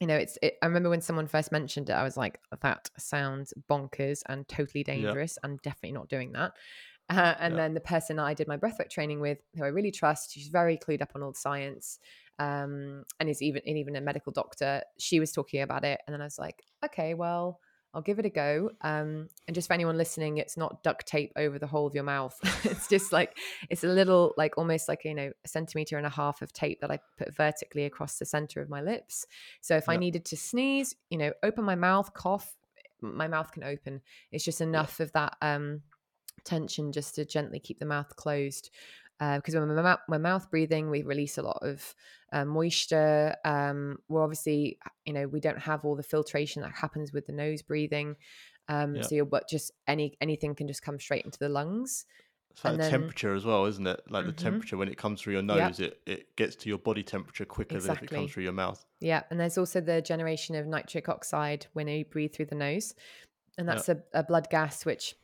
you 0.00 0.06
know, 0.06 0.16
it's, 0.16 0.38
it, 0.42 0.56
I 0.62 0.66
remember 0.66 0.88
when 0.88 1.02
someone 1.02 1.26
first 1.26 1.52
mentioned 1.52 1.90
it, 1.90 1.92
I 1.92 2.02
was 2.02 2.16
like, 2.16 2.40
that 2.62 2.90
sounds 2.98 3.52
bonkers 3.68 4.22
and 4.26 4.48
totally 4.48 4.82
Yeah. 4.92 5.12
dangerous. 5.12 5.38
I'm 5.42 5.58
definitely 5.58 5.92
not 5.92 6.08
doing 6.08 6.32
that. 6.32 6.52
Uh, 7.10 7.34
and 7.40 7.54
Yeah. 7.54 7.58
then 7.58 7.74
the 7.74 7.80
person 7.80 8.18
I 8.18 8.32
did 8.34 8.48
my 8.48 8.56
breathwork 8.56 8.88
training 8.90 9.20
with, 9.20 9.38
who 9.56 9.64
I 9.64 9.68
really 9.68 9.90
trust, 9.90 10.32
she's 10.32 10.48
very 10.48 10.78
clued 10.78 11.02
up 11.02 11.12
on 11.14 11.22
all 11.22 11.32
the 11.32 11.38
science, 11.38 11.98
um, 12.40 13.04
and 13.20 13.28
is 13.28 13.42
even 13.42 13.62
and 13.66 13.76
even 13.76 13.94
a 13.94 14.00
medical 14.00 14.32
doctor. 14.32 14.82
She 14.98 15.20
was 15.20 15.30
talking 15.30 15.60
about 15.62 15.84
it, 15.84 16.00
and 16.06 16.14
then 16.14 16.22
I 16.22 16.24
was 16.24 16.38
like, 16.38 16.62
okay, 16.84 17.12
well, 17.12 17.60
I'll 17.92 18.00
give 18.00 18.18
it 18.18 18.24
a 18.24 18.30
go. 18.30 18.70
Um, 18.80 19.28
and 19.46 19.54
just 19.54 19.68
for 19.68 19.74
anyone 19.74 19.98
listening, 19.98 20.38
it's 20.38 20.56
not 20.56 20.82
duct 20.82 21.06
tape 21.06 21.32
over 21.36 21.58
the 21.58 21.66
whole 21.66 21.86
of 21.86 21.94
your 21.94 22.02
mouth. 22.04 22.34
it's 22.64 22.88
just 22.88 23.12
like 23.12 23.36
it's 23.68 23.84
a 23.84 23.88
little, 23.88 24.32
like 24.38 24.56
almost 24.56 24.88
like 24.88 25.04
you 25.04 25.14
know, 25.14 25.30
a 25.44 25.48
centimeter 25.48 25.98
and 25.98 26.06
a 26.06 26.10
half 26.10 26.40
of 26.40 26.50
tape 26.52 26.80
that 26.80 26.90
I 26.90 26.98
put 27.18 27.36
vertically 27.36 27.84
across 27.84 28.18
the 28.18 28.24
center 28.24 28.62
of 28.62 28.70
my 28.70 28.80
lips. 28.80 29.26
So 29.60 29.76
if 29.76 29.88
I 29.88 29.96
needed 29.98 30.24
to 30.26 30.36
sneeze, 30.36 30.96
you 31.10 31.18
know, 31.18 31.32
open 31.42 31.64
my 31.64 31.74
mouth, 31.74 32.14
cough, 32.14 32.56
my 33.02 33.28
mouth 33.28 33.52
can 33.52 33.64
open. 33.64 34.00
It's 34.32 34.44
just 34.44 34.62
enough 34.62 34.98
of 35.00 35.12
that 35.12 35.36
um, 35.42 35.82
tension 36.44 36.92
just 36.92 37.16
to 37.16 37.26
gently 37.26 37.60
keep 37.60 37.80
the 37.80 37.86
mouth 37.86 38.16
closed. 38.16 38.70
Because 39.20 39.54
when 39.54 39.68
we're, 39.68 39.98
we're 40.08 40.18
mouth 40.18 40.50
breathing, 40.50 40.88
we 40.88 41.02
release 41.02 41.36
a 41.36 41.42
lot 41.42 41.58
of 41.60 41.94
uh, 42.32 42.46
moisture. 42.46 43.36
Um, 43.44 43.98
we're 44.08 44.22
obviously, 44.22 44.78
you 45.04 45.12
know, 45.12 45.26
we 45.28 45.40
don't 45.40 45.58
have 45.58 45.84
all 45.84 45.94
the 45.94 46.02
filtration 46.02 46.62
that 46.62 46.72
happens 46.72 47.12
with 47.12 47.26
the 47.26 47.32
nose 47.32 47.60
breathing. 47.60 48.16
Um, 48.68 48.94
Yeah. 48.96 49.02
So 49.02 49.14
you're 49.16 49.24
but 49.26 49.46
just 49.48 49.72
any 49.86 50.16
anything 50.22 50.54
can 50.54 50.66
just 50.68 50.80
come 50.82 50.98
straight 50.98 51.24
into 51.26 51.38
the 51.38 51.50
lungs. 51.50 52.06
It's 52.52 52.64
like 52.64 52.72
And 52.72 52.80
the 52.80 52.84
then- 52.84 52.90
temperature 52.92 53.34
as 53.34 53.44
well, 53.44 53.66
isn't 53.66 53.86
it? 53.86 54.00
Like 54.08 54.24
the 54.26 54.32
Mhm. 54.32 54.36
temperature 54.38 54.76
when 54.78 54.88
it 54.88 54.96
comes 54.96 55.20
through 55.20 55.34
your 55.34 55.42
Yep. 55.42 55.56
nose, 55.68 55.80
it, 55.80 56.00
it 56.06 56.34
gets 56.36 56.56
to 56.56 56.68
your 56.68 56.78
body 56.78 57.02
temperature 57.02 57.44
quicker 57.44 57.78
than 57.78 57.92
if 57.92 58.02
it 58.02 58.10
comes 58.10 58.32
through 58.32 58.42
your 58.44 58.52
mouth. 58.52 58.84
Yeah, 59.00 59.22
and 59.30 59.38
there's 59.38 59.58
also 59.58 59.80
the 59.80 60.00
generation 60.02 60.54
of 60.56 60.66
nitric 60.66 61.08
oxide 61.08 61.66
when 61.74 61.86
you 61.88 62.04
breathe 62.06 62.32
through 62.32 62.46
the 62.46 62.54
nose, 62.56 62.94
and 63.58 63.68
that's 63.68 63.88
a, 63.88 64.02
a 64.14 64.22
blood 64.24 64.48
gas 64.50 64.84
which 64.86 65.14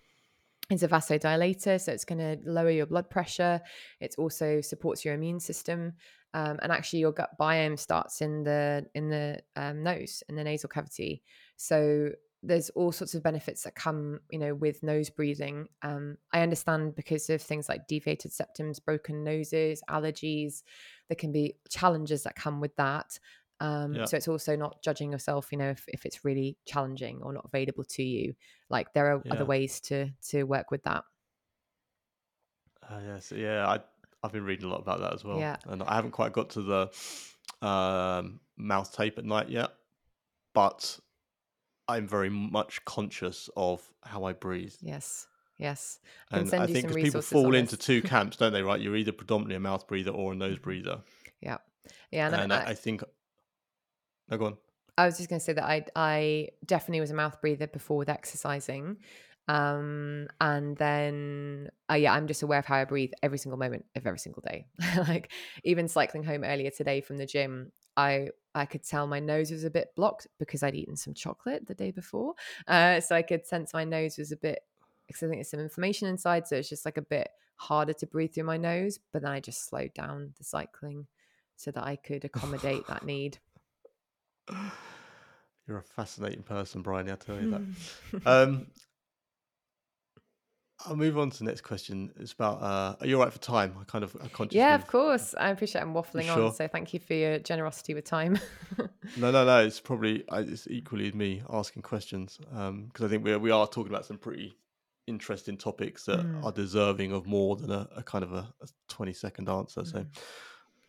is 0.70 0.82
a 0.82 0.88
vasodilator, 0.88 1.80
so 1.80 1.92
it's 1.92 2.04
going 2.04 2.18
to 2.18 2.38
lower 2.50 2.70
your 2.70 2.86
blood 2.86 3.08
pressure. 3.08 3.60
It 4.00 4.14
also 4.18 4.60
supports 4.60 5.04
your 5.04 5.14
immune 5.14 5.40
system, 5.40 5.92
um, 6.34 6.58
and 6.62 6.72
actually 6.72 7.00
your 7.00 7.12
gut 7.12 7.30
biome 7.38 7.78
starts 7.78 8.20
in 8.20 8.42
the 8.42 8.86
in 8.94 9.08
the 9.08 9.38
um, 9.54 9.82
nose 9.82 10.22
in 10.28 10.36
the 10.36 10.44
nasal 10.44 10.68
cavity. 10.68 11.22
So 11.56 12.10
there's 12.42 12.70
all 12.70 12.92
sorts 12.92 13.14
of 13.14 13.22
benefits 13.22 13.62
that 13.62 13.74
come, 13.74 14.20
you 14.30 14.38
know, 14.38 14.54
with 14.54 14.82
nose 14.82 15.10
breathing. 15.10 15.68
Um, 15.82 16.16
I 16.32 16.42
understand 16.42 16.94
because 16.94 17.28
of 17.30 17.42
things 17.42 17.68
like 17.68 17.88
deviated 17.88 18.30
septums, 18.30 18.84
broken 18.84 19.24
noses, 19.24 19.82
allergies. 19.90 20.62
There 21.08 21.16
can 21.16 21.32
be 21.32 21.56
challenges 21.68 22.22
that 22.24 22.36
come 22.36 22.60
with 22.60 22.76
that. 22.76 23.18
Um, 23.60 23.94
Yeah. 23.94 24.04
So 24.06 24.16
it's 24.16 24.28
also 24.28 24.54
not 24.56 24.82
judging 24.82 25.12
yourself, 25.12 25.50
you 25.52 25.58
know, 25.58 25.70
if, 25.70 25.84
if 25.88 26.04
it's 26.06 26.24
really 26.24 26.58
challenging 26.66 27.22
or 27.22 27.32
not 27.32 27.44
available 27.46 27.84
to 27.84 28.02
you. 28.02 28.34
Like 28.68 28.92
there 28.92 29.06
are 29.14 29.22
Yeah. 29.24 29.32
other 29.34 29.44
ways 29.46 29.80
to 29.82 30.10
to 30.30 30.44
work 30.44 30.70
with 30.70 30.82
that. 30.84 31.04
Uh, 32.82 33.00
yes, 33.04 33.32
yeah. 33.32 33.66
I 33.66 33.80
I've 34.22 34.32
been 34.32 34.44
reading 34.44 34.66
a 34.66 34.68
lot 34.68 34.80
about 34.80 35.00
that 35.00 35.12
as 35.14 35.24
well, 35.24 35.38
Yeah. 35.38 35.56
and 35.66 35.82
I 35.82 35.94
haven't 35.94 36.10
quite 36.12 36.32
got 36.32 36.50
to 36.50 36.62
the 36.62 37.66
um, 37.66 38.40
mouth 38.56 38.92
tape 38.92 39.18
at 39.18 39.24
night 39.24 39.48
yet, 39.50 39.70
but 40.54 40.98
I'm 41.88 42.08
very 42.08 42.30
much 42.30 42.84
conscious 42.84 43.48
of 43.56 43.92
how 44.02 44.24
I 44.24 44.32
breathe. 44.32 44.74
Yes. 44.80 45.28
Yes. 45.58 46.00
I 46.30 46.40
And 46.40 46.52
I 46.54 46.66
think 46.66 46.92
people 46.94 47.22
fall 47.22 47.54
into 47.54 47.76
two 47.76 48.02
camps, 48.12 48.36
don't 48.36 48.52
they? 48.52 48.62
Right, 48.62 48.80
you're 48.80 48.96
either 48.96 49.12
predominantly 49.12 49.56
a 49.56 49.60
mouth 49.60 49.86
breather 49.86 50.10
or 50.10 50.32
a 50.32 50.36
nose 50.36 50.58
Mhm. 50.58 50.62
breather, 50.62 51.02
Yeah. 51.40 51.58
Yeah. 52.10 52.26
And, 52.26 52.34
and 52.36 52.52
I, 52.52 52.70
I 52.70 52.74
think. 52.74 53.02
No, 54.28 54.38
go 54.38 54.46
on. 54.46 54.56
I 54.98 55.04
was 55.04 55.18
just 55.18 55.28
going 55.28 55.40
to 55.40 55.44
say 55.44 55.52
that 55.52 55.64
I 55.64 55.84
I 55.94 56.48
definitely 56.64 57.00
was 57.00 57.10
a 57.10 57.14
mouth 57.14 57.40
breather 57.40 57.66
before 57.66 57.98
with 57.98 58.08
exercising. 58.08 58.98
Um 59.48 60.26
and 60.40 60.76
then 60.76 61.68
uh, 61.90 61.94
yeah, 61.94 62.12
I'm 62.12 62.26
just 62.26 62.42
aware 62.42 62.58
of 62.58 62.66
how 62.66 62.76
I 62.76 62.84
breathe 62.84 63.12
every 63.22 63.38
single 63.38 63.58
moment 63.58 63.84
of 63.94 64.06
every 64.06 64.18
single 64.18 64.42
day. 64.42 64.66
like 65.08 65.30
even 65.62 65.86
cycling 65.86 66.24
home 66.24 66.42
earlier 66.42 66.70
today 66.70 67.00
from 67.00 67.18
the 67.18 67.26
gym, 67.26 67.70
I 67.96 68.30
I 68.54 68.64
could 68.66 68.82
tell 68.82 69.06
my 69.06 69.20
nose 69.20 69.50
was 69.50 69.64
a 69.64 69.70
bit 69.70 69.94
blocked 69.94 70.26
because 70.38 70.62
I'd 70.62 70.74
eaten 70.74 70.96
some 70.96 71.14
chocolate 71.14 71.66
the 71.66 71.74
day 71.74 71.92
before. 71.92 72.34
Uh 72.66 73.00
so 73.00 73.14
I 73.14 73.22
could 73.22 73.46
sense 73.46 73.72
my 73.72 73.84
nose 73.84 74.18
was 74.18 74.32
a 74.32 74.36
bit 74.36 74.60
because 75.06 75.22
I 75.22 75.26
think 75.26 75.38
there's 75.38 75.50
some 75.50 75.60
inflammation 75.60 76.08
inside, 76.08 76.48
so 76.48 76.56
it's 76.56 76.68
just 76.68 76.84
like 76.84 76.96
a 76.96 77.02
bit 77.02 77.28
harder 77.56 77.92
to 77.92 78.06
breathe 78.06 78.34
through 78.34 78.44
my 78.44 78.56
nose. 78.56 78.98
But 79.12 79.22
then 79.22 79.30
I 79.30 79.38
just 79.38 79.68
slowed 79.68 79.94
down 79.94 80.34
the 80.38 80.44
cycling 80.44 81.06
so 81.54 81.70
that 81.70 81.84
I 81.84 81.94
could 81.96 82.24
accommodate 82.24 82.86
that 82.88 83.04
need. 83.06 83.38
You're 85.66 85.78
a 85.78 85.82
fascinating 85.82 86.42
person, 86.42 86.82
Briony. 86.82 87.12
I 87.12 87.16
tell 87.16 87.40
you 87.40 87.50
that. 87.50 87.62
Um, 88.26 88.66
I'll 90.84 90.94
move 90.96 91.16
on 91.18 91.30
to 91.30 91.38
the 91.38 91.44
next 91.44 91.62
question. 91.62 92.12
It's 92.20 92.32
about 92.32 92.60
uh, 92.62 92.96
are 93.00 93.06
you 93.06 93.16
all 93.16 93.24
right 93.24 93.32
for 93.32 93.38
time? 93.38 93.74
I 93.80 93.84
kind 93.84 94.04
of 94.04 94.14
I 94.22 94.28
consciously. 94.28 94.58
Yeah, 94.60 94.74
of 94.74 94.86
course. 94.86 95.34
I 95.38 95.48
appreciate 95.50 95.80
I'm 95.80 95.94
waffling 95.94 96.24
sure? 96.32 96.44
on, 96.44 96.52
so 96.54 96.68
thank 96.68 96.92
you 96.92 97.00
for 97.00 97.14
your 97.14 97.38
generosity 97.38 97.94
with 97.94 98.04
time. 98.04 98.38
No, 99.16 99.30
no, 99.30 99.46
no. 99.46 99.64
It's 99.64 99.80
probably 99.80 100.24
it's 100.30 100.66
equally 100.68 101.10
me 101.12 101.42
asking 101.50 101.82
questions 101.82 102.36
because 102.38 103.02
I 103.02 103.08
think 103.08 103.24
we 103.24 103.34
we 103.36 103.50
are 103.50 103.66
talking 103.66 103.90
about 103.90 104.04
some 104.04 104.18
pretty 104.18 104.58
interesting 105.06 105.56
topics 105.56 106.04
that 106.04 106.20
Mm. 106.26 106.44
are 106.44 106.52
deserving 106.52 107.12
of 107.12 107.26
more 107.26 107.56
than 107.56 107.70
a, 107.70 107.88
a 107.96 108.02
kind 108.02 108.24
of 108.24 108.32
a, 108.32 108.52
a 108.60 108.66
twenty 108.88 109.14
second 109.14 109.48
answer. 109.48 109.84
So 109.86 110.00
Mm. 110.00 110.18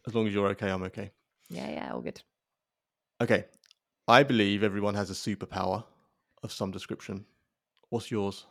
as 0.08 0.16
long 0.16 0.28
as 0.28 0.34
you're 0.34 0.48
okay, 0.50 0.70
I'm 0.70 0.84
okay. 0.84 1.12
yeah, 1.50 1.70
yeah, 1.70 1.94
all 1.94 2.02
good. 2.02 2.22
Okay, 3.22 3.46
I 4.08 4.24
believe 4.24 4.64
everyone 4.64 4.96
has 4.96 5.10
a 5.10 5.14
superpower 5.14 5.86
of 6.44 6.52
some 6.52 6.72
description. 6.72 7.26
What's 7.90 8.12
yours? 8.12 8.46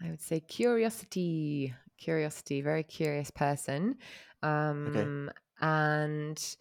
I 0.00 0.10
would 0.10 0.20
say 0.20 0.40
curiosity. 0.40 1.74
Curiosity, 1.96 2.60
very 2.60 2.84
curious 2.84 3.30
person. 3.30 3.98
Um, 4.42 5.30
And 5.60 6.56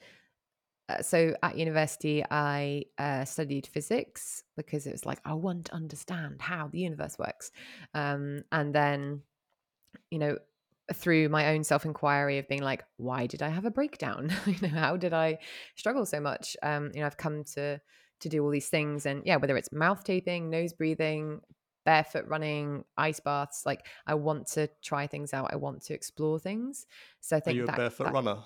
uh, 0.90 1.02
so 1.02 1.36
at 1.44 1.58
university, 1.58 2.24
I 2.32 2.86
uh, 2.98 3.26
studied 3.26 3.68
physics 3.68 4.44
because 4.56 4.88
it 4.88 4.92
was 4.94 5.06
like, 5.06 5.20
I 5.26 5.34
want 5.34 5.66
to 5.66 5.74
understand 5.74 6.42
how 6.42 6.68
the 6.70 6.80
universe 6.80 7.18
works. 7.20 7.52
Um, 7.94 8.44
and 8.52 8.74
then, 8.74 9.24
you 10.12 10.20
know, 10.20 10.38
through 10.94 11.30
my 11.30 11.50
own 11.50 11.64
self 11.64 11.86
inquiry 11.86 12.38
of 12.38 12.48
being 12.48 12.62
like, 12.64 12.84
why 12.98 13.28
did 13.28 13.42
I 13.42 13.50
have 13.50 13.66
a 13.66 13.72
breakdown? 13.72 14.32
you 14.46 14.56
know, 14.62 14.80
how 14.80 14.98
did 14.98 15.14
I 15.14 15.40
struggle 15.76 16.06
so 16.06 16.20
much? 16.20 16.56
Um, 16.64 16.92
you 16.94 17.02
know, 17.02 17.06
I've 17.06 17.18
come 17.18 17.44
to 17.56 17.80
to 18.20 18.30
do 18.30 18.44
all 18.44 18.50
these 18.50 18.70
things, 18.70 19.06
and 19.06 19.22
yeah, 19.26 19.36
whether 19.36 19.56
it's 19.58 19.72
mouth 19.72 20.04
taping, 20.04 20.50
nose 20.50 20.74
breathing, 20.74 21.42
barefoot 21.86 22.26
running, 22.28 22.84
ice 22.98 23.20
baths, 23.20 23.64
like 23.66 23.86
I 24.08 24.16
want 24.16 24.48
to 24.54 24.70
try 24.84 25.08
things 25.08 25.34
out. 25.34 25.50
I 25.54 25.56
want 25.58 25.84
to 25.84 25.94
explore 25.94 26.40
things. 26.40 26.86
So 27.22 27.36
I 27.36 27.40
Are 27.40 27.42
think 27.42 27.58
you 27.58 27.64
a 27.64 27.68
that, 27.68 27.78
barefoot 27.78 28.06
that- 28.06 28.14
runner? 28.14 28.38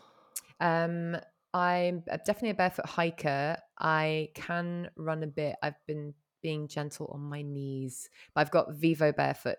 um, 0.60 1.18
I'm 1.54 2.04
definitely 2.26 2.52
a 2.52 2.56
barefoot 2.56 2.86
hiker. 2.86 3.58
I 3.80 4.30
can 4.36 4.90
run 4.96 5.22
a 5.24 5.28
bit. 5.28 5.56
I've 5.62 5.76
been 5.86 6.14
being 6.42 6.68
gentle 6.68 7.10
on 7.14 7.22
my 7.22 7.42
knees, 7.42 8.10
but 8.34 8.42
I've 8.42 8.52
got 8.52 8.74
Vivo 8.74 9.12
barefoot 9.12 9.58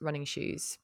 running 0.00 0.24
shoes. 0.24 0.78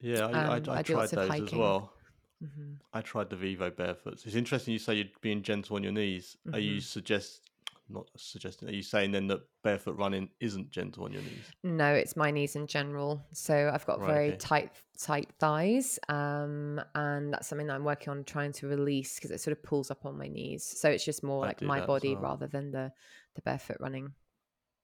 Yeah, 0.00 0.26
I, 0.26 0.30
I, 0.30 0.56
Um, 0.56 0.68
I 0.68 0.78
I 0.78 0.82
do 0.82 0.94
tried 0.94 1.10
those 1.10 1.30
as 1.30 1.40
hiking. 1.40 1.58
well. 1.58 1.92
hmm 2.40 2.74
I 2.92 3.00
tried 3.00 3.28
the 3.30 3.36
Vivo 3.36 3.70
barefoots. 3.70 4.24
It's 4.24 4.36
interesting 4.36 4.72
you 4.72 4.78
say 4.78 4.94
you're 4.94 5.06
being 5.20 5.42
gentle 5.42 5.76
on 5.76 5.82
your 5.82 5.92
knees. 5.92 6.36
Are 6.52 6.60
you 6.60 6.78
Mhm. 6.78 6.82
suggest 6.82 7.50
not 7.88 8.06
suggesting? 8.16 8.68
Are 8.68 8.72
you 8.72 8.82
saying 8.82 9.10
then 9.10 9.26
that 9.28 9.40
barefoot 9.62 9.96
running 9.98 10.30
isn't 10.40 10.70
gentle 10.70 11.04
on 11.04 11.12
your 11.12 11.22
knees? 11.22 11.52
No, 11.64 11.92
it's 11.92 12.16
my 12.16 12.30
knees 12.30 12.54
in 12.56 12.66
general. 12.66 13.26
So 13.32 13.70
I've 13.72 13.84
got 13.86 14.00
Right, 14.00 14.10
very 14.10 14.28
okay. 14.28 14.36
tight, 14.38 14.72
tight 14.98 15.28
thighs, 15.40 15.98
um, 16.08 16.80
and 16.94 17.32
that's 17.32 17.48
something 17.48 17.66
that 17.66 17.74
I'm 17.74 17.84
working 17.84 18.10
on 18.10 18.24
trying 18.24 18.52
to 18.52 18.68
release 18.68 19.16
because 19.16 19.30
it 19.30 19.40
sort 19.40 19.56
of 19.56 19.62
pulls 19.62 19.90
up 19.90 20.06
on 20.06 20.16
my 20.16 20.28
knees. 20.28 20.64
So 20.64 20.88
it's 20.88 21.04
just 21.04 21.22
more 21.24 21.42
I 21.42 21.46
like 21.48 21.62
my 21.62 21.80
body 21.80 22.14
well. 22.14 22.22
rather 22.22 22.46
than 22.46 22.70
the 22.70 22.92
the 23.34 23.42
barefoot 23.42 23.78
running. 23.80 24.12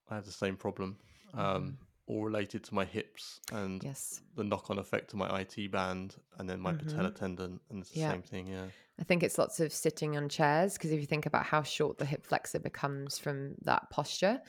I 0.08 0.16
have 0.16 0.24
the 0.26 0.32
same 0.32 0.56
problem, 0.56 0.98
um, 1.34 1.78
all 2.10 2.24
related 2.24 2.64
to 2.64 2.74
my 2.74 2.84
hips 2.84 3.40
and 3.52 3.82
Yes, 3.84 4.20
the 4.34 4.42
knock-on 4.44 4.78
effect 4.78 5.10
to 5.10 5.16
my 5.16 5.40
IT 5.40 5.70
band 5.70 6.16
and 6.38 6.48
then 6.50 6.60
my 6.60 6.72
patella 6.72 7.10
tendon, 7.12 7.60
and 7.70 7.80
it's 7.80 7.90
the 7.90 8.00
Yeah. 8.00 8.10
same 8.12 8.22
thing. 8.22 8.48
Yeah, 8.48 8.66
I 8.98 9.04
think 9.04 9.22
it's 9.22 9.38
lots 9.38 9.60
of 9.60 9.72
sitting 9.72 10.16
on 10.16 10.28
chairs 10.28 10.74
because 10.74 10.90
if 10.90 11.00
you 11.00 11.06
think 11.06 11.26
about 11.26 11.44
how 11.46 11.62
short 11.62 11.98
the 11.98 12.04
hip 12.04 12.26
flexor 12.26 12.58
becomes 12.58 13.18
from 13.18 13.54
that 13.62 13.88
posture, 13.90 14.42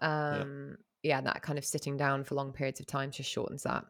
um, 0.00 0.76
yeah, 1.02 1.20
that 1.20 1.42
kind 1.42 1.58
of 1.58 1.64
sitting 1.64 1.96
down 1.96 2.24
for 2.24 2.34
long 2.34 2.52
periods 2.52 2.80
of 2.80 2.86
time 2.86 3.10
just 3.10 3.30
shortens 3.30 3.62
that. 3.62 3.84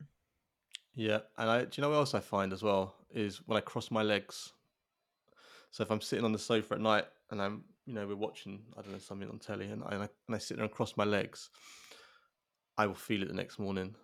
yeah. 0.94 1.20
And 1.38 1.50
I, 1.50 1.64
do 1.64 1.70
you 1.76 1.82
know 1.82 1.90
what 1.90 1.96
else 1.96 2.14
I 2.14 2.20
find 2.20 2.52
as 2.52 2.62
well 2.62 2.94
is 3.10 3.38
when 3.46 3.56
I 3.56 3.60
cross 3.60 3.90
my 3.90 4.02
legs. 4.02 4.52
So 5.70 5.82
if 5.82 5.90
I'm 5.90 6.00
sitting 6.00 6.24
on 6.24 6.32
the 6.32 6.38
sofa 6.38 6.74
at 6.74 6.80
night 6.80 7.06
and 7.30 7.40
I'm, 7.42 7.64
you 7.86 7.94
know, 7.94 8.06
we're 8.06 8.16
watching, 8.16 8.62
I 8.78 8.82
don't 8.82 8.92
know, 8.92 8.98
something 8.98 9.28
on 9.28 9.38
telly, 9.38 9.66
and 9.66 9.82
I, 9.84 9.94
and 9.94 10.08
I 10.36 10.38
sit 10.38 10.56
there 10.56 10.64
and 10.64 10.72
cross 10.72 10.96
my 10.96 11.04
legs, 11.04 11.50
I 12.76 12.86
will 12.86 12.94
feel 12.94 13.22
it 13.22 13.28
the 13.28 13.34
next 13.34 13.58
morning. 13.58 13.94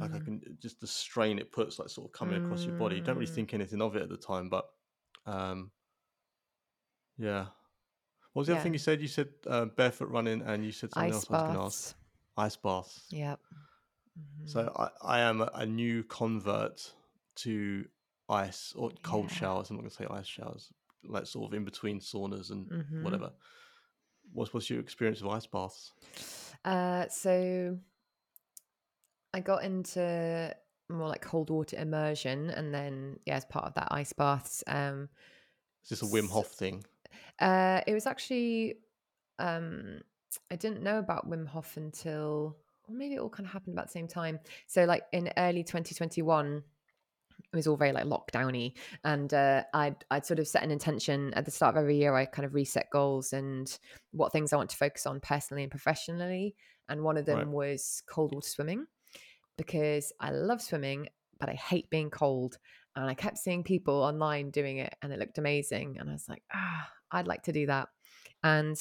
Like 0.00 0.14
I 0.14 0.18
Mm. 0.18 0.24
can 0.24 0.58
just 0.60 0.80
the 0.80 0.86
strain 0.86 1.38
it 1.38 1.52
puts, 1.52 1.78
like 1.78 1.88
sort 1.88 2.06
of 2.08 2.12
coming 2.12 2.36
across 2.36 2.66
your 2.66 2.74
body. 2.76 2.96
You 2.96 3.02
don't 3.02 3.16
really 3.16 3.26
Mm. 3.26 3.34
think 3.34 3.54
anything 3.54 3.82
of 3.82 3.96
it 3.96 4.02
at 4.02 4.08
the 4.08 4.16
time, 4.16 4.48
but 4.48 4.66
um, 5.26 5.70
yeah. 7.18 7.46
What 8.32 8.40
was 8.40 8.46
the 8.48 8.54
other 8.54 8.62
thing 8.62 8.72
you 8.72 8.78
said? 8.78 9.00
You 9.00 9.08
said 9.08 9.28
uh, 9.46 9.66
barefoot 9.66 10.08
running, 10.08 10.42
and 10.42 10.64
you 10.64 10.72
said 10.72 10.92
something 10.92 11.10
Ice 11.10 11.14
else. 11.14 11.30
I 11.30 11.34
was 11.34 11.42
going 11.42 11.58
to 11.58 11.64
ask. 11.64 11.94
baths. 11.94 11.94
Ice 12.36 12.56
baths. 12.56 13.04
Yep. 13.10 13.40
Mhm. 14.18 14.48
So 14.48 14.72
I, 14.76 14.90
I 15.02 15.20
am 15.20 15.40
a, 15.40 15.50
a 15.54 15.66
new 15.66 16.02
convert 16.04 16.92
to 17.36 17.84
ice 18.28 18.72
or 18.76 18.90
cold 19.02 19.30
Yeah. 19.30 19.36
showers. 19.38 19.70
I'm 19.70 19.76
not 19.76 19.82
going 19.82 19.90
to 19.90 19.96
say 19.96 20.06
ice 20.10 20.26
showers, 20.26 20.72
like 21.04 21.26
sort 21.26 21.50
of 21.50 21.54
in 21.54 21.64
between 21.64 22.00
saunas 22.00 22.50
and 22.50 22.68
Mhm. 22.68 23.02
whatever. 23.02 23.32
What's 24.32 24.52
what's 24.52 24.68
your 24.68 24.80
experience 24.80 25.20
of 25.20 25.28
ice 25.28 25.46
baths? 25.46 25.92
Uh, 26.64 27.06
so 27.08 27.78
I 29.34 29.40
got 29.40 29.64
into 29.64 30.54
more 30.88 31.08
like 31.08 31.20
cold 31.20 31.50
water 31.50 31.76
immersion, 31.76 32.50
and 32.50 32.72
then 32.72 33.18
yeah, 33.26 33.34
as 33.34 33.44
part 33.44 33.64
of 33.64 33.74
that, 33.74 33.88
ice 33.90 34.12
baths. 34.12 34.62
Um, 34.68 35.08
Is 35.82 35.88
this 35.90 36.02
a 36.02 36.06
Wim 36.06 36.30
Hof 36.30 36.46
thing? 36.46 36.84
Uh, 37.40 37.80
it 37.84 37.94
was 37.94 38.06
actually 38.06 38.76
um, 39.40 40.00
I 40.52 40.56
didn't 40.56 40.84
know 40.84 41.00
about 41.00 41.28
Wim 41.28 41.48
Hof 41.48 41.76
until 41.76 42.56
or 42.88 42.94
maybe 42.94 43.14
it 43.14 43.18
all 43.18 43.28
kind 43.28 43.44
of 43.44 43.52
happened 43.52 43.74
about 43.74 43.86
the 43.86 43.92
same 43.92 44.06
time. 44.06 44.38
So 44.68 44.84
like 44.84 45.02
in 45.12 45.32
early 45.36 45.64
2021, 45.64 46.62
it 47.52 47.56
was 47.56 47.66
all 47.66 47.76
very 47.76 47.90
like 47.90 48.04
lockdowny, 48.04 48.74
and 49.02 49.34
uh, 49.34 49.64
I'd 49.74 49.96
I'd 50.12 50.26
sort 50.26 50.38
of 50.38 50.46
set 50.46 50.62
an 50.62 50.70
intention 50.70 51.34
at 51.34 51.44
the 51.44 51.50
start 51.50 51.74
of 51.74 51.80
every 51.80 51.96
year. 51.96 52.14
I 52.14 52.24
kind 52.26 52.46
of 52.46 52.54
reset 52.54 52.88
goals 52.92 53.32
and 53.32 53.76
what 54.12 54.30
things 54.30 54.52
I 54.52 54.56
want 54.58 54.70
to 54.70 54.76
focus 54.76 55.06
on 55.06 55.18
personally 55.18 55.64
and 55.64 55.72
professionally. 55.72 56.54
And 56.88 57.02
one 57.02 57.16
of 57.16 57.26
them 57.26 57.38
Right. 57.38 57.48
was 57.48 58.02
cold 58.06 58.32
water 58.32 58.48
swimming 58.48 58.86
because 59.56 60.12
I 60.20 60.30
love 60.30 60.60
swimming, 60.60 61.08
but 61.38 61.48
I 61.48 61.54
hate 61.54 61.90
being 61.90 62.10
cold. 62.10 62.58
And 62.96 63.10
I 63.10 63.14
kept 63.14 63.38
seeing 63.38 63.64
people 63.64 64.02
online 64.02 64.50
doing 64.50 64.78
it, 64.78 64.94
and 65.02 65.12
it 65.12 65.18
looked 65.18 65.38
amazing. 65.38 65.96
And 65.98 66.08
I 66.08 66.12
was 66.12 66.28
like, 66.28 66.42
ah, 66.54 66.88
I'd 67.10 67.26
like 67.26 67.42
to 67.44 67.52
do 67.52 67.66
that. 67.66 67.88
And 68.42 68.76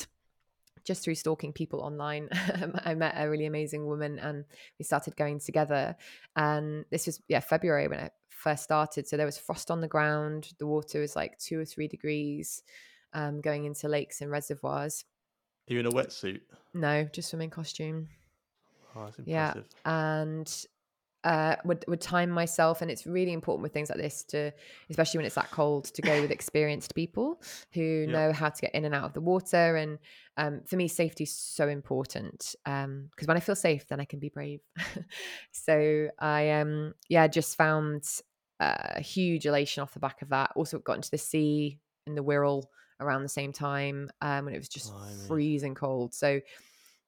just 0.83 1.03
through 1.03 1.15
stalking 1.15 1.53
people 1.53 1.79
online, 1.81 2.29
I 2.85 2.93
met 2.93 3.15
a 3.17 3.29
really 3.29 3.45
amazing 3.45 3.85
woman, 3.85 4.19
and 4.19 4.45
we 4.77 4.85
started 4.85 5.15
going 5.15 5.39
together. 5.39 5.95
And 6.35 6.85
this 6.91 7.07
was 7.07 7.21
yeah 7.27 7.39
February 7.39 7.87
when 7.87 7.99
I 7.99 8.09
first 8.29 8.63
started. 8.63 9.07
So 9.07 9.17
there 9.17 9.25
was 9.25 9.37
frost 9.37 9.71
on 9.71 9.81
the 9.81 9.87
ground. 9.87 10.49
The 10.59 10.67
water 10.67 10.99
was 10.99 11.15
like 11.15 11.39
two 11.39 11.59
or 11.59 11.65
three 11.65 11.87
degrees, 11.87 12.61
um, 13.13 13.41
going 13.41 13.65
into 13.65 13.87
lakes 13.87 14.21
and 14.21 14.29
reservoirs. 14.29 15.05
Are 15.69 15.73
you 15.73 15.79
in 15.79 15.85
a 15.85 15.91
wetsuit? 15.91 16.41
No, 16.73 17.05
just 17.05 17.29
swimming 17.29 17.49
costume. 17.49 18.09
Oh, 18.95 19.05
that's 19.05 19.19
Yeah. 19.25 19.53
and 19.85 20.65
uh, 21.23 21.55
would 21.63 21.85
would 21.87 22.01
time 22.01 22.29
myself, 22.29 22.81
and 22.81 22.91
it's 22.91 23.05
really 23.05 23.31
important 23.31 23.63
with 23.63 23.71
things 23.71 23.89
like 23.89 23.97
this 23.97 24.23
to, 24.25 24.51
especially 24.89 25.19
when 25.19 25.25
it's 25.25 25.35
that 25.35 25.51
cold, 25.51 25.85
to 25.85 26.01
go 26.01 26.21
with 26.21 26.31
experienced 26.39 26.93
people 26.95 27.41
who 27.73 28.05
know 28.07 28.33
how 28.33 28.49
to 28.49 28.61
get 28.61 28.75
in 28.75 28.83
and 28.83 28.93
out 28.93 29.05
of 29.05 29.13
the 29.13 29.21
water. 29.21 29.77
And 29.77 29.99
um, 30.35 30.61
for 30.65 30.75
me, 30.75 30.87
safety 30.89 31.23
is 31.23 31.31
so 31.31 31.69
important 31.69 32.55
Um 32.65 33.07
because 33.11 33.27
when 33.27 33.37
I 33.37 33.39
feel 33.39 33.55
safe, 33.55 33.87
then 33.87 34.01
I 34.01 34.05
can 34.05 34.19
be 34.19 34.29
brave. 34.29 34.59
so 35.51 36.09
I 36.19 36.51
um 36.51 36.93
yeah 37.07 37.27
just 37.27 37.55
found 37.55 38.03
uh, 38.59 38.95
a 38.95 39.01
huge 39.01 39.45
elation 39.45 39.81
off 39.81 39.93
the 39.93 39.99
back 39.99 40.21
of 40.21 40.29
that. 40.29 40.51
Also 40.55 40.79
got 40.79 40.97
into 40.97 41.11
the 41.11 41.17
sea 41.17 41.79
in 42.05 42.15
the 42.15 42.23
Wirral 42.23 42.65
around 42.99 43.23
the 43.23 43.29
same 43.29 43.51
time 43.53 44.09
um, 44.21 44.45
when 44.45 44.53
it 44.53 44.59
was 44.59 44.69
just 44.69 44.91
Blimey. 44.91 45.27
freezing 45.27 45.75
cold. 45.75 46.13
So 46.13 46.41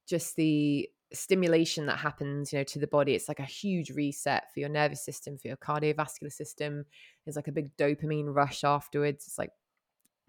just 0.07 0.35
the 0.35 0.89
stimulation 1.13 1.85
that 1.85 1.99
happens 1.99 2.51
you 2.51 2.59
know 2.59 2.63
to 2.63 2.79
the 2.79 2.87
body 2.87 3.13
it's 3.13 3.27
like 3.27 3.39
a 3.39 3.43
huge 3.45 3.91
reset 3.91 4.51
for 4.53 4.59
your 4.59 4.69
nervous 4.69 5.03
system 5.03 5.37
for 5.37 5.47
your 5.47 5.57
cardiovascular 5.57 6.31
system 6.31 6.83
there's 7.23 7.35
like 7.35 7.47
a 7.47 7.51
big 7.51 7.75
dopamine 7.77 8.33
rush 8.33 8.63
afterwards 8.63 9.25
it's 9.27 9.37
like 9.37 9.51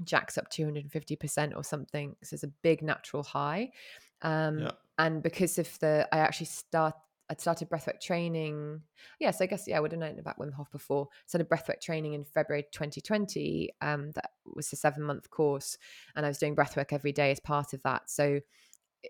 jacks 0.05 0.37
up 0.37 0.51
250% 0.51 1.57
or 1.57 1.65
something 1.65 2.15
so 2.23 2.35
it's 2.35 2.43
a 2.45 2.49
big 2.63 2.83
natural 2.83 3.23
high 3.23 3.71
um 4.23 4.59
Yeah. 4.61 4.71
and 4.99 5.23
because 5.23 5.59
of 5.59 5.79
the 5.81 6.07
i 6.13 6.19
actually 6.19 6.47
start 6.47 6.95
I'd 7.29 7.41
started 7.41 7.69
breathwork 7.69 8.01
training. 8.01 8.83
Yes, 9.19 9.41
I 9.41 9.47
guess 9.47 9.67
yeah, 9.67 9.79
I 9.79 9.81
would 9.81 9.91
have 9.91 9.99
known 9.99 10.21
about 10.21 10.39
Wim 10.39 10.53
Hof 10.53 10.71
before. 10.71 11.09
Started 11.27 11.49
breathwork 11.49 11.81
training 11.81 12.13
in 12.13 12.25
February 12.25 12.65
2020. 12.71 13.71
Um, 13.81 14.13
that 14.13 14.31
was 14.55 14.73
a 14.73 14.77
seven 14.77 15.03
month 15.03 15.29
course, 15.29 15.77
and 16.15 16.25
I 16.25 16.29
was 16.29 16.39
doing 16.39 16.55
breathwork 16.55 16.93
every 16.93 17.11
day 17.11 17.33
as 17.33 17.41
part 17.41 17.73
of 17.73 17.83
that. 17.83 18.09
So 18.09 18.37
i- 18.37 18.41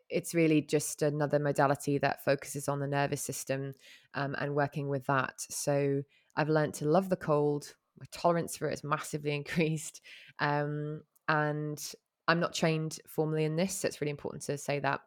it's 0.08 0.34
really 0.34 0.60
just 0.62 1.02
another 1.02 1.38
modality 1.38 1.98
that 1.98 2.24
focuses 2.24 2.68
on 2.68 2.80
the 2.80 2.86
nervous 2.86 3.22
system 3.22 3.74
um, 4.14 4.34
and 4.38 4.54
working 4.54 4.88
with 4.88 5.06
that. 5.06 5.34
So 5.50 6.02
I've 6.36 6.48
learned 6.48 6.74
to 6.74 6.88
love 6.88 7.08
the 7.08 7.16
cold. 7.16 7.74
My 7.98 8.06
tolerance 8.12 8.56
for 8.56 8.68
it 8.68 8.74
is 8.74 8.84
massively 8.84 9.34
increased, 9.34 10.00
um, 10.38 11.02
and 11.28 11.82
I'm 12.28 12.40
not 12.40 12.54
trained 12.54 12.98
formally 13.08 13.44
in 13.44 13.56
this, 13.56 13.74
so 13.74 13.88
it's 13.88 14.00
really 14.00 14.10
important 14.10 14.42
to 14.44 14.58
say 14.58 14.80
that. 14.80 15.00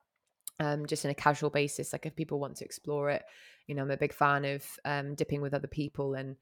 um, 0.59 0.85
just 0.85 1.05
in 1.05 1.11
a 1.11 1.15
casual 1.15 1.49
basis. 1.49 1.93
Like 1.93 2.05
if 2.05 2.15
people 2.15 2.39
want 2.39 2.57
to 2.57 2.65
explore 2.65 3.09
it, 3.09 3.23
you 3.67 3.75
know, 3.75 3.83
I'm 3.83 3.91
a 3.91 3.97
big 3.97 4.13
fan 4.13 4.45
of 4.45 4.65
um, 4.85 5.15
dipping 5.15 5.41
with 5.41 5.53
other 5.53 5.67
people 5.67 6.15
and 6.15 6.35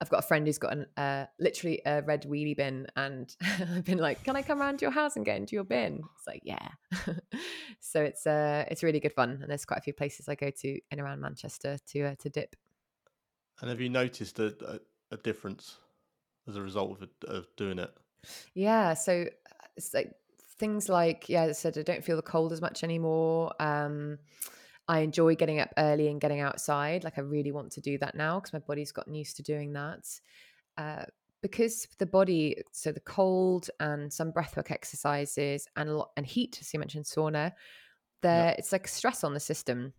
I've 0.00 0.10
got 0.10 0.18
a 0.18 0.26
friend 0.26 0.46
who's 0.46 0.58
got 0.58 0.72
an 0.72 0.86
uh, 0.96 1.26
literally 1.40 1.80
a 1.86 2.02
red 2.02 2.24
wheelie 2.24 2.56
bin, 2.56 2.86
and 2.96 3.34
I've 3.42 3.84
been 3.84 3.98
like, 3.98 4.22
"Can 4.24 4.36
I 4.36 4.42
come 4.42 4.60
around 4.60 4.78
to 4.78 4.84
your 4.84 4.92
house 4.92 5.16
and 5.16 5.24
get 5.24 5.36
into 5.36 5.54
your 5.54 5.64
bin?" 5.64 6.02
It's 6.16 6.26
like, 6.26 6.42
"Yeah." 6.44 6.68
so 7.80 8.02
it's 8.02 8.26
uh, 8.26 8.64
it's 8.70 8.82
really 8.82 9.00
good 9.00 9.14
fun, 9.14 9.38
and 9.40 9.50
there's 9.50 9.64
quite 9.64 9.78
a 9.78 9.82
few 9.82 9.94
places 9.94 10.28
I 10.28 10.34
go 10.34 10.50
to 10.50 10.80
in 10.90 11.00
around 11.00 11.20
Manchester 11.20 11.78
to 11.92 12.02
uh, 12.02 12.14
to 12.18 12.28
dip. 12.28 12.56
And 13.60 13.70
have 13.70 13.80
you 13.80 13.88
noticed 13.88 14.38
a, 14.38 14.54
a, 14.66 15.14
a 15.14 15.16
difference 15.16 15.78
as 16.46 16.56
a 16.56 16.62
result 16.62 17.00
of, 17.00 17.08
of 17.26 17.46
doing 17.56 17.78
it? 17.78 17.90
Yeah, 18.54 18.94
so 18.94 19.22
uh, 19.22 19.66
it's 19.76 19.94
like 19.94 20.14
things 20.58 20.88
like 20.88 21.28
yeah, 21.28 21.44
I 21.44 21.52
said 21.52 21.78
I 21.78 21.82
don't 21.82 22.04
feel 22.04 22.16
the 22.16 22.22
cold 22.22 22.52
as 22.52 22.60
much 22.60 22.84
anymore. 22.84 23.52
Um, 23.60 24.18
I 24.88 25.00
enjoy 25.00 25.34
getting 25.34 25.60
up 25.60 25.70
early 25.76 26.08
and 26.08 26.20
getting 26.20 26.40
outside. 26.40 27.04
Like 27.04 27.18
I 27.18 27.22
really 27.22 27.52
want 27.52 27.72
to 27.72 27.80
do 27.80 27.98
that 27.98 28.14
now 28.14 28.38
because 28.38 28.52
my 28.52 28.60
body's 28.60 28.92
gotten 28.92 29.14
used 29.14 29.36
to 29.36 29.42
doing 29.42 29.72
that. 29.72 30.08
Uh, 30.78 31.04
because 31.42 31.86
the 31.98 32.06
body, 32.06 32.62
so 32.72 32.92
the 32.92 33.00
cold 33.00 33.68
and 33.80 34.12
some 34.12 34.32
breathwork 34.32 34.70
exercises 34.70 35.68
and 35.76 35.88
a 35.88 35.96
lot 35.96 36.10
and 36.16 36.26
heat, 36.26 36.58
as 36.60 36.72
you 36.72 36.80
mentioned, 36.80 37.04
sauna, 37.04 37.52
there 38.22 38.54
it's 38.58 38.72
like 38.72 38.88
stress 38.88 39.24
on 39.24 39.34
the 39.34 39.40
system. 39.40 39.92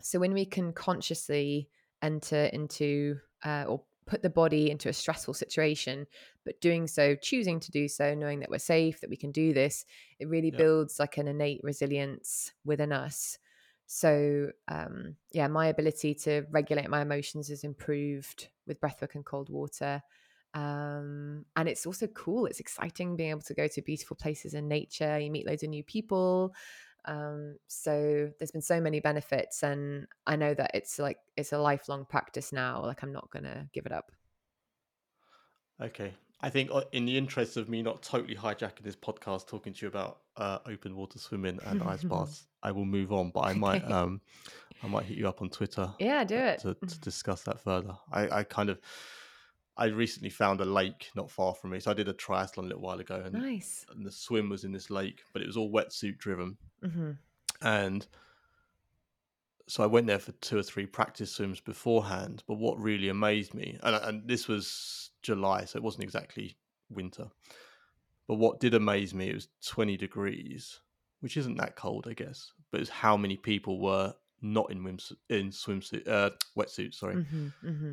So 0.00 0.18
when 0.18 0.32
we 0.32 0.44
can 0.44 0.72
consciously 0.72 1.68
enter 2.02 2.44
into 2.46 3.18
uh, 3.44 3.64
or 3.68 3.82
put 4.06 4.22
the 4.22 4.30
body 4.30 4.70
into 4.70 4.88
a 4.88 4.92
stressful 4.92 5.34
situation, 5.34 6.06
but 6.44 6.60
doing 6.60 6.86
so, 6.86 7.14
choosing 7.14 7.60
to 7.60 7.70
do 7.70 7.86
so, 7.88 8.14
knowing 8.14 8.40
that 8.40 8.50
we're 8.50 8.58
safe, 8.58 9.00
that 9.00 9.10
we 9.10 9.16
can 9.16 9.32
do 9.32 9.52
this, 9.52 9.84
it 10.18 10.28
really 10.28 10.50
builds 10.50 10.98
like 10.98 11.18
an 11.18 11.28
innate 11.28 11.60
resilience 11.62 12.52
within 12.64 12.92
us. 12.92 13.38
So, 13.92 14.52
um, 14.68 15.16
yeah, 15.32 15.48
my 15.48 15.66
ability 15.66 16.14
to 16.14 16.46
regulate 16.52 16.88
my 16.88 17.02
emotions 17.02 17.48
has 17.48 17.64
improved 17.64 18.46
with 18.64 18.80
breathwork 18.80 19.16
and 19.16 19.26
cold 19.26 19.50
water. 19.50 20.00
Um, 20.54 21.44
and 21.56 21.68
it's 21.68 21.86
also 21.86 22.06
cool. 22.06 22.46
It's 22.46 22.60
exciting 22.60 23.16
being 23.16 23.30
able 23.30 23.40
to 23.40 23.52
go 23.52 23.66
to 23.66 23.82
beautiful 23.82 24.16
places 24.16 24.54
in 24.54 24.68
nature. 24.68 25.18
You 25.18 25.32
meet 25.32 25.44
loads 25.44 25.64
of 25.64 25.70
new 25.70 25.82
people. 25.82 26.54
Um, 27.04 27.56
so 27.66 28.30
there's 28.38 28.52
been 28.52 28.62
so 28.62 28.80
many 28.80 29.00
benefits, 29.00 29.64
and 29.64 30.06
I 30.24 30.36
know 30.36 30.54
that 30.54 30.70
it's 30.72 31.00
like 31.00 31.18
it's 31.36 31.52
a 31.52 31.58
lifelong 31.58 32.04
practice 32.04 32.52
now. 32.52 32.82
Like 32.84 33.02
I'm 33.02 33.12
not 33.12 33.28
gonna 33.30 33.70
give 33.72 33.86
it 33.86 33.92
up. 33.92 34.12
Okay, 35.80 36.14
I 36.42 36.50
think 36.50 36.70
uh, 36.72 36.82
in 36.92 37.04
the 37.04 37.16
interest 37.18 37.56
of 37.56 37.68
me 37.68 37.82
not 37.82 38.02
totally 38.02 38.34
hijacking 38.34 38.82
this 38.82 38.96
podcast, 38.96 39.46
talking 39.46 39.72
to 39.74 39.82
you 39.82 39.88
about 39.88 40.20
uh, 40.36 40.58
open 40.66 40.96
water 40.96 41.18
swimming 41.18 41.58
and 41.66 41.82
ice 41.82 42.02
baths, 42.04 42.46
I 42.62 42.72
will 42.72 42.86
move 42.86 43.12
on. 43.12 43.30
But 43.30 43.40
I 43.40 43.52
might, 43.52 43.88
um, 43.90 44.20
I 44.82 44.88
might 44.88 45.04
hit 45.04 45.18
you 45.18 45.28
up 45.28 45.42
on 45.42 45.50
Twitter. 45.50 45.90
Yeah, 45.98 46.24
do 46.24 46.36
it 46.36 46.60
to, 46.60 46.74
to 46.74 47.00
discuss 47.00 47.42
that 47.42 47.60
further. 47.60 47.94
I, 48.10 48.38
I 48.38 48.42
kind 48.44 48.70
of, 48.70 48.80
I 49.76 49.86
recently 49.86 50.30
found 50.30 50.60
a 50.60 50.64
lake 50.64 51.10
not 51.14 51.30
far 51.30 51.54
from 51.54 51.70
me, 51.70 51.80
so 51.80 51.90
I 51.90 51.94
did 51.94 52.08
a 52.08 52.14
triathlon 52.14 52.58
a 52.58 52.68
little 52.68 52.82
while 52.82 53.00
ago, 53.00 53.22
and, 53.24 53.34
nice. 53.34 53.84
and 53.94 54.04
the 54.04 54.12
swim 54.12 54.48
was 54.48 54.64
in 54.64 54.72
this 54.72 54.90
lake, 54.90 55.22
but 55.32 55.42
it 55.42 55.46
was 55.46 55.56
all 55.56 55.70
wetsuit 55.70 56.18
driven, 56.18 56.56
mm-hmm. 56.82 57.12
and 57.62 58.06
so 59.68 59.84
I 59.84 59.86
went 59.86 60.08
there 60.08 60.18
for 60.18 60.32
two 60.32 60.58
or 60.58 60.64
three 60.64 60.84
practice 60.84 61.30
swims 61.30 61.60
beforehand. 61.60 62.42
But 62.48 62.54
what 62.54 62.80
really 62.80 63.08
amazed 63.08 63.54
me, 63.54 63.78
and, 63.84 63.94
and 63.94 64.28
this 64.28 64.48
was 64.48 65.09
July, 65.22 65.64
so 65.64 65.76
it 65.76 65.82
wasn't 65.82 66.04
exactly 66.04 66.56
winter. 66.88 67.28
But 68.26 68.36
what 68.36 68.60
did 68.60 68.74
amaze 68.74 69.12
me, 69.14 69.30
it 69.30 69.34
was 69.34 69.48
20 69.66 69.96
degrees, 69.96 70.80
which 71.20 71.36
isn't 71.36 71.56
that 71.58 71.76
cold, 71.76 72.06
I 72.08 72.12
guess, 72.12 72.52
but 72.70 72.80
it's 72.80 72.90
how 72.90 73.16
many 73.16 73.36
people 73.36 73.80
were 73.80 74.14
not 74.42 74.70
in, 74.70 74.78
swimsuit, 74.78 75.16
in 75.28 75.50
swimsuit, 75.50 76.08
uh, 76.08 76.30
wetsuits, 76.56 76.94
sorry. 76.94 77.16
Mm-hmm, 77.16 77.46
mm-hmm. 77.66 77.92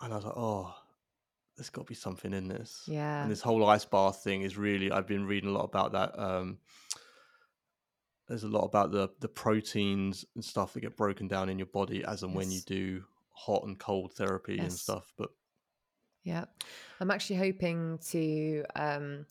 And 0.00 0.12
I 0.12 0.16
was 0.16 0.24
like, 0.24 0.36
oh, 0.36 0.74
there's 1.56 1.70
got 1.70 1.82
to 1.82 1.88
be 1.88 1.94
something 1.94 2.32
in 2.32 2.48
this. 2.48 2.84
Yeah. 2.86 3.22
And 3.22 3.30
this 3.30 3.40
whole 3.40 3.68
ice 3.68 3.84
bath 3.84 4.22
thing 4.22 4.42
is 4.42 4.56
really, 4.56 4.92
I've 4.92 5.08
been 5.08 5.26
reading 5.26 5.50
a 5.50 5.52
lot 5.52 5.64
about 5.64 5.92
that. 5.92 6.18
Um, 6.18 6.58
there's 8.28 8.44
a 8.44 8.48
lot 8.48 8.64
about 8.64 8.92
the 8.92 9.08
the 9.20 9.28
proteins 9.28 10.24
and 10.34 10.44
stuff 10.44 10.74
that 10.74 10.80
get 10.80 10.96
broken 10.96 11.28
down 11.28 11.48
in 11.48 11.58
your 11.58 11.66
body 11.66 12.04
as 12.04 12.22
and 12.22 12.32
yes. 12.32 12.36
when 12.36 12.50
you 12.50 12.60
do 12.66 13.02
hot 13.30 13.64
and 13.64 13.78
cold 13.78 14.12
therapy 14.12 14.56
yes. 14.56 14.62
and 14.62 14.72
stuff. 14.72 15.12
But 15.16 15.30
yeah, 16.24 16.44
I'm 17.00 17.10
actually 17.10 17.36
hoping 17.36 17.98
to 18.10 18.64
um 18.76 19.26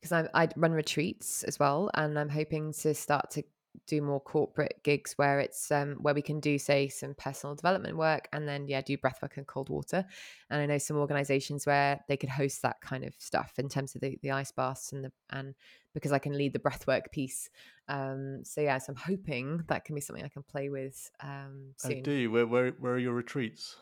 because 0.00 0.12
I 0.12 0.28
I 0.34 0.48
run 0.56 0.72
retreats 0.72 1.42
as 1.44 1.58
well, 1.58 1.90
and 1.94 2.18
I'm 2.18 2.28
hoping 2.28 2.72
to 2.74 2.94
start 2.94 3.30
to 3.32 3.44
do 3.86 4.02
more 4.02 4.20
corporate 4.20 4.80
gigs 4.82 5.14
where 5.16 5.40
it's 5.40 5.70
um 5.70 5.96
where 6.00 6.14
we 6.14 6.22
can 6.22 6.40
do 6.40 6.58
say 6.58 6.88
some 6.88 7.14
personal 7.14 7.54
development 7.54 7.96
work 7.96 8.28
and 8.32 8.46
then 8.46 8.68
yeah 8.68 8.80
do 8.80 8.96
breathwork 8.96 9.36
and 9.36 9.46
cold 9.46 9.68
water. 9.68 10.04
And 10.50 10.60
i 10.60 10.66
know 10.66 10.78
some 10.78 10.96
organizations 10.96 11.66
where 11.66 12.00
they 12.08 12.16
could 12.16 12.28
host 12.28 12.62
that 12.62 12.80
kind 12.80 13.04
of 13.04 13.14
stuff 13.18 13.54
in 13.58 13.68
terms 13.68 13.94
of 13.94 14.00
the, 14.00 14.18
the 14.22 14.30
ice 14.30 14.52
baths 14.52 14.92
and 14.92 15.04
the 15.04 15.12
and 15.30 15.54
because 15.94 16.12
i 16.12 16.18
can 16.18 16.36
lead 16.36 16.52
the 16.52 16.58
breathwork 16.58 17.10
piece. 17.12 17.50
Um 17.88 18.44
so 18.44 18.60
yeah 18.60 18.78
so 18.78 18.92
i'm 18.92 18.96
hoping 18.96 19.64
that 19.68 19.84
can 19.84 19.94
be 19.94 20.00
something 20.00 20.24
i 20.24 20.28
can 20.28 20.42
play 20.42 20.68
with 20.68 21.10
um 21.20 21.72
soon. 21.78 22.02
do. 22.02 22.30
Where, 22.30 22.46
where 22.46 22.70
where 22.72 22.92
are 22.94 22.98
your 22.98 23.14
retreats? 23.14 23.76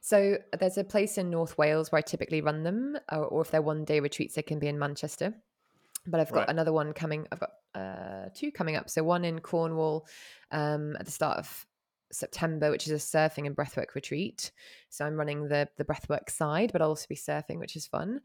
So 0.00 0.38
there's 0.58 0.78
a 0.78 0.84
place 0.84 1.18
in 1.18 1.30
north 1.30 1.56
wales 1.56 1.90
where 1.90 1.98
i 1.98 2.02
typically 2.02 2.40
run 2.40 2.62
them 2.62 2.96
or, 3.10 3.24
or 3.24 3.42
if 3.42 3.50
they're 3.50 3.62
one 3.62 3.84
day 3.84 4.00
retreats 4.00 4.34
they 4.34 4.42
can 4.42 4.58
be 4.58 4.68
in 4.68 4.78
manchester 4.78 5.34
but 6.06 6.20
I've 6.20 6.30
got 6.30 6.40
right. 6.40 6.48
another 6.50 6.72
one 6.72 6.92
coming. 6.92 7.26
I've 7.32 7.40
got 7.40 7.50
uh, 7.74 8.28
two 8.34 8.50
coming 8.50 8.76
up. 8.76 8.88
So 8.90 9.02
one 9.02 9.24
in 9.24 9.40
Cornwall 9.40 10.06
um, 10.50 10.96
at 10.98 11.06
the 11.06 11.12
start 11.12 11.38
of 11.38 11.66
September, 12.12 12.70
which 12.70 12.86
is 12.86 12.92
a 12.92 13.18
surfing 13.18 13.46
and 13.46 13.56
breathwork 13.56 13.94
retreat. 13.94 14.52
So 14.90 15.04
I'm 15.04 15.16
running 15.16 15.48
the 15.48 15.68
the 15.76 15.84
breathwork 15.84 16.30
side, 16.30 16.72
but 16.72 16.82
I'll 16.82 16.90
also 16.90 17.06
be 17.08 17.16
surfing, 17.16 17.58
which 17.58 17.76
is 17.76 17.86
fun. 17.86 18.20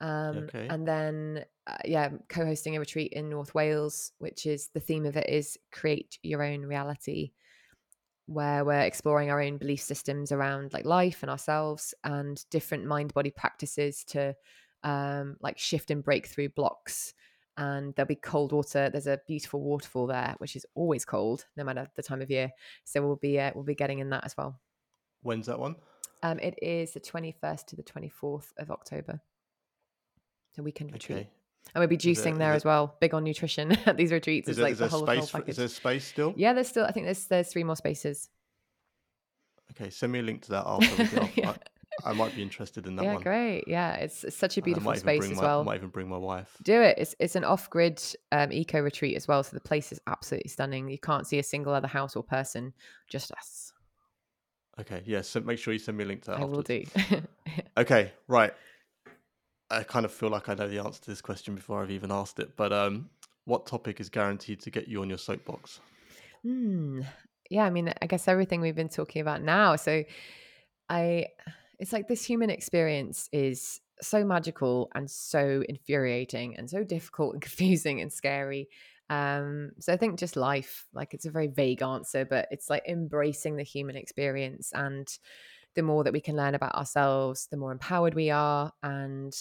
Um, 0.00 0.36
okay. 0.44 0.68
And 0.70 0.86
then, 0.86 1.44
uh, 1.66 1.76
yeah, 1.84 2.10
co-hosting 2.28 2.76
a 2.76 2.80
retreat 2.80 3.12
in 3.12 3.28
North 3.28 3.54
Wales, 3.54 4.12
which 4.18 4.46
is 4.46 4.68
the 4.68 4.80
theme 4.80 5.04
of 5.04 5.16
it 5.16 5.28
is 5.28 5.58
create 5.72 6.18
your 6.22 6.42
own 6.42 6.62
reality, 6.62 7.32
where 8.26 8.64
we're 8.64 8.80
exploring 8.80 9.30
our 9.30 9.40
own 9.40 9.58
belief 9.58 9.80
systems 9.80 10.30
around 10.30 10.72
like 10.72 10.84
life 10.84 11.22
and 11.22 11.30
ourselves 11.30 11.94
and 12.04 12.44
different 12.50 12.84
mind 12.84 13.12
body 13.12 13.30
practices 13.30 14.04
to 14.04 14.36
um, 14.84 15.36
like 15.40 15.58
shift 15.58 15.90
and 15.90 16.02
break 16.02 16.26
through 16.26 16.50
blocks. 16.50 17.14
And 17.56 17.92
there'll 17.96 18.06
be 18.06 18.14
cold 18.14 18.52
water. 18.52 18.88
There's 18.88 19.08
a 19.08 19.20
beautiful 19.26 19.60
waterfall 19.60 20.06
there, 20.06 20.36
which 20.38 20.54
is 20.54 20.64
always 20.76 21.04
cold, 21.04 21.44
no 21.56 21.64
matter 21.64 21.88
the 21.96 22.02
time 22.02 22.22
of 22.22 22.30
year. 22.30 22.50
So 22.84 23.02
we'll 23.02 23.16
be 23.16 23.40
uh, 23.40 23.50
we'll 23.54 23.64
be 23.64 23.74
getting 23.74 23.98
in 23.98 24.10
that 24.10 24.24
as 24.24 24.36
well. 24.36 24.60
When's 25.22 25.46
that 25.46 25.58
one? 25.58 25.74
Um, 26.22 26.38
it 26.38 26.58
is 26.62 26.92
the 26.92 27.00
21st 27.00 27.66
to 27.66 27.76
the 27.76 27.82
24th 27.82 28.52
of 28.58 28.70
October. 28.70 29.20
So 30.54 30.62
weekend 30.62 30.92
retreat. 30.92 31.18
Okay. 31.18 31.28
And 31.74 31.80
we'll 31.80 31.88
be 31.88 31.98
juicing 31.98 32.34
it, 32.34 32.38
there 32.38 32.52
as 32.52 32.64
well. 32.64 32.96
Big 33.00 33.14
on 33.14 33.24
nutrition 33.24 33.72
at 33.86 33.96
these 33.96 34.12
retreats. 34.12 34.48
Is 34.48 34.58
it's 34.58 34.62
like 34.62 34.76
the 34.76 34.88
whole, 34.88 35.06
space 35.06 35.18
whole 35.18 35.40
package. 35.40 35.50
is 35.50 35.56
there 35.56 35.68
space 35.68 36.06
still? 36.06 36.34
Yeah, 36.36 36.52
there's 36.52 36.68
still. 36.68 36.84
I 36.84 36.92
think 36.92 37.06
there's 37.06 37.26
there's 37.26 37.48
three 37.48 37.64
more 37.64 37.76
spaces. 37.76 38.28
Okay, 39.72 39.90
send 39.90 40.12
me 40.12 40.20
a 40.20 40.22
link 40.22 40.42
to 40.42 40.50
that 40.52 40.64
after. 40.66 41.28
yeah. 41.40 41.54
I 42.04 42.12
might 42.12 42.34
be 42.34 42.42
interested 42.42 42.86
in 42.86 42.96
that 42.96 43.04
yeah, 43.04 43.14
one. 43.14 43.22
great. 43.22 43.64
Yeah, 43.66 43.94
it's, 43.94 44.24
it's 44.24 44.36
such 44.36 44.56
a 44.58 44.62
beautiful 44.62 44.94
space 44.94 45.24
as 45.24 45.36
my, 45.36 45.42
well. 45.42 45.60
I 45.60 45.64
might 45.64 45.76
even 45.76 45.88
bring 45.88 46.08
my 46.08 46.18
wife. 46.18 46.56
Do 46.62 46.80
it. 46.80 46.96
It's 46.98 47.14
it's 47.18 47.36
an 47.36 47.44
off 47.44 47.68
grid 47.70 48.02
um, 48.32 48.52
eco 48.52 48.80
retreat 48.80 49.16
as 49.16 49.26
well, 49.26 49.42
so 49.42 49.54
the 49.54 49.60
place 49.60 49.92
is 49.92 50.00
absolutely 50.06 50.48
stunning. 50.48 50.88
You 50.88 50.98
can't 50.98 51.26
see 51.26 51.38
a 51.38 51.42
single 51.42 51.72
other 51.72 51.88
house 51.88 52.16
or 52.16 52.22
person, 52.22 52.72
just 53.08 53.32
us. 53.32 53.72
Okay. 54.80 55.02
Yeah. 55.06 55.22
So 55.22 55.40
make 55.40 55.58
sure 55.58 55.72
you 55.72 55.78
send 55.78 55.98
me 55.98 56.04
a 56.04 56.06
link 56.06 56.22
to 56.22 56.32
that. 56.32 56.40
I 56.40 56.44
will 56.44 56.62
do. 56.62 56.84
okay. 57.76 58.12
Right. 58.28 58.52
I 59.70 59.82
kind 59.82 60.04
of 60.04 60.12
feel 60.12 60.30
like 60.30 60.48
I 60.48 60.54
know 60.54 60.68
the 60.68 60.78
answer 60.78 61.00
to 61.02 61.10
this 61.10 61.20
question 61.20 61.54
before 61.54 61.82
I've 61.82 61.90
even 61.90 62.10
asked 62.10 62.38
it, 62.38 62.56
but 62.56 62.72
um, 62.72 63.10
what 63.44 63.66
topic 63.66 64.00
is 64.00 64.08
guaranteed 64.08 64.60
to 64.60 64.70
get 64.70 64.88
you 64.88 65.02
on 65.02 65.08
your 65.08 65.18
soapbox? 65.18 65.80
Hmm. 66.42 67.02
Yeah. 67.50 67.64
I 67.64 67.70
mean, 67.70 67.92
I 68.00 68.06
guess 68.06 68.28
everything 68.28 68.60
we've 68.60 68.76
been 68.76 68.88
talking 68.88 69.20
about 69.20 69.42
now. 69.42 69.76
So, 69.76 70.04
I 70.88 71.26
it's 71.78 71.92
like 71.92 72.08
this 72.08 72.24
human 72.24 72.50
experience 72.50 73.28
is 73.32 73.80
so 74.00 74.24
magical 74.24 74.90
and 74.94 75.10
so 75.10 75.62
infuriating 75.68 76.56
and 76.56 76.68
so 76.68 76.84
difficult 76.84 77.34
and 77.34 77.42
confusing 77.48 78.00
and 78.00 78.12
scary. 78.12 78.68
Um, 79.10 79.70
so 79.80 79.92
I 79.92 79.96
think 79.96 80.18
just 80.18 80.36
life, 80.36 80.86
like 80.92 81.14
it's 81.14 81.24
a 81.24 81.30
very 81.30 81.46
vague 81.46 81.82
answer, 81.82 82.24
but 82.24 82.46
it's 82.50 82.68
like 82.68 82.82
embracing 82.86 83.56
the 83.56 83.62
human 83.62 83.96
experience 83.96 84.70
and 84.74 85.08
the 85.74 85.82
more 85.82 86.04
that 86.04 86.12
we 86.12 86.20
can 86.20 86.36
learn 86.36 86.54
about 86.54 86.74
ourselves, 86.74 87.48
the 87.50 87.56
more 87.56 87.72
empowered 87.72 88.14
we 88.14 88.30
are. 88.30 88.72
And 88.82 89.32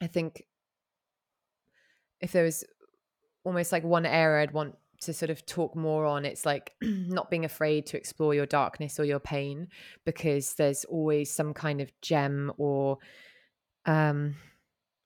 I 0.00 0.06
think 0.06 0.44
if 2.20 2.32
there 2.32 2.44
was 2.44 2.64
almost 3.44 3.72
like 3.72 3.84
one 3.84 4.06
area 4.06 4.42
I'd 4.42 4.52
want 4.52 4.76
to 5.02 5.12
sort 5.12 5.30
of 5.30 5.44
talk 5.46 5.76
more 5.76 6.04
on 6.04 6.24
it's 6.24 6.46
like 6.46 6.72
not 6.82 7.30
being 7.30 7.44
afraid 7.44 7.86
to 7.86 7.96
explore 7.96 8.34
your 8.34 8.46
darkness 8.46 8.98
or 8.98 9.04
your 9.04 9.20
pain 9.20 9.68
because 10.04 10.54
there's 10.54 10.84
always 10.84 11.30
some 11.30 11.54
kind 11.54 11.80
of 11.80 11.92
gem 12.00 12.52
or 12.56 12.98
um 13.86 14.34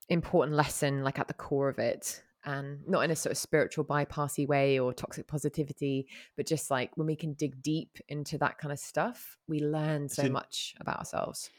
important 0.09 0.55
lesson 0.55 1.03
like 1.03 1.19
at 1.19 1.27
the 1.27 1.33
core 1.33 1.69
of 1.69 1.79
it 1.79 2.21
and 2.47 2.79
not 2.87 3.01
in 3.01 3.11
a 3.11 3.15
sort 3.15 3.31
of 3.31 3.37
spiritual 3.37 3.83
bypassy 3.83 4.47
way 4.47 4.79
or 4.79 4.93
toxic 4.93 5.27
positivity, 5.27 6.07
but 6.37 6.47
just 6.47 6.71
like 6.71 6.95
when 6.95 7.05
we 7.05 7.15
can 7.15 7.33
dig 7.33 7.61
deep 7.61 7.97
into 8.07 8.37
that 8.37 8.57
kind 8.57 8.71
of 8.71 8.79
stuff, 8.79 9.37
we 9.49 9.59
learn 9.59 10.07
so 10.07 10.23
in- 10.23 10.31
much 10.31 10.73
about 10.79 10.97
ourselves. 10.97 11.49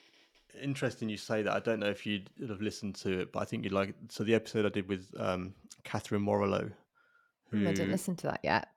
Interesting 0.63 1.11
you 1.11 1.19
say 1.19 1.43
that. 1.43 1.53
I 1.53 1.61
don't 1.61 1.79
know 1.79 1.91
if 1.91 2.07
you'd 2.07 2.31
have 2.49 2.63
listened 2.63 2.95
to 2.97 3.21
it, 3.21 3.33
but 3.33 3.41
I 3.41 3.45
think 3.45 3.65
you'd 3.65 3.73
like. 3.73 3.95
So 4.09 4.25
the 4.25 4.35
episode 4.35 4.65
I 4.65 4.71
did 4.71 4.89
with 4.89 5.07
um, 5.19 5.53
Catherine 5.85 6.23
Morello, 6.23 6.71
I 7.65 7.73
didn't 7.73 7.91
listen 7.93 8.17
to 8.17 8.27
that 8.29 8.41
yet. 8.45 8.69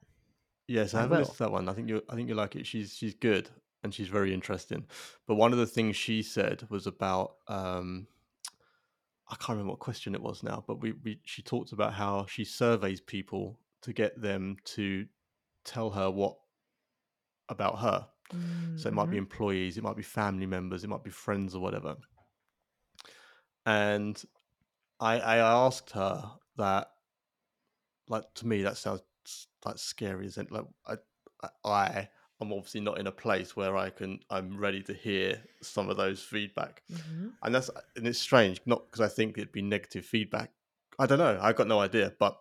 Yes, 0.68 0.94
I 0.94 1.00
I 1.00 1.02
haven't 1.02 1.18
will. 1.18 1.20
listened 1.20 1.38
to 1.38 1.44
that 1.44 1.52
one. 1.52 1.70
I 1.70 1.74
think 1.74 1.90
you 1.90 2.02
I 2.10 2.16
think 2.16 2.30
you 2.30 2.36
like 2.36 2.56
it. 2.56 2.66
She's 2.66 2.96
she's 2.96 3.14
good 3.14 3.50
and 3.84 3.94
she's 3.94 4.08
very 4.08 4.34
interesting. 4.34 4.88
But 5.28 5.36
one 5.36 5.52
of 5.54 5.60
the 5.60 5.68
things 5.68 5.96
she 5.96 6.24
said 6.24 6.68
was 6.70 6.88
about 6.88 7.38
um 7.48 8.08
I 9.28 9.36
can't 9.36 9.50
remember 9.50 9.72
what 9.72 9.80
question 9.80 10.14
it 10.14 10.22
was 10.22 10.44
now, 10.44 10.64
but 10.68 10.82
we, 10.82 10.92
we 10.92 11.22
she 11.24 11.42
talked 11.42 11.72
about 11.72 11.94
how 11.94 12.26
she 12.28 12.44
surveys 12.44 13.02
people 13.02 13.60
to 13.82 13.94
get 13.94 14.22
them 14.22 14.58
to 14.66 15.08
tell 15.64 15.90
her 15.92 16.12
what 16.12 16.38
about 17.50 17.80
her. 17.80 18.08
So 18.76 18.90
it 18.90 18.94
might 18.94 19.10
be 19.10 19.18
Mhm. 19.18 19.20
employees, 19.20 19.78
it 19.78 19.84
might 19.84 19.98
be 19.98 20.04
family 20.04 20.46
members, 20.48 20.84
it 20.84 20.90
might 20.90 21.04
be 21.04 21.12
friends 21.12 21.56
or 21.56 21.62
whatever. 21.62 21.98
And 23.66 24.22
I 25.00 25.20
I 25.20 25.38
asked 25.38 25.92
her 25.92 26.40
that 26.58 26.92
like 28.12 28.26
to 28.36 28.46
me 28.48 28.62
that 28.64 28.78
sounds 28.78 29.02
like 29.66 29.78
scary 29.78 30.26
isn't 30.28 30.48
it? 30.48 30.52
like 30.52 30.66
I 30.86 30.96
I 31.44 31.50
I 31.66 32.10
am 32.42 32.52
obviously 32.54 32.82
not 32.82 33.00
in 33.00 33.08
a 33.08 33.12
place 33.12 33.56
where 33.56 33.76
I 33.78 33.90
can 33.90 34.20
I'm 34.30 34.58
ready 34.58 34.82
to 34.84 34.94
hear 34.94 35.42
some 35.62 35.90
of 35.90 35.98
those 35.98 36.22
feedback. 36.22 36.84
Mhm. 36.92 37.34
And 37.44 37.56
that's 37.56 37.70
and 37.96 38.06
it's 38.08 38.20
strange 38.20 38.62
not 38.66 38.86
because 38.86 39.02
I 39.02 39.08
think 39.16 39.38
it'd 39.38 39.52
be 39.52 39.62
negative 39.64 40.06
feedback. 40.06 40.52
I 41.00 41.06
don't 41.08 41.20
know. 41.20 41.40
I 41.42 41.54
got 41.54 41.68
no 41.68 41.80
idea, 41.80 42.14
but 42.20 42.38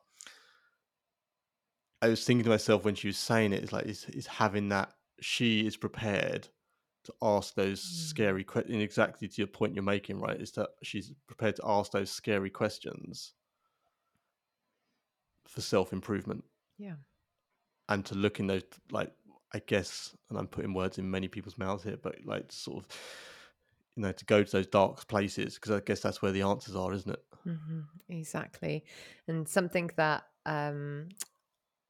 I 2.03 2.09
was 2.09 2.25
thinking 2.25 2.45
to 2.45 2.51
myself 2.51 2.85
when 2.85 2.95
she 2.95 3.09
was 3.09 3.19
saying 3.19 3.53
it, 3.53 3.63
it's 3.63 3.73
like 3.73 3.87
is 3.87 4.05
is 4.07 4.27
having 4.27 4.69
that 4.71 4.93
she 5.21 5.67
is 5.67 5.77
prepared 5.77 6.49
to 7.05 7.15
ask 7.23 7.55
those 7.55 7.81
Mm. 7.83 8.09
scary 8.11 8.45
questions. 8.45 8.83
Exactly 8.83 9.29
to 9.29 9.35
your 9.43 9.47
point 9.49 9.75
you're 9.75 9.83
making, 9.83 10.19
right? 10.21 10.41
Is 10.41 10.53
that 10.53 10.71
she's 10.83 11.13
prepared 11.27 11.57
to 11.57 11.63
ask 11.67 11.93
those 11.93 12.11
scary 12.11 12.51
questions 12.51 13.35
for 15.51 15.61
self 15.61 15.93
improvement 15.93 16.45
Yeah. 16.79 16.95
and 17.89 18.05
to 18.07 18.15
look 18.15 18.41
in 18.41 18.47
those 18.47 18.63
like 18.91 19.13
I 19.53 19.59
guess, 19.67 20.17
and 20.29 20.39
I'm 20.39 20.47
putting 20.47 20.75
words 20.75 20.99
in 20.99 21.11
many 21.11 21.27
people's 21.27 21.59
mouths 21.59 21.83
here, 21.83 21.97
but 22.01 22.25
like 22.25 22.53
sort 22.53 22.85
of 22.85 22.89
you 23.97 24.03
know 24.03 24.13
to 24.13 24.25
go 24.25 24.43
to 24.45 24.53
those 24.53 24.67
dark 24.69 25.07
places 25.09 25.55
because 25.55 25.73
I 25.73 25.81
guess 25.81 26.01
that's 26.01 26.23
where 26.23 26.33
the 26.33 26.43
answers 26.43 26.77
are, 26.77 26.93
isn't 26.93 27.11
it? 27.13 27.23
hmm 27.45 27.81
Exactly. 28.09 28.85
And 29.29 29.49
something 29.49 29.91
that 29.97 30.25
um, 30.47 31.09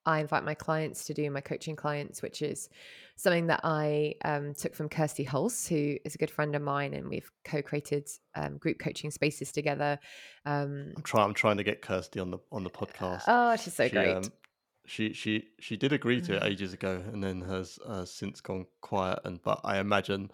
I 0.06 0.20
invite 0.20 0.44
my 0.44 0.54
clients 0.54 1.04
to 1.06 1.14
do, 1.14 1.30
my 1.30 1.40
coaching 1.40 1.76
clients, 1.76 2.22
which 2.22 2.40
is 2.42 2.68
something 3.16 3.48
that 3.48 3.60
I 3.64 4.14
um, 4.24 4.54
took 4.54 4.74
from 4.74 4.88
Kirsty 4.88 5.24
Hulse, 5.26 5.68
who 5.68 5.98
is 6.04 6.14
a 6.14 6.18
good 6.18 6.30
friend 6.30 6.56
of 6.56 6.62
mine, 6.62 6.94
and 6.94 7.08
we've 7.08 7.30
co-created 7.44 8.08
um, 8.34 8.56
group 8.56 8.78
coaching 8.78 9.10
spaces 9.10 9.52
together. 9.52 9.98
Um, 10.46 10.92
I'm 10.96 11.02
trying. 11.02 11.24
I'm 11.26 11.34
trying 11.34 11.58
to 11.58 11.64
get 11.64 11.82
Kirsty 11.82 12.18
on 12.20 12.30
the 12.30 12.38
on 12.50 12.64
the 12.64 12.70
podcast. 12.70 13.24
oh, 13.28 13.56
she's 13.56 13.74
so 13.74 13.84
she, 13.88 13.90
great. 13.90 14.16
um, 14.16 14.24
she 14.86 15.12
she 15.12 15.48
she 15.60 15.76
did 15.76 15.92
agree 15.92 16.20
to 16.22 16.36
it 16.36 16.42
Mm. 16.42 16.46
ages 16.46 16.72
ago, 16.72 17.02
and 17.12 17.22
then 17.22 17.42
has 17.42 17.78
uh, 17.86 18.04
since 18.06 18.40
gone 18.40 18.66
quiet. 18.80 19.18
And 19.24 19.42
but 19.42 19.60
I 19.64 19.78
imagine 19.78 20.30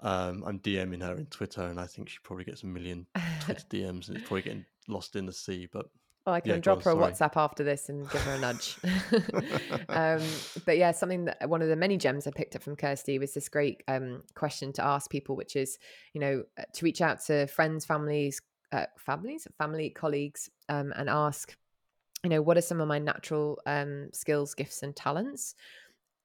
um, 0.00 0.42
I'm 0.46 0.58
DMing 0.60 1.02
her 1.02 1.16
in 1.16 1.26
Twitter, 1.26 1.62
and 1.62 1.80
I 1.80 1.86
think 1.86 2.08
she 2.08 2.18
probably 2.22 2.44
gets 2.44 2.62
a 2.62 2.66
million 2.66 3.06
Twitter 3.40 3.64
DMs, 3.70 4.08
and 4.08 4.18
it's 4.18 4.26
probably 4.28 4.42
getting 4.42 4.64
lost 4.88 5.16
in 5.16 5.26
the 5.26 5.32
sea. 5.32 5.66
But 5.70 5.86
Oh, 6.26 6.32
I 6.32 6.40
can 6.40 6.52
Yeah, 6.52 6.58
drop 6.58 6.82
her 6.82 6.92
a. 6.92 6.94
WhatsApp 6.94 7.36
after 7.36 7.64
this 7.64 7.88
and 7.88 8.08
give 8.10 8.20
her 8.22 8.32
a 8.34 8.38
nudge. 8.38 8.76
um, 9.88 10.22
but 10.66 10.76
yeah, 10.76 10.90
something 10.90 11.24
that 11.24 11.48
one 11.48 11.62
of 11.62 11.68
the 11.68 11.76
many 11.76 11.96
gems 11.96 12.26
I 12.26 12.30
picked 12.30 12.54
up 12.54 12.62
from 12.62 12.76
Kirsty 12.76 13.18
was 13.18 13.32
this 13.32 13.48
great 13.48 13.82
um, 13.88 14.22
question 14.34 14.72
to 14.74 14.84
ask 14.84 15.10
people, 15.10 15.34
which 15.34 15.56
is, 15.56 15.78
you 16.12 16.20
know, 16.20 16.42
uh, 16.58 16.64
to 16.74 16.84
reach 16.84 17.00
out 17.00 17.20
to 17.26 17.46
friends, 17.46 17.86
families, 17.86 18.40
uh, 18.72 18.86
families, 18.98 19.46
family, 19.58 19.90
colleagues, 19.90 20.50
um, 20.68 20.92
and 20.96 21.08
ask, 21.08 21.56
you 22.22 22.28
know, 22.30 22.42
what 22.42 22.58
are 22.58 22.62
some 22.62 22.80
of 22.80 22.88
my 22.88 22.98
natural 22.98 23.58
um, 23.64 24.10
skills, 24.12 24.54
gifts, 24.54 24.82
and 24.82 24.94
talents? 24.94 25.54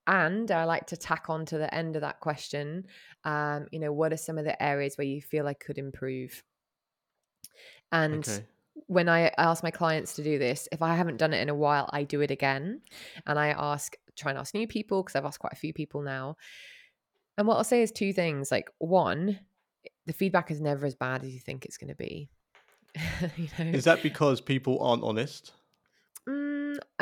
And 0.07 0.51
I 0.51 0.65
like 0.65 0.87
to 0.87 0.97
tack 0.97 1.29
on 1.29 1.45
to 1.47 1.57
the 1.57 1.73
end 1.73 1.95
of 1.95 2.01
that 2.01 2.19
question, 2.19 2.85
um, 3.23 3.67
you 3.71 3.79
know, 3.79 3.93
what 3.93 4.13
are 4.13 4.17
some 4.17 4.37
of 4.37 4.45
the 4.45 4.61
areas 4.61 4.97
where 4.97 5.07
you 5.07 5.21
feel 5.21 5.47
I 5.47 5.53
could 5.53 5.77
improve? 5.77 6.43
And 7.91 8.23
okay, 8.27 8.45
when 8.87 9.09
I 9.09 9.31
ask 9.37 9.63
my 9.63 9.71
clients 9.71 10.13
to 10.15 10.23
do 10.23 10.37
this, 10.37 10.67
if 10.71 10.81
I 10.81 10.95
haven't 10.95 11.17
done 11.17 11.33
it 11.33 11.41
in 11.41 11.49
a 11.49 11.55
while, 11.55 11.89
I 11.91 12.03
do 12.03 12.21
it 12.21 12.31
again. 12.31 12.81
And 13.25 13.39
I 13.39 13.49
ask, 13.49 13.95
try 14.15 14.31
and 14.31 14.39
ask 14.39 14.53
new 14.53 14.67
people 14.67 15.01
because 15.01 15.15
I've 15.15 15.25
asked 15.25 15.39
quite 15.39 15.53
a 15.53 15.57
few 15.57 15.73
people 15.73 16.01
now. 16.01 16.37
And 17.37 17.47
what 17.47 17.57
I'll 17.57 17.63
say 17.63 17.81
is 17.81 17.91
two 17.91 18.13
things. 18.13 18.51
Like, 18.51 18.69
one, 18.77 19.39
the 20.05 20.13
feedback 20.13 20.51
is 20.51 20.61
never 20.61 20.85
as 20.85 20.95
bad 20.95 21.23
as 21.23 21.33
you 21.33 21.39
think 21.39 21.65
it's 21.65 21.77
going 21.77 21.89
to 21.89 21.95
be. 21.95 22.29
you 23.37 23.47
know, 23.59 23.71
is 23.71 23.83
that 23.85 24.03
because 24.03 24.39
people 24.39 24.81
aren't 24.81 25.03
honest? 25.03 25.51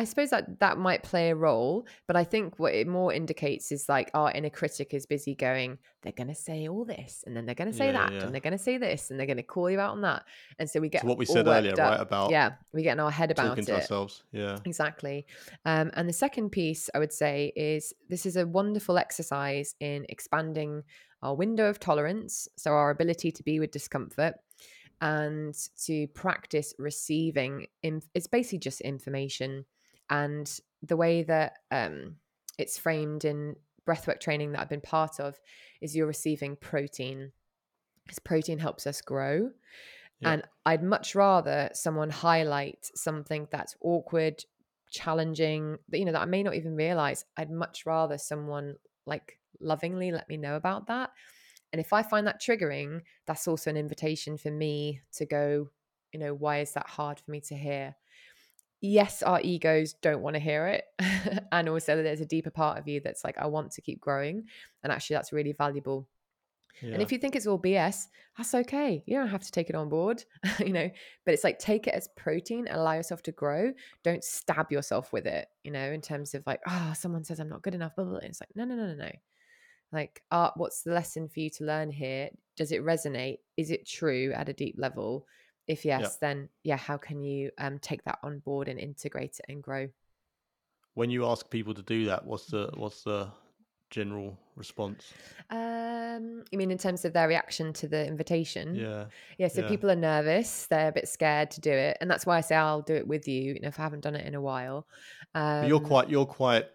I 0.03 0.05
suppose 0.05 0.31
that 0.31 0.59
that 0.59 0.77
might 0.77 1.01
play 1.01 1.29
a 1.29 1.35
role, 1.35 1.87
but 2.07 2.17
I 2.17 2.25
think 2.25 2.59
what 2.59 2.73
it 2.73 2.87
more 2.87 3.13
indicates 3.13 3.71
is 3.71 3.87
like 3.87 4.11
our 4.13 4.29
inner 4.31 4.49
critic 4.49 4.93
is 4.93 5.05
busy 5.05 5.33
going, 5.33 5.77
they're 6.01 6.11
going 6.11 6.27
to 6.27 6.35
say 6.35 6.67
all 6.67 6.83
this, 6.83 7.23
and 7.25 7.35
then 7.35 7.45
they're 7.45 7.55
going 7.55 7.71
to 7.71 7.77
say 7.77 7.85
Yeah, 7.85 7.91
that, 7.93 8.11
yeah. 8.13 8.23
and 8.23 8.33
they're 8.33 8.41
going 8.41 8.51
to 8.57 8.57
say 8.69 8.77
this, 8.77 9.09
and 9.09 9.17
they're 9.17 9.25
going 9.27 9.37
to 9.37 9.43
call 9.43 9.69
you 9.71 9.79
out 9.79 9.91
on 9.91 10.01
that, 10.01 10.25
and 10.59 10.69
so 10.69 10.81
we 10.81 10.89
get 10.89 11.03
So 11.03 11.07
what 11.07 11.17
we 11.17 11.23
said 11.25 11.47
earlier, 11.47 11.73
right, 11.77 12.01
about 12.01 12.31
yeah, 12.31 12.51
we 12.73 12.83
get 12.83 12.91
in 12.91 12.99
our 12.99 13.11
head 13.11 13.31
about 13.31 13.47
talking 13.47 13.63
it. 13.63 13.67
to 13.67 13.75
ourselves. 13.75 14.23
Yeah, 14.33 14.57
Exactly. 14.65 15.25
Um, 15.63 15.89
and 15.93 16.09
the 16.09 16.13
second 16.13 16.49
piece 16.49 16.89
I 16.93 16.99
would 16.99 17.13
say 17.13 17.53
is 17.55 17.93
this 18.09 18.25
is 18.25 18.35
a 18.35 18.45
wonderful 18.45 18.97
exercise 18.97 19.73
in 19.79 20.05
expanding 20.09 20.83
our 21.21 21.33
window 21.33 21.69
of 21.69 21.79
tolerance, 21.79 22.49
so 22.57 22.71
our 22.71 22.89
ability 22.89 23.31
to 23.31 23.43
be 23.43 23.61
with 23.61 23.71
discomfort 23.71 24.35
and 25.01 25.53
to 25.85 26.07
practice 26.07 26.73
receiving. 26.77 27.67
Inf- 27.83 28.09
it's 28.13 28.27
basically 28.27 28.59
just 28.59 28.81
information. 28.81 29.65
And 30.09 30.49
the 30.81 30.97
way 30.97 31.23
that 31.23 31.59
um, 31.71 32.17
it's 32.57 32.77
framed 32.77 33.25
in 33.25 33.55
breathwork 33.87 34.19
training 34.19 34.51
that 34.51 34.61
I've 34.61 34.69
been 34.69 34.81
part 34.81 35.19
of 35.19 35.39
is 35.81 35.95
you're 35.95 36.07
receiving 36.07 36.55
protein, 36.55 37.31
because 38.05 38.19
protein 38.19 38.59
helps 38.59 38.87
us 38.87 39.01
grow. 39.01 39.51
Yeah. 40.19 40.31
And 40.31 40.43
I'd 40.65 40.83
much 40.83 41.15
rather 41.15 41.69
someone 41.73 42.09
highlight 42.09 42.89
something 42.95 43.47
that's 43.51 43.75
awkward, 43.81 44.43
challenging, 44.91 45.77
that 45.89 45.97
you 45.97 46.05
know 46.05 46.11
that 46.11 46.21
I 46.21 46.25
may 46.25 46.43
not 46.43 46.55
even 46.55 46.75
realize. 46.75 47.25
I'd 47.35 47.51
much 47.51 47.85
rather 47.85 48.17
someone 48.17 48.75
like 49.05 49.39
lovingly 49.59 50.11
let 50.11 50.29
me 50.29 50.37
know 50.37 50.55
about 50.55 50.87
that. 50.87 51.11
And 51.71 51.79
if 51.79 51.91
I 51.91 52.03
find 52.03 52.27
that 52.27 52.41
triggering, 52.41 53.01
that's 53.25 53.47
also 53.47 53.69
an 53.69 53.77
invitation 53.77 54.37
for 54.37 54.51
me 54.51 55.01
to 55.13 55.25
go, 55.25 55.69
you 56.13 56.19
know, 56.19 56.33
why 56.33 56.59
is 56.59 56.73
that 56.73 56.87
hard 56.87 57.19
for 57.19 57.31
me 57.31 57.41
to 57.41 57.55
hear? 57.55 57.95
Yes, 58.85 59.23
our 59.23 59.39
egos 59.39 59.93
don't 59.93 60.21
want 60.21 60.33
to 60.33 60.41
hear 60.41 60.67
it. 60.67 60.83
and 61.53 61.69
also 61.69 62.03
there's 62.03 62.19
a 62.19 62.25
deeper 62.25 62.49
part 62.49 62.77
of 62.77 62.85
you 62.85 62.99
that's 62.99 63.23
like, 63.23 63.37
I 63.37 63.45
want 63.45 63.71
to 63.71 63.81
keep 63.81 64.01
growing. 64.01 64.43
And 64.83 64.91
actually 64.91 65.15
that's 65.15 65.31
really 65.31 65.53
valuable. 65.53 66.05
yeah. 66.81 66.91
And 66.91 67.01
if 67.01 67.09
you 67.09 67.17
think 67.17 67.37
it's 67.37 67.47
all 67.47 67.57
BS, 67.57 68.07
that's 68.37 68.53
okay. 68.53 69.01
You 69.05 69.15
don't 69.15 69.29
have 69.29 69.43
to 69.43 69.51
take 69.51 69.69
it 69.69 69.75
on 69.75 69.87
board, 69.87 70.25
you 70.59 70.73
know, 70.73 70.91
but 71.25 71.33
it's 71.33 71.45
like 71.45 71.59
take 71.59 71.87
it 71.87 71.93
as 71.93 72.09
protein 72.17 72.67
and 72.67 72.75
allow 72.75 72.91
yourself 72.91 73.23
to 73.23 73.31
grow. 73.31 73.71
Don't 74.03 74.21
stab 74.21 74.69
yourself 74.69 75.13
with 75.13 75.27
it, 75.27 75.47
you 75.63 75.71
know, 75.71 75.89
in 75.93 76.01
terms 76.01 76.33
of 76.33 76.43
like, 76.45 76.59
oh, 76.67 76.91
someone 76.93 77.23
says 77.23 77.39
I'm 77.39 77.47
not 77.47 77.61
good 77.61 77.75
enough. 77.75 77.95
Blah, 77.95 78.03
blah, 78.03 78.19
blah. 78.19 78.27
It's 78.27 78.41
like, 78.41 78.49
no, 78.53 78.65
no, 78.65 78.75
no, 78.75 78.87
no, 78.87 78.95
no. 78.95 79.11
Like, 79.93 80.23
uh, 80.29 80.49
what's 80.57 80.81
the 80.81 80.91
lesson 80.91 81.29
for 81.29 81.39
you 81.39 81.49
to 81.51 81.63
learn 81.63 81.89
here? 81.89 82.31
Does 82.57 82.73
it 82.73 82.83
resonate? 82.83 83.37
Is 83.55 83.71
it 83.71 83.87
true 83.87 84.33
at 84.35 84.49
a 84.49 84.53
deep 84.53 84.75
level? 84.77 85.25
If 85.67 85.85
yes, 85.85 86.17
then 86.17 86.49
yeah, 86.63 86.77
how 86.77 86.97
can 86.97 87.23
you 87.23 87.51
um, 87.57 87.79
take 87.79 88.03
that 88.05 88.19
on 88.23 88.39
board 88.39 88.67
and 88.67 88.79
integrate 88.79 89.39
it 89.39 89.45
and 89.51 89.63
grow? 89.63 89.89
when 90.95 91.09
you 91.09 91.25
ask 91.25 91.49
people 91.49 91.73
to 91.73 91.81
do 91.81 92.05
that, 92.05 92.25
what's 92.25 92.47
the 92.47 92.69
what's 92.75 93.03
the 93.03 93.29
general 93.89 94.37
response? 94.55 95.13
Um, 95.49 96.43
you 96.51 96.57
mean 96.57 96.71
in 96.71 96.77
terms 96.77 97.05
of 97.05 97.13
their 97.13 97.27
reaction 97.27 97.73
to 97.73 97.87
the 97.87 98.05
invitation? 98.07 98.75
Yeah, 98.75 99.05
Yeah, 99.37 99.47
so 99.47 99.61
Yeah. 99.61 99.67
people 99.67 99.89
are 99.91 99.95
nervous. 99.95 100.67
They're 100.67 100.89
a 100.89 100.91
bit 100.91 101.07
scared 101.07 101.51
to 101.51 101.61
do 101.61 101.71
it, 101.71 101.97
and 102.01 102.09
that's 102.09 102.25
why 102.25 102.37
I 102.37 102.41
say 102.41 102.55
I'll 102.55 102.81
do 102.81 102.95
it 102.95 103.07
with 103.07 103.27
you. 103.27 103.53
You 103.53 103.59
know, 103.59 103.67
if 103.67 103.79
I 103.79 103.83
haven't 103.83 104.01
done 104.01 104.15
it 104.15 104.25
in 104.25 104.35
a 104.35 104.41
while. 104.41 104.87
Um, 105.35 105.65
you're 105.67 105.79
quite 105.79 106.09
you're 106.09 106.25
quite 106.25 106.65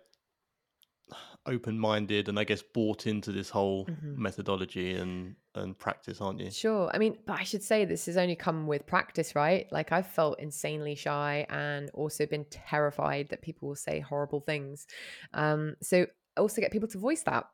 open 1.47 1.79
minded 1.79 2.29
and 2.29 2.39
I 2.39 2.45
guess 2.45 2.63
bought 2.63 3.07
into 3.07 3.33
this 3.33 3.51
whole 3.51 3.89
Mhm. 3.89 4.17
methodology 4.17 4.95
and 4.95 5.37
and 5.55 5.79
practice, 5.79 6.21
aren't 6.21 6.41
you? 6.41 6.53
Sure. 6.53 6.91
I 6.95 6.99
mean, 6.99 7.19
but 7.27 7.39
I 7.39 7.45
should 7.45 7.63
say 7.63 7.85
this 7.85 8.07
has 8.07 8.17
only 8.17 8.35
come 8.37 8.67
with 8.67 8.87
practice, 8.87 9.35
right? 9.35 9.71
Like 9.71 9.93
I've 9.93 10.07
felt 10.07 10.41
insanely 10.41 10.95
shy 10.95 11.47
and 11.51 11.91
also 11.91 12.25
been 12.27 12.47
terrified 12.47 13.29
that 13.29 13.43
people 13.43 13.69
will 13.69 13.77
say 13.77 14.01
horrible 14.01 14.41
things. 14.41 14.87
Um, 15.35 15.77
so 15.83 16.07
also 16.39 16.61
get 16.63 16.73
people 16.73 16.89
to 16.89 16.99
voice 16.99 17.23
that. 17.25 17.45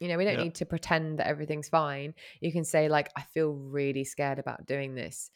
You 0.00 0.08
know, 0.08 0.18
we 0.18 0.24
don't 0.24 0.36
Yeah. 0.36 0.42
need 0.42 0.56
to 0.56 0.66
pretend 0.66 1.18
that 1.20 1.28
everything's 1.28 1.68
fine. 1.68 2.14
You 2.40 2.52
can 2.52 2.64
say 2.64 2.88
like, 2.88 3.10
I 3.16 3.22
feel 3.22 3.52
really 3.54 4.04
scared 4.04 4.38
about 4.40 4.66
doing 4.66 4.94
this. 4.96 5.30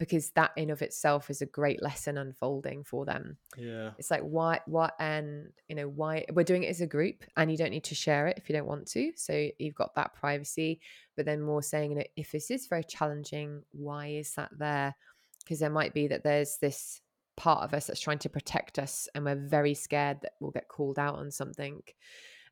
Because 0.00 0.30
that 0.30 0.50
in 0.56 0.70
of 0.70 0.80
itself 0.80 1.28
is 1.28 1.42
a 1.42 1.46
great 1.46 1.82
lesson 1.82 2.16
unfolding 2.16 2.82
for 2.82 3.04
them. 3.04 3.36
Yeah. 3.56 3.90
it's 3.98 4.10
like 4.10 4.22
why 4.22 4.60
what 4.66 4.94
and 4.98 5.52
you 5.68 5.76
know 5.76 5.88
why 5.88 6.24
we're 6.32 6.42
doing 6.42 6.64
it 6.64 6.70
as 6.70 6.80
a 6.80 6.86
group 6.86 7.22
and 7.36 7.50
you 7.50 7.58
don't 7.58 7.70
need 7.70 7.84
to 7.84 7.94
share 7.94 8.26
it 8.26 8.38
if 8.38 8.48
you 8.48 8.56
don't 8.56 8.66
want 8.66 8.86
to 8.88 9.12
so 9.14 9.48
you've 9.58 9.74
got 9.74 9.94
that 9.94 10.14
privacy 10.14 10.80
but 11.16 11.26
then 11.26 11.42
more 11.42 11.62
saying 11.62 11.90
you 11.90 11.98
know 11.98 12.04
if 12.16 12.32
this 12.32 12.50
is 12.50 12.66
very 12.66 12.82
challenging 12.82 13.62
why 13.72 14.08
is 14.08 14.32
that 14.34 14.50
there? 14.58 14.96
Because 15.40 15.60
there 15.60 15.70
might 15.70 15.92
be 15.92 16.08
that 16.08 16.24
there's 16.24 16.56
this 16.60 17.02
part 17.36 17.62
of 17.62 17.74
us 17.74 17.86
that's 17.86 18.00
trying 18.00 18.18
to 18.20 18.28
protect 18.28 18.78
us 18.78 19.06
and 19.14 19.24
we're 19.24 19.36
very 19.36 19.74
scared 19.74 20.18
that 20.22 20.32
we'll 20.40 20.50
get 20.50 20.68
called 20.68 20.98
out 20.98 21.16
on 21.16 21.30
something. 21.30 21.82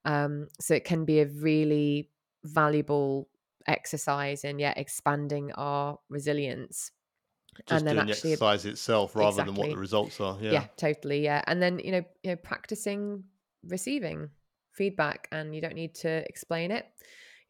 Um, 0.05 0.49
so 0.61 0.75
it 0.75 0.85
can 0.85 1.05
be 1.05 1.21
a 1.21 1.27
really 1.27 2.11
valuable 2.45 3.29
exercise 3.67 4.45
in 4.45 4.59
yeah 4.59 4.73
expanding 4.77 5.53
our 5.53 5.99
resilience 6.09 6.91
Just 7.67 7.81
and 7.81 7.87
then 7.87 7.97
doing 7.97 8.11
actually 8.11 8.31
the 8.31 8.35
exercise 8.35 8.65
itself 8.67 9.17
rather 9.17 9.45
than 9.45 9.55
what 9.55 9.71
the 9.71 9.77
results 9.77 10.21
are. 10.21 10.39
Yeah. 10.41 10.53
yeah. 10.53 10.67
totally 10.77 11.23
yeah 11.23 11.43
and 11.47 11.61
then 11.63 11.79
you 11.79 11.93
know 11.93 12.05
you 12.23 12.31
know 12.31 12.37
practicing 12.37 13.25
receiving 13.67 14.31
feedback 14.73 15.29
and 15.33 15.55
you 15.55 15.61
don't 15.61 15.75
need 15.75 15.95
to 15.97 16.09
explain 16.29 16.71
it 16.71 16.87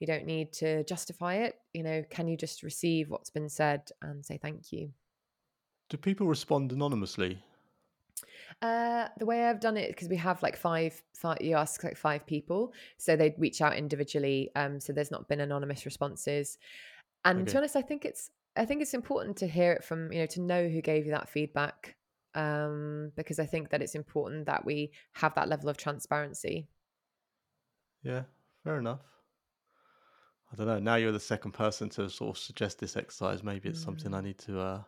you 0.00 0.06
don't 0.06 0.24
need 0.24 0.52
to 0.52 0.84
justify 0.84 1.34
it 1.36 1.56
you 1.74 1.82
know 1.82 2.02
can 2.10 2.26
you 2.28 2.36
just 2.36 2.62
receive 2.62 3.10
what's 3.10 3.30
been 3.30 3.48
said 3.48 3.90
and 4.02 4.24
say 4.24 4.38
thank 4.38 4.72
you 4.72 4.90
Do 5.90 5.96
people 5.96 6.26
respond 6.26 6.72
anonymously? 6.72 7.42
uh 8.62 9.06
the 9.18 9.26
way 9.26 9.44
i've 9.44 9.60
done 9.60 9.76
it 9.76 9.88
because 9.88 10.08
we 10.08 10.16
have 10.16 10.42
like 10.42 10.56
five, 10.56 11.00
five 11.14 11.38
you 11.40 11.54
ask 11.54 11.84
like 11.84 11.96
five 11.96 12.26
people 12.26 12.72
so 12.96 13.14
they'd 13.14 13.34
reach 13.38 13.60
out 13.60 13.76
individually 13.76 14.50
um 14.56 14.80
so 14.80 14.92
there's 14.92 15.10
not 15.10 15.28
been 15.28 15.40
anonymous 15.40 15.84
responses 15.84 16.58
and 17.24 17.46
to 17.46 17.52
be 17.52 17.58
honest 17.58 17.76
i 17.76 17.82
think 17.82 18.04
it's 18.04 18.30
i 18.58 18.64
think 18.64 18.82
it's 18.82 18.94
important 18.94 19.36
to 19.38 19.46
hear 19.46 19.72
it 19.72 19.84
from 19.84 20.12
you 20.12 20.18
know 20.18 20.26
to 20.26 20.40
know 20.40 20.68
who 20.68 20.80
gave 20.82 21.06
you 21.06 21.12
that 21.12 21.28
feedback 21.28 21.96
um 22.34 23.10
because 23.16 23.38
i 23.38 23.46
think 23.46 23.70
that 23.70 23.80
it's 23.82 23.94
important 23.94 24.46
that 24.46 24.64
we 24.64 24.90
have 25.12 25.34
that 25.34 25.48
level 25.48 25.68
of 25.68 25.76
transparency 25.76 26.68
Yeah, 28.02 28.22
fair 28.64 28.78
enough. 28.78 29.00
I 30.52 30.56
don't 30.56 30.66
know. 30.66 30.78
Now 30.78 30.94
you're 30.94 31.12
the 31.12 31.20
second 31.20 31.52
person 31.52 31.88
to 31.90 32.08
sort 32.08 32.30
of 32.30 32.38
suggest 32.38 32.78
this 32.78 32.96
exercise. 32.96 33.42
Maybe 33.42 33.68
it's 33.68 33.82
something 33.82 34.14
I 34.14 34.20
Mm. 34.20 34.24
need 34.24 34.38
to 34.38 34.60
uh, 34.60 34.82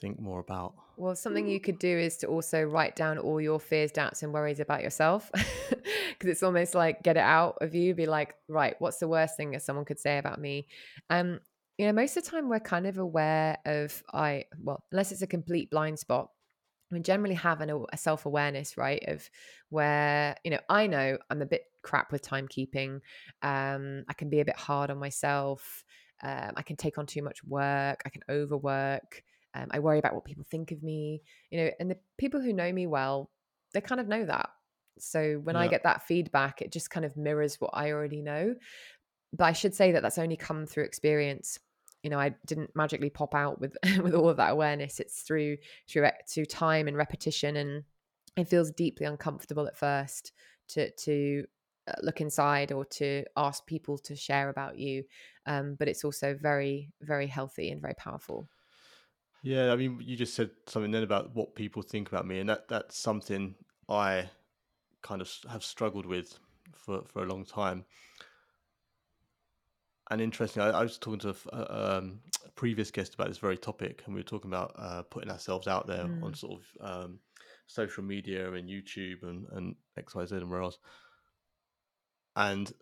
think 0.00 0.20
more 0.20 0.40
about. 0.40 0.74
well 0.96 1.16
something 1.16 1.48
you 1.48 1.58
could 1.60 1.78
do 1.78 1.98
is 1.98 2.18
to 2.18 2.26
also 2.26 2.62
write 2.62 2.94
down 2.94 3.18
all 3.18 3.40
your 3.40 3.58
fears 3.58 3.90
doubts 3.92 4.22
and 4.22 4.32
worries 4.32 4.60
about 4.60 4.82
yourself 4.82 5.30
because 5.72 6.28
it's 6.32 6.42
almost 6.42 6.74
like 6.74 7.02
get 7.02 7.16
it 7.16 7.20
out 7.20 7.56
of 7.60 7.74
you 7.74 7.94
be 7.94 8.06
like 8.06 8.34
right 8.48 8.74
what's 8.78 8.98
the 8.98 9.08
worst 9.08 9.36
thing 9.36 9.50
that 9.52 9.62
someone 9.62 9.84
could 9.84 9.98
say 9.98 10.18
about 10.18 10.38
me 10.40 10.66
um 11.10 11.40
you 11.78 11.86
know 11.86 11.92
most 11.92 12.16
of 12.16 12.24
the 12.24 12.30
time 12.30 12.48
we're 12.48 12.60
kind 12.60 12.86
of 12.86 12.98
aware 12.98 13.56
of 13.64 14.02
i 14.12 14.44
well 14.60 14.82
unless 14.92 15.12
it's 15.12 15.22
a 15.22 15.26
complete 15.26 15.70
blind 15.70 15.98
spot 15.98 16.28
we 16.90 17.00
generally 17.00 17.34
have 17.34 17.60
an, 17.60 17.84
a 17.92 17.96
self-awareness 17.96 18.76
right 18.76 19.02
of 19.08 19.28
where 19.70 20.36
you 20.44 20.50
know 20.50 20.58
i 20.68 20.86
know 20.86 21.16
i'm 21.30 21.42
a 21.42 21.46
bit 21.46 21.64
crap 21.82 22.12
with 22.12 22.22
timekeeping 22.22 23.00
um 23.42 24.04
i 24.08 24.12
can 24.12 24.28
be 24.28 24.40
a 24.40 24.44
bit 24.44 24.56
hard 24.56 24.90
on 24.90 24.98
myself 24.98 25.84
um, 26.22 26.52
i 26.56 26.62
can 26.62 26.76
take 26.76 26.98
on 26.98 27.06
too 27.06 27.22
much 27.22 27.42
work 27.44 28.02
i 28.04 28.08
can 28.08 28.22
overwork 28.28 29.22
um, 29.54 29.66
i 29.70 29.78
worry 29.78 29.98
about 29.98 30.14
what 30.14 30.24
people 30.24 30.44
think 30.48 30.70
of 30.70 30.82
me 30.82 31.22
you 31.50 31.58
know 31.58 31.70
and 31.80 31.90
the 31.90 31.96
people 32.18 32.40
who 32.40 32.52
know 32.52 32.72
me 32.72 32.86
well 32.86 33.30
they 33.72 33.80
kind 33.80 34.02
of 34.02 34.08
know 34.08 34.24
that. 34.26 34.50
So 34.98 35.40
when 35.42 35.56
i 35.56 35.66
get 35.66 35.84
that 35.84 36.06
feedback 36.06 36.60
it 36.60 36.70
just 36.70 36.90
kind 36.90 37.06
of 37.06 37.16
mirrors 37.16 37.56
what 37.58 37.70
i 37.72 37.90
already 37.90 38.20
know 38.20 38.54
but 39.32 39.44
i 39.44 39.52
should 39.52 39.74
say 39.74 39.92
that 39.92 40.02
that's 40.02 40.18
only 40.18 40.36
come 40.36 40.66
through 40.66 40.84
experience. 40.84 41.58
You 42.02 42.10
know 42.10 42.18
i 42.18 42.34
didn't 42.46 42.74
magically 42.74 43.10
pop 43.10 43.34
out 43.34 43.60
with 43.60 43.76
with 44.02 44.14
all 44.14 44.28
of 44.28 44.36
that 44.38 44.50
awareness. 44.52 45.00
It's 45.00 45.22
through 45.22 45.58
through 45.88 46.02
rec- 46.02 46.28
through 46.28 46.46
time 46.46 46.88
and 46.88 46.96
repetition 46.96 47.56
and 47.56 47.84
it 48.36 48.48
feels 48.48 48.70
deeply 48.70 49.06
uncomfortable 49.06 49.66
at 49.66 49.76
first 49.76 50.32
to 50.68 50.90
to 50.92 51.44
uh, 51.88 51.94
look 52.02 52.20
inside 52.20 52.72
or 52.72 52.84
to 52.84 53.24
ask 53.36 53.66
people 53.66 53.98
to 53.98 54.14
share 54.14 54.48
about 54.48 54.78
you 54.78 55.04
um, 55.46 55.74
but 55.78 55.88
it's 55.88 56.04
also 56.04 56.34
very 56.40 56.90
very 57.00 57.26
healthy 57.26 57.70
and 57.70 57.80
very 57.80 57.94
powerful. 57.94 58.48
Yeah, 59.42 59.72
I 59.72 59.76
mean, 59.76 60.00
you 60.00 60.16
just 60.16 60.34
said 60.34 60.50
something 60.68 60.92
then 60.92 61.02
about 61.02 61.34
what 61.34 61.56
people 61.56 61.82
think 61.82 62.08
about 62.08 62.26
me, 62.26 62.38
and 62.38 62.48
that 62.48 62.68
that's 62.68 62.96
something 62.96 63.56
I 63.88 64.30
kind 65.02 65.20
of 65.20 65.30
have 65.50 65.64
struggled 65.64 66.06
with 66.06 66.38
for 66.74 67.02
for 67.08 67.24
a 67.24 67.26
long 67.26 67.44
time. 67.44 67.84
And 70.12 70.20
interesting, 70.20 70.62
I, 70.62 70.68
I 70.68 70.82
was 70.82 70.98
talking 70.98 71.20
to 71.20 71.34
a, 71.54 71.96
um, 71.96 72.20
a 72.46 72.50
previous 72.50 72.90
guest 72.90 73.14
about 73.14 73.28
this 73.28 73.38
very 73.38 73.56
topic, 73.56 74.02
and 74.04 74.14
we 74.14 74.20
were 74.20 74.24
talking 74.24 74.50
about 74.50 74.74
uh, 74.76 75.02
putting 75.04 75.30
ourselves 75.30 75.66
out 75.66 75.86
there 75.86 76.10
on 76.20 76.34
Mm. 76.34 76.36
sort 76.36 76.60
of 76.60 77.04
um, 77.06 77.18
social 77.66 78.04
media 78.04 78.52
and 78.52 78.68
YouTube 78.68 79.22
and 79.22 79.46
and 79.52 79.74
X 79.96 80.14
Y 80.14 80.26
Z 80.26 80.36
and 80.36 80.50
where 80.50 80.60
else, 80.60 80.78
and 82.36 82.74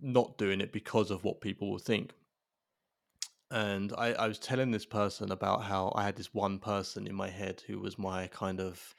not 0.00 0.38
doing 0.38 0.62
it 0.62 0.72
because 0.72 1.10
of 1.10 1.22
what 1.22 1.42
people 1.42 1.70
will 1.70 1.78
think. 1.78 2.14
And 3.50 3.92
I, 3.98 4.14
I 4.14 4.26
was 4.26 4.38
telling 4.38 4.70
this 4.70 4.86
person 4.86 5.32
about 5.32 5.64
how 5.64 5.92
I 5.94 6.04
had 6.04 6.16
this 6.16 6.32
one 6.32 6.58
person 6.58 7.06
in 7.06 7.14
my 7.14 7.28
head 7.28 7.62
who 7.66 7.78
was 7.78 7.98
my 7.98 8.26
kind 8.28 8.58
of 8.58 8.94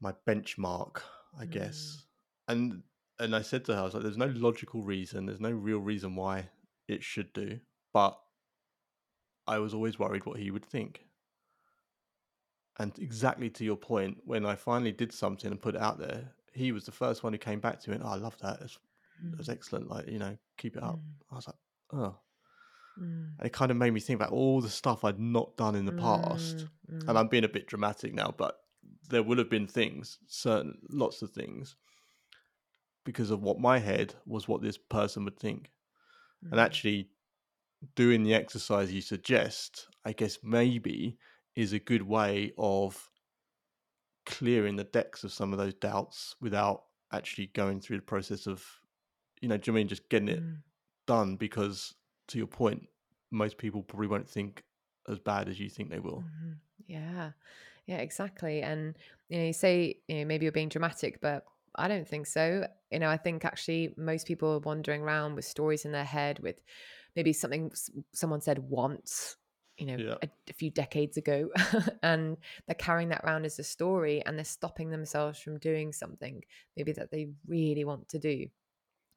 my 0.00 0.14
benchmark, 0.26 1.02
I 1.38 1.44
Mm. 1.44 1.50
guess. 1.52 2.06
And 2.48 2.82
and 3.18 3.34
I 3.34 3.42
said 3.42 3.64
to 3.66 3.74
her, 3.74 3.80
I 3.80 3.84
was 3.84 3.94
like, 3.94 4.02
"There's 4.02 4.16
no 4.16 4.26
logical 4.34 4.82
reason. 4.82 5.26
There's 5.26 5.40
no 5.40 5.50
real 5.50 5.78
reason 5.78 6.14
why 6.14 6.48
it 6.86 7.02
should 7.02 7.32
do." 7.32 7.60
But 7.92 8.18
I 9.46 9.58
was 9.58 9.74
always 9.74 9.98
worried 9.98 10.26
what 10.26 10.38
he 10.38 10.50
would 10.50 10.64
think. 10.64 11.04
And 12.78 12.96
exactly 12.98 13.50
to 13.50 13.64
your 13.64 13.76
point, 13.76 14.18
when 14.24 14.46
I 14.46 14.54
finally 14.54 14.92
did 14.92 15.12
something 15.12 15.50
and 15.50 15.60
put 15.60 15.74
it 15.74 15.80
out 15.80 15.98
there, 15.98 16.32
he 16.52 16.70
was 16.70 16.84
the 16.84 16.92
first 16.92 17.22
one 17.24 17.32
who 17.32 17.38
came 17.38 17.60
back 17.60 17.80
to 17.80 17.90
me 17.90 17.96
and, 17.96 18.04
"Oh, 18.04 18.08
I 18.10 18.16
love 18.16 18.38
that. 18.38 18.60
It's, 18.62 18.78
it's 19.38 19.48
excellent. 19.48 19.88
Like, 19.88 20.08
you 20.08 20.18
know, 20.18 20.36
keep 20.56 20.76
it 20.76 20.82
up." 20.82 20.96
Mm. 20.96 21.02
I 21.32 21.34
was 21.34 21.46
like, 21.46 21.56
"Oh." 21.92 22.16
Mm. 23.00 23.36
And 23.38 23.46
it 23.46 23.52
kind 23.52 23.70
of 23.70 23.76
made 23.76 23.92
me 23.92 24.00
think 24.00 24.18
about 24.20 24.32
all 24.32 24.60
the 24.60 24.68
stuff 24.70 25.04
I'd 25.04 25.18
not 25.20 25.56
done 25.56 25.74
in 25.74 25.86
the 25.86 25.92
past. 25.92 26.56
Mm. 26.58 26.68
And 26.90 27.02
Mm. 27.02 27.16
I'm 27.16 27.28
being 27.28 27.44
a 27.44 27.48
bit 27.48 27.66
dramatic 27.66 28.12
now, 28.14 28.34
but 28.36 28.60
there 29.08 29.22
will 29.22 29.38
have 29.38 29.50
been 29.50 29.66
things, 29.66 30.18
certain 30.26 30.78
lots 30.88 31.22
of 31.22 31.30
things, 31.30 31.76
because 33.04 33.30
of 33.30 33.42
what 33.42 33.60
my 33.60 33.78
head 33.78 34.14
was 34.26 34.48
what 34.48 34.62
this 34.62 34.78
person 34.78 35.24
would 35.24 35.38
think. 35.38 35.72
And 36.52 36.60
Mm. 36.60 36.60
actually 36.60 37.12
doing 37.96 38.24
the 38.24 38.34
exercise 38.34 38.92
you 38.92 39.02
suggest, 39.02 39.88
I 40.04 40.12
guess 40.14 40.40
maybe 40.42 41.18
is 41.56 41.72
a 41.72 41.80
good 41.80 42.02
way 42.02 42.52
of 42.58 43.10
clearing 44.26 44.76
the 44.76 44.84
decks 44.84 45.24
of 45.24 45.32
some 45.32 45.52
of 45.52 45.58
those 45.58 45.74
doubts 45.74 46.34
without 46.40 46.84
actually 47.12 47.46
going 47.48 47.80
through 47.80 47.96
the 47.96 48.02
process 48.02 48.46
of, 48.46 48.64
you 49.40 49.48
know, 49.48 49.56
do 49.56 49.70
you 49.70 49.74
mean 49.74 49.88
just 49.88 50.08
getting 50.08 50.28
it 50.28 50.46
Mm. 50.46 50.62
done? 51.06 51.36
Because 51.36 51.96
to 52.28 52.38
your 52.38 52.46
point, 52.46 52.88
most 53.30 53.58
people 53.58 53.82
probably 53.82 54.08
won't 54.08 54.28
think 54.30 54.64
as 55.08 55.18
bad 55.20 55.48
as 55.48 55.60
you 55.60 55.70
think 55.70 55.90
they 55.90 56.00
will. 56.00 56.28
Mhm. 56.30 56.60
Yeah, 56.86 57.32
yeah, 57.86 57.98
exactly. 57.98 58.62
And 58.62 58.96
you 59.28 59.38
know, 59.38 59.44
you 59.46 59.52
say 59.52 60.02
you 60.08 60.16
know 60.16 60.24
maybe 60.24 60.44
you're 60.44 60.52
being 60.52 60.68
dramatic, 60.68 61.20
but 61.20 61.44
I 61.78 61.88
don't 61.88 62.06
think 62.08 62.26
so. 62.26 62.66
You 62.90 62.98
know, 62.98 63.08
I 63.08 63.16
think 63.16 63.44
actually 63.44 63.94
most 63.96 64.26
people 64.26 64.50
are 64.54 64.58
wandering 64.58 65.02
around 65.02 65.34
with 65.34 65.44
stories 65.44 65.84
in 65.84 65.92
their 65.92 66.04
head 66.04 66.40
with 66.40 66.60
maybe 67.16 67.32
something 67.32 67.72
someone 68.12 68.40
said 68.40 68.58
once, 68.58 69.36
you 69.76 69.86
know, 69.86 69.96
Yeah. 69.96 70.18
a, 70.22 70.28
a 70.48 70.52
few 70.52 70.70
decades 70.70 71.16
ago, 71.16 71.50
and 72.02 72.36
they're 72.66 72.74
carrying 72.74 73.10
that 73.10 73.24
around 73.24 73.44
as 73.46 73.58
a 73.58 73.64
story, 73.64 74.22
and 74.24 74.36
they're 74.36 74.44
stopping 74.44 74.90
themselves 74.90 75.40
from 75.40 75.58
doing 75.58 75.92
something 75.92 76.42
maybe 76.76 76.92
that 76.92 77.10
they 77.10 77.28
really 77.46 77.84
want 77.84 78.08
to 78.10 78.18
do. 78.18 78.46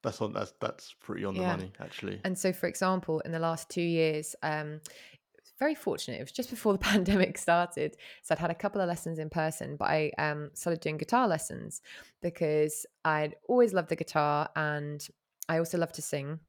That's 0.04 0.22
on 0.22 0.34
that's 0.34 0.54
that's 0.60 0.94
pretty 0.94 1.26
on 1.26 1.38
the 1.38 1.42
Yeah. 1.42 1.52
money, 1.52 1.72
actually. 1.80 2.22
And 2.24 2.38
so, 2.38 2.54
for 2.54 2.68
example, 2.68 3.20
in 3.22 3.32
the 3.32 3.40
last 3.40 3.70
two 3.70 3.82
years, 3.82 4.36
um, 4.44 4.82
very 5.62 5.76
fortunate. 5.76 6.20
It 6.20 6.24
was 6.24 6.32
just 6.32 6.50
before 6.50 6.74
the 6.74 6.80
pandemic 6.92 7.38
started, 7.38 7.96
so 8.24 8.34
I'd 8.34 8.40
had 8.40 8.52
a 8.52 8.56
couple 8.56 8.82
of 8.82 8.88
lessons 8.88 9.20
in 9.20 9.30
person, 9.30 9.78
but 9.78 9.86
I 9.86 10.12
um, 10.18 10.50
started 10.54 10.82
doing 10.82 10.98
guitar 10.98 11.28
lessons 11.28 11.82
because 12.22 12.86
I'd 13.06 13.36
always 13.48 13.72
loved 13.72 13.90
the 13.90 13.96
guitar 13.96 14.50
and 14.56 15.08
I 15.48 15.60
also 15.60 15.78
love 15.78 15.94
to 15.94 16.02
sing. 16.02 16.40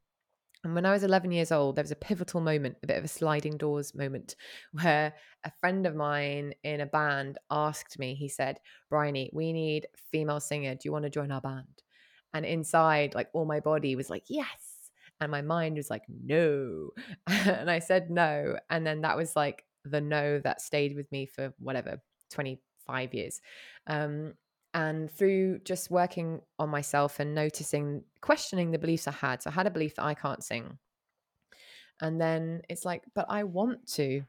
And 0.64 0.74
when 0.74 0.86
I 0.86 0.93
was 0.93 1.02
11 1.02 1.30
years 1.30 1.52
old, 1.52 1.76
there 1.76 1.82
was 1.82 1.90
a 1.90 1.97
pivotal 1.97 2.40
moment, 2.40 2.76
a 2.82 2.86
bit 2.86 2.97
of 2.97 3.05
a 3.05 3.09
sliding 3.09 3.59
doors 3.59 3.94
moment, 3.94 4.34
where 4.80 5.12
a 5.44 5.52
friend 5.60 5.86
of 5.86 5.94
mine 5.94 6.55
in 6.64 6.80
a 6.80 6.86
band 6.86 7.36
asked 7.51 7.98
me, 7.98 8.14
he 8.14 8.28
said, 8.28 8.60
Briony, 8.89 9.28
we 9.34 9.52
need 9.52 9.89
female 10.10 10.40
singer. 10.40 10.74
Do 10.74 10.80
you 10.84 10.93
want 10.93 11.05
to 11.05 11.10
join 11.10 11.30
our 11.30 11.40
band? 11.43 11.82
And 12.32 12.47
inside, 12.47 13.14
like 13.14 13.28
all 13.34 13.44
my 13.44 13.60
body 13.60 13.94
was 13.94 14.09
like, 14.09 14.24
yes. 14.28 14.72
And 15.23 15.31
my 15.31 15.40
mind 15.40 15.77
was 15.77 15.89
like, 15.89 16.03
no. 16.09 16.90
and 17.27 17.70
I 17.70 17.78
said 17.78 18.11
no. 18.11 18.59
And 18.70 18.85
then 18.85 19.03
that 19.03 19.16
was 19.16 19.36
like 19.36 19.65
the 19.85 20.01
no 20.01 20.40
that 20.40 20.61
stayed 20.61 20.97
with 20.97 21.11
me 21.12 21.27
for 21.27 21.55
whatever, 21.59 22.03
25 22.31 23.15
years. 23.15 23.40
Um, 23.86 24.35
and 24.74 25.11
through 25.11 25.61
just 25.61 25.90
working 25.90 26.40
on 26.59 26.70
myself 26.70 27.20
and 27.20 27.35
noticing 27.35 28.03
questioning 28.23 28.70
the 28.70 28.78
beliefs 28.78 29.07
i 29.07 29.11
had 29.12 29.43
so 29.43 29.51
i 29.51 29.53
had 29.53 29.66
a 29.66 29.70
belief 29.70 29.94
that 29.97 30.05
i 30.05 30.15
can't 30.15 30.43
sing 30.43 30.78
and 32.01 32.19
then 32.19 32.62
it's 32.70 32.86
like 32.86 33.03
but 33.15 33.27
i 33.28 33.44
want 33.44 33.86
to 33.86 34.23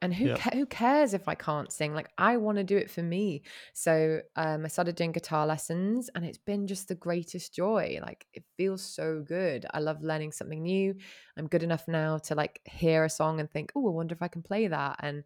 and 0.00 0.14
who 0.14 0.28
Yeah. 0.28 0.38
ca- 0.40 0.50
who 0.54 0.64
cares 0.66 1.12
if 1.14 1.26
I 1.28 1.34
can't 1.34 1.72
sing? 1.72 1.92
Like 1.94 2.10
I 2.18 2.36
want 2.36 2.58
to 2.58 2.64
do 2.64 2.76
it 2.76 2.90
for 2.90 3.02
me. 3.02 3.42
So 3.74 4.22
um, 4.36 4.64
I 4.64 4.68
started 4.68 4.94
doing 4.96 5.12
guitar 5.12 5.46
lessons, 5.46 6.08
and 6.14 6.24
it's 6.24 6.38
been 6.38 6.66
just 6.66 6.88
the 6.88 6.94
greatest 6.94 7.54
joy. 7.54 7.98
Like 8.02 8.26
it 8.32 8.44
feels 8.56 8.82
so 8.82 9.22
good. 9.22 9.66
I 9.72 9.80
love 9.80 10.02
learning 10.02 10.32
something 10.32 10.62
new. 10.62 10.94
I'm 11.36 11.48
good 11.48 11.62
enough 11.62 11.88
now 11.88 12.18
to 12.18 12.34
like 12.34 12.60
hear 12.64 13.04
a 13.04 13.10
song 13.10 13.40
and 13.40 13.50
think, 13.50 13.72
oh, 13.74 13.86
I 13.88 13.90
wonder 13.90 14.14
if 14.14 14.22
I 14.22 14.28
can 14.28 14.42
play 14.42 14.68
that. 14.68 14.96
And 15.00 15.24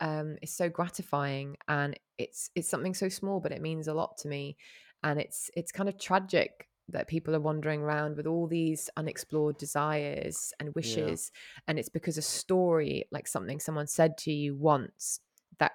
um, 0.00 0.36
it's 0.42 0.54
so 0.54 0.68
gratifying, 0.68 1.56
and 1.68 1.98
it's 2.18 2.50
it's 2.54 2.68
something 2.68 2.94
so 2.94 3.08
small, 3.08 3.40
but 3.40 3.52
it 3.52 3.62
means 3.62 3.88
a 3.88 3.94
lot 3.94 4.16
to 4.18 4.28
me. 4.28 4.56
And 5.02 5.20
it's 5.20 5.50
it's 5.56 5.72
kind 5.72 5.88
of 5.88 5.98
tragic 5.98 6.68
that 6.88 7.08
people 7.08 7.34
are 7.34 7.40
wandering 7.40 7.80
around 7.80 8.16
with 8.16 8.26
all 8.26 8.46
these 8.46 8.90
unexplored 8.96 9.56
desires 9.56 10.52
and 10.60 10.74
wishes 10.74 11.32
and 11.66 11.78
it's 11.78 11.88
because 11.88 12.18
a 12.18 12.22
story 12.22 13.04
like 13.10 13.26
something 13.26 13.58
someone 13.58 13.86
said 13.86 14.16
to 14.18 14.32
you 14.32 14.54
once 14.54 15.20
that 15.58 15.72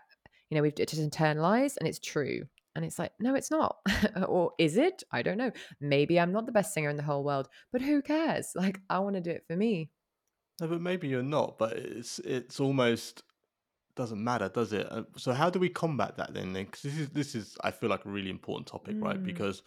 you 0.49 0.55
know 0.55 0.61
we've 0.61 0.75
just 0.75 0.95
internalized 1.01 1.77
and 1.77 1.87
it's 1.87 1.99
true 1.99 2.43
and 2.75 2.85
it's 2.85 2.99
like 2.99 3.11
no 3.19 3.33
it's 3.35 3.49
not 3.49 3.77
or 4.27 4.51
is 4.59 4.77
it 4.77 5.03
i 5.11 5.21
don't 5.21 5.37
know 5.37 5.51
maybe 5.81 6.19
i'm 6.19 6.31
not 6.31 6.45
the 6.45 6.51
best 6.51 6.73
singer 6.73 6.89
in 6.89 6.97
the 6.97 7.03
whole 7.03 7.23
world 7.23 7.49
but 7.71 7.81
who 7.81 8.01
cares 8.01 8.51
like 8.55 8.79
i 8.89 8.99
want 8.99 9.15
to 9.15 9.21
do 9.21 9.31
it 9.31 9.43
for 9.47 9.55
me 9.55 9.89
No, 10.61 10.67
but 10.67 10.81
maybe 10.81 11.07
you're 11.07 11.23
not. 11.23 11.57
But 11.57 11.73
it's 11.73 12.19
it's 12.19 12.59
almost 12.59 13.23
doesn't 13.95 14.23
matter, 14.23 14.49
does 14.49 14.71
it? 14.73 14.87
Uh, 14.91 15.03
So 15.17 15.31
how 15.33 15.49
do 15.49 15.59
we 15.59 15.69
combat 15.69 16.17
that 16.17 16.33
then? 16.33 16.53
Because 16.53 16.81
this 16.81 16.97
is 16.97 17.09
this 17.09 17.35
is 17.35 17.57
I 17.63 17.71
feel 17.71 17.89
like 17.89 18.05
a 18.05 18.09
really 18.09 18.29
important 18.29 18.67
topic, 18.67 18.95
right? 18.99 19.19
Mm. 19.19 19.25
Because 19.25 19.63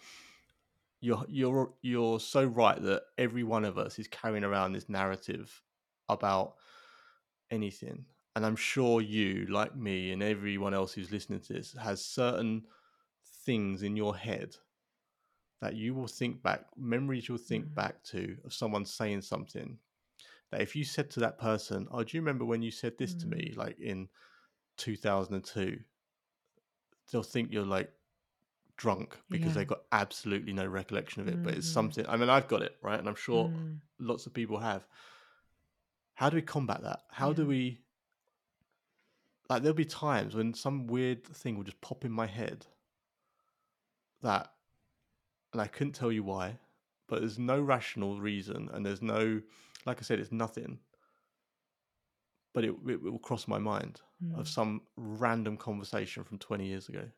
you're 1.03 1.27
you're 1.29 1.75
you're 1.83 2.21
so 2.21 2.47
right 2.47 2.83
that 2.83 3.05
every 3.19 3.45
one 3.45 3.67
of 3.67 3.79
us 3.79 3.99
is 4.01 4.09
carrying 4.09 4.45
around 4.45 4.73
this 4.75 4.89
narrative 4.91 5.63
about 6.11 6.57
anything, 7.51 8.07
and 8.37 8.47
I'm 8.47 8.57
sure 8.57 9.01
you, 9.01 9.47
like 9.47 9.77
me, 9.77 10.13
and 10.13 10.23
everyone 10.23 10.75
else 10.75 10.95
who's 10.95 11.13
listening 11.13 11.41
to 11.43 11.55
this, 11.55 11.73
has 11.75 12.05
certain 12.05 12.67
things 13.25 13.83
in 13.83 13.97
your 13.97 14.17
head 14.17 14.57
that 15.61 15.77
you 15.77 15.95
will 15.95 16.09
think 16.09 16.43
back, 16.43 16.67
memories 16.77 17.29
you'll 17.29 17.39
think 17.39 17.73
Mm. 17.73 17.75
back 17.75 18.03
to 18.05 18.39
of 18.45 18.53
someone 18.53 18.85
saying 18.85 19.23
something 19.23 19.79
that 20.51 20.61
if 20.63 20.77
you 20.77 20.85
said 20.85 21.11
to 21.11 21.21
that 21.21 21.39
person, 21.39 21.89
"Oh, 21.91 22.05
do 22.05 22.17
you 22.17 22.23
remember 22.23 22.45
when 22.47 22.63
you 22.63 22.71
said 22.73 22.99
this 22.99 23.15
to 23.17 23.29
me, 23.29 23.55
like 23.57 23.79
in 23.81 24.09
2002?" 24.77 25.85
They'll 27.11 27.23
think 27.23 27.53
you're 27.53 27.67
like 27.67 27.93
drunk 28.77 29.19
because 29.29 29.49
Yeah. 29.49 29.55
they've 29.61 29.69
got 29.69 29.83
absolutely 29.93 30.53
no 30.53 30.67
recollection 30.67 31.23
of 31.23 31.29
it. 31.29 31.43
But 31.43 31.55
it's 31.55 31.69
Mhm. 31.69 31.73
something. 31.73 32.07
I 32.09 32.17
mean, 32.17 32.29
I've 32.29 32.49
got 32.49 32.63
it 32.63 32.77
right, 32.83 32.99
and 32.99 33.09
I'm 33.09 33.15
sure 33.15 33.49
Mm. 33.49 33.81
lots 33.99 34.27
of 34.27 34.33
people 34.33 34.59
have. 34.59 34.87
How 36.15 36.31
do 36.31 36.37
we 36.37 36.43
combat 36.43 36.83
that? 36.83 37.05
How 37.11 37.33
do 37.33 37.47
we? 37.47 37.79
Like, 39.49 39.63
there'll 39.63 39.75
be 39.77 39.85
times 39.85 40.35
when 40.35 40.55
some 40.55 40.87
weird 40.87 41.25
thing 41.27 41.57
will 41.57 41.65
just 41.65 41.81
pop 41.81 42.05
in 42.05 42.13
my 42.13 42.27
head 42.27 42.67
that, 44.23 44.55
and 45.53 45.61
I 45.61 45.67
couldn't 45.67 45.93
tell 45.95 46.11
you 46.13 46.23
why, 46.23 46.59
but 47.07 47.21
there's 47.21 47.39
no 47.39 47.61
rational 47.61 48.21
reason, 48.21 48.71
and 48.73 48.87
there's 48.87 49.03
no, 49.03 49.43
like 49.85 49.99
I 49.99 50.03
said, 50.03 50.21
it's 50.21 50.33
nothing. 50.33 50.81
But 52.55 52.65
it, 52.65 52.75
it 52.87 53.03
will 53.03 53.19
cross 53.19 53.47
my 53.49 53.59
mind 53.59 54.01
of 54.35 54.47
Mm. 54.47 54.49
some 54.49 54.83
random 54.97 55.57
conversation 55.57 56.23
from 56.25 56.39
20 56.39 56.67
years 56.67 56.89
ago. 56.89 57.11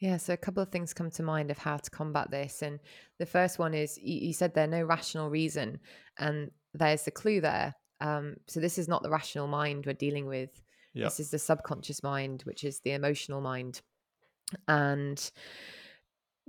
Yeah, 0.00 0.16
so 0.16 0.32
a 0.32 0.36
couple 0.36 0.62
of 0.62 0.70
things 0.70 0.94
come 0.94 1.10
to 1.12 1.22
mind 1.22 1.50
of 1.50 1.58
how 1.58 1.76
to 1.76 1.90
combat 1.90 2.30
this. 2.30 2.62
And 2.62 2.78
the 3.18 3.26
first 3.26 3.58
one 3.58 3.74
is 3.74 3.98
you, 4.00 4.28
you 4.28 4.32
said 4.32 4.54
there 4.54 4.68
no 4.68 4.82
rational 4.82 5.28
reason, 5.28 5.80
and 6.18 6.50
there's 6.74 7.04
the 7.04 7.10
clue 7.10 7.40
there. 7.40 7.74
Um, 8.00 8.36
so 8.46 8.60
this 8.60 8.78
is 8.78 8.86
not 8.86 9.02
the 9.02 9.10
rational 9.10 9.48
mind 9.48 9.86
we're 9.86 9.94
dealing 9.94 10.26
with. 10.26 10.50
Yeah. 10.94 11.04
This 11.04 11.20
is 11.20 11.30
the 11.30 11.38
subconscious 11.38 12.02
mind, 12.02 12.42
which 12.44 12.62
is 12.64 12.80
the 12.80 12.92
emotional 12.92 13.40
mind. 13.40 13.80
And 14.68 15.30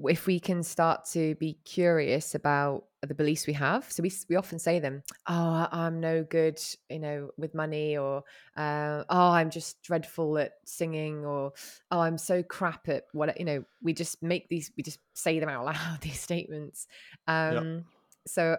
if 0.08 0.28
we 0.28 0.40
can 0.40 0.64
start 0.64 1.06
to 1.14 1.36
be 1.36 1.56
curious 1.66 2.36
about 2.36 2.86
the 3.02 3.16
beliefs 3.16 3.48
we 3.48 3.54
have, 3.54 3.90
so 3.92 4.04
we 4.04 4.12
we 4.30 4.36
often 4.36 4.60
say 4.60 4.80
them, 4.80 5.04
"Oh, 5.28 5.68
I'm 5.72 6.00
no 6.00 6.24
good, 6.24 6.62
you 6.90 7.00
know, 7.00 7.32
with 7.38 7.54
money," 7.56 7.98
or 7.98 8.24
uh, 8.56 9.04
"Oh, 9.10 9.30
I'm 9.32 9.50
just 9.50 9.82
dreadful 9.84 10.38
at 10.38 10.54
singing," 10.66 11.26
or 11.26 11.54
"Oh, 11.92 12.00
I'm 12.00 12.18
so 12.18 12.44
crap 12.44 12.90
at 12.90 13.06
what," 13.14 13.38
you 13.40 13.46
know. 13.46 13.66
We 13.82 13.94
just 13.94 14.22
make 14.24 14.50
these, 14.50 14.72
we 14.78 14.84
just 14.84 15.00
say 15.14 15.40
them 15.40 15.50
out 15.50 15.66
loud. 15.66 16.02
These 16.02 16.20
statements. 16.20 16.88
Um, 17.28 17.86
So 18.28 18.58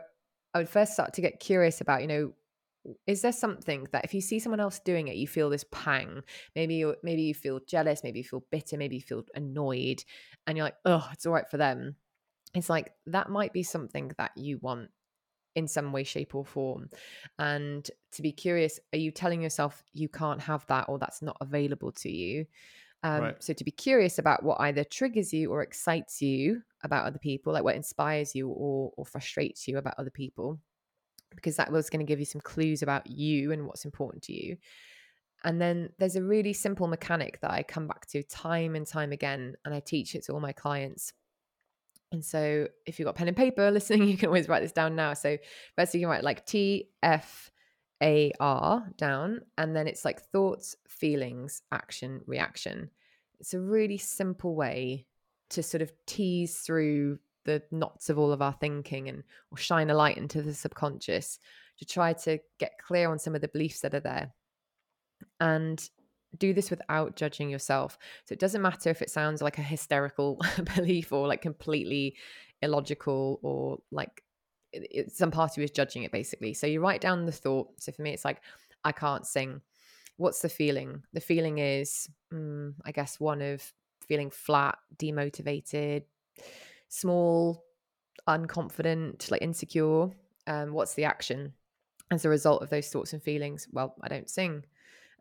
I 0.55 0.59
would 0.59 0.69
first 0.69 0.93
start 0.95 1.15
to 1.15 1.21
get 1.21 1.41
curious 1.41 1.81
about, 1.81 2.01
you 2.03 2.09
know, 2.09 2.33
is 3.07 3.23
there 3.23 3.33
something 3.33 3.87
that 3.93 4.05
if 4.05 4.15
you 4.15 4.21
see 4.21 4.39
someone 4.39 4.61
else 4.61 4.81
doing 4.81 5.09
it 5.09 5.17
you 5.17 5.29
feel 5.29 5.51
this 5.51 5.65
pang? 5.71 6.23
Maybe 6.57 6.77
you 6.77 6.97
maybe 7.03 7.23
you 7.23 7.35
feel 7.35 7.61
jealous 7.67 8.03
maybe 8.03 8.21
you 8.21 8.25
feel 8.25 8.45
bitter 8.51 8.77
maybe 8.77 8.97
you 8.97 9.03
feel 9.03 9.25
annoyed 9.35 10.03
and 10.47 10.57
you're 10.57 10.65
like 10.67 10.77
oh 10.85 11.09
it's 11.13 11.27
all 11.27 11.33
right 11.33 11.49
for 11.49 11.57
them. 11.59 11.97
It's 12.55 12.71
like 12.71 12.93
that 13.07 13.31
might 13.31 13.53
be 13.53 13.63
something 13.63 14.13
that 14.19 14.33
you 14.37 14.59
want 14.59 14.91
in 15.57 15.67
some 15.67 15.93
way 15.93 16.05
shape 16.05 16.35
or 16.35 16.45
form 16.45 16.89
and 17.39 17.91
to 18.13 18.23
be 18.23 18.33
curious 18.33 18.79
are 18.93 18.99
you 18.99 19.11
telling 19.11 19.43
yourself 19.43 19.83
you 19.93 20.09
can't 20.09 20.41
have 20.41 20.65
that 20.69 20.89
or 20.89 20.99
that's 20.99 21.23
not 21.23 21.37
available 21.41 21.91
to 21.93 22.11
you? 22.11 22.47
Um, 23.03 23.33
Right. 23.33 23.37
so 23.41 23.53
to 23.55 23.65
be 23.65 23.71
curious 23.73 24.19
about 24.19 24.45
what 24.45 24.61
either 24.61 24.85
triggers 24.85 25.33
you 25.33 25.51
or 25.53 25.63
excites 25.63 26.23
you 26.23 26.63
about 26.85 27.07
other 27.07 27.19
people 27.19 27.53
like 27.53 27.65
what 27.65 27.77
inspires 27.77 28.35
you 28.35 28.49
or 28.51 28.93
or 28.97 29.07
frustrates 29.07 29.69
you 29.69 29.79
about 29.79 29.95
other 29.99 30.11
people 30.11 30.61
because 31.35 31.57
that 31.57 31.73
was 31.73 31.91
going 31.91 32.01
to 32.01 32.11
give 32.11 32.19
you 32.19 32.25
some 32.25 32.41
clues 32.41 32.83
about 32.83 33.09
you 33.09 33.53
and 33.53 33.67
what's 33.67 33.85
important 33.85 34.23
to 34.25 34.33
you. 34.33 34.57
And 35.45 35.61
then 35.61 35.91
there's 35.99 36.17
a 36.17 36.23
really 36.23 36.53
simple 36.53 36.87
mechanic 36.87 37.41
that 37.41 37.51
I 37.51 37.63
come 37.63 37.87
back 37.87 38.07
to 38.09 38.23
time 38.23 38.75
and 38.75 38.87
time 38.87 39.13
again, 39.13 39.57
and 39.65 39.75
I 39.75 39.81
teach 39.81 40.15
it 40.15 40.25
to 40.25 40.33
all 40.33 40.41
my 40.41 40.53
clients. 40.53 41.13
And 42.13 42.25
so 42.25 42.67
if 42.87 42.99
you've 42.99 43.07
got 43.07 43.15
pen 43.15 43.29
and 43.29 43.37
paper 43.37 43.71
listening, 43.73 44.09
you 44.09 44.17
can 44.17 44.29
always 44.29 44.49
write 44.49 44.61
this 44.61 44.73
down 44.73 44.97
now. 44.97 45.15
So 45.15 45.39
first 45.77 45.95
you 45.95 46.01
can 46.01 46.09
write 46.09 46.25
like 46.25 46.45
T 46.45 46.89
F 47.03 47.51
A 48.03 48.33
R 48.39 48.87
down, 48.99 49.41
and 49.57 49.75
then 49.75 49.87
it's 49.87 50.05
like 50.05 50.21
thoughts, 50.21 50.77
feelings, 50.89 51.63
action, 51.73 52.21
reaction. 52.27 52.91
It's 53.39 53.55
a 53.55 53.61
really 53.61 53.97
simple 53.97 54.55
way 54.55 55.07
to 55.51 55.63
sort 55.63 55.83
of 55.83 55.93
tease 56.07 56.59
through 56.59 57.19
the 57.45 57.63
knots 57.71 58.11
of 58.11 58.19
all 58.19 58.33
of 58.33 58.43
our 58.43 58.53
thinking 58.53 59.09
and 59.09 59.23
or 59.51 59.57
shine 59.59 59.91
a 59.91 59.95
light 59.95 60.17
into 60.17 60.43
the 60.43 60.55
subconscious 60.55 61.39
to 61.79 61.85
try 61.85 62.13
to 62.13 62.39
get 62.59 62.73
clear 62.87 63.11
on 63.11 63.19
some 63.19 63.35
of 63.35 63.41
the 63.41 63.49
beliefs 63.49 63.81
that 63.81 63.95
are 63.95 64.01
there. 64.01 64.33
And 65.41 65.89
do 66.39 66.53
this 66.53 66.71
without 66.71 67.17
judging 67.17 67.51
yourself. 67.51 67.99
So 68.25 68.33
it 68.33 68.39
doesn't 68.39 68.63
matter 68.63 68.91
if 68.91 69.03
it 69.03 69.11
sounds 69.11 69.43
like 69.43 69.59
a 69.59 69.63
hysterical 69.63 70.41
belief 70.77 71.13
or 71.13 71.27
like 71.27 71.43
completely 71.43 72.17
illogical 72.63 73.41
or 73.43 73.79
like 73.91 74.23
it, 74.73 74.87
it- 74.91 75.13
some 75.13 75.31
part 75.31 75.53
of 75.53 75.59
you 75.59 75.65
is 75.65 75.71
judging 75.71 76.05
it 76.05 76.13
basically. 76.13 76.55
So 76.55 76.67
you 76.67 76.81
write 76.81 77.01
down 77.01 77.27
the 77.27 77.33
thought. 77.33 77.69
So 77.81 77.93
for 77.93 78.03
me 78.03 78.11
it's 78.13 78.25
like 78.25 78.41
i 78.85 78.93
can't 78.93 79.27
sing. 79.27 79.61
What's 80.17 80.43
the 80.43 80.49
feeling? 80.49 81.03
The 81.13 81.21
feeling 81.21 81.59
is 81.59 82.09
mm, 82.33 82.75
i 82.85 82.93
guess 82.93 83.19
one 83.19 83.43
of 83.43 83.73
feeling 84.07 84.31
flat 84.31 84.79
demotivated 84.97 86.03
small 86.91 87.65
unconfident 88.29 89.31
like 89.31 89.41
insecure 89.41 90.11
um, 90.47 90.73
what's 90.73 90.95
the 90.95 91.05
action 91.05 91.55
as 92.11 92.25
a 92.25 92.29
result 92.29 92.63
of 92.63 92.71
those 92.71 92.89
thoughts 92.89 93.13
and 93.13 93.23
feelings? 93.23 93.69
Well 93.73 93.95
i 94.03 94.09
don't 94.09 94.29
sing. 94.29 94.65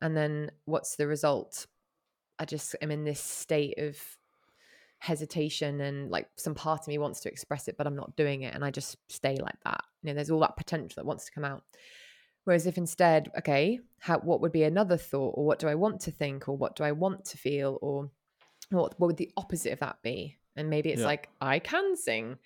And 0.02 0.16
then 0.16 0.52
what's 0.66 0.96
the 0.96 1.08
result? 1.08 1.68
I 2.40 2.46
just 2.46 2.76
am 2.82 2.90
in 2.90 3.04
this 3.04 3.20
state 3.20 3.78
of 3.78 3.98
hesitation 5.00 5.82
and 5.82 6.10
like 6.10 6.28
some 6.36 6.56
part 6.56 6.82
of 6.82 6.88
me 6.88 6.98
wants 6.98 7.22
to 7.22 7.30
express 7.30 7.70
it 7.70 7.78
but 7.78 7.88
i'm 7.88 7.96
not 7.96 8.18
doing 8.18 8.41
it 8.41 8.54
and 8.54 8.66
i 8.66 8.72
just 8.72 8.98
stay 9.08 9.38
like 9.41 9.60
that. 9.64 9.82
You 10.02 10.10
know 10.10 10.16
there's 10.16 10.32
all 10.32 10.40
that 10.41 10.58
potential 10.58 10.96
that 10.98 11.06
wants 11.06 11.26
to 11.26 11.32
come 11.32 11.46
out. 11.46 11.64
Whereas 12.46 12.66
if 12.66 12.78
instead 12.78 13.30
okay 13.38 13.80
how 14.00 14.20
what 14.20 14.41
would 14.41 14.52
be 14.52 14.64
another 14.64 14.98
thought 14.98 15.36
or 15.38 15.46
what 15.46 15.60
do 15.60 15.68
i 15.68 15.76
want 15.76 16.02
to 16.02 16.12
think 16.12 16.50
or 16.50 16.58
what 16.58 16.76
do 16.76 16.84
i 16.84 16.91
want 16.91 17.26
to 17.26 17.38
feel 17.38 17.78
or 17.82 18.10
what 18.72 19.00
what 19.00 19.08
would 19.08 19.18
the 19.18 19.32
opposite 19.38 19.74
of 19.74 19.80
that 19.80 20.02
be 20.02 20.39
and 20.60 20.69
maybe 20.69 20.90
it's 20.90 21.02
Yeah. 21.02 21.07
like 21.07 21.30
i 21.41 21.60
can 21.60 21.95
sing 21.95 22.38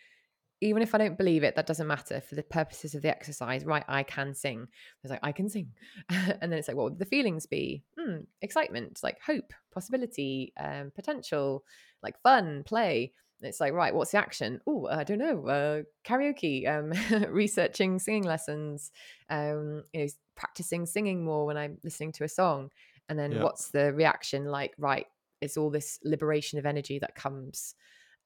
even 0.62 0.82
if 0.82 0.96
I 0.96 0.98
don't 0.98 1.18
believe 1.18 1.44
it, 1.44 1.56
that 1.58 1.68
doesn't 1.68 1.88
matter 1.88 2.22
for 2.22 2.36
the 2.36 2.44
purposes 2.44 2.96
of 2.96 3.02
the 3.02 3.10
exercise. 3.10 3.66
Right, 3.66 3.84
I 3.88 4.04
can 4.04 4.34
sing. 4.34 4.68
It's 5.04 5.12
like 5.12 5.20
I 5.22 5.34
can 5.34 5.50
sing, 5.50 5.74
and 6.10 6.50
then 6.52 6.54
it's 6.54 6.70
like, 6.70 6.78
what 6.78 6.86
would 6.86 7.00
the 7.00 7.06
feelings 7.06 7.46
be? 7.46 7.84
Hmm, 8.00 8.20
excitement, 8.42 9.02
like 9.04 9.20
hope, 9.22 9.54
possibility, 9.74 10.54
um, 10.58 10.92
potential, 10.96 11.66
like 12.02 12.18
fun, 12.22 12.64
play. 12.64 13.12
And 13.42 13.50
it's 13.50 13.60
like, 13.60 13.74
right, 13.74 13.94
what's 13.94 14.12
the 14.12 14.20
action? 14.20 14.62
Oh, 14.66 14.88
I 14.88 15.04
don't 15.04 15.18
know. 15.18 15.46
Uh, 15.48 15.84
karaoke, 16.06 16.66
um, 16.66 16.94
researching 17.34 18.00
singing 18.00 18.24
lessons, 18.24 18.92
um, 19.30 19.84
you 19.92 20.02
know, 20.06 20.08
practicing 20.36 20.86
singing 20.86 21.26
more 21.26 21.46
when 21.46 21.58
I'm 21.58 21.78
listening 21.84 22.14
to 22.14 22.24
a 22.24 22.30
song. 22.30 22.72
And 23.10 23.20
then 23.20 23.34
Yeah. 23.34 23.42
what's 23.42 23.72
the 23.72 23.94
reaction? 23.94 24.46
Like, 24.46 24.74
right, 24.78 25.08
it's 25.42 25.58
all 25.58 25.70
this 25.70 26.00
liberation 26.06 26.58
of 26.58 26.66
energy 26.66 27.00
that 27.00 27.16
comes. 27.16 27.76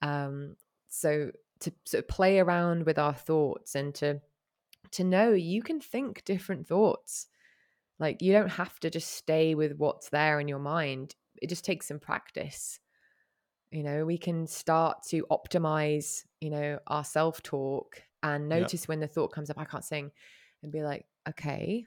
Um, 0.02 0.56
so 0.88 1.32
to 1.62 1.72
sort 1.86 2.04
of 2.04 2.08
play 2.08 2.40
around 2.40 2.86
with 2.86 3.00
our 3.00 3.14
thoughts 3.14 3.76
and 3.76 3.94
to 3.96 4.22
to 4.92 5.04
know 5.04 5.32
you 5.32 5.62
can 5.62 5.80
think 5.80 6.24
different 6.24 6.68
thoughts. 6.68 7.28
Like 8.00 8.22
you 8.22 8.32
don't 8.32 8.50
have 8.50 8.80
to 8.82 8.90
just 8.90 9.12
stay 9.12 9.56
with 9.56 9.74
what's 9.78 10.10
there 10.10 10.40
in 10.40 10.48
your 10.48 10.60
mind. 10.60 11.16
It 11.42 11.50
just 11.50 11.66
takes 11.66 11.88
some 11.88 12.00
practice. 12.00 12.80
You 13.72 13.84
know, 13.84 14.06
we 14.06 14.18
can 14.18 14.48
start 14.48 15.04
to 15.10 15.26
optimize, 15.30 16.24
you 16.40 16.50
know, 16.50 16.80
our 16.88 17.04
self 17.04 17.44
talk 17.44 18.02
and 18.24 18.48
notice 18.48 18.84
yep. 18.84 18.90
when 18.90 19.00
the 19.00 19.08
thought 19.08 19.34
comes 19.34 19.50
up, 19.50 19.58
I 19.58 19.66
can't 19.66 19.84
sing, 19.84 20.12
and 20.64 20.72
be 20.72 20.84
like, 20.84 21.06
okay, 21.28 21.86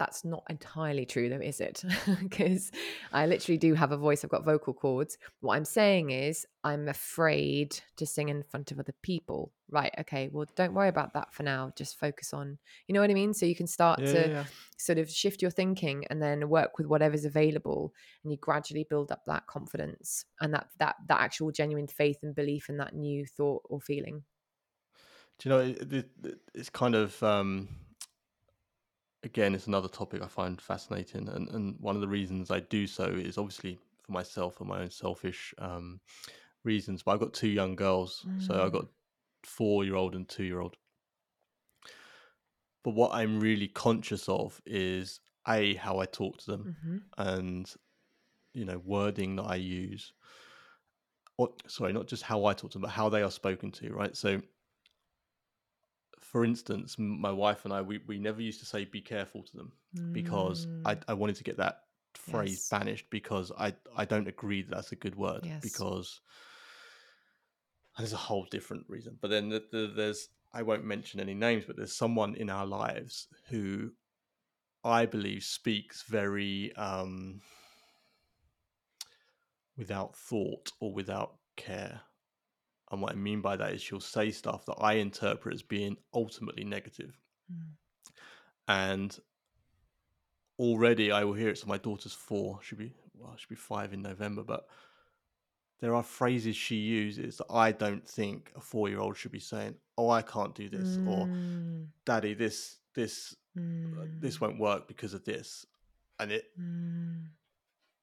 that's 0.00 0.24
not 0.24 0.42
entirely 0.48 1.04
true 1.04 1.28
though 1.28 1.36
is 1.36 1.60
it? 1.60 1.84
Because 2.22 2.72
i 3.12 3.26
literally 3.26 3.58
do 3.58 3.74
have 3.74 3.92
a 3.92 3.98
voice 3.98 4.24
i've 4.24 4.30
got 4.30 4.46
vocal 4.46 4.72
cords. 4.72 5.18
What 5.40 5.56
i'm 5.56 5.66
saying 5.66 6.10
is 6.10 6.46
i'm 6.64 6.88
afraid 6.88 7.78
to 7.98 8.06
sing 8.06 8.30
in 8.30 8.42
front 8.42 8.72
of 8.72 8.78
other 8.80 8.94
people. 9.02 9.52
Right 9.70 9.94
okay 10.00 10.30
well 10.32 10.46
don't 10.56 10.72
worry 10.72 10.88
about 10.88 11.12
that 11.12 11.34
for 11.34 11.42
now 11.42 11.72
just 11.76 12.00
focus 12.00 12.32
on 12.32 12.56
you 12.86 12.94
know 12.94 13.00
what 13.02 13.10
i 13.10 13.14
mean? 13.14 13.34
So 13.34 13.44
you 13.44 13.54
can 13.54 13.66
start 13.66 14.00
yeah, 14.00 14.12
to 14.12 14.28
yeah. 14.30 14.44
sort 14.78 14.98
of 14.98 15.10
shift 15.10 15.42
your 15.42 15.50
thinking 15.50 16.06
and 16.08 16.22
then 16.22 16.48
work 16.48 16.78
with 16.78 16.86
whatever's 16.86 17.26
available 17.26 17.92
and 18.24 18.32
you 18.32 18.38
gradually 18.38 18.86
build 18.88 19.12
up 19.12 19.22
that 19.26 19.46
confidence 19.46 20.24
and 20.40 20.54
that 20.54 20.68
that 20.78 20.96
that 21.08 21.20
actual 21.20 21.52
genuine 21.52 21.86
faith 21.86 22.20
and 22.22 22.34
belief 22.34 22.70
in 22.70 22.78
that 22.78 22.94
new 22.94 23.26
thought 23.26 23.62
or 23.68 23.82
feeling. 23.82 24.24
Do 25.38 25.48
you 25.48 25.54
know 25.54 25.60
it, 25.60 25.92
it, 25.92 26.38
it's 26.54 26.70
kind 26.70 26.94
of 26.94 27.22
um 27.22 27.68
again, 29.22 29.54
it's 29.54 29.66
another 29.66 29.88
topic 29.88 30.22
I 30.22 30.26
find 30.26 30.60
fascinating, 30.60 31.28
and 31.28 31.48
and 31.50 31.76
one 31.80 31.94
of 31.94 32.00
the 32.00 32.08
reasons 32.08 32.50
I 32.50 32.60
do 32.60 32.86
so 32.86 33.04
is 33.04 33.38
obviously 33.38 33.78
for 34.02 34.12
myself 34.12 34.60
and 34.60 34.68
my 34.68 34.82
own 34.82 34.90
selfish 34.90 35.54
um, 35.58 36.00
reasons. 36.64 37.02
But 37.02 37.12
I've 37.12 37.20
got 37.20 37.34
two 37.34 37.48
young 37.48 37.76
girls, 37.76 38.24
mm. 38.28 38.46
so 38.46 38.62
I've 38.62 38.72
got 38.72 38.84
mm. 38.84 38.88
four 39.44 39.84
year 39.84 39.96
old 39.96 40.14
and 40.14 40.28
two 40.28 40.44
year 40.44 40.60
old. 40.60 40.76
But 42.82 42.94
what 42.94 43.12
I'm 43.12 43.40
really 43.40 43.68
conscious 43.68 44.28
of 44.28 44.60
is 44.64 45.20
a 45.46 45.74
how 45.74 45.98
I 45.98 46.06
talk 46.06 46.38
to 46.38 46.50
them, 46.52 46.76
mm-hmm. 46.84 46.98
and 47.18 47.72
you 48.54 48.64
know 48.64 48.78
wording 48.84 49.36
that 49.36 49.44
I 49.44 49.56
use. 49.56 50.12
Or 51.36 51.50
sorry, 51.68 51.94
not 51.94 52.06
just 52.06 52.22
how 52.22 52.44
I 52.44 52.52
talk 52.52 52.70
to 52.72 52.78
them, 52.78 52.82
but 52.82 52.90
how 52.90 53.08
they 53.08 53.22
are 53.22 53.30
spoken 53.30 53.70
to. 53.72 53.92
Right, 53.92 54.16
so 54.16 54.40
for 56.30 56.44
instance, 56.44 56.94
my 56.96 57.32
wife 57.32 57.64
and 57.64 57.74
I, 57.74 57.82
we, 57.82 57.98
we 58.06 58.18
never 58.18 58.40
used 58.40 58.60
to 58.60 58.66
say 58.66 58.84
be 58.84 59.00
careful 59.00 59.42
to 59.42 59.56
them 59.56 59.72
mm. 59.96 60.12
because 60.12 60.68
I, 60.84 60.96
I 61.08 61.14
wanted 61.14 61.34
to 61.36 61.44
get 61.44 61.56
that 61.56 61.80
phrase 62.14 62.50
yes. 62.50 62.68
banished 62.68 63.06
because 63.10 63.50
I, 63.58 63.74
I 63.96 64.04
don't 64.04 64.28
agree 64.28 64.62
that 64.62 64.70
that's 64.72 64.92
a 64.92 64.96
good 64.96 65.16
word 65.16 65.40
yes. 65.44 65.60
because 65.60 66.20
there's 67.98 68.12
a 68.12 68.16
whole 68.16 68.46
different 68.48 68.84
reason. 68.88 69.18
But 69.20 69.30
then 69.30 69.48
the, 69.48 69.64
the, 69.72 69.92
there's, 69.94 70.28
I 70.54 70.62
won't 70.62 70.84
mention 70.84 71.18
any 71.18 71.34
names, 71.34 71.64
but 71.66 71.76
there's 71.76 71.96
someone 71.96 72.36
in 72.36 72.48
our 72.48 72.66
lives 72.66 73.26
who 73.48 73.90
I 74.84 75.06
believe 75.06 75.42
speaks 75.42 76.04
very 76.08 76.72
um, 76.76 77.40
without 79.76 80.14
thought 80.14 80.70
or 80.78 80.92
without 80.92 81.34
care. 81.56 82.02
And 82.90 83.00
what 83.00 83.12
I 83.12 83.14
mean 83.14 83.40
by 83.40 83.56
that 83.56 83.72
is 83.72 83.82
she'll 83.82 84.00
say 84.00 84.30
stuff 84.30 84.66
that 84.66 84.76
I 84.80 84.94
interpret 84.94 85.54
as 85.54 85.62
being 85.62 85.96
ultimately 86.12 86.64
negative. 86.64 87.16
Mm. 87.52 87.66
And 88.66 89.18
already 90.58 91.12
I 91.12 91.24
will 91.24 91.34
hear 91.34 91.50
it. 91.50 91.58
So 91.58 91.66
my 91.66 91.78
daughter's 91.78 92.12
four, 92.12 92.58
she'll 92.62 92.78
be 92.78 92.92
well, 93.16 93.34
she'll 93.36 93.48
be 93.48 93.54
five 93.54 93.92
in 93.92 94.02
November, 94.02 94.42
but 94.42 94.66
there 95.80 95.94
are 95.94 96.02
phrases 96.02 96.56
she 96.56 96.76
uses 96.76 97.38
that 97.38 97.46
I 97.50 97.72
don't 97.72 98.06
think 98.06 98.52
a 98.56 98.60
four 98.60 98.88
year 98.88 99.00
old 99.00 99.16
should 99.16 99.32
be 99.32 99.40
saying, 99.40 99.76
Oh, 99.96 100.10
I 100.10 100.22
can't 100.22 100.54
do 100.54 100.68
this, 100.68 100.96
mm. 100.96 101.08
or 101.08 101.86
Daddy, 102.04 102.34
this 102.34 102.78
this 102.94 103.34
mm. 103.56 103.98
uh, 103.98 104.06
this 104.18 104.40
won't 104.40 104.60
work 104.60 104.88
because 104.88 105.14
of 105.14 105.24
this. 105.24 105.66
And 106.18 106.32
it 106.32 106.44
mm. 106.58 107.24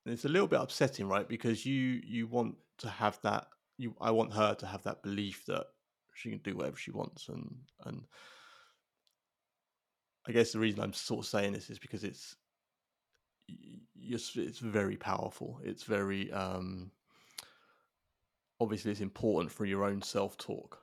and 0.05 0.13
it's 0.13 0.25
a 0.25 0.29
little 0.29 0.47
bit 0.47 0.59
upsetting, 0.59 1.07
right? 1.07 1.27
Because 1.27 1.65
you 1.65 2.01
you 2.03 2.27
want 2.27 2.55
to 2.79 2.89
have 2.89 3.19
that 3.23 3.47
you 3.77 3.95
I 4.01 4.11
want 4.11 4.33
her 4.33 4.55
to 4.55 4.65
have 4.65 4.83
that 4.83 5.03
belief 5.03 5.45
that 5.47 5.67
she 6.13 6.29
can 6.29 6.39
do 6.39 6.55
whatever 6.55 6.77
she 6.77 6.91
wants 6.91 7.29
and 7.29 7.55
and 7.85 8.03
I 10.27 10.33
guess 10.33 10.51
the 10.51 10.59
reason 10.59 10.81
I'm 10.81 10.93
sort 10.93 11.25
of 11.25 11.29
saying 11.29 11.53
this 11.53 11.69
is 11.69 11.79
because 11.79 12.03
it's 12.03 12.35
it's 13.97 14.59
very 14.59 14.97
powerful. 14.97 15.59
It's 15.63 15.83
very 15.83 16.31
um, 16.33 16.91
obviously 18.59 18.91
it's 18.91 19.01
important 19.01 19.51
for 19.51 19.65
your 19.65 19.85
own 19.85 20.01
self 20.01 20.37
talk. 20.37 20.79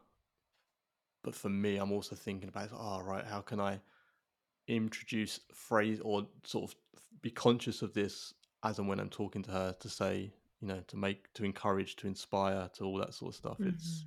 But 1.22 1.34
for 1.34 1.48
me, 1.48 1.76
I'm 1.76 1.92
also 1.92 2.14
thinking 2.16 2.48
about, 2.48 2.68
oh, 2.72 3.00
right, 3.00 3.24
how 3.24 3.40
can 3.40 3.60
I 3.60 3.80
introduce 4.68 5.40
phrase 5.54 6.00
or 6.02 6.26
sort 6.44 6.70
of 6.70 6.76
be 7.22 7.30
conscious 7.30 7.80
of 7.80 7.94
this 7.94 8.34
as 8.62 8.78
and 8.78 8.88
when 8.88 9.00
I'm 9.00 9.08
talking 9.08 9.42
to 9.44 9.50
her 9.50 9.74
to 9.80 9.88
say, 9.88 10.32
you 10.64 10.72
know, 10.72 10.80
to 10.88 10.96
make, 10.96 11.30
to 11.34 11.44
encourage, 11.44 11.96
to 11.96 12.06
inspire, 12.06 12.70
to 12.72 12.84
all 12.84 12.96
that 12.96 13.12
sort 13.12 13.34
of 13.34 13.36
stuff. 13.36 13.58
Mm-hmm. 13.58 13.70
It's 13.70 14.06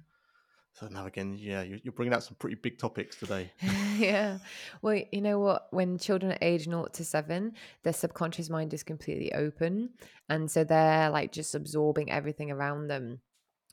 so 0.74 0.88
now 0.88 1.06
again, 1.06 1.38
yeah, 1.40 1.64
you're 1.64 1.92
bringing 1.92 2.14
out 2.14 2.24
some 2.24 2.36
pretty 2.38 2.56
big 2.56 2.78
topics 2.78 3.16
today. 3.16 3.52
yeah. 3.98 4.38
Well, 4.82 5.00
you 5.12 5.22
know 5.22 5.40
what? 5.40 5.68
When 5.72 5.98
children 5.98 6.32
are 6.32 6.38
age 6.42 6.66
0 6.66 6.88
to 6.94 7.04
7, 7.04 7.54
their 7.84 7.94
subconscious 7.94 8.50
mind 8.50 8.74
is 8.74 8.84
completely 8.84 9.34
open. 9.34 9.90
And 10.30 10.50
so 10.50 10.64
they're 10.64 11.10
like 11.10 11.32
just 11.32 11.56
absorbing 11.56 12.12
everything 12.12 12.52
around 12.52 12.88
them. 12.88 13.22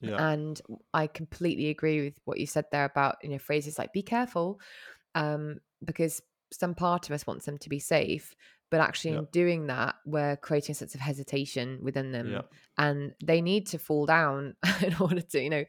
Yeah. 0.00 0.32
And 0.32 0.60
I 0.94 1.06
completely 1.06 1.68
agree 1.68 2.04
with 2.04 2.14
what 2.24 2.40
you 2.40 2.46
said 2.46 2.66
there 2.72 2.86
about, 2.86 3.16
you 3.22 3.30
know, 3.30 3.38
phrases 3.38 3.78
like 3.78 3.92
be 3.92 4.02
careful. 4.02 4.60
Um, 5.14 5.60
because 5.84 6.22
some 6.52 6.74
part 6.74 7.08
of 7.08 7.14
us 7.14 7.26
wants 7.26 7.44
them 7.44 7.58
to 7.58 7.68
be 7.68 7.78
safe, 7.78 8.34
but 8.70 8.80
actually 8.80 9.12
in 9.18 9.24
doing 9.32 9.66
that 9.68 9.94
we're 10.04 10.36
creating 10.36 10.72
a 10.72 10.74
sense 10.74 10.94
of 10.94 11.00
hesitation 11.00 11.78
within 11.82 12.10
them 12.12 12.26
and 12.78 13.12
they 13.24 13.40
need 13.40 13.66
to 13.66 13.78
fall 13.78 14.04
down 14.06 14.54
in 14.82 14.94
order 15.00 15.20
to 15.20 15.40
you 15.40 15.50
know 15.50 15.64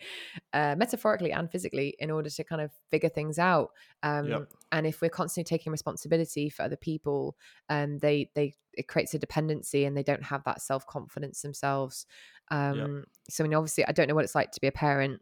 uh, 0.53 0.75
metaphorically 0.77 1.31
and 1.31 1.51
physically 1.51 1.95
in 1.99 2.09
order 2.09 2.29
to 2.29 2.43
kind 2.43 2.61
of 2.61 2.71
figure 2.89 3.09
things 3.09 3.37
out 3.37 3.69
um, 4.03 4.27
and 4.71 4.87
if 4.87 5.01
we're 5.01 5.09
constantly 5.09 5.47
taking 5.47 5.71
responsibility 5.71 6.49
for 6.49 6.63
other 6.63 6.77
people 6.77 7.35
um, 7.69 7.99
they 7.99 8.29
they 8.35 8.53
it 8.73 8.87
creates 8.87 9.13
a 9.13 9.19
dependency 9.19 9.85
and 9.85 9.95
they 9.95 10.03
don't 10.03 10.23
have 10.23 10.43
that 10.43 10.61
self-confidence 10.61 11.41
themselves 11.41 12.05
um, 12.51 13.05
so 13.29 13.43
i 13.43 13.47
mean 13.47 13.55
obviously 13.55 13.85
i 13.85 13.91
don't 13.91 14.07
know 14.07 14.15
what 14.15 14.23
it's 14.23 14.35
like 14.35 14.51
to 14.51 14.61
be 14.61 14.67
a 14.67 14.71
parent. 14.71 15.21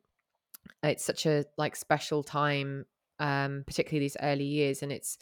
It's 0.81 1.03
such 1.03 1.25
a 1.25 1.43
like 1.57 1.75
special 1.75 2.23
time 2.23 2.85
um, 3.19 3.63
particularly 3.67 4.05
these 4.05 4.17
early 4.21 4.45
years 4.45 4.81
and 4.81 4.91
it's 4.91 5.17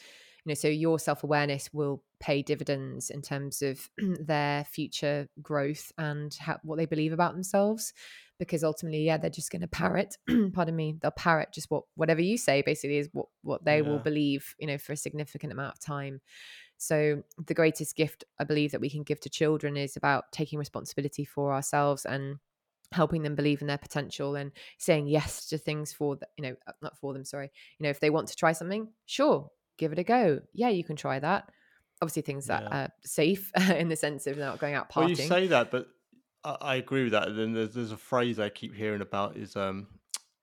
you 0.45 0.49
know 0.49 0.55
so 0.55 0.67
your 0.67 0.99
self-awareness 0.99 1.69
will 1.73 2.03
pay 2.19 2.41
dividends 2.41 3.09
in 3.09 3.21
terms 3.21 3.61
of 3.61 3.89
their 3.97 4.63
future 4.65 5.27
growth 5.41 5.91
and 5.97 6.35
how, 6.35 6.57
what 6.63 6.77
they 6.77 6.85
believe 6.85 7.13
about 7.13 7.33
themselves 7.33 7.93
because 8.39 8.63
ultimately 8.63 9.03
yeah 9.03 9.17
they're 9.17 9.29
just 9.29 9.51
going 9.51 9.61
to 9.61 9.67
parrot 9.67 10.17
pardon 10.53 10.75
me 10.75 10.95
they'll 11.01 11.11
parrot 11.11 11.49
just 11.53 11.69
what 11.69 11.83
whatever 11.95 12.21
you 12.21 12.37
say 12.37 12.61
basically 12.61 12.97
is 12.97 13.09
what 13.11 13.27
what 13.43 13.63
they 13.65 13.77
yeah. 13.77 13.87
will 13.87 13.99
believe 13.99 14.55
you 14.59 14.67
know 14.67 14.77
for 14.77 14.93
a 14.93 14.97
significant 14.97 15.51
amount 15.51 15.73
of 15.73 15.79
time 15.79 16.19
so 16.77 17.21
the 17.45 17.53
greatest 17.53 17.95
gift 17.95 18.23
i 18.39 18.43
believe 18.43 18.71
that 18.71 18.81
we 18.81 18.89
can 18.89 19.03
give 19.03 19.19
to 19.19 19.29
children 19.29 19.77
is 19.77 19.95
about 19.95 20.25
taking 20.31 20.57
responsibility 20.57 21.23
for 21.23 21.53
ourselves 21.53 22.05
and 22.05 22.37
helping 22.91 23.23
them 23.23 23.35
believe 23.35 23.61
in 23.61 23.67
their 23.67 23.77
potential 23.77 24.35
and 24.35 24.51
saying 24.77 25.07
yes 25.07 25.47
to 25.47 25.57
things 25.57 25.93
for 25.93 26.17
the, 26.17 26.27
you 26.37 26.43
know 26.43 26.55
uh, 26.67 26.73
not 26.81 26.97
for 26.97 27.13
them 27.13 27.23
sorry 27.23 27.51
you 27.77 27.83
know 27.83 27.89
if 27.89 27.99
they 27.99 28.09
want 28.09 28.27
to 28.27 28.35
try 28.35 28.51
something 28.51 28.89
sure 29.05 29.49
give 29.81 29.91
it 29.91 29.99
a 29.99 30.03
go. 30.03 30.39
Yeah, 30.53 30.69
you 30.69 30.83
can 30.83 30.95
try 30.95 31.19
that. 31.19 31.49
Obviously, 32.01 32.21
things 32.21 32.45
that 32.45 32.63
yeah. 32.63 32.83
are 32.83 32.89
safe 33.03 33.51
in 33.75 33.89
the 33.89 33.95
sense 33.95 34.27
of 34.27 34.37
not 34.37 34.59
going 34.59 34.75
out 34.75 34.89
partying. 34.89 34.95
Well, 34.95 35.09
you 35.09 35.15
say 35.15 35.47
that, 35.47 35.71
but 35.71 35.87
I, 36.43 36.57
I 36.61 36.75
agree 36.75 37.03
with 37.03 37.13
that. 37.13 37.27
And 37.27 37.37
then 37.37 37.53
there's, 37.53 37.73
there's, 37.73 37.91
a 37.91 37.97
phrase 37.97 38.39
I 38.39 38.49
keep 38.49 38.75
hearing 38.75 39.01
about 39.01 39.35
is 39.35 39.55
um, 39.55 39.87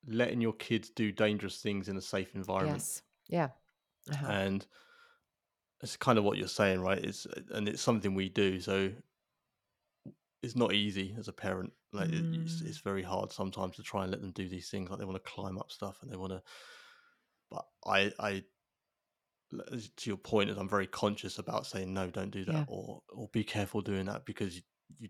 letting 0.06 0.40
your 0.40 0.52
kids 0.54 0.90
do 0.90 1.12
dangerous 1.12 1.60
things 1.60 1.88
in 1.88 1.96
a 1.96 2.00
safe 2.00 2.34
environment. 2.34 2.78
Yes. 2.78 3.02
Yeah. 3.28 3.48
Uh-huh. 4.12 4.26
And 4.26 4.66
it's 5.82 5.96
kind 5.96 6.18
of 6.18 6.24
what 6.24 6.36
you're 6.36 6.48
saying, 6.48 6.80
right? 6.80 6.98
It's 6.98 7.26
and 7.50 7.68
it's 7.68 7.82
something 7.82 8.14
we 8.14 8.28
do. 8.28 8.60
So 8.60 8.90
it's 10.42 10.56
not 10.56 10.74
easy 10.74 11.14
as 11.18 11.28
a 11.28 11.32
parent. 11.32 11.72
Like 11.92 12.10
mm. 12.10 12.44
it's, 12.44 12.60
it's 12.62 12.78
very 12.78 13.02
hard 13.02 13.32
sometimes 13.32 13.76
to 13.76 13.82
try 13.82 14.02
and 14.02 14.10
let 14.10 14.20
them 14.20 14.32
do 14.32 14.48
these 14.48 14.68
things. 14.68 14.90
Like 14.90 14.98
they 14.98 15.04
want 15.04 15.22
to 15.22 15.30
climb 15.30 15.58
up 15.58 15.70
stuff 15.70 15.98
and 16.02 16.10
they 16.10 16.16
want 16.16 16.32
to. 16.32 16.42
But 17.50 17.64
I 17.86 18.12
I 18.18 18.44
to 19.50 20.10
your 20.10 20.16
point, 20.16 20.50
is 20.50 20.56
I'm 20.56 20.68
very 20.68 20.86
conscious 20.86 21.38
about 21.38 21.66
saying 21.66 21.92
no, 21.92 22.10
don't 22.10 22.30
do 22.30 22.44
that, 22.44 22.52
yeah. 22.52 22.64
or 22.68 23.02
or 23.08 23.28
be 23.32 23.44
careful 23.44 23.80
doing 23.80 24.06
that 24.06 24.24
because 24.24 24.56
you, 24.56 24.62
you 24.98 25.08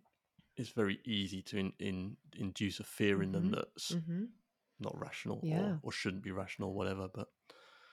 it's 0.57 0.71
very 0.71 0.99
easy 1.05 1.41
to 1.43 1.59
in, 1.59 1.73
in, 1.79 2.17
induce 2.37 2.81
a 2.81 2.85
fear 2.85 3.15
mm-hmm. 3.15 3.23
in 3.23 3.33
them 3.33 3.43
mm-hmm. 3.45 3.55
that's 3.55 3.93
mm-hmm. 3.93 4.25
not 4.81 4.99
rational 4.99 5.41
yeah. 5.43 5.61
or, 5.61 5.81
or 5.85 5.93
shouldn't 5.93 6.23
be 6.23 6.33
rational, 6.33 6.75
whatever. 6.75 7.09
But 7.13 7.29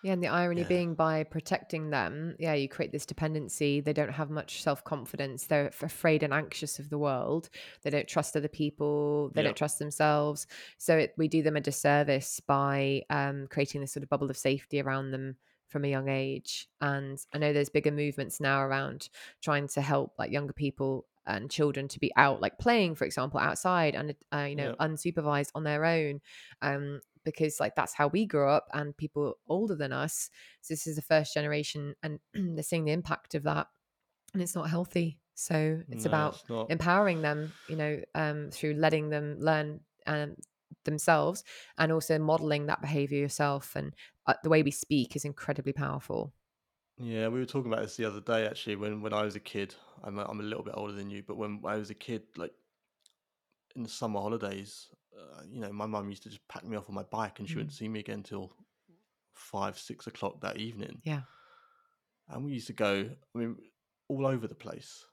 yeah, 0.03 0.13
and 0.13 0.21
the 0.21 0.27
irony 0.27 0.61
yeah. 0.61 0.67
being 0.67 0.93
by 0.93 1.23
protecting 1.23 1.89
them, 1.89 2.35
yeah, 2.37 2.53
you 2.53 2.69
create 2.69 2.91
this 2.91 3.05
dependency. 3.05 3.81
They 3.81 3.93
don't 3.93 4.11
have 4.11 4.29
much 4.29 4.61
self 4.61 4.83
confidence. 4.83 5.47
They're 5.47 5.71
afraid 5.81 6.21
and 6.21 6.33
anxious 6.33 6.79
of 6.79 6.89
the 6.89 6.99
world. 6.99 7.49
They 7.83 7.89
don't 7.89 8.07
trust 8.07 8.35
other 8.35 8.47
people. 8.47 9.31
They 9.33 9.41
yeah. 9.41 9.47
don't 9.47 9.57
trust 9.57 9.79
themselves. 9.79 10.47
So 10.77 10.97
it, 10.97 11.13
we 11.17 11.27
do 11.27 11.41
them 11.41 11.55
a 11.55 11.61
disservice 11.61 12.39
by 12.39 13.03
um, 13.09 13.47
creating 13.49 13.81
this 13.81 13.93
sort 13.93 14.03
of 14.03 14.09
bubble 14.09 14.29
of 14.29 14.37
safety 14.37 14.81
around 14.81 15.11
them 15.11 15.37
from 15.67 15.85
a 15.85 15.89
young 15.89 16.09
age. 16.09 16.67
And 16.81 17.19
I 17.33 17.37
know 17.37 17.53
there's 17.53 17.69
bigger 17.69 17.91
movements 17.91 18.39
now 18.39 18.61
around 18.61 19.09
trying 19.41 19.67
to 19.69 19.81
help 19.81 20.13
like 20.17 20.31
younger 20.31 20.53
people 20.53 21.05
and 21.27 21.49
children 21.49 21.87
to 21.87 21.99
be 21.99 22.11
out 22.17 22.39
like 22.39 22.59
playing 22.59 22.93
for 22.93 23.03
example 23.03 23.39
outside 23.39 23.95
and 23.95 24.13
uh, 24.31 24.45
you 24.47 24.55
know 24.55 24.75
Yeah. 24.79 24.85
unsupervised 24.87 25.49
on 25.55 25.63
their 25.63 25.83
own 25.83 26.21
um 26.61 27.01
because 27.23 27.59
like 27.59 27.75
that's 27.75 27.95
how 27.95 28.07
we 28.07 28.27
grew 28.27 28.47
up 28.47 28.67
and 28.75 28.95
people 28.95 29.33
older 29.49 29.75
than 29.75 29.91
us 29.91 30.29
so 30.61 30.71
this 30.73 30.85
is 30.85 30.95
the 30.95 31.01
first 31.01 31.33
generation 31.33 31.95
and 32.03 32.19
they're 32.35 32.61
seeing 32.61 32.85
the 32.85 32.91
impact 32.91 33.33
of 33.33 33.41
that 33.41 33.65
and 34.33 34.41
it's 34.43 34.53
not 34.53 34.69
healthy 34.69 35.17
so 35.33 35.81
it's 35.89 36.05
No, 36.05 36.09
about 36.09 36.33
it's 36.33 36.43
empowering 36.69 37.23
them 37.23 37.51
you 37.67 37.75
know 37.75 37.99
um 38.13 38.51
through 38.51 38.75
letting 38.75 39.09
them 39.09 39.37
learn 39.39 39.79
um 40.05 40.35
themselves 40.83 41.43
and 41.77 41.91
also 41.91 42.19
modeling 42.19 42.65
that 42.67 42.81
behavior 42.81 43.19
yourself 43.19 43.75
and 43.75 43.95
uh, 44.27 44.33
the 44.43 44.49
way 44.49 44.63
we 44.63 44.71
speak 44.71 45.15
is 45.15 45.25
incredibly 45.25 45.73
powerful 45.73 46.33
Yeah, 46.97 47.27
we 47.27 47.39
were 47.39 47.45
talking 47.45 47.71
about 47.71 47.83
this 47.83 47.97
the 47.97 48.05
other 48.05 48.21
day 48.21 48.45
actually. 48.47 48.75
When 48.77 49.01
when 49.01 49.13
I 49.13 49.23
was 49.23 49.35
a 49.35 49.39
kid, 49.39 49.75
I'm 50.03 50.17
a, 50.19 50.23
I'm 50.25 50.39
a 50.39 50.43
little 50.43 50.63
bit 50.63 50.75
older 50.77 50.93
than 50.93 51.09
you, 51.09 51.23
but 51.23 51.35
when 51.37 51.61
I 51.65 51.75
was 51.75 51.89
a 51.89 51.95
kid, 51.95 52.37
like 52.37 52.53
in 53.75 53.83
the 53.83 53.89
summer 53.89 54.19
holidays, 54.21 54.89
uh, 55.17 55.41
you 55.47 55.59
know, 55.59 55.71
my 55.71 55.85
mum 55.85 56.09
used 56.09 56.23
to 56.23 56.29
just 56.29 56.47
pack 56.47 56.63
me 56.63 56.77
off 56.77 56.89
on 56.89 56.95
my 56.95 57.03
bike, 57.03 57.39
and 57.39 57.49
she 57.49 57.57
wouldn't 57.57 57.73
Mm. 57.73 57.73
see 57.73 57.87
me 57.87 57.99
again 57.99 58.23
till 58.23 58.53
five, 59.33 59.79
six 59.79 60.07
o'clock 60.07 60.41
that 60.41 60.57
evening. 60.57 61.03
yeah 61.03 61.21
And 62.27 62.43
we 62.45 62.53
used 62.53 62.67
to 62.67 62.73
go, 62.73 63.15
I 63.33 63.37
mean, 63.37 63.57
all 64.07 64.25
over 64.25 64.47
the 64.47 64.55
place, 64.55 65.05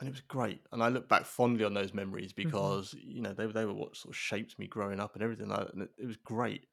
and 0.00 0.08
it 0.08 0.12
was 0.12 0.22
great. 0.22 0.66
And 0.72 0.82
I 0.82 0.88
look 0.88 1.08
back 1.08 1.26
fondly 1.26 1.64
on 1.64 1.74
those 1.74 1.94
memories 1.94 2.32
Mm-hmm. 2.44 2.72
because 2.72 2.94
you 2.94 3.22
know 3.22 3.34
they 3.34 3.46
were 3.46 3.52
they 3.52 3.66
were 3.66 3.74
what 3.74 3.96
sort 3.96 4.14
of 4.14 4.18
shaped 4.18 4.58
me 4.58 4.66
growing 4.66 5.00
up 5.00 5.14
and 5.14 5.22
everything. 5.22 5.48
Like, 5.48 5.60
that, 5.66 5.74
and 5.74 5.82
it, 5.84 5.90
it 5.98 6.06
was 6.06 6.16
great. 6.16 6.68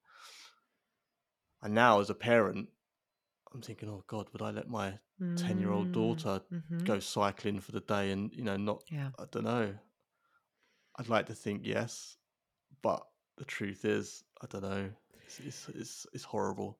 And 1.61 1.75
now, 1.75 1.99
as 1.99 2.09
a 2.09 2.15
parent, 2.15 2.69
I'm 3.53 3.61
thinking, 3.61 3.89
oh 3.89 4.03
God, 4.07 4.29
would 4.31 4.41
I 4.41 4.51
let 4.51 4.69
my 4.69 4.99
10 5.35 5.59
year 5.59 5.71
old 5.71 5.91
Mm. 5.91 5.93
daughter 5.93 6.43
Mhm. 6.51 6.85
go 6.85 6.99
cycling 6.99 7.59
for 7.61 7.71
the 7.73 7.81
day 7.81 8.11
and 8.11 8.33
you 8.33 8.43
know 8.43 8.57
not 8.57 8.83
yeah 8.89 9.11
i 9.19 9.25
don't 9.31 9.43
know 9.45 9.77
i'd 10.97 11.09
like 11.09 11.25
to 11.25 11.35
think 11.35 11.61
yes 11.65 12.17
but 12.81 13.07
the 13.37 13.45
truth 13.45 13.85
is 13.85 14.23
i 14.41 14.47
don't 14.47 14.63
know 14.63 14.91
it's 15.25 15.39
it's 15.39 15.69
it's, 15.69 16.07
it's 16.13 16.23
horrible 16.25 16.79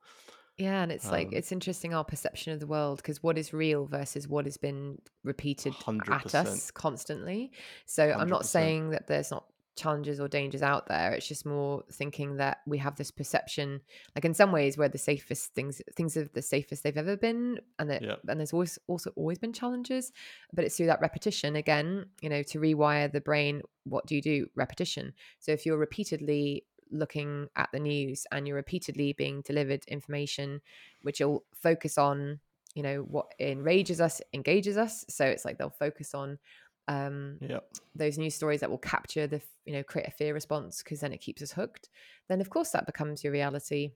Yeah, 0.57 0.81
and 0.81 0.91
it's 0.91 1.11
like 1.11 1.27
um 1.27 1.33
it's 1.33 1.51
interesting 1.51 1.93
our 1.93 2.03
perception 2.03 2.53
of 2.53 2.59
the 2.59 2.67
world 2.67 2.97
because 2.97 3.21
what 3.21 3.37
is 3.37 3.53
real 3.53 3.85
versus 3.85 4.27
what 4.27 4.45
has 4.45 4.57
been 4.57 4.99
repeated 5.23 5.75
at 6.09 6.33
100% 6.33 6.35
us 6.35 6.71
constantly. 6.71 7.51
So 7.85 8.11
I'm 8.11 8.29
not 8.29 8.45
saying 8.45 8.89
that 8.91 9.07
there's 9.07 9.29
not 9.29 9.45
challenges 9.77 10.19
or 10.19 10.27
dangers 10.27 10.63
out 10.63 10.87
there. 10.87 11.13
It's 11.13 11.27
just 11.27 11.45
more 11.45 11.83
thinking 11.91 12.37
that 12.37 12.57
we 12.65 12.79
have 12.79 12.95
this 12.95 13.11
perception, 13.11 13.81
like 14.15 14.25
in 14.25 14.33
some 14.33 14.51
ways, 14.51 14.77
where 14.77 14.89
the 14.89 14.97
safest 14.97 15.53
things 15.53 15.81
things 15.95 16.17
are 16.17 16.27
the 16.33 16.41
safest 16.41 16.83
they've 16.83 16.97
ever 16.97 17.15
been, 17.15 17.59
and 17.79 17.89
that 17.91 18.01
yeah 18.01 18.15
and 18.27 18.39
there's 18.39 18.53
always 18.53 18.79
also 18.87 19.11
always 19.15 19.37
been 19.37 19.53
challenges, 19.53 20.11
but 20.51 20.65
it's 20.65 20.75
through 20.75 20.87
that 20.87 21.01
repetition 21.01 21.55
again. 21.55 22.07
You 22.21 22.29
know, 22.29 22.43
to 22.43 22.59
rewire 22.59 23.11
the 23.11 23.21
brain. 23.21 23.61
What 23.83 24.07
do 24.07 24.15
you 24.15 24.21
do? 24.21 24.47
Repetition. 24.55 25.13
So 25.39 25.51
if 25.53 25.65
you're 25.65 25.77
repeatedly 25.77 26.65
looking 26.91 27.47
at 27.55 27.69
the 27.71 27.79
news 27.79 28.25
and 28.31 28.47
you're 28.47 28.55
repeatedly 28.55 29.13
being 29.13 29.41
delivered 29.41 29.83
information 29.87 30.61
which 31.01 31.19
will 31.19 31.43
focus 31.53 31.97
on 31.97 32.39
you 32.75 32.83
know 32.83 32.99
what 32.99 33.33
enrages 33.39 33.99
us 33.99 34.21
engages 34.33 34.77
us 34.77 35.05
so 35.09 35.25
it's 35.25 35.45
like 35.45 35.57
they'll 35.57 35.69
focus 35.69 36.13
on 36.13 36.37
um 36.87 37.37
yeah. 37.41 37.59
those 37.95 38.17
news 38.17 38.35
stories 38.35 38.61
that 38.61 38.69
will 38.69 38.77
capture 38.77 39.27
the 39.27 39.41
you 39.65 39.73
know 39.73 39.83
create 39.83 40.07
a 40.07 40.11
fear 40.11 40.33
response 40.33 40.81
because 40.83 40.99
then 40.99 41.11
it 41.11 41.17
keeps 41.19 41.41
us 41.41 41.51
hooked 41.51 41.89
then 42.29 42.39
of 42.39 42.49
course 42.49 42.71
that 42.71 42.85
becomes 42.85 43.23
your 43.23 43.33
reality. 43.33 43.91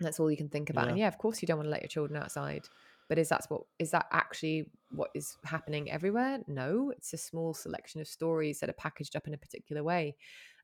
That's 0.00 0.20
all 0.20 0.30
you 0.30 0.36
can 0.36 0.48
think 0.48 0.70
about 0.70 0.88
and 0.88 0.96
yeah. 0.96 1.04
yeah 1.04 1.08
of 1.08 1.18
course 1.18 1.42
you 1.42 1.46
don't 1.46 1.56
want 1.56 1.66
to 1.66 1.70
let 1.70 1.82
your 1.82 1.88
children 1.88 2.20
outside 2.20 2.68
but 3.08 3.18
is 3.18 3.30
that 3.30 3.46
what 3.48 3.62
is 3.78 3.90
that 3.92 4.06
actually 4.12 4.70
what 4.90 5.10
is 5.14 5.36
happening 5.44 5.90
everywhere? 5.90 6.40
No 6.46 6.92
it's 6.96 7.12
a 7.14 7.18
small 7.18 7.54
selection 7.54 8.00
of 8.00 8.06
stories 8.06 8.60
that 8.60 8.70
are 8.70 8.74
packaged 8.74 9.16
up 9.16 9.26
in 9.26 9.34
a 9.34 9.38
particular 9.38 9.82
way 9.82 10.14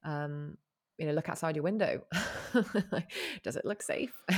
um 0.04 0.56
you 0.98 1.06
know 1.06 1.12
look 1.12 1.28
outside 1.28 1.56
your 1.56 1.62
window. 1.62 2.02
Does 3.42 3.56
it 3.56 3.64
look 3.64 3.82
safe? 3.82 4.12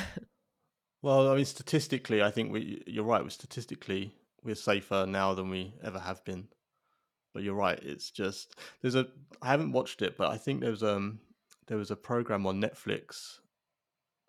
Well 1.02 1.30
i 1.30 1.36
mean 1.36 1.44
statistically 1.44 2.20
i 2.20 2.32
think 2.32 2.50
we 2.50 2.82
you're 2.84 3.04
right 3.04 3.22
we're 3.22 3.30
statistically 3.30 4.12
we're 4.42 4.56
safer 4.56 5.06
now 5.06 5.34
than 5.34 5.50
we 5.50 5.74
ever 5.84 6.00
have 6.00 6.24
been. 6.24 6.48
But 7.32 7.44
you're 7.44 7.54
right 7.54 7.78
it's 7.80 8.10
just 8.10 8.56
there's 8.80 8.96
a 8.96 9.06
i 9.40 9.48
haven't 9.48 9.70
watched 9.70 10.02
it 10.02 10.16
but 10.16 10.30
i 10.30 10.36
think 10.36 10.60
there 10.60 10.70
was 10.70 10.82
um 10.82 11.20
there 11.68 11.76
was 11.76 11.92
a 11.92 11.96
program 11.96 12.44
on 12.44 12.60
netflix 12.60 13.38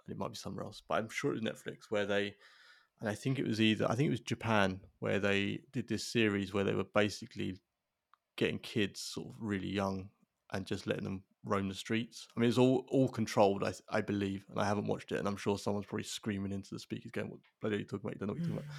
and 0.05 0.13
it 0.13 0.19
might 0.19 0.33
be 0.33 0.37
somewhere 0.37 0.65
else 0.65 0.83
but 0.87 0.95
i'm 0.95 1.09
sure 1.09 1.31
it 1.31 1.41
was 1.41 1.41
netflix 1.41 1.89
where 1.89 2.05
they 2.05 2.35
and 2.99 3.09
I 3.09 3.15
think 3.15 3.37
it 3.37 3.47
was 3.47 3.61
either 3.61 3.89
I 3.89 3.95
think 3.95 4.07
it 4.07 4.11
was 4.11 4.19
Japan 4.19 4.79
where 4.99 5.19
they 5.19 5.59
did 5.71 5.87
this 5.87 6.05
series 6.05 6.53
where 6.53 6.63
they 6.63 6.73
were 6.73 6.83
basically 6.83 7.59
getting 8.35 8.59
kids 8.59 9.01
sort 9.01 9.27
of 9.27 9.35
really 9.39 9.67
young 9.67 10.09
and 10.51 10.65
just 10.65 10.87
letting 10.87 11.03
them 11.03 11.23
roam 11.43 11.69
the 11.69 11.75
streets. 11.75 12.27
I 12.35 12.39
mean, 12.39 12.49
it's 12.49 12.57
all 12.57 12.85
all 12.89 13.07
controlled, 13.07 13.63
I 13.63 13.73
I 13.89 14.01
believe, 14.01 14.45
and 14.49 14.59
I 14.59 14.65
haven't 14.65 14.87
watched 14.87 15.11
it, 15.11 15.19
and 15.19 15.27
I'm 15.27 15.37
sure 15.37 15.57
someone's 15.57 15.85
probably 15.85 16.03
screaming 16.03 16.51
into 16.51 16.69
the 16.73 16.79
speakers, 16.79 17.11
going, 17.11 17.29
"What 17.29 17.39
bloody 17.61 17.77
are 17.77 17.79
you 17.79 17.85
talking 17.85 18.01
about? 18.05 18.13
You 18.15 18.19
don't 18.19 18.27
know 18.27 18.33
what 18.33 18.39
you're 18.39 18.49
talking 18.49 18.63
about." 18.65 18.75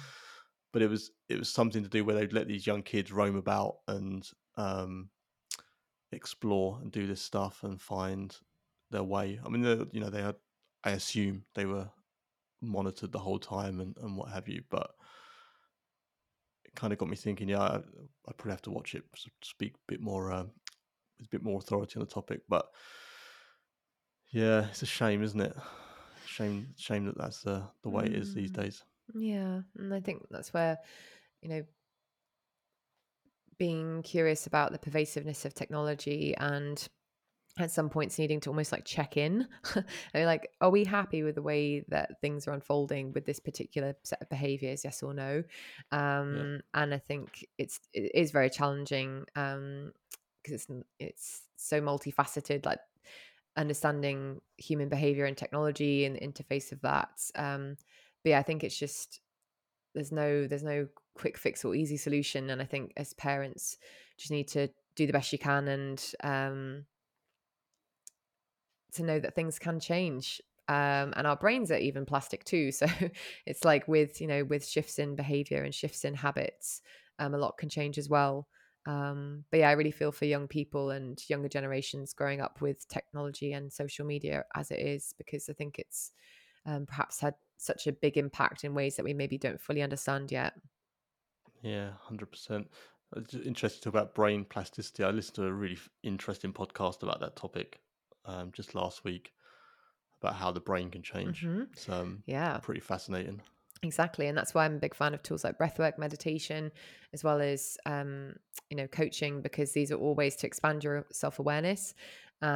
But 0.71 0.81
it 0.83 0.89
was 0.89 1.11
it 1.29 1.39
was 1.39 1.49
something 1.49 1.83
to 1.83 1.89
do 1.89 2.05
where 2.05 2.15
they'd 2.15 2.33
let 2.33 2.47
these 2.47 2.67
young 2.67 2.83
kids 2.83 3.11
roam 3.11 3.35
about 3.35 3.77
and 3.87 4.29
um, 4.57 5.09
explore 6.11 6.79
and 6.81 6.91
do 6.91 7.07
this 7.07 7.21
stuff 7.21 7.63
and 7.63 7.81
find 7.81 8.35
their 8.91 9.03
way. 9.03 9.39
I 9.43 9.49
mean, 9.49 9.63
you 9.91 9.99
know, 9.99 10.09
they 10.09 10.21
had. 10.21 10.35
I 10.83 10.91
assume 10.91 11.43
they 11.55 11.65
were 11.65 11.89
monitored 12.61 13.11
the 13.11 13.19
whole 13.19 13.39
time 13.39 13.79
and, 13.81 13.97
and 14.01 14.15
what 14.15 14.31
have 14.31 14.47
you. 14.47 14.63
But 14.69 14.91
it 16.65 16.75
kind 16.75 16.93
of 16.93 16.99
got 16.99 17.09
me 17.09 17.15
thinking. 17.15 17.49
Yeah, 17.49 17.61
I, 17.61 17.75
I 17.77 18.31
probably 18.37 18.51
have 18.51 18.61
to 18.63 18.71
watch 18.71 18.95
it 18.95 19.03
speak 19.43 19.73
a 19.75 19.91
bit 19.91 20.01
more 20.01 20.31
um, 20.31 20.51
with 21.19 21.27
a 21.27 21.29
bit 21.29 21.43
more 21.43 21.59
authority 21.59 21.95
on 21.97 22.01
the 22.05 22.11
topic. 22.11 22.41
But 22.47 22.65
yeah, 24.31 24.67
it's 24.69 24.81
a 24.81 24.85
shame, 24.85 25.23
isn't 25.23 25.39
it? 25.39 25.55
Shame, 26.25 26.73
shame 26.77 27.05
that 27.05 27.17
that's 27.17 27.41
the 27.41 27.67
the 27.81 27.89
way 27.89 28.05
it 28.05 28.13
is 28.13 28.33
these 28.33 28.51
Mm. 28.51 28.53
days. 28.53 28.83
Yeah, 29.13 29.61
and 29.75 29.93
I 29.93 29.99
think 30.01 30.27
that's 30.29 30.53
where, 30.53 30.79
you 31.41 31.49
know, 31.49 31.65
being 33.57 34.01
curious 34.03 34.47
about 34.47 34.71
the 34.71 34.79
pervasiveness 34.79 35.45
of 35.45 35.53
technology 35.53 36.33
and 36.37 36.87
at 37.59 37.71
some 37.71 37.89
points 37.89 38.19
needing 38.19 38.39
to 38.41 38.49
almost 38.49 38.71
like 38.71 38.85
check 38.85 39.17
in. 39.17 39.47
I 39.75 39.83
mean, 40.13 40.25
like, 40.25 40.49
are 40.61 40.69
we 40.69 40.85
happy 40.85 41.23
with 41.23 41.35
the 41.35 41.41
way 41.41 41.81
that 41.89 42.21
things 42.21 42.47
are 42.47 42.53
unfolding 42.53 43.13
with 43.13 43.25
this 43.25 43.39
particular 43.39 43.95
set 44.03 44.21
of 44.21 44.29
behaviors? 44.29 44.83
Yes 44.85 45.03
or 45.03 45.13
no? 45.13 45.43
Yeah, 46.29 46.45
Um, 46.45 46.61
and 46.73 46.93
I 46.93 46.99
think 46.99 47.45
it's 47.57 47.79
it 47.93 48.11
is 48.15 48.31
very 48.31 48.49
challenging 48.49 49.25
um, 49.35 49.93
because 50.43 50.65
it's 50.67 50.67
it's 50.99 51.41
so 51.57 51.81
multifaceted. 51.81 52.65
Like 52.65 52.79
understanding 53.57 54.39
human 54.57 54.87
behavior 54.87 55.25
and 55.25 55.35
technology 55.35 56.05
and 56.05 56.15
the 56.15 56.21
interface 56.21 56.71
of 56.71 56.79
that. 56.81 57.09
Um, 57.35 57.75
but 58.23 58.29
yeah, 58.29 58.39
I 58.39 58.43
think 58.43 58.63
it's 58.63 58.77
just 58.77 59.19
there's 59.93 60.11
no 60.11 60.47
there's 60.47 60.63
no 60.63 60.87
quick 61.15 61.37
fix 61.37 61.65
or 61.65 61.75
easy 61.75 61.97
solution 61.97 62.49
and 62.49 62.61
i 62.61 62.65
think 62.65 62.93
as 62.95 63.13
parents 63.13 63.77
just 64.17 64.31
need 64.31 64.47
to 64.47 64.69
do 64.95 65.05
the 65.05 65.13
best 65.13 65.31
you 65.33 65.39
can 65.39 65.67
and 65.67 66.13
um 66.23 66.85
to 68.91 69.03
know 69.03 69.19
that 69.19 69.35
things 69.35 69.59
can 69.59 69.79
change 69.79 70.41
um 70.67 71.13
and 71.17 71.27
our 71.27 71.35
brains 71.35 71.71
are 71.71 71.77
even 71.77 72.05
plastic 72.05 72.43
too 72.43 72.71
so 72.79 72.87
it's 73.45 73.65
like 73.65 73.87
with 73.87 74.21
you 74.21 74.27
know 74.27 74.43
with 74.43 74.65
shifts 74.65 74.99
in 74.99 75.15
behavior 75.15 75.63
and 75.63 75.73
shifts 75.73 76.05
in 76.05 76.13
habits 76.13 76.81
um 77.19 77.33
a 77.33 77.37
lot 77.37 77.57
can 77.57 77.69
change 77.69 77.97
as 77.97 78.09
well 78.09 78.47
um 78.89 79.45
but 79.51 79.59
yeah 79.59 79.69
i 79.69 79.73
really 79.73 79.91
feel 79.91 80.11
for 80.11 80.25
young 80.25 80.47
people 80.47 80.89
and 80.89 81.23
younger 81.29 81.47
generations 81.49 82.13
growing 82.13 82.41
up 82.41 82.59
with 82.61 82.87
technology 82.87 83.53
and 83.53 83.71
social 83.71 84.05
media 84.05 84.43
as 84.55 84.71
it 84.71 84.79
is 84.79 85.13
because 85.17 85.47
i 85.49 85.53
think 85.53 85.77
it's 85.79 86.11
um, 86.65 86.85
perhaps 86.85 87.19
had 87.19 87.35
such 87.57 87.87
a 87.87 87.93
big 87.93 88.17
impact 88.17 88.63
in 88.63 88.73
ways 88.73 88.95
that 88.95 89.03
we 89.05 89.13
maybe 89.13 89.37
don't 89.37 89.61
fully 89.61 89.81
understand 89.83 90.31
yet 90.31 90.53
yeah, 91.61 91.91
hundred 92.01 92.31
percent. 92.31 92.69
Interesting 93.33 93.79
to 93.79 93.83
talk 93.85 93.93
about 93.93 94.15
brain 94.15 94.45
plasticity. 94.45 95.03
I 95.03 95.09
listened 95.09 95.35
to 95.35 95.45
a 95.45 95.51
really 95.53 95.79
interesting 96.03 96.53
podcast 96.53 97.01
about 97.03 97.19
that 97.21 97.35
topic 97.35 97.79
um, 98.25 98.51
just 98.51 98.75
last 98.75 99.03
week 99.03 99.33
about 100.21 100.35
how 100.35 100.51
the 100.51 100.59
brain 100.59 100.91
can 100.91 101.01
change. 101.01 101.47
hmm 101.47 101.63
It's 101.73 101.89
um, 101.89 102.23
yeah 102.25 102.59
pretty 102.61 102.81
fascinating. 102.81 103.41
Exactly. 103.81 104.27
And 104.27 104.37
that's 104.37 104.53
why 104.53 104.65
I'm 104.65 104.75
a 104.75 104.79
big 104.79 104.93
fan 104.93 105.13
of 105.13 105.23
tools 105.23 105.43
like 105.43 105.57
breathwork, 105.57 105.97
meditation, 105.97 106.71
as 107.13 107.23
well 107.23 107.39
as, 107.39 107.77
um, 107.85 108.35
you 108.69 108.75
know, 108.75 108.87
coaching, 108.87 109.41
because 109.41 109.71
these 109.71 109.91
are 109.91 109.95
all 109.95 110.15
ways 110.15 110.35
to 110.37 110.47
expand 110.47 110.83
your 110.83 111.05
self 111.11 111.39
awareness. 111.39 111.93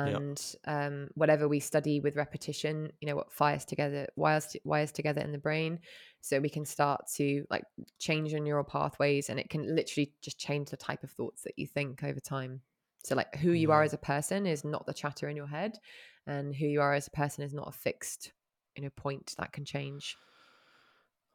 Yeah, 0.03 0.19
And 0.25 0.41
um, 0.65 1.09
whatever 1.15 1.47
we 1.47 1.59
study 1.59 1.99
with 2.01 2.15
repetition, 2.17 2.91
you 2.99 3.07
know, 3.07 3.15
what 3.15 3.31
fires 3.31 3.63
together, 3.65 4.07
wires, 4.15 4.55
wires 4.65 4.91
together 4.91 5.21
in 5.21 5.31
the 5.31 5.37
brain. 5.37 5.79
So 6.21 6.39
we 6.39 6.49
can 6.49 6.65
start 6.65 7.07
to 7.15 7.45
like 7.49 7.63
change 7.99 8.31
your 8.31 8.41
neural 8.41 8.63
pathways 8.63 9.29
and 9.29 9.39
it 9.39 9.49
can 9.49 9.75
literally 9.75 10.13
just 10.21 10.37
change 10.39 10.69
the 10.69 10.77
type 10.77 11.03
of 11.03 11.11
thoughts 11.11 11.43
that 11.43 11.57
you 11.57 11.67
think 11.67 12.03
over 12.03 12.19
time. 12.19 12.61
So, 13.05 13.15
like, 13.15 13.35
who 13.35 13.51
you 13.51 13.71
are 13.71 13.83
as 13.83 13.93
a 13.93 13.97
person 13.97 14.45
is 14.45 14.63
not 14.63 14.85
the 14.85 14.93
chatter 14.93 15.27
in 15.27 15.35
your 15.35 15.47
head, 15.47 15.77
and 16.25 16.55
who 16.55 16.65
you 16.65 16.79
are 16.79 16.93
as 16.93 17.07
a 17.07 17.11
person 17.11 17.43
is 17.43 17.53
not 17.53 17.67
a 17.67 17.71
fixed, 17.73 18.31
you 18.77 18.83
know, 18.83 18.89
point 18.95 19.33
that 19.37 19.51
can 19.51 19.65
change. 19.65 20.17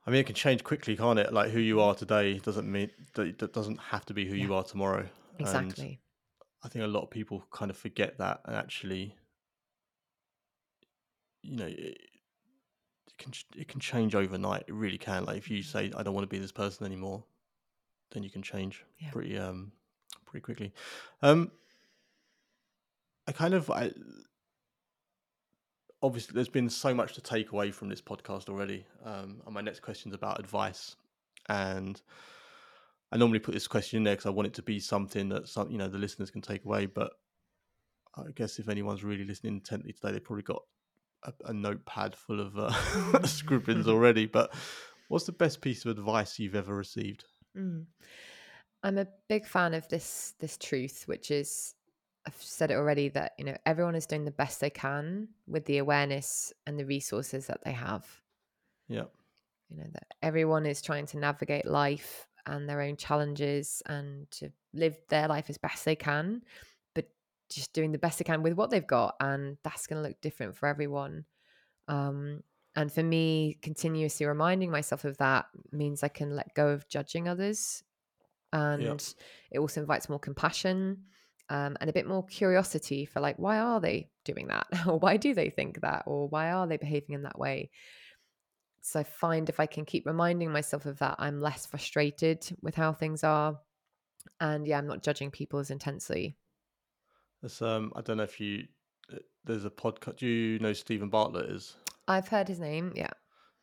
I 0.09 0.11
mean, 0.11 0.21
it 0.21 0.25
can 0.27 0.35
change 0.35 0.65
quickly, 0.65 0.97
can't 0.97 1.19
it? 1.19 1.35
Like 1.35 1.51
who 1.51 1.61
you 1.61 1.83
are 1.83 1.95
today 1.95 2.39
doesn't 2.39 2.67
mean 2.67 2.91
that 3.13 3.53
doesn't 3.53 3.77
have 3.77 4.07
to 4.07 4.15
be 4.15 4.25
who 4.25 4.37
you 4.37 4.55
are 4.55 4.65
tomorrow. 4.65 5.07
And 5.39 5.39
Exactly. 5.39 6.01
I 6.65 6.69
think 6.71 6.83
a 6.83 6.89
lot 6.89 7.03
of 7.03 7.11
people 7.11 7.45
kind 7.51 7.71
of 7.71 7.77
forget 7.77 8.17
that 8.17 8.41
and 8.47 8.57
actually, 8.57 9.15
you 11.43 11.57
know, 11.57 11.67
it, 11.67 11.77
it 11.77 13.19
can 13.19 13.33
it 13.55 13.69
can 13.69 13.81
change 13.81 14.15
overnight. 14.15 14.65
It 14.67 14.73
really 14.73 14.97
can. 14.97 15.27
Like 15.27 15.37
if 15.37 15.51
you 15.51 15.63
say 15.63 15.93
I 15.95 16.03
don't 16.03 16.15
want 16.15 16.25
to 16.25 16.35
be 16.35 16.39
this 16.39 16.53
person 16.53 16.87
anymore, 16.87 17.23
then 18.13 18.23
you 18.23 18.31
can 18.31 18.41
change 18.41 18.87
Yeah. 18.99 19.11
pretty 19.11 19.37
um 19.37 19.73
pretty 20.25 20.43
quickly. 20.43 20.73
Um, 21.21 21.51
I 23.27 23.33
kind 23.33 23.53
of 23.53 23.71
I 23.71 23.91
obviously 26.03 26.35
there's 26.35 26.49
been 26.49 26.71
so 26.71 26.95
much 26.95 27.15
to 27.15 27.21
take 27.21 27.53
away 27.53 27.71
from 27.71 27.89
this 27.89 28.01
podcast 28.01 28.49
already. 28.49 28.87
Um, 29.05 29.43
and 29.45 29.55
my 29.55 29.61
next 29.61 29.81
question 29.81 30.11
is 30.11 30.15
about 30.15 30.39
advice, 30.39 30.97
and 31.49 32.01
I 33.11 33.17
normally 33.17 33.39
put 33.39 33.55
this 33.55 33.67
question 33.67 33.99
in 33.99 34.05
there 34.05 34.15
because 34.15 34.27
I 34.27 34.31
want 34.31 34.49
it 34.49 34.55
to 34.55 34.63
be 34.63 34.81
something 34.81 35.29
that 35.31 35.49
some 35.49 35.71
you 35.71 35.79
know 35.79 35.89
the 35.89 35.99
listeners 35.99 36.31
can 36.31 36.43
take 36.43 36.65
away. 36.65 36.87
But 36.87 37.13
I 38.17 38.31
guess 38.35 38.59
if 38.59 38.69
anyone's 38.69 39.05
really 39.05 39.25
listening 39.25 39.55
intently 39.55 39.93
today, 39.93 40.13
they've 40.13 40.25
probably 40.25 40.43
got 40.43 40.63
a, 41.25 41.33
a 41.47 41.53
notepad 41.53 42.15
full 42.15 42.41
of 42.41 42.59
uh, 42.59 43.23
scribblings 43.27 43.89
already. 43.89 44.27
But 44.27 44.53
what's 45.09 45.27
the 45.27 45.33
best 45.33 45.61
piece 45.61 45.85
of 45.85 45.91
advice 45.91 46.39
you've 46.39 46.55
ever 46.55 46.75
received? 46.75 47.25
Mm. 47.57 47.87
I'm 48.83 48.99
a 48.99 49.09
big 49.29 49.47
fan 49.47 49.75
of 49.75 49.89
this 49.89 50.35
this 50.39 50.57
truth, 50.57 51.05
which 51.07 51.31
is 51.31 51.75
I've 52.27 52.41
said 52.43 52.71
it 52.71 52.75
already 52.75 53.09
that 53.11 53.33
you 53.39 53.45
know 53.45 53.57
everyone 53.67 53.95
is 53.95 54.07
doing 54.07 54.25
the 54.25 54.31
best 54.31 54.61
they 54.61 54.71
can 54.71 55.29
with 55.47 55.65
the 55.65 55.79
awareness 55.79 56.53
and 56.67 56.79
the 56.79 56.85
resources 56.87 57.47
that 57.47 57.65
they 57.65 57.73
have. 57.73 58.23
Yeah, 58.89 59.07
You 59.69 59.77
know 59.79 59.87
that 59.93 60.15
everyone 60.23 60.65
is 60.67 60.81
trying 60.81 61.07
to 61.07 61.19
navigate 61.19 61.67
life 61.67 62.27
and 62.47 62.69
their 62.69 62.81
own 62.81 62.97
challenges 62.97 63.83
and 63.87 64.31
to 64.31 64.51
live 64.73 64.99
their 65.11 65.29
life 65.29 65.51
as 65.51 65.59
best 65.59 65.85
they 65.85 65.97
can, 65.97 66.43
but 66.95 67.11
just 67.51 67.75
doing 67.75 67.93
the 67.93 67.99
best 67.99 68.19
they 68.19 68.25
can 68.25 68.43
with 68.43 68.55
what 68.55 68.71
they've 68.71 68.87
got, 68.87 69.17
and 69.21 69.59
that's 69.63 69.87
going 69.87 70.03
to 70.03 70.09
look 70.09 70.21
different 70.23 70.57
for 70.57 70.67
everyone. 70.67 71.27
Um, 71.89 72.45
and 72.77 72.93
for 72.93 73.03
me, 73.03 73.59
continuously 73.63 74.27
reminding 74.27 74.71
myself 74.71 75.05
of 75.05 75.19
that 75.19 75.47
means 75.73 76.03
I 76.03 76.09
can 76.09 76.37
let 76.37 76.55
go 76.55 76.69
of 76.71 76.89
judging 76.89 77.29
others 77.29 77.85
and 78.53 79.05
it 79.51 79.59
also 79.59 79.81
invites 79.81 80.09
more 80.09 80.19
compassion 80.19 81.05
um, 81.51 81.77
and 81.81 81.89
a 81.89 81.93
bit 81.93 82.07
more 82.07 82.25
curiosity 82.27 83.05
for 83.05 83.21
like 83.21 83.37
why 83.39 83.59
are 83.59 83.81
they 83.81 84.09
doing 84.25 84.49
that 84.49 84.67
or 84.87 84.99
why 84.99 85.17
do 85.17 85.35
they 85.35 85.51
think 85.51 85.81
that 85.81 86.03
or 86.07 86.29
why 86.29 86.51
are 86.53 86.67
they 86.67 86.77
behaving 86.77 87.15
in 87.15 87.23
that 87.23 87.39
way 87.39 87.71
so 88.83 89.01
i 89.01 89.03
find 89.03 89.49
if 89.49 89.59
i 89.61 89.67
can 89.67 89.85
keep 89.85 90.07
reminding 90.07 90.51
myself 90.53 90.87
of 90.87 90.99
that 90.99 91.17
i'm 91.19 91.41
less 91.41 91.67
frustrated 91.67 92.47
with 92.63 92.75
how 92.75 92.93
things 92.93 93.25
are 93.25 93.59
and 94.41 94.67
yeah 94.67 94.79
i'm 94.79 94.87
not 94.87 95.03
judging 95.03 95.31
people 95.31 95.59
as 95.59 95.71
intensely 95.71 96.37
That's 97.43 97.63
um. 97.63 97.93
I 97.97 98.01
don't 98.03 98.17
know 98.19 98.25
if 98.25 98.41
you. 98.41 98.65
uh, 99.13 99.17
There's 99.45 99.65
a 99.65 99.71
podcast. 99.71 100.17
Do 100.17 100.27
you 100.27 100.59
know 100.59 100.73
Steven 100.73 101.09
Bartlett 101.09 101.51
is? 101.51 101.77
i've 102.09 102.29
heard 102.29 102.49
his 102.49 102.59
name 102.59 102.93
yeah 102.97 103.11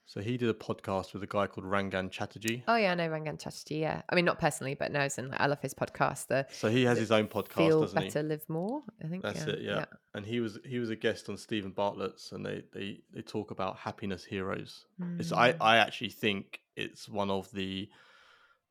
So 0.08 0.22
he 0.22 0.38
did 0.38 0.50
a 0.50 0.54
podcast 0.54 1.14
with 1.14 1.24
a 1.24 1.28
guy 1.28 1.48
called 1.48 1.66
Rangan 1.66 2.12
Chatterjee. 2.12 2.64
oh 2.68 2.76
yeah 2.76 2.92
i 2.92 2.96
know 2.96 3.10
rangan 3.10 3.40
chatterjee 3.40 3.80
yeah 3.80 4.02
i 4.10 4.16
mean 4.16 4.26
not 4.26 4.40
personally 4.40 4.76
but 4.76 4.92
no 4.92 5.00
as 5.00 5.18
in 5.18 5.30
like, 5.30 5.42
i 5.42 5.48
love 5.48 5.60
his 5.62 5.74
podcast 5.74 6.28
the 6.28 6.46
So 6.52 6.70
he 6.70 6.84
has 6.84 6.98
his 6.98 7.12
own 7.12 7.28
podcast, 7.28 7.56
feel 7.56 7.82
doesn't 7.82 8.00
better 8.00 8.24
live 8.24 8.48
more 8.48 8.84
i 9.04 9.08
think 9.08 9.24
That's 9.24 9.46
yeah. 9.48 9.54
it, 9.54 9.62
yeah. 9.62 9.80
he? 9.80 9.86
And 10.16 10.26
he 10.26 10.40
was 10.40 10.60
he 10.66 10.80
was 10.80 10.90
a 10.90 10.96
guest 10.96 11.28
on 11.30 11.38
Steven 11.38 11.72
Bartlett's, 11.72 12.32
and 12.32 12.46
they 12.46 12.64
they 12.72 13.02
they 13.14 13.22
talk 13.22 13.52
about 13.52 13.78
happiness 13.78 14.24
heroes. 14.24 14.86
It's 15.20 15.34
I 15.34 15.54
Mm, 15.54 15.58
I 15.60 15.78
actually 15.78 16.10
think 16.10 16.62
it's 16.76 17.10
one 17.10 17.30
of 17.30 17.52
the 17.52 17.90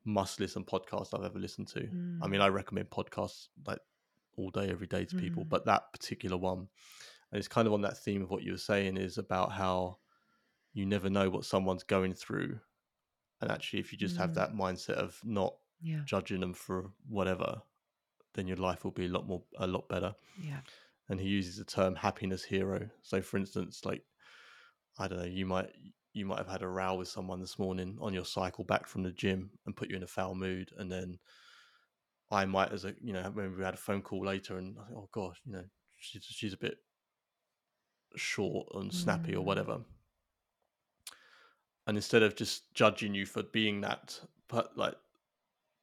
must 0.05 0.39
listen 0.39 0.63
podcasts 0.63 1.17
I've 1.17 1.25
ever 1.25 1.39
listened 1.39 1.67
to. 1.69 1.81
I 1.81 2.27
mean, 2.27 2.41
mm, 2.41 2.43
I 2.43 2.47
recommend 2.47 2.89
podcasts 2.89 3.47
like 3.67 3.79
all 4.37 4.49
day, 4.49 4.69
every 4.69 4.87
day 4.87 5.05
to 5.05 5.15
people, 5.15 5.43
mm, 5.43 5.49
but 5.49 5.65
that 5.65 5.91
particular 5.93 6.37
one, 6.37 6.67
and 7.31 7.39
it's 7.39 7.47
kind 7.47 7.67
of 7.67 7.73
on 7.73 7.81
that 7.81 7.97
theme 7.97 8.23
of 8.23 8.29
what 8.31 8.43
you 8.43 8.51
were 8.51 8.57
saying 8.57 8.97
is 8.97 9.17
about 9.17 9.51
how 9.51 9.97
you 10.75 10.85
never 10.87 11.09
know 11.09 11.31
what 11.31 11.45
someone's 11.45 11.83
going 11.83 12.13
through, 12.15 12.61
and 13.41 13.51
actually, 13.51 13.79
if 13.79 13.91
you 13.91 13.97
just 13.97 14.17
have 14.17 14.33
mm, 14.33 14.35
that 14.35 14.53
mindset 14.53 14.95
of 14.95 15.19
not 15.25 15.57
yeah 15.79 16.05
judging 16.05 16.41
them 16.41 16.53
for 16.53 16.91
whatever, 17.07 17.63
then 18.35 18.47
your 18.47 18.57
life 18.57 18.83
will 18.83 18.91
be 18.91 19.05
a 19.05 19.09
lot 19.09 19.27
more 19.27 19.45
a 19.57 19.67
lot 19.67 19.89
better. 19.89 20.15
yeah 20.35 20.61
And 21.09 21.19
he 21.19 21.27
uses 21.29 21.57
the 21.57 21.65
term 21.65 21.95
happiness 21.95 22.43
hero. 22.45 22.89
So, 23.03 23.21
for 23.21 23.37
instance, 23.37 23.85
like 23.85 24.05
I 24.99 25.07
don't 25.07 25.19
know, 25.19 25.25
you 25.25 25.45
might 25.45 25.75
you 26.13 26.25
might 26.25 26.39
have 26.39 26.47
had 26.49 26.63
a 26.63 26.67
row 26.67 26.95
with 26.95 27.09
someone 27.09 27.41
this 27.41 27.59
morning 27.59 27.97
on 28.01 28.13
your 28.13 28.25
cycle 28.25 28.63
back 28.65 28.87
from 28.87 29.03
the 29.03 29.11
gym 29.11 29.51
and 29.65 29.75
put 29.77 29.89
you 29.89 29.97
in 29.97 30.03
a 30.03 30.07
foul 30.07 30.35
mood, 30.35 30.71
and 30.77 30.91
then 30.91 31.19
I 32.31 32.45
might, 32.45 32.71
as 32.71 32.85
a 32.85 32.95
you 33.01 33.13
know, 33.13 33.31
maybe 33.31 33.55
we 33.55 33.63
had 33.63 33.73
a 33.73 33.77
phone 33.77 34.01
call 34.03 34.25
later, 34.25 34.57
and 34.57 34.77
I 34.79 34.85
think, 34.85 34.97
oh 34.97 35.09
gosh, 35.11 35.41
you 35.45 35.53
know, 35.53 35.65
she's 35.97 36.23
she's 36.23 36.53
a 36.53 36.57
bit 36.57 36.79
short 38.17 38.67
and 38.73 38.93
snappy 38.93 39.35
or 39.35 39.41
Mm, 39.41 39.45
whatever. 39.45 39.85
And 41.87 41.97
instead 41.97 42.23
of 42.23 42.35
just 42.35 42.73
judging 42.73 43.13
you 43.13 43.25
for 43.25 43.43
being 43.43 43.81
that, 43.81 44.19
but 44.47 44.75
like 44.77 44.95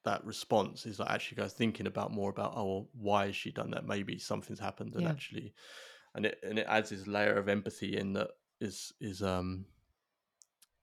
that 0.05 0.25
response 0.25 0.87
is 0.87 0.99
like 0.99 1.11
actually 1.11 1.37
go 1.37 1.49
thinking 1.49 1.87
about 1.87 2.11
more 2.11 2.31
about 2.31 2.55
oh 2.57 2.89
why 2.93 3.27
has 3.27 3.37
she 3.37 3.53
done 3.53 3.71
that? 3.71 3.87
Maybe 3.87 4.19
something's 4.19 4.59
happened, 4.61 4.95
and 4.97 5.07
yeah 5.07 5.09
actually, 5.09 5.55
and 6.15 6.27
it 6.27 6.39
and 6.43 6.59
it 6.59 6.67
adds 6.69 6.91
this 6.91 7.07
layer 7.07 7.35
of 7.37 7.49
empathy 7.49 7.97
in 7.97 8.15
that 8.15 8.31
is 8.61 8.93
is 9.01 9.23
um 9.23 9.67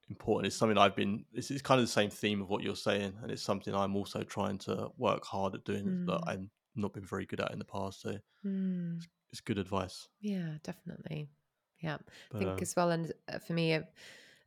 important. 0.09 0.47
It's 0.47 0.55
something 0.55 0.77
I've 0.77 0.95
been. 0.95 1.25
It's, 1.33 1.51
it's 1.51 1.61
kind 1.61 1.79
of 1.79 1.85
the 1.85 1.91
same 1.91 2.09
theme 2.09 2.41
of 2.41 2.49
what 2.49 2.63
you're 2.63 2.75
saying, 2.75 3.17
and 3.21 3.31
it's 3.31 3.41
something 3.43 3.73
I'm 3.73 3.95
also 3.95 4.23
trying 4.23 4.57
to 4.59 4.89
work 4.97 5.25
hard 5.25 5.55
at 5.55 5.65
doing 5.65 5.97
that 6.05 6.21
Mm, 6.21 6.27
I've 6.27 6.47
not 6.75 6.93
been 6.93 7.05
very 7.05 7.25
good 7.25 7.39
at 7.39 7.51
in 7.51 7.59
the 7.59 7.65
past. 7.65 8.01
So 8.01 8.17
mm. 8.43 8.99
it's 9.31 9.41
good 9.41 9.57
advice. 9.57 10.07
Yeah, 10.21 10.57
definitely. 10.63 11.29
Yeah. 11.79 11.97
I 12.33 12.33
But 12.33 12.37
think 12.37 12.47
um, 12.47 12.59
as 12.61 12.75
well, 12.75 12.91
and 12.91 13.11
uh, 13.27 13.39
for 13.39 13.53
me, 13.53 13.75
I've, 13.75 13.87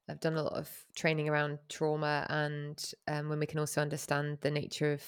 I've 0.08 0.20
done 0.20 0.36
a 0.36 0.42
lot 0.42 0.54
of 0.54 0.68
training 0.94 1.28
around 1.28 1.58
trauma, 1.68 2.26
and 2.28 2.92
um, 3.08 3.28
when 3.28 3.38
we 3.38 3.46
can 3.46 3.58
also 3.58 3.80
understand 3.80 4.38
the 4.40 4.50
nature 4.50 4.92
of 4.92 5.04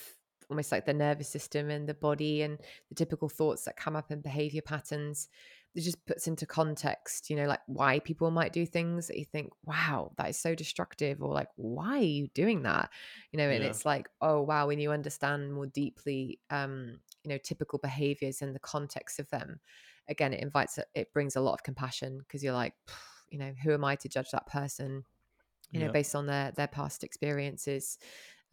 almost 0.50 0.70
like 0.70 0.84
the 0.84 0.94
nervous 0.94 1.28
system 1.28 1.70
and 1.70 1.88
the 1.88 1.94
body 1.94 2.42
and 2.42 2.58
the 2.90 2.94
typical 2.94 3.28
thoughts 3.28 3.64
that 3.64 3.76
come 3.76 3.96
up 3.96 4.10
and 4.10 4.22
behavior 4.22 4.62
patterns, 4.62 5.28
it 5.74 5.80
just 5.80 6.04
puts 6.06 6.28
into 6.28 6.46
context, 6.46 7.28
you 7.28 7.34
know, 7.36 7.46
like 7.46 7.60
why 7.66 7.98
people 7.98 8.30
might 8.30 8.52
do 8.52 8.64
things 8.64 9.08
that 9.08 9.18
you 9.18 9.24
think, 9.24 9.50
wow, 9.64 10.12
that 10.16 10.28
is 10.30 10.38
so 10.38 10.54
destructive, 10.54 11.22
or 11.22 11.32
like, 11.32 11.48
why 11.56 11.98
are 11.98 12.02
you 12.02 12.28
doing 12.28 12.62
that? 12.62 12.90
You 13.32 13.38
know, 13.38 13.50
and 13.50 13.64
yeah, 13.64 13.70
it's 13.70 13.84
like, 13.84 14.08
oh, 14.20 14.42
wow, 14.42 14.68
when 14.68 14.78
you 14.78 14.92
understand 14.92 15.52
more 15.52 15.66
deeply, 15.66 16.38
um, 16.50 17.00
you 17.24 17.30
know, 17.30 17.38
typical 17.38 17.78
behaviors 17.78 18.42
and 18.42 18.54
the 18.54 18.60
context 18.60 19.18
of 19.18 19.28
them 19.30 19.60
again 20.06 20.34
it 20.34 20.42
invites 20.42 20.78
it 20.94 21.10
brings 21.14 21.34
a 21.34 21.40
lot 21.40 21.54
of 21.54 21.62
compassion 21.62 22.18
because 22.18 22.44
you're 22.44 22.52
like 22.52 22.74
you 23.34 23.40
know 23.40 23.52
who 23.62 23.74
am 23.74 23.84
i 23.84 23.96
to 23.96 24.08
judge 24.08 24.30
that 24.30 24.46
person 24.46 25.04
you 25.74 25.80
know 25.80 25.86
yeah, 25.86 25.92
based 25.92 26.14
on 26.14 26.26
their 26.26 26.52
their 26.52 26.68
past 26.68 27.02
experiences 27.04 27.98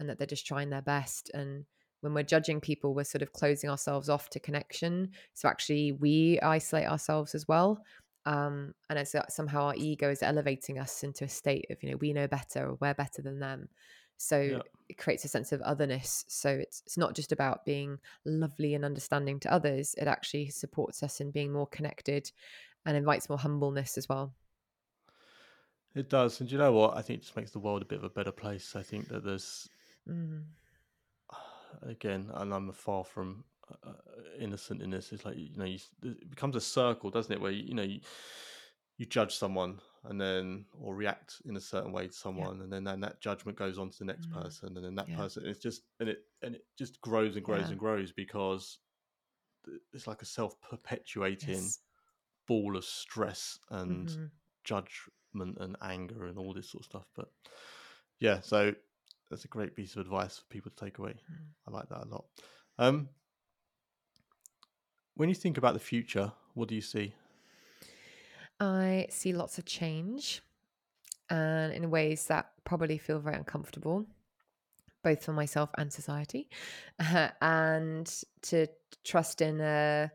and 0.01 0.09
that 0.09 0.17
they're 0.17 0.27
just 0.27 0.47
trying 0.47 0.71
their 0.71 0.81
best. 0.81 1.29
And 1.33 1.65
when 2.01 2.15
we're 2.15 2.23
judging 2.23 2.59
people 2.59 2.93
we're 2.93 3.03
sort 3.03 3.21
of 3.21 3.31
closing 3.31 3.69
ourselves 3.69 4.09
off 4.09 4.29
to 4.31 4.39
connection. 4.39 5.11
So 5.35 5.47
actually 5.47 5.93
we 5.93 6.39
isolate 6.41 6.87
ourselves 6.87 7.35
as 7.35 7.47
well 7.47 7.83
um 8.27 8.73
and 8.89 8.99
it's 8.99 9.15
like 9.15 9.31
somehow 9.31 9.63
our 9.63 9.75
ego 9.75 10.09
is 10.11 10.21
elevating 10.21 10.77
us 10.77 11.03
into 11.03 11.23
a 11.23 11.29
state 11.29 11.65
of 11.71 11.81
you 11.81 11.89
know 11.89 11.97
we 11.97 12.13
know 12.13 12.27
better 12.27 12.69
or 12.69 12.77
we're 12.81 12.95
better 12.95 13.21
than 13.21 13.39
them. 13.39 13.69
So 14.17 14.39
yeah. 14.39 14.59
it 14.89 14.97
creates 14.97 15.25
a 15.25 15.27
sense 15.27 15.51
of 15.51 15.61
otherness. 15.61 16.25
So 16.27 16.49
it's 16.49 16.81
it's 16.85 16.97
not 16.97 17.15
just 17.15 17.31
about 17.31 17.65
being 17.65 17.99
lovely 18.25 18.73
and 18.73 18.83
understanding 18.83 19.39
to 19.41 19.53
others. 19.53 19.95
It 19.97 20.07
actually 20.07 20.49
supports 20.49 21.03
us 21.03 21.21
in 21.21 21.31
being 21.31 21.53
more 21.53 21.67
connected 21.67 22.31
and 22.85 22.97
invites 22.97 23.29
more 23.29 23.37
humbleness 23.37 23.97
as 23.97 24.09
well 24.09 24.33
It 25.93 26.09
does, 26.09 26.39
and 26.39 26.49
do 26.49 26.55
you 26.55 26.59
know 26.59 26.71
what? 26.71 26.97
I 26.97 27.01
think 27.01 27.19
it 27.19 27.23
just 27.23 27.35
makes 27.35 27.51
the 27.51 27.59
world 27.59 27.81
a 27.81 27.85
bit 27.85 27.97
of 27.97 28.03
a 28.03 28.09
better 28.09 28.31
place. 28.31 28.75
I 28.75 28.83
think 28.83 29.09
that 29.09 29.23
there's 29.23 29.69
mm, 30.07 30.43
again, 31.81 32.29
and 32.33 32.53
I'm 32.53 32.71
far 32.71 33.03
from 33.03 33.43
uh, 33.83 33.93
innocent 34.39 34.81
in 34.81 34.91
this. 34.91 35.11
It's 35.11 35.25
like 35.25 35.37
you 35.37 35.55
know, 35.55 35.65
you, 35.65 35.79
it 36.03 36.29
becomes 36.29 36.55
a 36.55 36.61
circle, 36.61 37.09
doesn't 37.09 37.31
it? 37.31 37.41
Where 37.41 37.51
you, 37.51 37.63
you 37.63 37.73
know 37.73 37.83
you, 37.83 38.01
you 38.97 39.05
judge 39.05 39.35
someone 39.35 39.79
and 40.05 40.19
then 40.19 40.65
or 40.79 40.95
react 40.95 41.41
in 41.45 41.55
a 41.57 41.61
certain 41.61 41.91
way 41.91 42.07
to 42.07 42.13
yeah 42.35 42.47
someone, 42.47 42.61
and 42.61 42.71
then, 42.71 42.83
then 42.83 42.99
that 43.01 43.21
judgment 43.21 43.57
goes 43.57 43.77
on 43.77 43.89
to 43.89 43.99
the 43.99 44.05
next 44.05 44.27
mm, 44.27 44.31
person, 44.31 44.75
and 44.75 44.85
then 44.85 44.95
that 44.95 45.07
yeah 45.07 45.17
person. 45.17 45.45
It's 45.45 45.59
just 45.59 45.83
and 45.99 46.09
it 46.09 46.19
and 46.41 46.55
it 46.55 46.65
just 46.77 46.99
grows 47.01 47.35
and 47.35 47.45
grows 47.45 47.61
yeah 47.61 47.71
and 47.71 47.79
grows 47.79 48.11
because 48.11 48.79
it's 49.93 50.07
like 50.07 50.21
a 50.21 50.25
self 50.25 50.59
perpetuating 50.61 51.47
yes 51.47 51.79
ball 52.47 52.77
of 52.77 52.85
stress 52.85 53.59
and 53.71 54.09
hmm 54.09 54.25
judgment 55.31 55.57
and 55.59 55.75
anger 55.81 56.25
and 56.25 56.37
all 56.37 56.53
this 56.53 56.69
sort 56.69 56.81
of 56.81 56.85
stuff. 56.85 57.05
But 57.15 57.27
yeah, 58.19 58.39
so 58.41 58.73
that's 59.29 59.45
a 59.45 59.47
great 59.47 59.75
piece 59.75 59.95
of 59.95 60.01
advice 60.01 60.37
for 60.37 60.45
people 60.45 60.71
to 60.75 60.85
take 60.85 60.97
away. 60.97 61.15
I 61.67 61.71
like 61.71 61.89
that 61.89 62.03
a 62.03 62.07
lot. 62.07 62.25
Um, 62.77 63.09
when 65.15 65.29
you 65.29 65.35
think 65.35 65.57
about 65.57 65.73
the 65.73 65.79
future, 65.79 66.31
what 66.53 66.67
do 66.67 66.75
you 66.75 66.81
see? 66.81 67.13
i 68.59 69.07
see 69.09 69.33
lots 69.33 69.57
of 69.57 69.65
change 69.65 70.43
and 71.31 71.73
in 71.73 71.89
ways 71.89 72.27
that 72.27 72.51
probably 72.63 72.99
feel 72.99 73.19
very 73.19 73.35
uncomfortable, 73.35 74.05
both 75.03 75.23
for 75.23 75.33
myself 75.33 75.71
and 75.77 75.91
society, 75.91 76.49
and 77.41 78.23
to 78.43 78.67
trust 79.03 79.41
in 79.41 79.61
a 79.61 80.11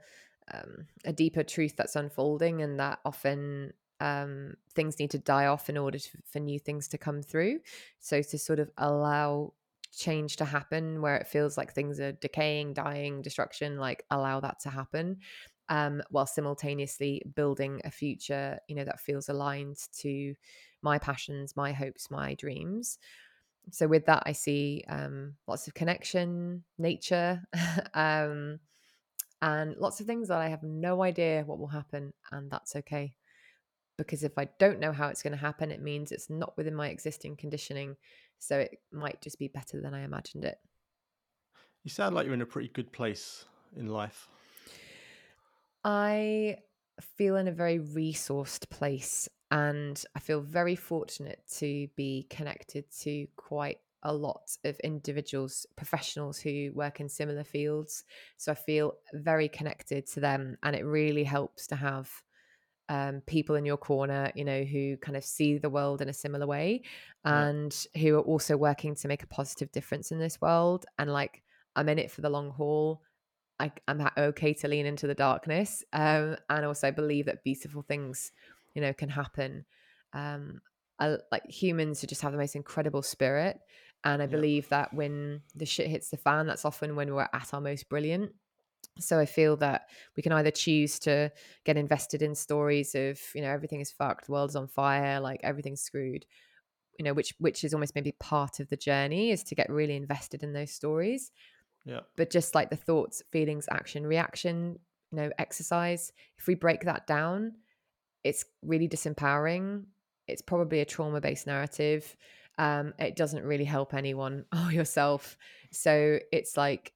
um, 0.52 0.86
a 1.04 1.12
deeper 1.12 1.42
truth 1.42 1.74
that's 1.74 1.96
unfolding, 1.96 2.62
and 2.62 2.78
that 2.78 3.00
often 3.04 3.72
um, 4.00 4.54
things 4.74 4.98
need 4.98 5.10
to 5.12 5.18
die 5.18 5.46
off 5.46 5.68
in 5.68 5.76
order 5.76 5.98
to, 5.98 6.08
for 6.24 6.40
new 6.40 6.58
things 6.58 6.88
to 6.88 6.98
come 6.98 7.22
through. 7.22 7.60
So 7.98 8.22
to 8.22 8.38
sort 8.38 8.58
of 8.58 8.70
allow 8.78 9.52
change 9.96 10.36
to 10.36 10.44
happen 10.44 11.00
where 11.00 11.16
it 11.16 11.26
feels 11.26 11.56
like 11.56 11.72
things 11.72 11.98
are 12.00 12.12
decaying, 12.12 12.74
dying, 12.74 13.22
destruction, 13.22 13.78
like 13.78 14.04
allow 14.10 14.40
that 14.40 14.60
to 14.60 14.70
happen. 14.70 15.18
Um, 15.68 16.00
while 16.10 16.26
simultaneously 16.26 17.22
building 17.34 17.80
a 17.84 17.90
future, 17.90 18.58
you 18.68 18.76
know, 18.76 18.84
that 18.84 19.00
feels 19.00 19.28
aligned 19.28 19.78
to 19.98 20.34
my 20.82 20.98
passions, 20.98 21.56
my 21.56 21.72
hopes, 21.72 22.08
my 22.10 22.34
dreams. 22.34 22.98
So 23.72 23.88
with 23.88 24.06
that, 24.06 24.22
I 24.26 24.32
see 24.32 24.84
um, 24.88 25.34
lots 25.48 25.66
of 25.66 25.74
connection, 25.74 26.62
nature, 26.78 27.42
um, 27.94 28.60
and 29.42 29.76
lots 29.76 30.00
of 30.00 30.06
things 30.06 30.28
that 30.28 30.38
I 30.38 30.48
have 30.48 30.62
no 30.62 31.02
idea 31.02 31.42
what 31.44 31.58
will 31.58 31.66
happen, 31.66 32.12
and 32.30 32.50
that's 32.50 32.76
okay. 32.76 33.16
Because 33.96 34.22
if 34.22 34.36
I 34.36 34.48
don't 34.58 34.80
know 34.80 34.92
how 34.92 35.08
it's 35.08 35.22
going 35.22 35.32
to 35.32 35.38
happen, 35.38 35.70
it 35.70 35.80
means 35.80 36.12
it's 36.12 36.28
not 36.28 36.56
within 36.56 36.74
my 36.74 36.88
existing 36.88 37.36
conditioning. 37.36 37.96
So 38.38 38.58
it 38.58 38.78
might 38.92 39.22
just 39.22 39.38
be 39.38 39.48
better 39.48 39.80
than 39.80 39.94
I 39.94 40.02
imagined 40.02 40.44
it. 40.44 40.58
You 41.82 41.90
sound 41.90 42.14
like 42.14 42.26
you're 42.26 42.34
in 42.34 42.42
a 42.42 42.46
pretty 42.46 42.68
good 42.68 42.92
place 42.92 43.44
in 43.76 43.88
life. 43.88 44.28
I 45.84 46.56
feel 47.00 47.36
in 47.36 47.48
a 47.48 47.52
very 47.52 47.78
resourced 47.78 48.68
place 48.70 49.28
and 49.50 50.02
I 50.14 50.18
feel 50.18 50.40
very 50.40 50.74
fortunate 50.74 51.40
to 51.58 51.88
be 51.96 52.26
connected 52.28 52.90
to 53.02 53.26
quite 53.36 53.78
a 54.02 54.12
lot 54.12 54.56
of 54.64 54.78
individuals, 54.80 55.66
professionals 55.76 56.38
who 56.38 56.70
work 56.74 57.00
in 57.00 57.08
similar 57.08 57.44
fields. 57.44 58.04
So 58.36 58.52
I 58.52 58.54
feel 58.54 58.94
very 59.14 59.48
connected 59.48 60.06
to 60.08 60.20
them, 60.20 60.58
and 60.62 60.76
it 60.76 60.84
really 60.84 61.24
helps 61.24 61.66
to 61.68 61.76
have 61.76 62.10
um, 62.88 63.22
people 63.26 63.56
in 63.56 63.64
your 63.64 63.76
corner, 63.76 64.30
you 64.34 64.44
know, 64.44 64.62
who 64.62 64.96
kind 64.98 65.16
of 65.16 65.24
see 65.24 65.58
the 65.58 65.70
world 65.70 66.02
in 66.02 66.08
a 66.08 66.12
similar 66.12 66.46
way 66.46 66.82
and 67.24 67.86
yeah. 67.94 68.02
who 68.02 68.16
are 68.16 68.22
also 68.22 68.56
working 68.56 68.94
to 68.96 69.08
make 69.08 69.22
a 69.22 69.26
positive 69.28 69.72
difference 69.72 70.12
in 70.12 70.18
this 70.18 70.40
world. 70.40 70.86
And 70.98 71.12
like, 71.12 71.42
I'm 71.74 71.88
in 71.88 71.98
it 71.98 72.10
for 72.10 72.20
the 72.20 72.30
long 72.30 72.50
haul. 72.50 73.02
I, 73.58 73.72
am 73.88 74.08
okay 74.16 74.52
to 74.54 74.68
lean 74.68 74.86
into 74.86 75.06
the 75.06 75.14
darkness 75.14 75.82
um, 75.92 76.36
and 76.48 76.64
also 76.64 76.92
believe 76.92 77.26
that 77.26 77.42
beautiful 77.42 77.82
things, 77.82 78.32
you 78.74 78.82
know, 78.82 78.92
can 78.92 79.08
happen. 79.08 79.64
Um, 80.12 80.60
I, 80.98 81.16
like 81.32 81.48
humans 81.48 82.00
who 82.00 82.06
just 82.06 82.22
have 82.22 82.32
the 82.32 82.38
most 82.38 82.54
incredible 82.54 83.02
spirit. 83.02 83.58
And 84.04 84.22
I 84.22 84.26
believe 84.26 84.68
that 84.68 84.94
when 84.94 85.40
the 85.54 85.66
shit 85.66 85.88
hits 85.88 86.10
the 86.10 86.16
fan, 86.16 86.46
that's 86.46 86.64
often 86.64 86.94
when 86.94 87.12
we're 87.12 87.28
at 87.32 87.48
our 87.52 87.60
most 87.60 87.88
brilliant. 87.88 88.32
So 88.98 89.18
I 89.18 89.26
feel 89.26 89.56
that 89.58 89.88
we 90.16 90.22
can 90.22 90.32
either 90.32 90.50
choose 90.50 90.98
to 91.00 91.30
get 91.64 91.76
invested 91.76 92.22
in 92.22 92.34
stories 92.34 92.94
of, 92.94 93.20
you 93.34 93.42
know, 93.42 93.50
everything 93.50 93.80
is 93.80 93.90
fucked, 93.90 94.26
the 94.26 94.32
world's 94.32 94.56
on 94.56 94.68
fire, 94.68 95.20
like 95.20 95.40
everything's 95.42 95.82
screwed, 95.82 96.24
you 96.98 97.04
know, 97.04 97.12
which 97.12 97.34
which 97.38 97.64
is 97.64 97.74
almost 97.74 97.94
maybe 97.94 98.12
part 98.12 98.60
of 98.60 98.68
the 98.68 98.76
journey 98.76 99.30
is 99.30 99.42
to 99.44 99.54
get 99.54 99.70
really 99.70 99.96
invested 99.96 100.42
in 100.42 100.52
those 100.52 100.72
stories. 100.72 101.30
Yeah. 101.84 102.00
But 102.16 102.30
just 102.30 102.54
like 102.54 102.70
the 102.70 102.76
thoughts, 102.76 103.22
feelings, 103.30 103.66
action, 103.70 104.06
reaction, 104.06 104.78
you 105.12 105.16
know, 105.16 105.30
exercise, 105.38 106.12
if 106.38 106.46
we 106.46 106.54
break 106.54 106.84
that 106.84 107.06
down, 107.06 107.52
it's 108.24 108.44
really 108.62 108.88
disempowering. 108.88 109.84
It's 110.26 110.42
probably 110.42 110.80
a 110.80 110.84
trauma 110.84 111.20
based 111.20 111.46
narrative. 111.46 112.16
Um, 112.58 112.94
it 112.98 113.16
doesn't 113.16 113.44
really 113.44 113.64
help 113.64 113.94
anyone 113.94 114.44
or 114.64 114.72
yourself. 114.72 115.36
So 115.70 116.18
it's 116.32 116.56
like, 116.56 116.92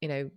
you 0.00 0.08
know, 0.08 0.30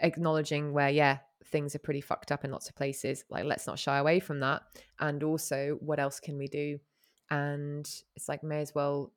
acknowledging 0.00 0.72
where 0.72 0.90
yeah 0.90 1.18
things 1.46 1.74
are 1.74 1.80
pretty 1.80 2.00
fucked 2.00 2.32
up 2.32 2.44
in 2.44 2.50
lots 2.50 2.68
of 2.68 2.76
places 2.76 3.24
like 3.30 3.44
let's 3.44 3.66
not 3.66 3.78
shy 3.78 3.98
away 3.98 4.20
from 4.20 4.40
that. 4.40 4.62
And 4.98 5.22
also 5.22 5.78
what 5.80 5.98
else 5.98 6.20
can 6.20 6.38
we 6.38 6.46
do? 6.46 6.78
And 7.30 7.88
it's 8.16 8.28
like 8.28 8.42
may 8.42 8.60
as 8.60 8.74
well 8.74 9.12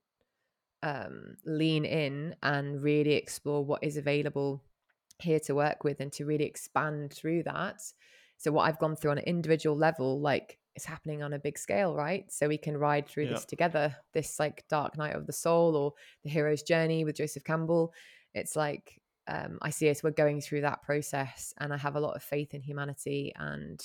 um, 0.82 1.38
lean 1.46 1.86
in 1.86 2.36
and 2.44 2.82
really 2.82 3.14
explore 3.14 3.64
what 3.64 3.84
is 3.84 3.98
available 3.98 4.64
here 5.20 5.40
to 5.42 5.56
work 5.56 5.84
with 5.84 6.00
and 6.00 6.12
to 6.14 6.26
really 6.26 6.46
expand 6.46 7.14
through 7.14 7.44
that. 7.44 7.82
So 8.38 8.52
what 8.52 8.64
i've 8.64 8.80
gone 8.80 8.96
through 8.96 9.12
on 9.12 9.20
an 9.20 9.24
individual 9.24 9.78
level 9.78 10.20
like 10.20 10.58
it's 10.76 10.86
happening 10.86 11.22
on 11.22 11.34
a 11.34 11.40
big 11.40 11.58
scale 11.58 11.96
right? 11.96 12.26
So 12.32 12.48
we 12.48 12.58
can 12.58 12.76
ride 12.76 13.08
through 13.08 13.26
yeah. 13.26 13.34
this 13.34 13.46
together 13.46 13.96
this 14.14 14.40
like 14.40 14.66
dark 14.70 14.98
night 14.98 15.16
of 15.16 15.28
the 15.28 15.34
soul 15.34 15.76
or 15.76 15.94
the 16.24 16.30
hero's 16.30 16.64
journey 16.64 17.06
with 17.06 17.16
joseph 17.16 17.44
campbell. 17.44 17.94
It's 18.34 18.56
like 18.56 19.00
um, 19.28 19.58
I 19.62 19.70
see 19.70 19.90
us 19.90 20.04
we're 20.04 20.12
going 20.12 20.42
through 20.42 20.62
that 20.62 20.84
process, 20.84 21.54
and 21.60 21.74
I 21.74 21.78
have 21.78 21.96
a 21.96 22.00
lot 22.00 22.16
of 22.16 22.24
faith 22.24 22.54
in 22.54 22.62
humanity, 22.62 23.34
and 23.36 23.84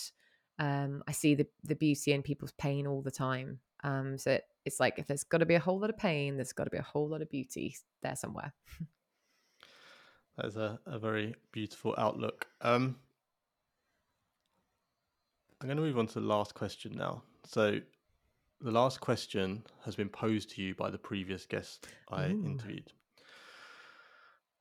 um, 0.59 1.03
I 1.07 1.13
see 1.13 1.35
the 1.35 1.47
the 1.65 1.77
beauty 1.77 2.13
in 2.13 2.23
people's 2.23 2.53
pain 2.53 2.87
all 2.87 3.03
the 3.03 3.11
time. 3.11 3.61
Um, 3.85 4.19
so 4.19 4.33
it, 4.33 4.45
it's 4.65 4.81
like 4.81 4.99
if 4.99 5.07
there's 5.07 5.25
got 5.25 5.39
to 5.39 5.47
be 5.47 5.55
a 5.55 5.61
whole 5.61 5.79
lot 5.79 5.91
of 5.91 5.97
pain, 5.97 6.37
there's 6.37 6.53
got 6.53 6.65
to 6.65 6.71
be 6.71 6.79
a 6.79 6.83
whole 6.83 7.09
lot 7.09 7.23
of 7.23 7.31
beauty 7.31 7.77
there 8.03 8.17
somewhere. 8.17 8.53
that 10.37 10.47
is 10.47 10.57
a, 10.57 10.79
a 10.87 10.99
very 10.99 11.35
beautiful 11.53 11.95
outlook. 11.97 12.47
Um, 12.61 12.97
I'm 15.61 15.69
going 15.69 15.77
to 15.77 15.83
move 15.83 15.99
on 15.99 16.07
to 16.09 16.21
the 16.21 16.27
last 16.27 16.55
question 16.55 16.93
now. 16.97 17.23
So 17.45 17.81
the 18.61 18.71
last 18.71 19.01
question 19.01 19.65
has 19.85 19.97
been 19.97 20.09
posed 20.09 20.51
to 20.51 20.63
you 20.63 20.75
by 20.75 20.91
the 20.91 20.99
previous 20.99 21.47
guest 21.47 21.89
I 22.11 22.27
Ooh. 22.27 22.45
interviewed. 22.45 22.93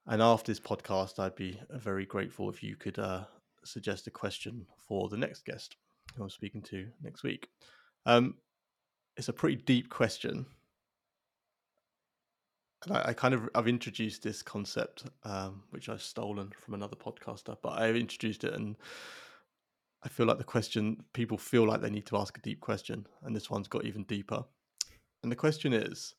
And 0.07 0.21
after 0.21 0.51
this 0.51 0.59
podcast, 0.59 1.19
I'd 1.19 1.35
be 1.35 1.59
uh, 1.69 1.77
very 1.77 2.05
grateful 2.05 2.49
if 2.49 2.63
you 2.63 2.77
could 2.77 2.97
uh, 2.97 3.25
suggest 3.65 4.07
a 4.07 4.11
question 4.11 4.65
for 4.87 5.09
the 5.09 5.17
next 5.17 5.45
guest 5.45 5.75
who 6.15 6.23
I'm 6.23 6.29
speaking 6.29 6.61
to 6.63 6.87
next 7.03 7.23
week. 7.23 7.49
Um, 8.05 8.35
it's 9.17 9.27
a 9.27 9.33
pretty 9.33 9.57
deep 9.57 9.89
question. 9.89 10.45
And 12.85 12.95
I, 12.95 13.09
I, 13.09 13.13
kind 13.13 13.33
of 13.33 13.49
I've 13.53 13.67
introduced 13.67 14.23
this 14.23 14.41
concept, 14.41 15.05
um, 15.23 15.63
which 15.71 15.89
I've 15.89 16.01
stolen 16.01 16.53
from 16.57 16.75
another 16.75 16.95
podcaster, 16.95 17.57
but 17.61 17.73
I've 17.73 17.97
introduced 17.97 18.45
it, 18.45 18.53
and 18.53 18.77
I 20.03 20.09
feel 20.09 20.25
like 20.25 20.37
the 20.37 20.43
question 20.45 21.03
people 21.11 21.37
feel 21.37 21.67
like 21.67 21.81
they 21.81 21.89
need 21.89 22.05
to 22.05 22.17
ask 22.17 22.37
a 22.37 22.41
deep 22.41 22.61
question, 22.61 23.05
and 23.23 23.35
this 23.35 23.49
one's 23.49 23.67
got 23.67 23.83
even 23.83 24.03
deeper. 24.03 24.45
And 25.23 25.31
the 25.31 25.35
question 25.35 25.73
is, 25.73 26.15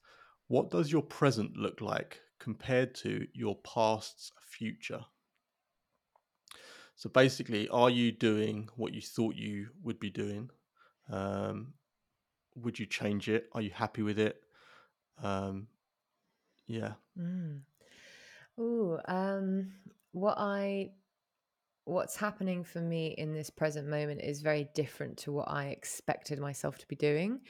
what 0.49 0.71
does 0.71 0.93
your 0.93 1.03
present 1.03 1.57
look 1.57 1.81
like 1.81 2.21
compared 2.39 2.95
to 2.97 3.27
your 3.33 3.57
past's 3.57 4.33
future. 4.41 5.05
So 6.97 7.09
basically, 7.09 7.69
are 7.69 7.91
you 7.91 8.11
doing 8.11 8.69
what 8.77 8.93
you 8.93 9.01
thought 9.01 9.37
you 9.37 9.69
would 9.83 10.01
be 10.01 10.11
doing? 10.11 10.51
Um, 11.11 11.75
would 12.57 12.79
you 12.79 12.87
change 12.87 13.29
it? 13.29 13.49
Are 13.53 13.63
you 13.63 13.71
happy 13.71 14.03
with 14.03 14.19
it? 14.19 14.41
Um, 15.23 15.69
yeah. 16.67 16.95
Mm. 17.19 17.61
Ooh, 18.59 18.99
um, 19.07 19.73
what 20.13 20.37
I 20.39 20.91
what's 21.85 22.17
happening 22.17 22.65
for 22.65 22.81
me 22.81 23.15
in 23.17 23.33
this 23.33 23.49
present 23.49 23.89
moment 23.89 24.21
is 24.21 24.43
very 24.43 24.69
different 24.75 25.17
to 25.17 25.33
what 25.33 25.49
I 25.49 25.69
expected 25.69 26.39
myself 26.39 26.77
to 26.79 26.89
be 26.89 26.97
doing. 26.97 27.41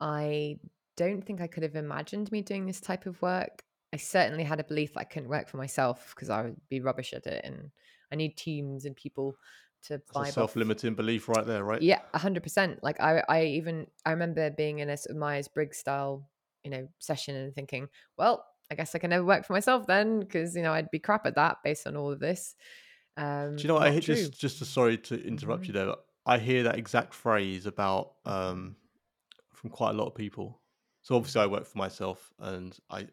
I 0.00 0.58
don't 0.96 1.24
think 1.24 1.40
I 1.40 1.46
could 1.46 1.62
have 1.62 1.76
imagined 1.76 2.30
me 2.30 2.42
doing 2.42 2.66
this 2.66 2.80
type 2.80 3.06
of 3.06 3.22
work 3.22 3.62
I 3.92 3.96
certainly 3.96 4.44
had 4.44 4.60
a 4.60 4.64
belief 4.64 4.94
that 4.94 5.00
I 5.00 5.04
couldn't 5.04 5.28
work 5.28 5.48
for 5.48 5.58
myself 5.58 6.12
because 6.14 6.30
I 6.30 6.42
would 6.42 6.56
be 6.70 6.80
rubbish 6.80 7.12
at 7.12 7.26
it, 7.26 7.44
and 7.44 7.70
I 8.10 8.16
need 8.16 8.36
teams 8.36 8.84
and 8.84 8.96
people 8.96 9.36
to 9.84 10.00
buy. 10.14 10.30
self-limiting 10.30 10.92
off. 10.92 10.96
belief 10.96 11.28
right 11.28 11.46
there, 11.46 11.64
right? 11.64 11.82
Yeah, 11.82 12.00
hundred 12.14 12.42
percent. 12.42 12.82
Like 12.82 13.00
I, 13.00 13.22
I 13.28 13.44
even 13.44 13.86
I 14.06 14.12
remember 14.12 14.50
being 14.50 14.78
in 14.78 14.88
a 14.88 14.96
sort 14.96 15.14
of 15.14 15.18
Myers 15.18 15.48
Briggs 15.48 15.78
style, 15.78 16.28
you 16.64 16.70
know, 16.70 16.88
session 16.98 17.36
and 17.36 17.54
thinking, 17.54 17.88
well, 18.16 18.44
I 18.70 18.74
guess 18.74 18.94
I 18.94 18.98
can 18.98 19.10
never 19.10 19.24
work 19.24 19.44
for 19.44 19.52
myself 19.52 19.86
then 19.86 20.20
because 20.20 20.56
you 20.56 20.62
know 20.62 20.72
I'd 20.72 20.90
be 20.90 20.98
crap 20.98 21.26
at 21.26 21.34
that 21.34 21.58
based 21.62 21.86
on 21.86 21.96
all 21.96 22.10
of 22.10 22.20
this. 22.20 22.54
Um, 23.16 23.56
Do 23.56 23.62
you 23.62 23.68
know 23.68 23.74
what 23.74 23.88
I 23.88 23.98
just 24.00 24.40
just 24.40 24.58
to, 24.58 24.64
sorry 24.64 24.96
to 24.98 25.22
interrupt 25.22 25.64
mm-hmm. 25.64 25.76
you 25.76 25.84
there. 25.86 25.94
I 26.24 26.38
hear 26.38 26.62
that 26.62 26.78
exact 26.78 27.12
phrase 27.12 27.66
about 27.66 28.12
um, 28.24 28.76
from 29.52 29.70
quite 29.70 29.90
a 29.90 29.94
lot 29.94 30.06
of 30.06 30.14
people. 30.14 30.60
So 31.02 31.16
obviously 31.16 31.42
I 31.42 31.46
work 31.46 31.66
for 31.66 31.78
myself, 31.78 32.32
and 32.38 32.76
I 32.88 33.08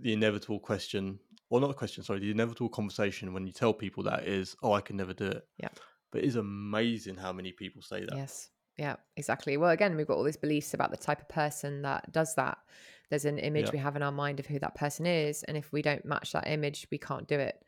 the 0.00 0.12
inevitable 0.12 0.58
question, 0.58 1.18
or 1.50 1.60
not 1.60 1.70
a 1.70 1.74
question, 1.74 2.04
sorry, 2.04 2.20
the 2.20 2.30
inevitable 2.30 2.68
conversation 2.68 3.32
when 3.32 3.46
you 3.46 3.52
tell 3.52 3.72
people 3.72 4.02
that 4.04 4.24
is, 4.26 4.56
oh, 4.62 4.72
I 4.72 4.80
can 4.80 4.96
never 4.96 5.14
do 5.14 5.26
it. 5.26 5.46
Yeah. 5.58 5.68
But 6.10 6.22
it 6.22 6.26
is 6.26 6.36
amazing 6.36 7.16
how 7.16 7.32
many 7.32 7.52
people 7.52 7.82
say 7.82 8.00
that. 8.00 8.16
Yes. 8.16 8.50
Yeah, 8.76 8.96
exactly. 9.16 9.56
Well, 9.56 9.70
again, 9.70 9.96
we've 9.96 10.06
got 10.06 10.16
all 10.16 10.24
these 10.24 10.36
beliefs 10.36 10.74
about 10.74 10.90
the 10.90 10.96
type 10.96 11.20
of 11.20 11.28
person 11.28 11.82
that 11.82 12.10
does 12.12 12.34
that. 12.34 12.58
There's 13.08 13.24
an 13.24 13.38
image 13.38 13.66
yeah. 13.66 13.72
we 13.72 13.78
have 13.78 13.94
in 13.94 14.02
our 14.02 14.12
mind 14.12 14.40
of 14.40 14.46
who 14.46 14.58
that 14.58 14.74
person 14.74 15.06
is. 15.06 15.44
And 15.44 15.56
if 15.56 15.72
we 15.72 15.82
don't 15.82 16.04
match 16.04 16.32
that 16.32 16.48
image, 16.48 16.86
we 16.90 16.98
can't 16.98 17.28
do 17.28 17.38
it. 17.38 17.62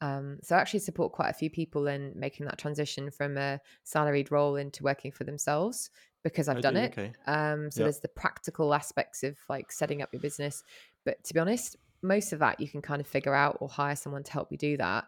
Um, 0.00 0.38
so 0.42 0.56
I 0.56 0.60
actually 0.60 0.80
support 0.80 1.12
quite 1.12 1.30
a 1.30 1.34
few 1.34 1.50
people 1.50 1.86
in 1.86 2.12
making 2.14 2.46
that 2.46 2.58
transition 2.58 3.10
from 3.10 3.36
a 3.36 3.60
salaried 3.84 4.30
role 4.30 4.56
into 4.56 4.82
working 4.82 5.10
for 5.10 5.24
themselves 5.24 5.90
because 6.22 6.48
I've 6.48 6.58
I 6.58 6.60
done 6.60 6.74
do, 6.74 6.80
it. 6.80 6.92
Okay. 6.92 7.12
Um, 7.26 7.70
so 7.70 7.80
Yeah. 7.80 7.84
there's 7.84 8.00
the 8.00 8.08
practical 8.08 8.74
aspects 8.74 9.22
of 9.22 9.38
like 9.48 9.70
setting 9.72 10.02
up 10.02 10.10
your 10.12 10.20
business. 10.20 10.62
But 11.06 11.24
to 11.24 11.32
be 11.34 11.40
honest, 11.40 11.76
most 12.02 12.34
of 12.34 12.40
that 12.40 12.60
you 12.60 12.68
can 12.68 12.82
kind 12.82 13.00
of 13.00 13.06
figure 13.06 13.34
out 13.34 13.56
or 13.60 13.68
hire 13.70 13.96
someone 13.96 14.24
to 14.24 14.32
help 14.32 14.52
you 14.52 14.58
do 14.58 14.76
that, 14.76 15.06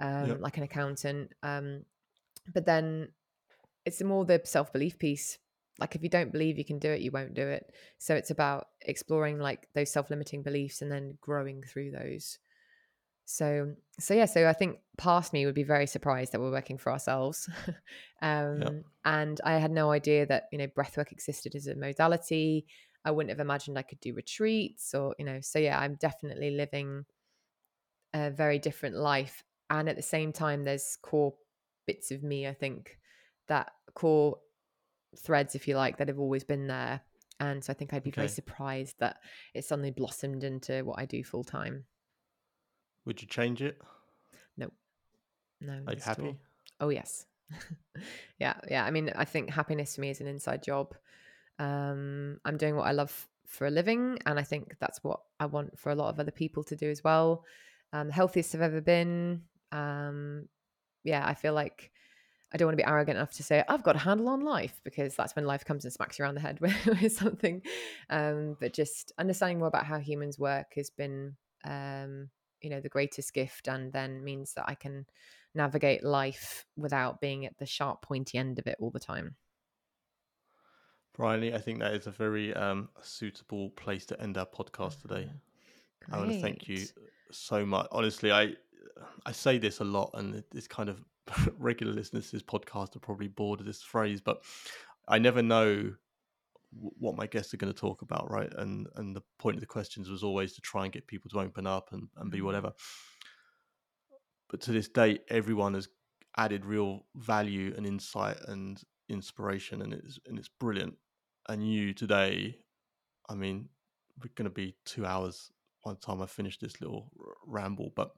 um, 0.00 0.28
Yep. 0.28 0.40
like 0.40 0.56
an 0.56 0.64
accountant. 0.64 1.32
Um, 1.44 1.84
but 2.52 2.66
then 2.66 3.10
it's 3.84 4.02
more 4.02 4.24
the 4.24 4.40
self 4.44 4.72
belief 4.72 4.98
piece. 4.98 5.38
Like 5.78 5.94
if 5.94 6.02
you 6.02 6.08
don't 6.08 6.32
believe 6.32 6.58
you 6.58 6.64
can 6.64 6.78
do 6.78 6.90
it, 6.90 7.00
you 7.00 7.10
won't 7.12 7.34
do 7.34 7.46
it. 7.46 7.72
So 7.98 8.14
it's 8.14 8.30
about 8.30 8.68
exploring 8.80 9.38
like 9.38 9.68
those 9.74 9.92
self 9.92 10.10
limiting 10.10 10.42
beliefs 10.42 10.82
and 10.82 10.90
then 10.90 11.18
growing 11.20 11.62
through 11.62 11.92
those. 11.92 12.38
So 13.26 13.74
so 13.98 14.14
yeah, 14.14 14.26
so 14.26 14.46
I 14.46 14.52
think 14.52 14.78
past 14.98 15.32
me 15.32 15.46
would 15.46 15.54
be 15.54 15.62
very 15.62 15.86
surprised 15.86 16.32
that 16.32 16.40
we're 16.40 16.50
working 16.50 16.78
for 16.78 16.92
ourselves. 16.92 17.48
um, 18.22 18.84
And 19.04 19.40
I 19.44 19.54
had 19.54 19.70
no 19.70 19.90
idea 19.90 20.26
that 20.26 20.48
you 20.52 20.58
know 20.58 20.66
breathwork 20.66 21.12
existed 21.12 21.54
as 21.54 21.66
a 21.66 21.74
modality. 21.74 22.66
I 23.04 23.10
wouldn't 23.10 23.30
have 23.30 23.40
imagined 23.40 23.78
I 23.78 23.82
could 23.82 24.00
do 24.00 24.14
retreats 24.14 24.94
or 24.94 25.14
you 25.18 25.24
know. 25.24 25.40
So 25.40 25.58
yeah, 25.58 25.78
I'm 25.78 25.94
definitely 25.96 26.50
living 26.50 27.04
a 28.14 28.30
very 28.30 28.58
different 28.58 28.96
life, 28.96 29.42
and 29.70 29.88
at 29.88 29.96
the 29.96 30.02
same 30.02 30.32
time, 30.32 30.64
there's 30.64 30.96
core 31.02 31.34
bits 31.86 32.10
of 32.10 32.22
me. 32.22 32.46
I 32.46 32.54
think 32.54 32.98
that 33.48 33.72
core 33.94 34.38
threads, 35.18 35.54
if 35.54 35.68
you 35.68 35.76
like, 35.76 35.98
that 35.98 36.08
have 36.08 36.18
always 36.18 36.44
been 36.44 36.66
there. 36.66 37.00
And 37.40 37.64
so 37.64 37.72
I 37.72 37.74
think 37.74 37.92
I'd 37.92 38.04
be 38.04 38.10
very 38.10 38.28
surprised 38.28 38.96
that 39.00 39.18
it 39.54 39.64
suddenly 39.64 39.90
blossomed 39.90 40.44
into 40.44 40.84
what 40.84 40.98
I 40.98 41.04
do 41.04 41.24
full 41.24 41.44
time. 41.44 41.84
Would 43.06 43.20
you 43.20 43.28
change 43.28 43.60
it? 43.60 43.80
No, 44.56 44.70
No. 45.60 45.72
Are 45.86 45.92
you 45.92 45.98
all. 45.98 46.04
happy? 46.04 46.36
Oh 46.80 46.88
yes. 46.88 47.26
yeah, 48.38 48.54
yeah. 48.70 48.84
I 48.84 48.90
mean, 48.90 49.12
I 49.14 49.24
think 49.24 49.50
happiness 49.50 49.94
for 49.94 50.00
me 50.00 50.10
is 50.10 50.20
an 50.20 50.26
inside 50.26 50.62
job. 50.62 50.94
Um, 51.58 52.38
I'm 52.44 52.56
doing 52.56 52.76
what 52.76 52.86
I 52.86 52.92
love 52.92 53.28
for 53.46 53.66
a 53.66 53.70
living, 53.70 54.18
and 54.26 54.38
I 54.38 54.42
think 54.42 54.76
that's 54.80 55.02
what 55.02 55.20
I 55.38 55.46
want 55.46 55.78
for 55.78 55.90
a 55.90 55.94
lot 55.94 56.08
of 56.08 56.20
other 56.20 56.32
people 56.32 56.64
to 56.64 56.76
do 56.76 56.90
as 56.90 57.04
well. 57.04 57.44
Um, 57.92 58.08
the 58.08 58.12
healthiest 58.14 58.54
I've 58.54 58.62
ever 58.62 58.80
been. 58.80 59.42
Um, 59.72 60.48
yeah, 61.04 61.24
I 61.26 61.34
feel 61.34 61.52
like 61.52 61.90
I 62.52 62.56
don't 62.56 62.66
want 62.66 62.78
to 62.78 62.84
be 62.84 62.88
arrogant 62.88 63.18
enough 63.18 63.32
to 63.34 63.42
say 63.42 63.64
I've 63.68 63.82
got 63.82 63.96
a 63.96 64.00
handle 64.00 64.28
on 64.28 64.44
life 64.44 64.80
because 64.84 65.16
that's 65.16 65.34
when 65.34 65.44
life 65.44 65.64
comes 65.64 65.84
and 65.84 65.92
smacks 65.92 66.18
you 66.18 66.24
around 66.24 66.36
the 66.36 66.40
head 66.40 66.60
with, 66.60 66.86
with 67.02 67.12
something. 67.12 67.62
Um, 68.10 68.56
but 68.60 68.72
just 68.72 69.12
understanding 69.18 69.58
more 69.58 69.68
about 69.68 69.86
how 69.86 69.98
humans 69.98 70.38
work 70.38 70.74
has 70.76 70.88
been, 70.90 71.36
um, 71.64 72.30
you 72.62 72.70
know, 72.70 72.80
the 72.80 72.88
greatest 72.88 73.34
gift, 73.34 73.68
and 73.68 73.92
then 73.92 74.22
means 74.24 74.54
that 74.54 74.66
I 74.68 74.74
can 74.74 75.06
navigate 75.54 76.04
life 76.04 76.64
without 76.76 77.20
being 77.20 77.44
at 77.44 77.58
the 77.58 77.66
sharp, 77.66 78.02
pointy 78.02 78.38
end 78.38 78.58
of 78.58 78.66
it 78.66 78.76
all 78.80 78.90
the 78.90 79.00
time. 79.00 79.36
Briony, 81.16 81.54
I 81.54 81.58
think 81.58 81.78
that 81.80 81.94
is 81.94 82.06
a 82.06 82.10
very 82.10 82.52
um, 82.54 82.88
suitable 83.02 83.70
place 83.70 84.04
to 84.06 84.20
end 84.20 84.36
our 84.36 84.46
podcast 84.46 85.00
today. 85.00 85.28
I 86.12 86.18
want 86.18 86.32
to 86.32 86.40
thank 86.40 86.68
you 86.68 86.86
so 87.30 87.64
much. 87.64 87.86
Honestly, 87.92 88.32
I 88.32 88.54
I 89.26 89.32
say 89.32 89.58
this 89.58 89.80
a 89.80 89.84
lot, 89.84 90.10
and 90.14 90.34
it- 90.36 90.46
it's 90.54 90.68
kind 90.68 90.88
of 90.88 91.02
regular 91.58 91.92
listeners 91.92 92.26
to 92.30 92.36
this 92.36 92.42
podcast 92.42 92.96
are 92.96 93.00
probably 93.00 93.28
bored 93.28 93.60
of 93.60 93.66
this 93.66 93.82
phrase, 93.82 94.20
but 94.20 94.42
I 95.08 95.18
never 95.18 95.42
know 95.42 95.94
what 96.72 97.16
my 97.16 97.26
guests 97.26 97.54
are 97.54 97.56
going 97.58 97.72
to 97.72 97.78
talk 97.78 98.02
about, 98.02 98.28
right? 98.30 98.52
And 98.56 98.88
and 98.96 99.14
the 99.14 99.22
point 99.38 99.56
of 99.56 99.60
the 99.60 99.66
questions 99.66 100.10
was 100.10 100.24
always 100.24 100.52
to 100.54 100.60
try 100.60 100.84
and 100.84 100.92
get 100.92 101.06
people 101.06 101.30
to 101.30 101.40
open 101.40 101.66
up 101.66 101.92
and, 101.92 102.08
and 102.16 102.30
be 102.30 102.40
Mm. 102.40 102.44
whatever. 102.44 102.72
But 104.50 104.60
to 104.62 104.72
this 104.72 104.88
day, 104.88 105.20
everyone 105.28 105.74
has 105.74 105.88
added 106.36 106.64
real 106.64 107.06
value 107.14 107.72
and 107.76 107.86
insight 107.86 108.38
and 108.48 108.82
inspiration, 109.08 109.82
and 109.82 109.94
it's 109.94 110.18
and 110.26 110.38
it's 110.38 110.48
brilliant. 110.48 110.94
And 111.48 111.68
you 111.70 111.92
today, 111.92 112.58
I 113.28 113.34
mean, 113.34 113.68
we're 114.22 114.30
going 114.34 114.44
to 114.44 114.50
be 114.50 114.76
two 114.84 115.04
hours 115.04 115.50
by 115.84 115.92
the 115.92 115.98
time 115.98 116.22
I 116.22 116.26
finish 116.26 116.58
this 116.58 116.80
little 116.80 117.10
r- 117.18 117.34
ramble, 117.46 117.92
but 117.94 118.14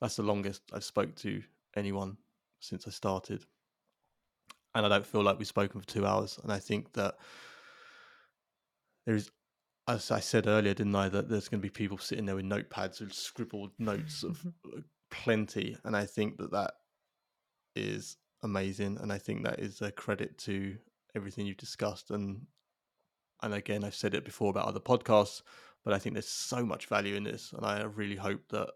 that's 0.00 0.16
the 0.16 0.22
longest 0.22 0.62
I've 0.72 0.84
spoke 0.84 1.14
to 1.16 1.42
anyone 1.76 2.16
since 2.58 2.86
I 2.86 2.90
started, 2.90 3.44
and 4.74 4.84
I 4.84 4.88
don't 4.88 5.06
feel 5.06 5.22
like 5.22 5.38
we've 5.38 5.46
spoken 5.46 5.80
for 5.80 5.86
two 5.86 6.06
hours. 6.06 6.38
And 6.42 6.52
I 6.52 6.58
think 6.58 6.92
that 6.94 7.16
there 9.06 9.14
is, 9.14 9.30
as 9.86 10.10
I 10.10 10.20
said 10.20 10.46
earlier, 10.46 10.74
didn't 10.74 10.94
I, 10.94 11.08
that 11.08 11.28
there's 11.28 11.48
going 11.48 11.60
to 11.60 11.66
be 11.66 11.70
people 11.70 11.98
sitting 11.98 12.26
there 12.26 12.36
with 12.36 12.44
notepads 12.44 13.00
with 13.00 13.12
scribbled 13.12 13.70
notes 13.78 14.22
of 14.22 14.44
uh, 14.76 14.80
plenty, 15.10 15.76
and 15.84 15.96
I 15.96 16.06
think 16.06 16.38
that 16.38 16.50
that 16.52 16.74
is 17.76 18.16
amazing, 18.42 18.98
and 19.00 19.12
I 19.12 19.18
think 19.18 19.44
that 19.44 19.60
is 19.60 19.80
a 19.80 19.92
credit 19.92 20.38
to 20.38 20.76
everything 21.14 21.46
you've 21.46 21.56
discussed, 21.56 22.10
and 22.10 22.46
and 23.42 23.54
again, 23.54 23.84
I've 23.84 23.94
said 23.94 24.14
it 24.14 24.24
before 24.24 24.50
about 24.50 24.68
other 24.68 24.80
podcasts, 24.80 25.42
but 25.84 25.94
I 25.94 25.98
think 25.98 26.14
there's 26.14 26.28
so 26.28 26.64
much 26.64 26.86
value 26.86 27.14
in 27.14 27.24
this, 27.24 27.52
and 27.52 27.64
I 27.64 27.82
really 27.82 28.16
hope 28.16 28.48
that 28.50 28.68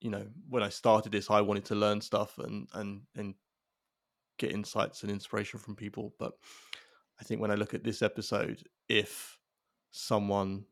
you 0.00 0.10
know 0.10 0.26
when 0.48 0.62
I 0.62 0.68
started 0.68 1.12
this, 1.12 1.30
I 1.30 1.40
wanted 1.40 1.64
to 1.66 1.74
learn 1.74 2.00
stuff 2.00 2.38
and 2.38 2.68
and 2.74 3.02
and 3.16 3.34
get 4.38 4.52
insights 4.52 5.02
and 5.02 5.10
inspiration 5.10 5.58
from 5.58 5.76
people, 5.76 6.14
but 6.18 6.32
I 7.20 7.24
think 7.24 7.40
when 7.40 7.50
I 7.50 7.54
look 7.54 7.74
at 7.74 7.84
this 7.84 8.02
episode, 8.02 8.64
if 8.88 9.38
someone 9.90 10.64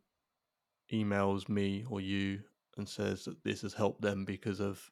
emails 0.92 1.48
me 1.48 1.84
or 1.88 2.00
you 2.00 2.40
and 2.76 2.88
says 2.88 3.24
that 3.24 3.44
this 3.44 3.62
has 3.62 3.74
helped 3.74 4.00
them 4.00 4.24
because 4.24 4.60
of 4.60 4.90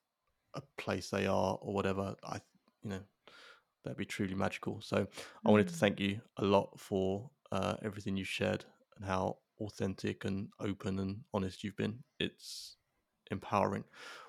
a 0.55 0.63
place 0.77 1.11
they 1.11 1.27
are 1.27 1.59
or 1.61 1.75
whatever, 1.75 2.15
I 2.25 2.41
you 2.83 2.91
know 2.91 3.01
that'd 3.89 3.97
be 3.97 4.05
truly 4.05 4.35
magical. 4.35 4.81
So 4.83 5.07
I 5.47 5.51
wanted 5.51 5.69
to 5.69 5.75
Mm. 5.75 5.79
thank 5.79 6.01
you 6.01 6.21
a 6.37 6.45
lot 6.45 6.79
for 6.79 7.31
uh, 7.51 7.77
everything 7.83 8.17
you 8.19 8.25
shared 8.25 8.67
and 8.97 9.05
how 9.07 9.39
authentic 9.61 10.27
and 10.27 10.49
open 10.61 10.99
and 10.99 11.25
honest 11.33 11.65
you've 11.65 11.77
been. 11.77 12.05
It's 12.21 12.77
empowering. 13.31 13.85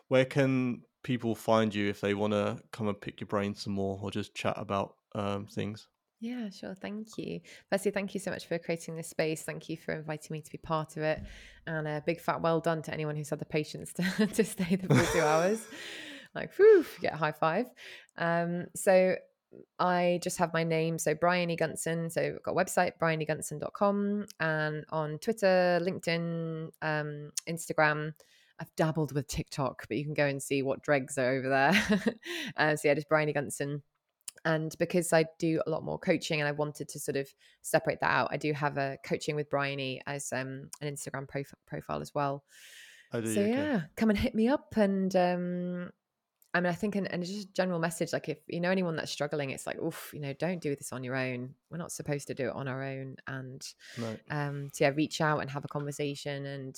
Where 0.08 0.24
can 0.26 0.84
people 1.04 1.36
find 1.36 1.76
you 1.76 1.90
if 1.90 2.00
they 2.00 2.14
want 2.14 2.32
to 2.34 2.58
come 2.72 2.88
and 2.88 3.00
pick 3.00 3.20
your 3.20 3.28
brain 3.28 3.54
some 3.54 3.74
more 3.74 4.00
or 4.02 4.12
just 4.12 4.34
chat 4.34 4.54
about 4.58 4.96
um, 5.14 5.46
things? 5.48 5.88
Yeah, 6.22 6.50
sure. 6.50 6.74
Thank 6.74 7.18
you. 7.18 7.42
Firstly, 7.70 7.92
thank 7.92 8.14
you 8.14 8.20
so 8.22 8.32
much 8.32 8.48
for 8.48 8.58
creating 8.60 8.96
this 8.96 9.10
space. 9.10 9.44
Thank 9.44 9.68
you 9.70 9.76
for 9.78 9.94
inviting 9.94 10.34
me 10.34 10.42
to 10.42 10.52
be 10.52 10.58
part 10.58 10.96
of 10.96 11.04
it. 11.04 11.22
And 11.68 11.86
a 11.86 12.02
big 12.06 12.22
fat 12.22 12.42
well 12.42 12.62
done 12.62 12.82
to 12.84 12.94
anyone 12.94 13.16
who's 13.18 13.30
had 13.30 13.40
the 13.40 13.46
patience 13.46 13.92
to, 13.94 14.28
to 14.34 14.44
stay 14.46 14.76
the 14.78 14.88
full 14.88 15.06
two 15.14 15.22
hours. 15.22 15.60
Like, 16.36 16.54
whew, 16.54 16.86
get 17.02 17.14
a 17.16 17.18
high 17.18 17.32
five. 17.32 17.66
Um, 18.16 18.68
so 18.76 19.16
I 19.80 20.20
just 20.24 20.38
have 20.38 20.54
my 20.54 20.64
name. 20.64 21.00
So 21.00 21.16
Briony 21.16 21.56
Gunson. 21.56 22.12
So 22.12 22.22
I've 22.22 22.44
got 22.44 22.52
a 22.52 22.56
website, 22.56 22.92
brionygunson.com 23.02 24.26
and 24.40 24.86
on 24.92 25.18
Twitter, 25.20 25.80
LinkedIn, 25.82 26.70
um, 26.82 27.32
Instagram. 27.48 28.14
I've 28.60 28.76
dabbled 28.76 29.14
with 29.14 29.28
TikTok, 29.28 29.88
but 29.88 29.98
you 29.98 30.04
can 30.04 30.14
go 30.14 30.26
and 30.26 30.44
see 30.44 30.62
what 30.62 30.84
dregs 30.84 31.18
are 31.18 31.32
over 31.32 31.50
there. 31.50 32.04
uh, 32.58 32.76
so 32.76 32.88
yeah, 32.88 32.94
just 32.94 33.10
Briony 33.10 33.34
Gunson 33.34 33.82
and 34.46 34.74
because 34.80 35.12
I 35.14 35.26
do 35.38 35.62
a 35.66 35.70
lot 35.70 35.84
more 35.84 36.00
coaching 36.00 36.40
and 36.40 36.48
I 36.48 36.52
wanted 36.52 36.90
to 36.90 37.00
sort 37.00 37.18
of 37.18 37.28
separate 37.62 38.00
that 38.02 38.12
out, 38.12 38.30
I 38.32 38.38
do 38.38 38.54
have 38.54 38.78
a 38.78 38.98
coaching 39.06 39.36
with 39.36 39.50
Briony 39.50 40.02
as 40.08 40.32
um, 40.32 40.70
an 40.82 40.94
Instagram 40.94 41.28
prof- 41.28 41.54
profile 41.68 42.02
as 42.02 42.14
well. 42.14 42.44
Oh, 43.12 43.22
do 43.22 43.34
So? 43.34 43.42
Okay. 43.42 43.52
yeah, 43.52 43.82
come 43.96 44.10
and 44.10 44.20
hit 44.20 44.36
me 44.36 44.48
up 44.48 44.78
and 44.78 45.16
um 45.16 45.90
I 46.54 46.60
mean 46.62 46.72
I 46.72 46.76
think 46.76 46.96
and, 46.96 47.12
and 47.12 47.24
just 47.24 47.50
a 47.50 47.54
general 47.54 47.80
message 47.80 48.12
like 48.12 48.28
if 48.28 48.40
you 48.48 48.60
know 48.60 48.72
anyone 48.72 48.96
that's 48.96 49.12
struggling, 49.12 49.52
it's 49.52 49.68
like, 49.68 49.80
oof, 49.80 50.12
you 50.14 50.20
know, 50.20 50.34
don't 50.34 50.62
do 50.62 50.76
this 50.76 50.92
on 50.92 51.04
your 51.04 51.16
own. 51.16 51.54
We're 51.70 51.78
not 51.78 51.92
supposed 51.92 52.28
to 52.28 52.34
do 52.34 52.48
it 52.48 52.56
on 52.56 52.68
our 52.68 52.84
own. 52.84 53.18
And 53.28 53.62
No. 53.98 54.18
um 54.32 54.70
so 54.74 54.86
yeah, 54.86 54.92
reach 54.96 55.22
out 55.22 55.40
and 55.40 55.50
have 55.50 55.66
a 55.66 55.70
conversation 55.70 56.46
and 56.46 56.76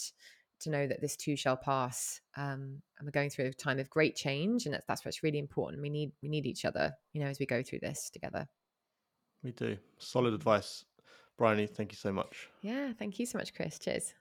to 0.61 0.69
know 0.69 0.87
that 0.87 1.01
this 1.01 1.15
too 1.15 1.35
shall 1.35 1.57
pass. 1.57 2.21
Um, 2.37 2.81
and 2.97 3.05
we're 3.05 3.11
going 3.11 3.29
through 3.29 3.45
a 3.45 3.53
time 3.53 3.79
of 3.79 3.89
great 3.89 4.15
change, 4.15 4.65
and 4.65 4.73
that's, 4.75 4.85
that's 4.85 5.03
what's 5.03 5.23
really 5.23 5.39
important. 5.39 5.81
We 5.81 5.89
need 5.89 6.11
we 6.21 6.29
need 6.29 6.45
each 6.45 6.65
other, 6.65 6.93
you 7.13 7.21
know, 7.21 7.27
as 7.27 7.39
we 7.39 7.45
go 7.45 7.63
through 7.63 7.79
this 7.79 8.09
together. 8.09 8.47
We 9.43 9.51
do. 9.51 9.77
Solid 9.97 10.33
advice. 10.33 10.85
Briony, 11.37 11.65
thank 11.65 11.91
you 11.91 11.97
so 11.97 12.11
much. 12.11 12.49
Yeah, 12.61 12.93
thank 12.93 13.17
you 13.17 13.25
so 13.25 13.39
much, 13.39 13.55
Chris. 13.55 13.79
Cheers. 13.79 14.13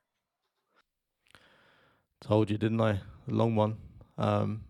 Told 2.22 2.50
you, 2.50 2.56
didn't 2.58 2.80
I? 2.80 2.92
A 2.92 3.00
long 3.28 3.54
one. 3.54 3.76
Um, 4.16 4.62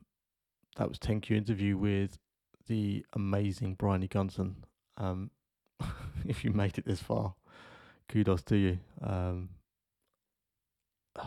that 0.76 0.88
was 0.88 0.98
10Q 0.98 1.36
interview 1.36 1.76
with 1.76 2.18
the 2.66 3.04
amazing 3.14 3.74
Briony 3.74 4.08
Gunson. 4.08 4.56
Um, 4.96 5.30
if 6.26 6.44
you 6.44 6.52
made 6.52 6.78
it 6.78 6.86
this 6.86 7.00
far, 7.00 7.34
kudos 8.08 8.42
to 8.44 8.56
you. 8.56 8.78
Um, 9.02 9.50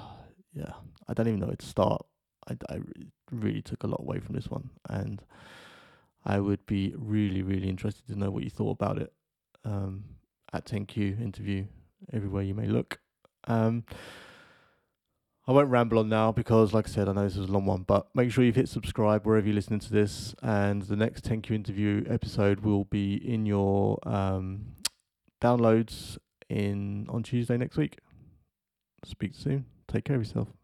yeah, 0.53 0.74
I 1.07 1.14
don't 1.14 1.28
even 1.28 1.40
know 1.40 1.48
where 1.48 1.56
to 1.56 1.65
start. 1.65 2.06
I, 2.49 2.57
I 2.70 2.80
really 3.32 3.61
took 3.61 3.84
a 3.84 3.88
lot 3.88 4.02
away 4.02 4.20
from 4.20 4.36
this 4.36 4.49
one, 4.49 4.70
and 4.90 5.22
I 6.26 6.40
would 6.40 6.65
be 6.65 6.94
really, 6.98 7.41
really 7.41 7.70
interested 7.70 8.06
to 8.07 8.20
know 8.20 8.32
what 8.32 8.44
you 8.44 8.49
thought 8.49 8.72
about 8.72 8.98
it. 8.98 9.14
Um, 9.65 10.03
at 10.52 10.65
10Q 10.65 11.22
interview, 11.22 11.65
everywhere 12.11 12.44
you 12.44 12.53
may 12.53 12.68
look. 12.68 12.99
Um, 13.45 13.86
I 15.45 15.52
won't 15.52 15.70
ramble 15.70 15.99
on 15.99 16.07
now 16.07 16.32
because, 16.32 16.74
like 16.74 16.88
I 16.88 16.91
said, 16.91 17.10
I 17.10 17.14
know 17.14 17.24
this 17.26 17.36
is 17.36 17.49
a 17.49 17.52
long 17.52 17.65
one, 17.65 17.84
but 17.84 18.07
make 18.15 18.32
sure 18.32 18.45
you've 18.45 18.56
hit 18.56 18.70
subscribe 18.70 19.26
wherever 19.26 19.45
you're 19.45 19.56
listening 19.56 19.82
to 19.82 19.91
this. 19.91 20.34
And 20.41 20.84
the 20.84 20.95
next 20.95 21.26
10Q 21.26 21.52
interview 21.52 22.06
episode 22.07 22.61
will 22.61 22.86
be 22.86 23.15
in 23.15 23.45
your 23.45 23.99
um, 24.07 24.68
downloads 25.41 26.18
in 26.49 27.07
on 27.10 27.24
Tuesday 27.24 27.57
next 27.57 27.76
week. 27.76 27.98
Speak 29.03 29.36
soon. 29.36 29.65
Take 29.90 30.06
care 30.06 30.15
of 30.15 30.22
yourself. 30.22 30.62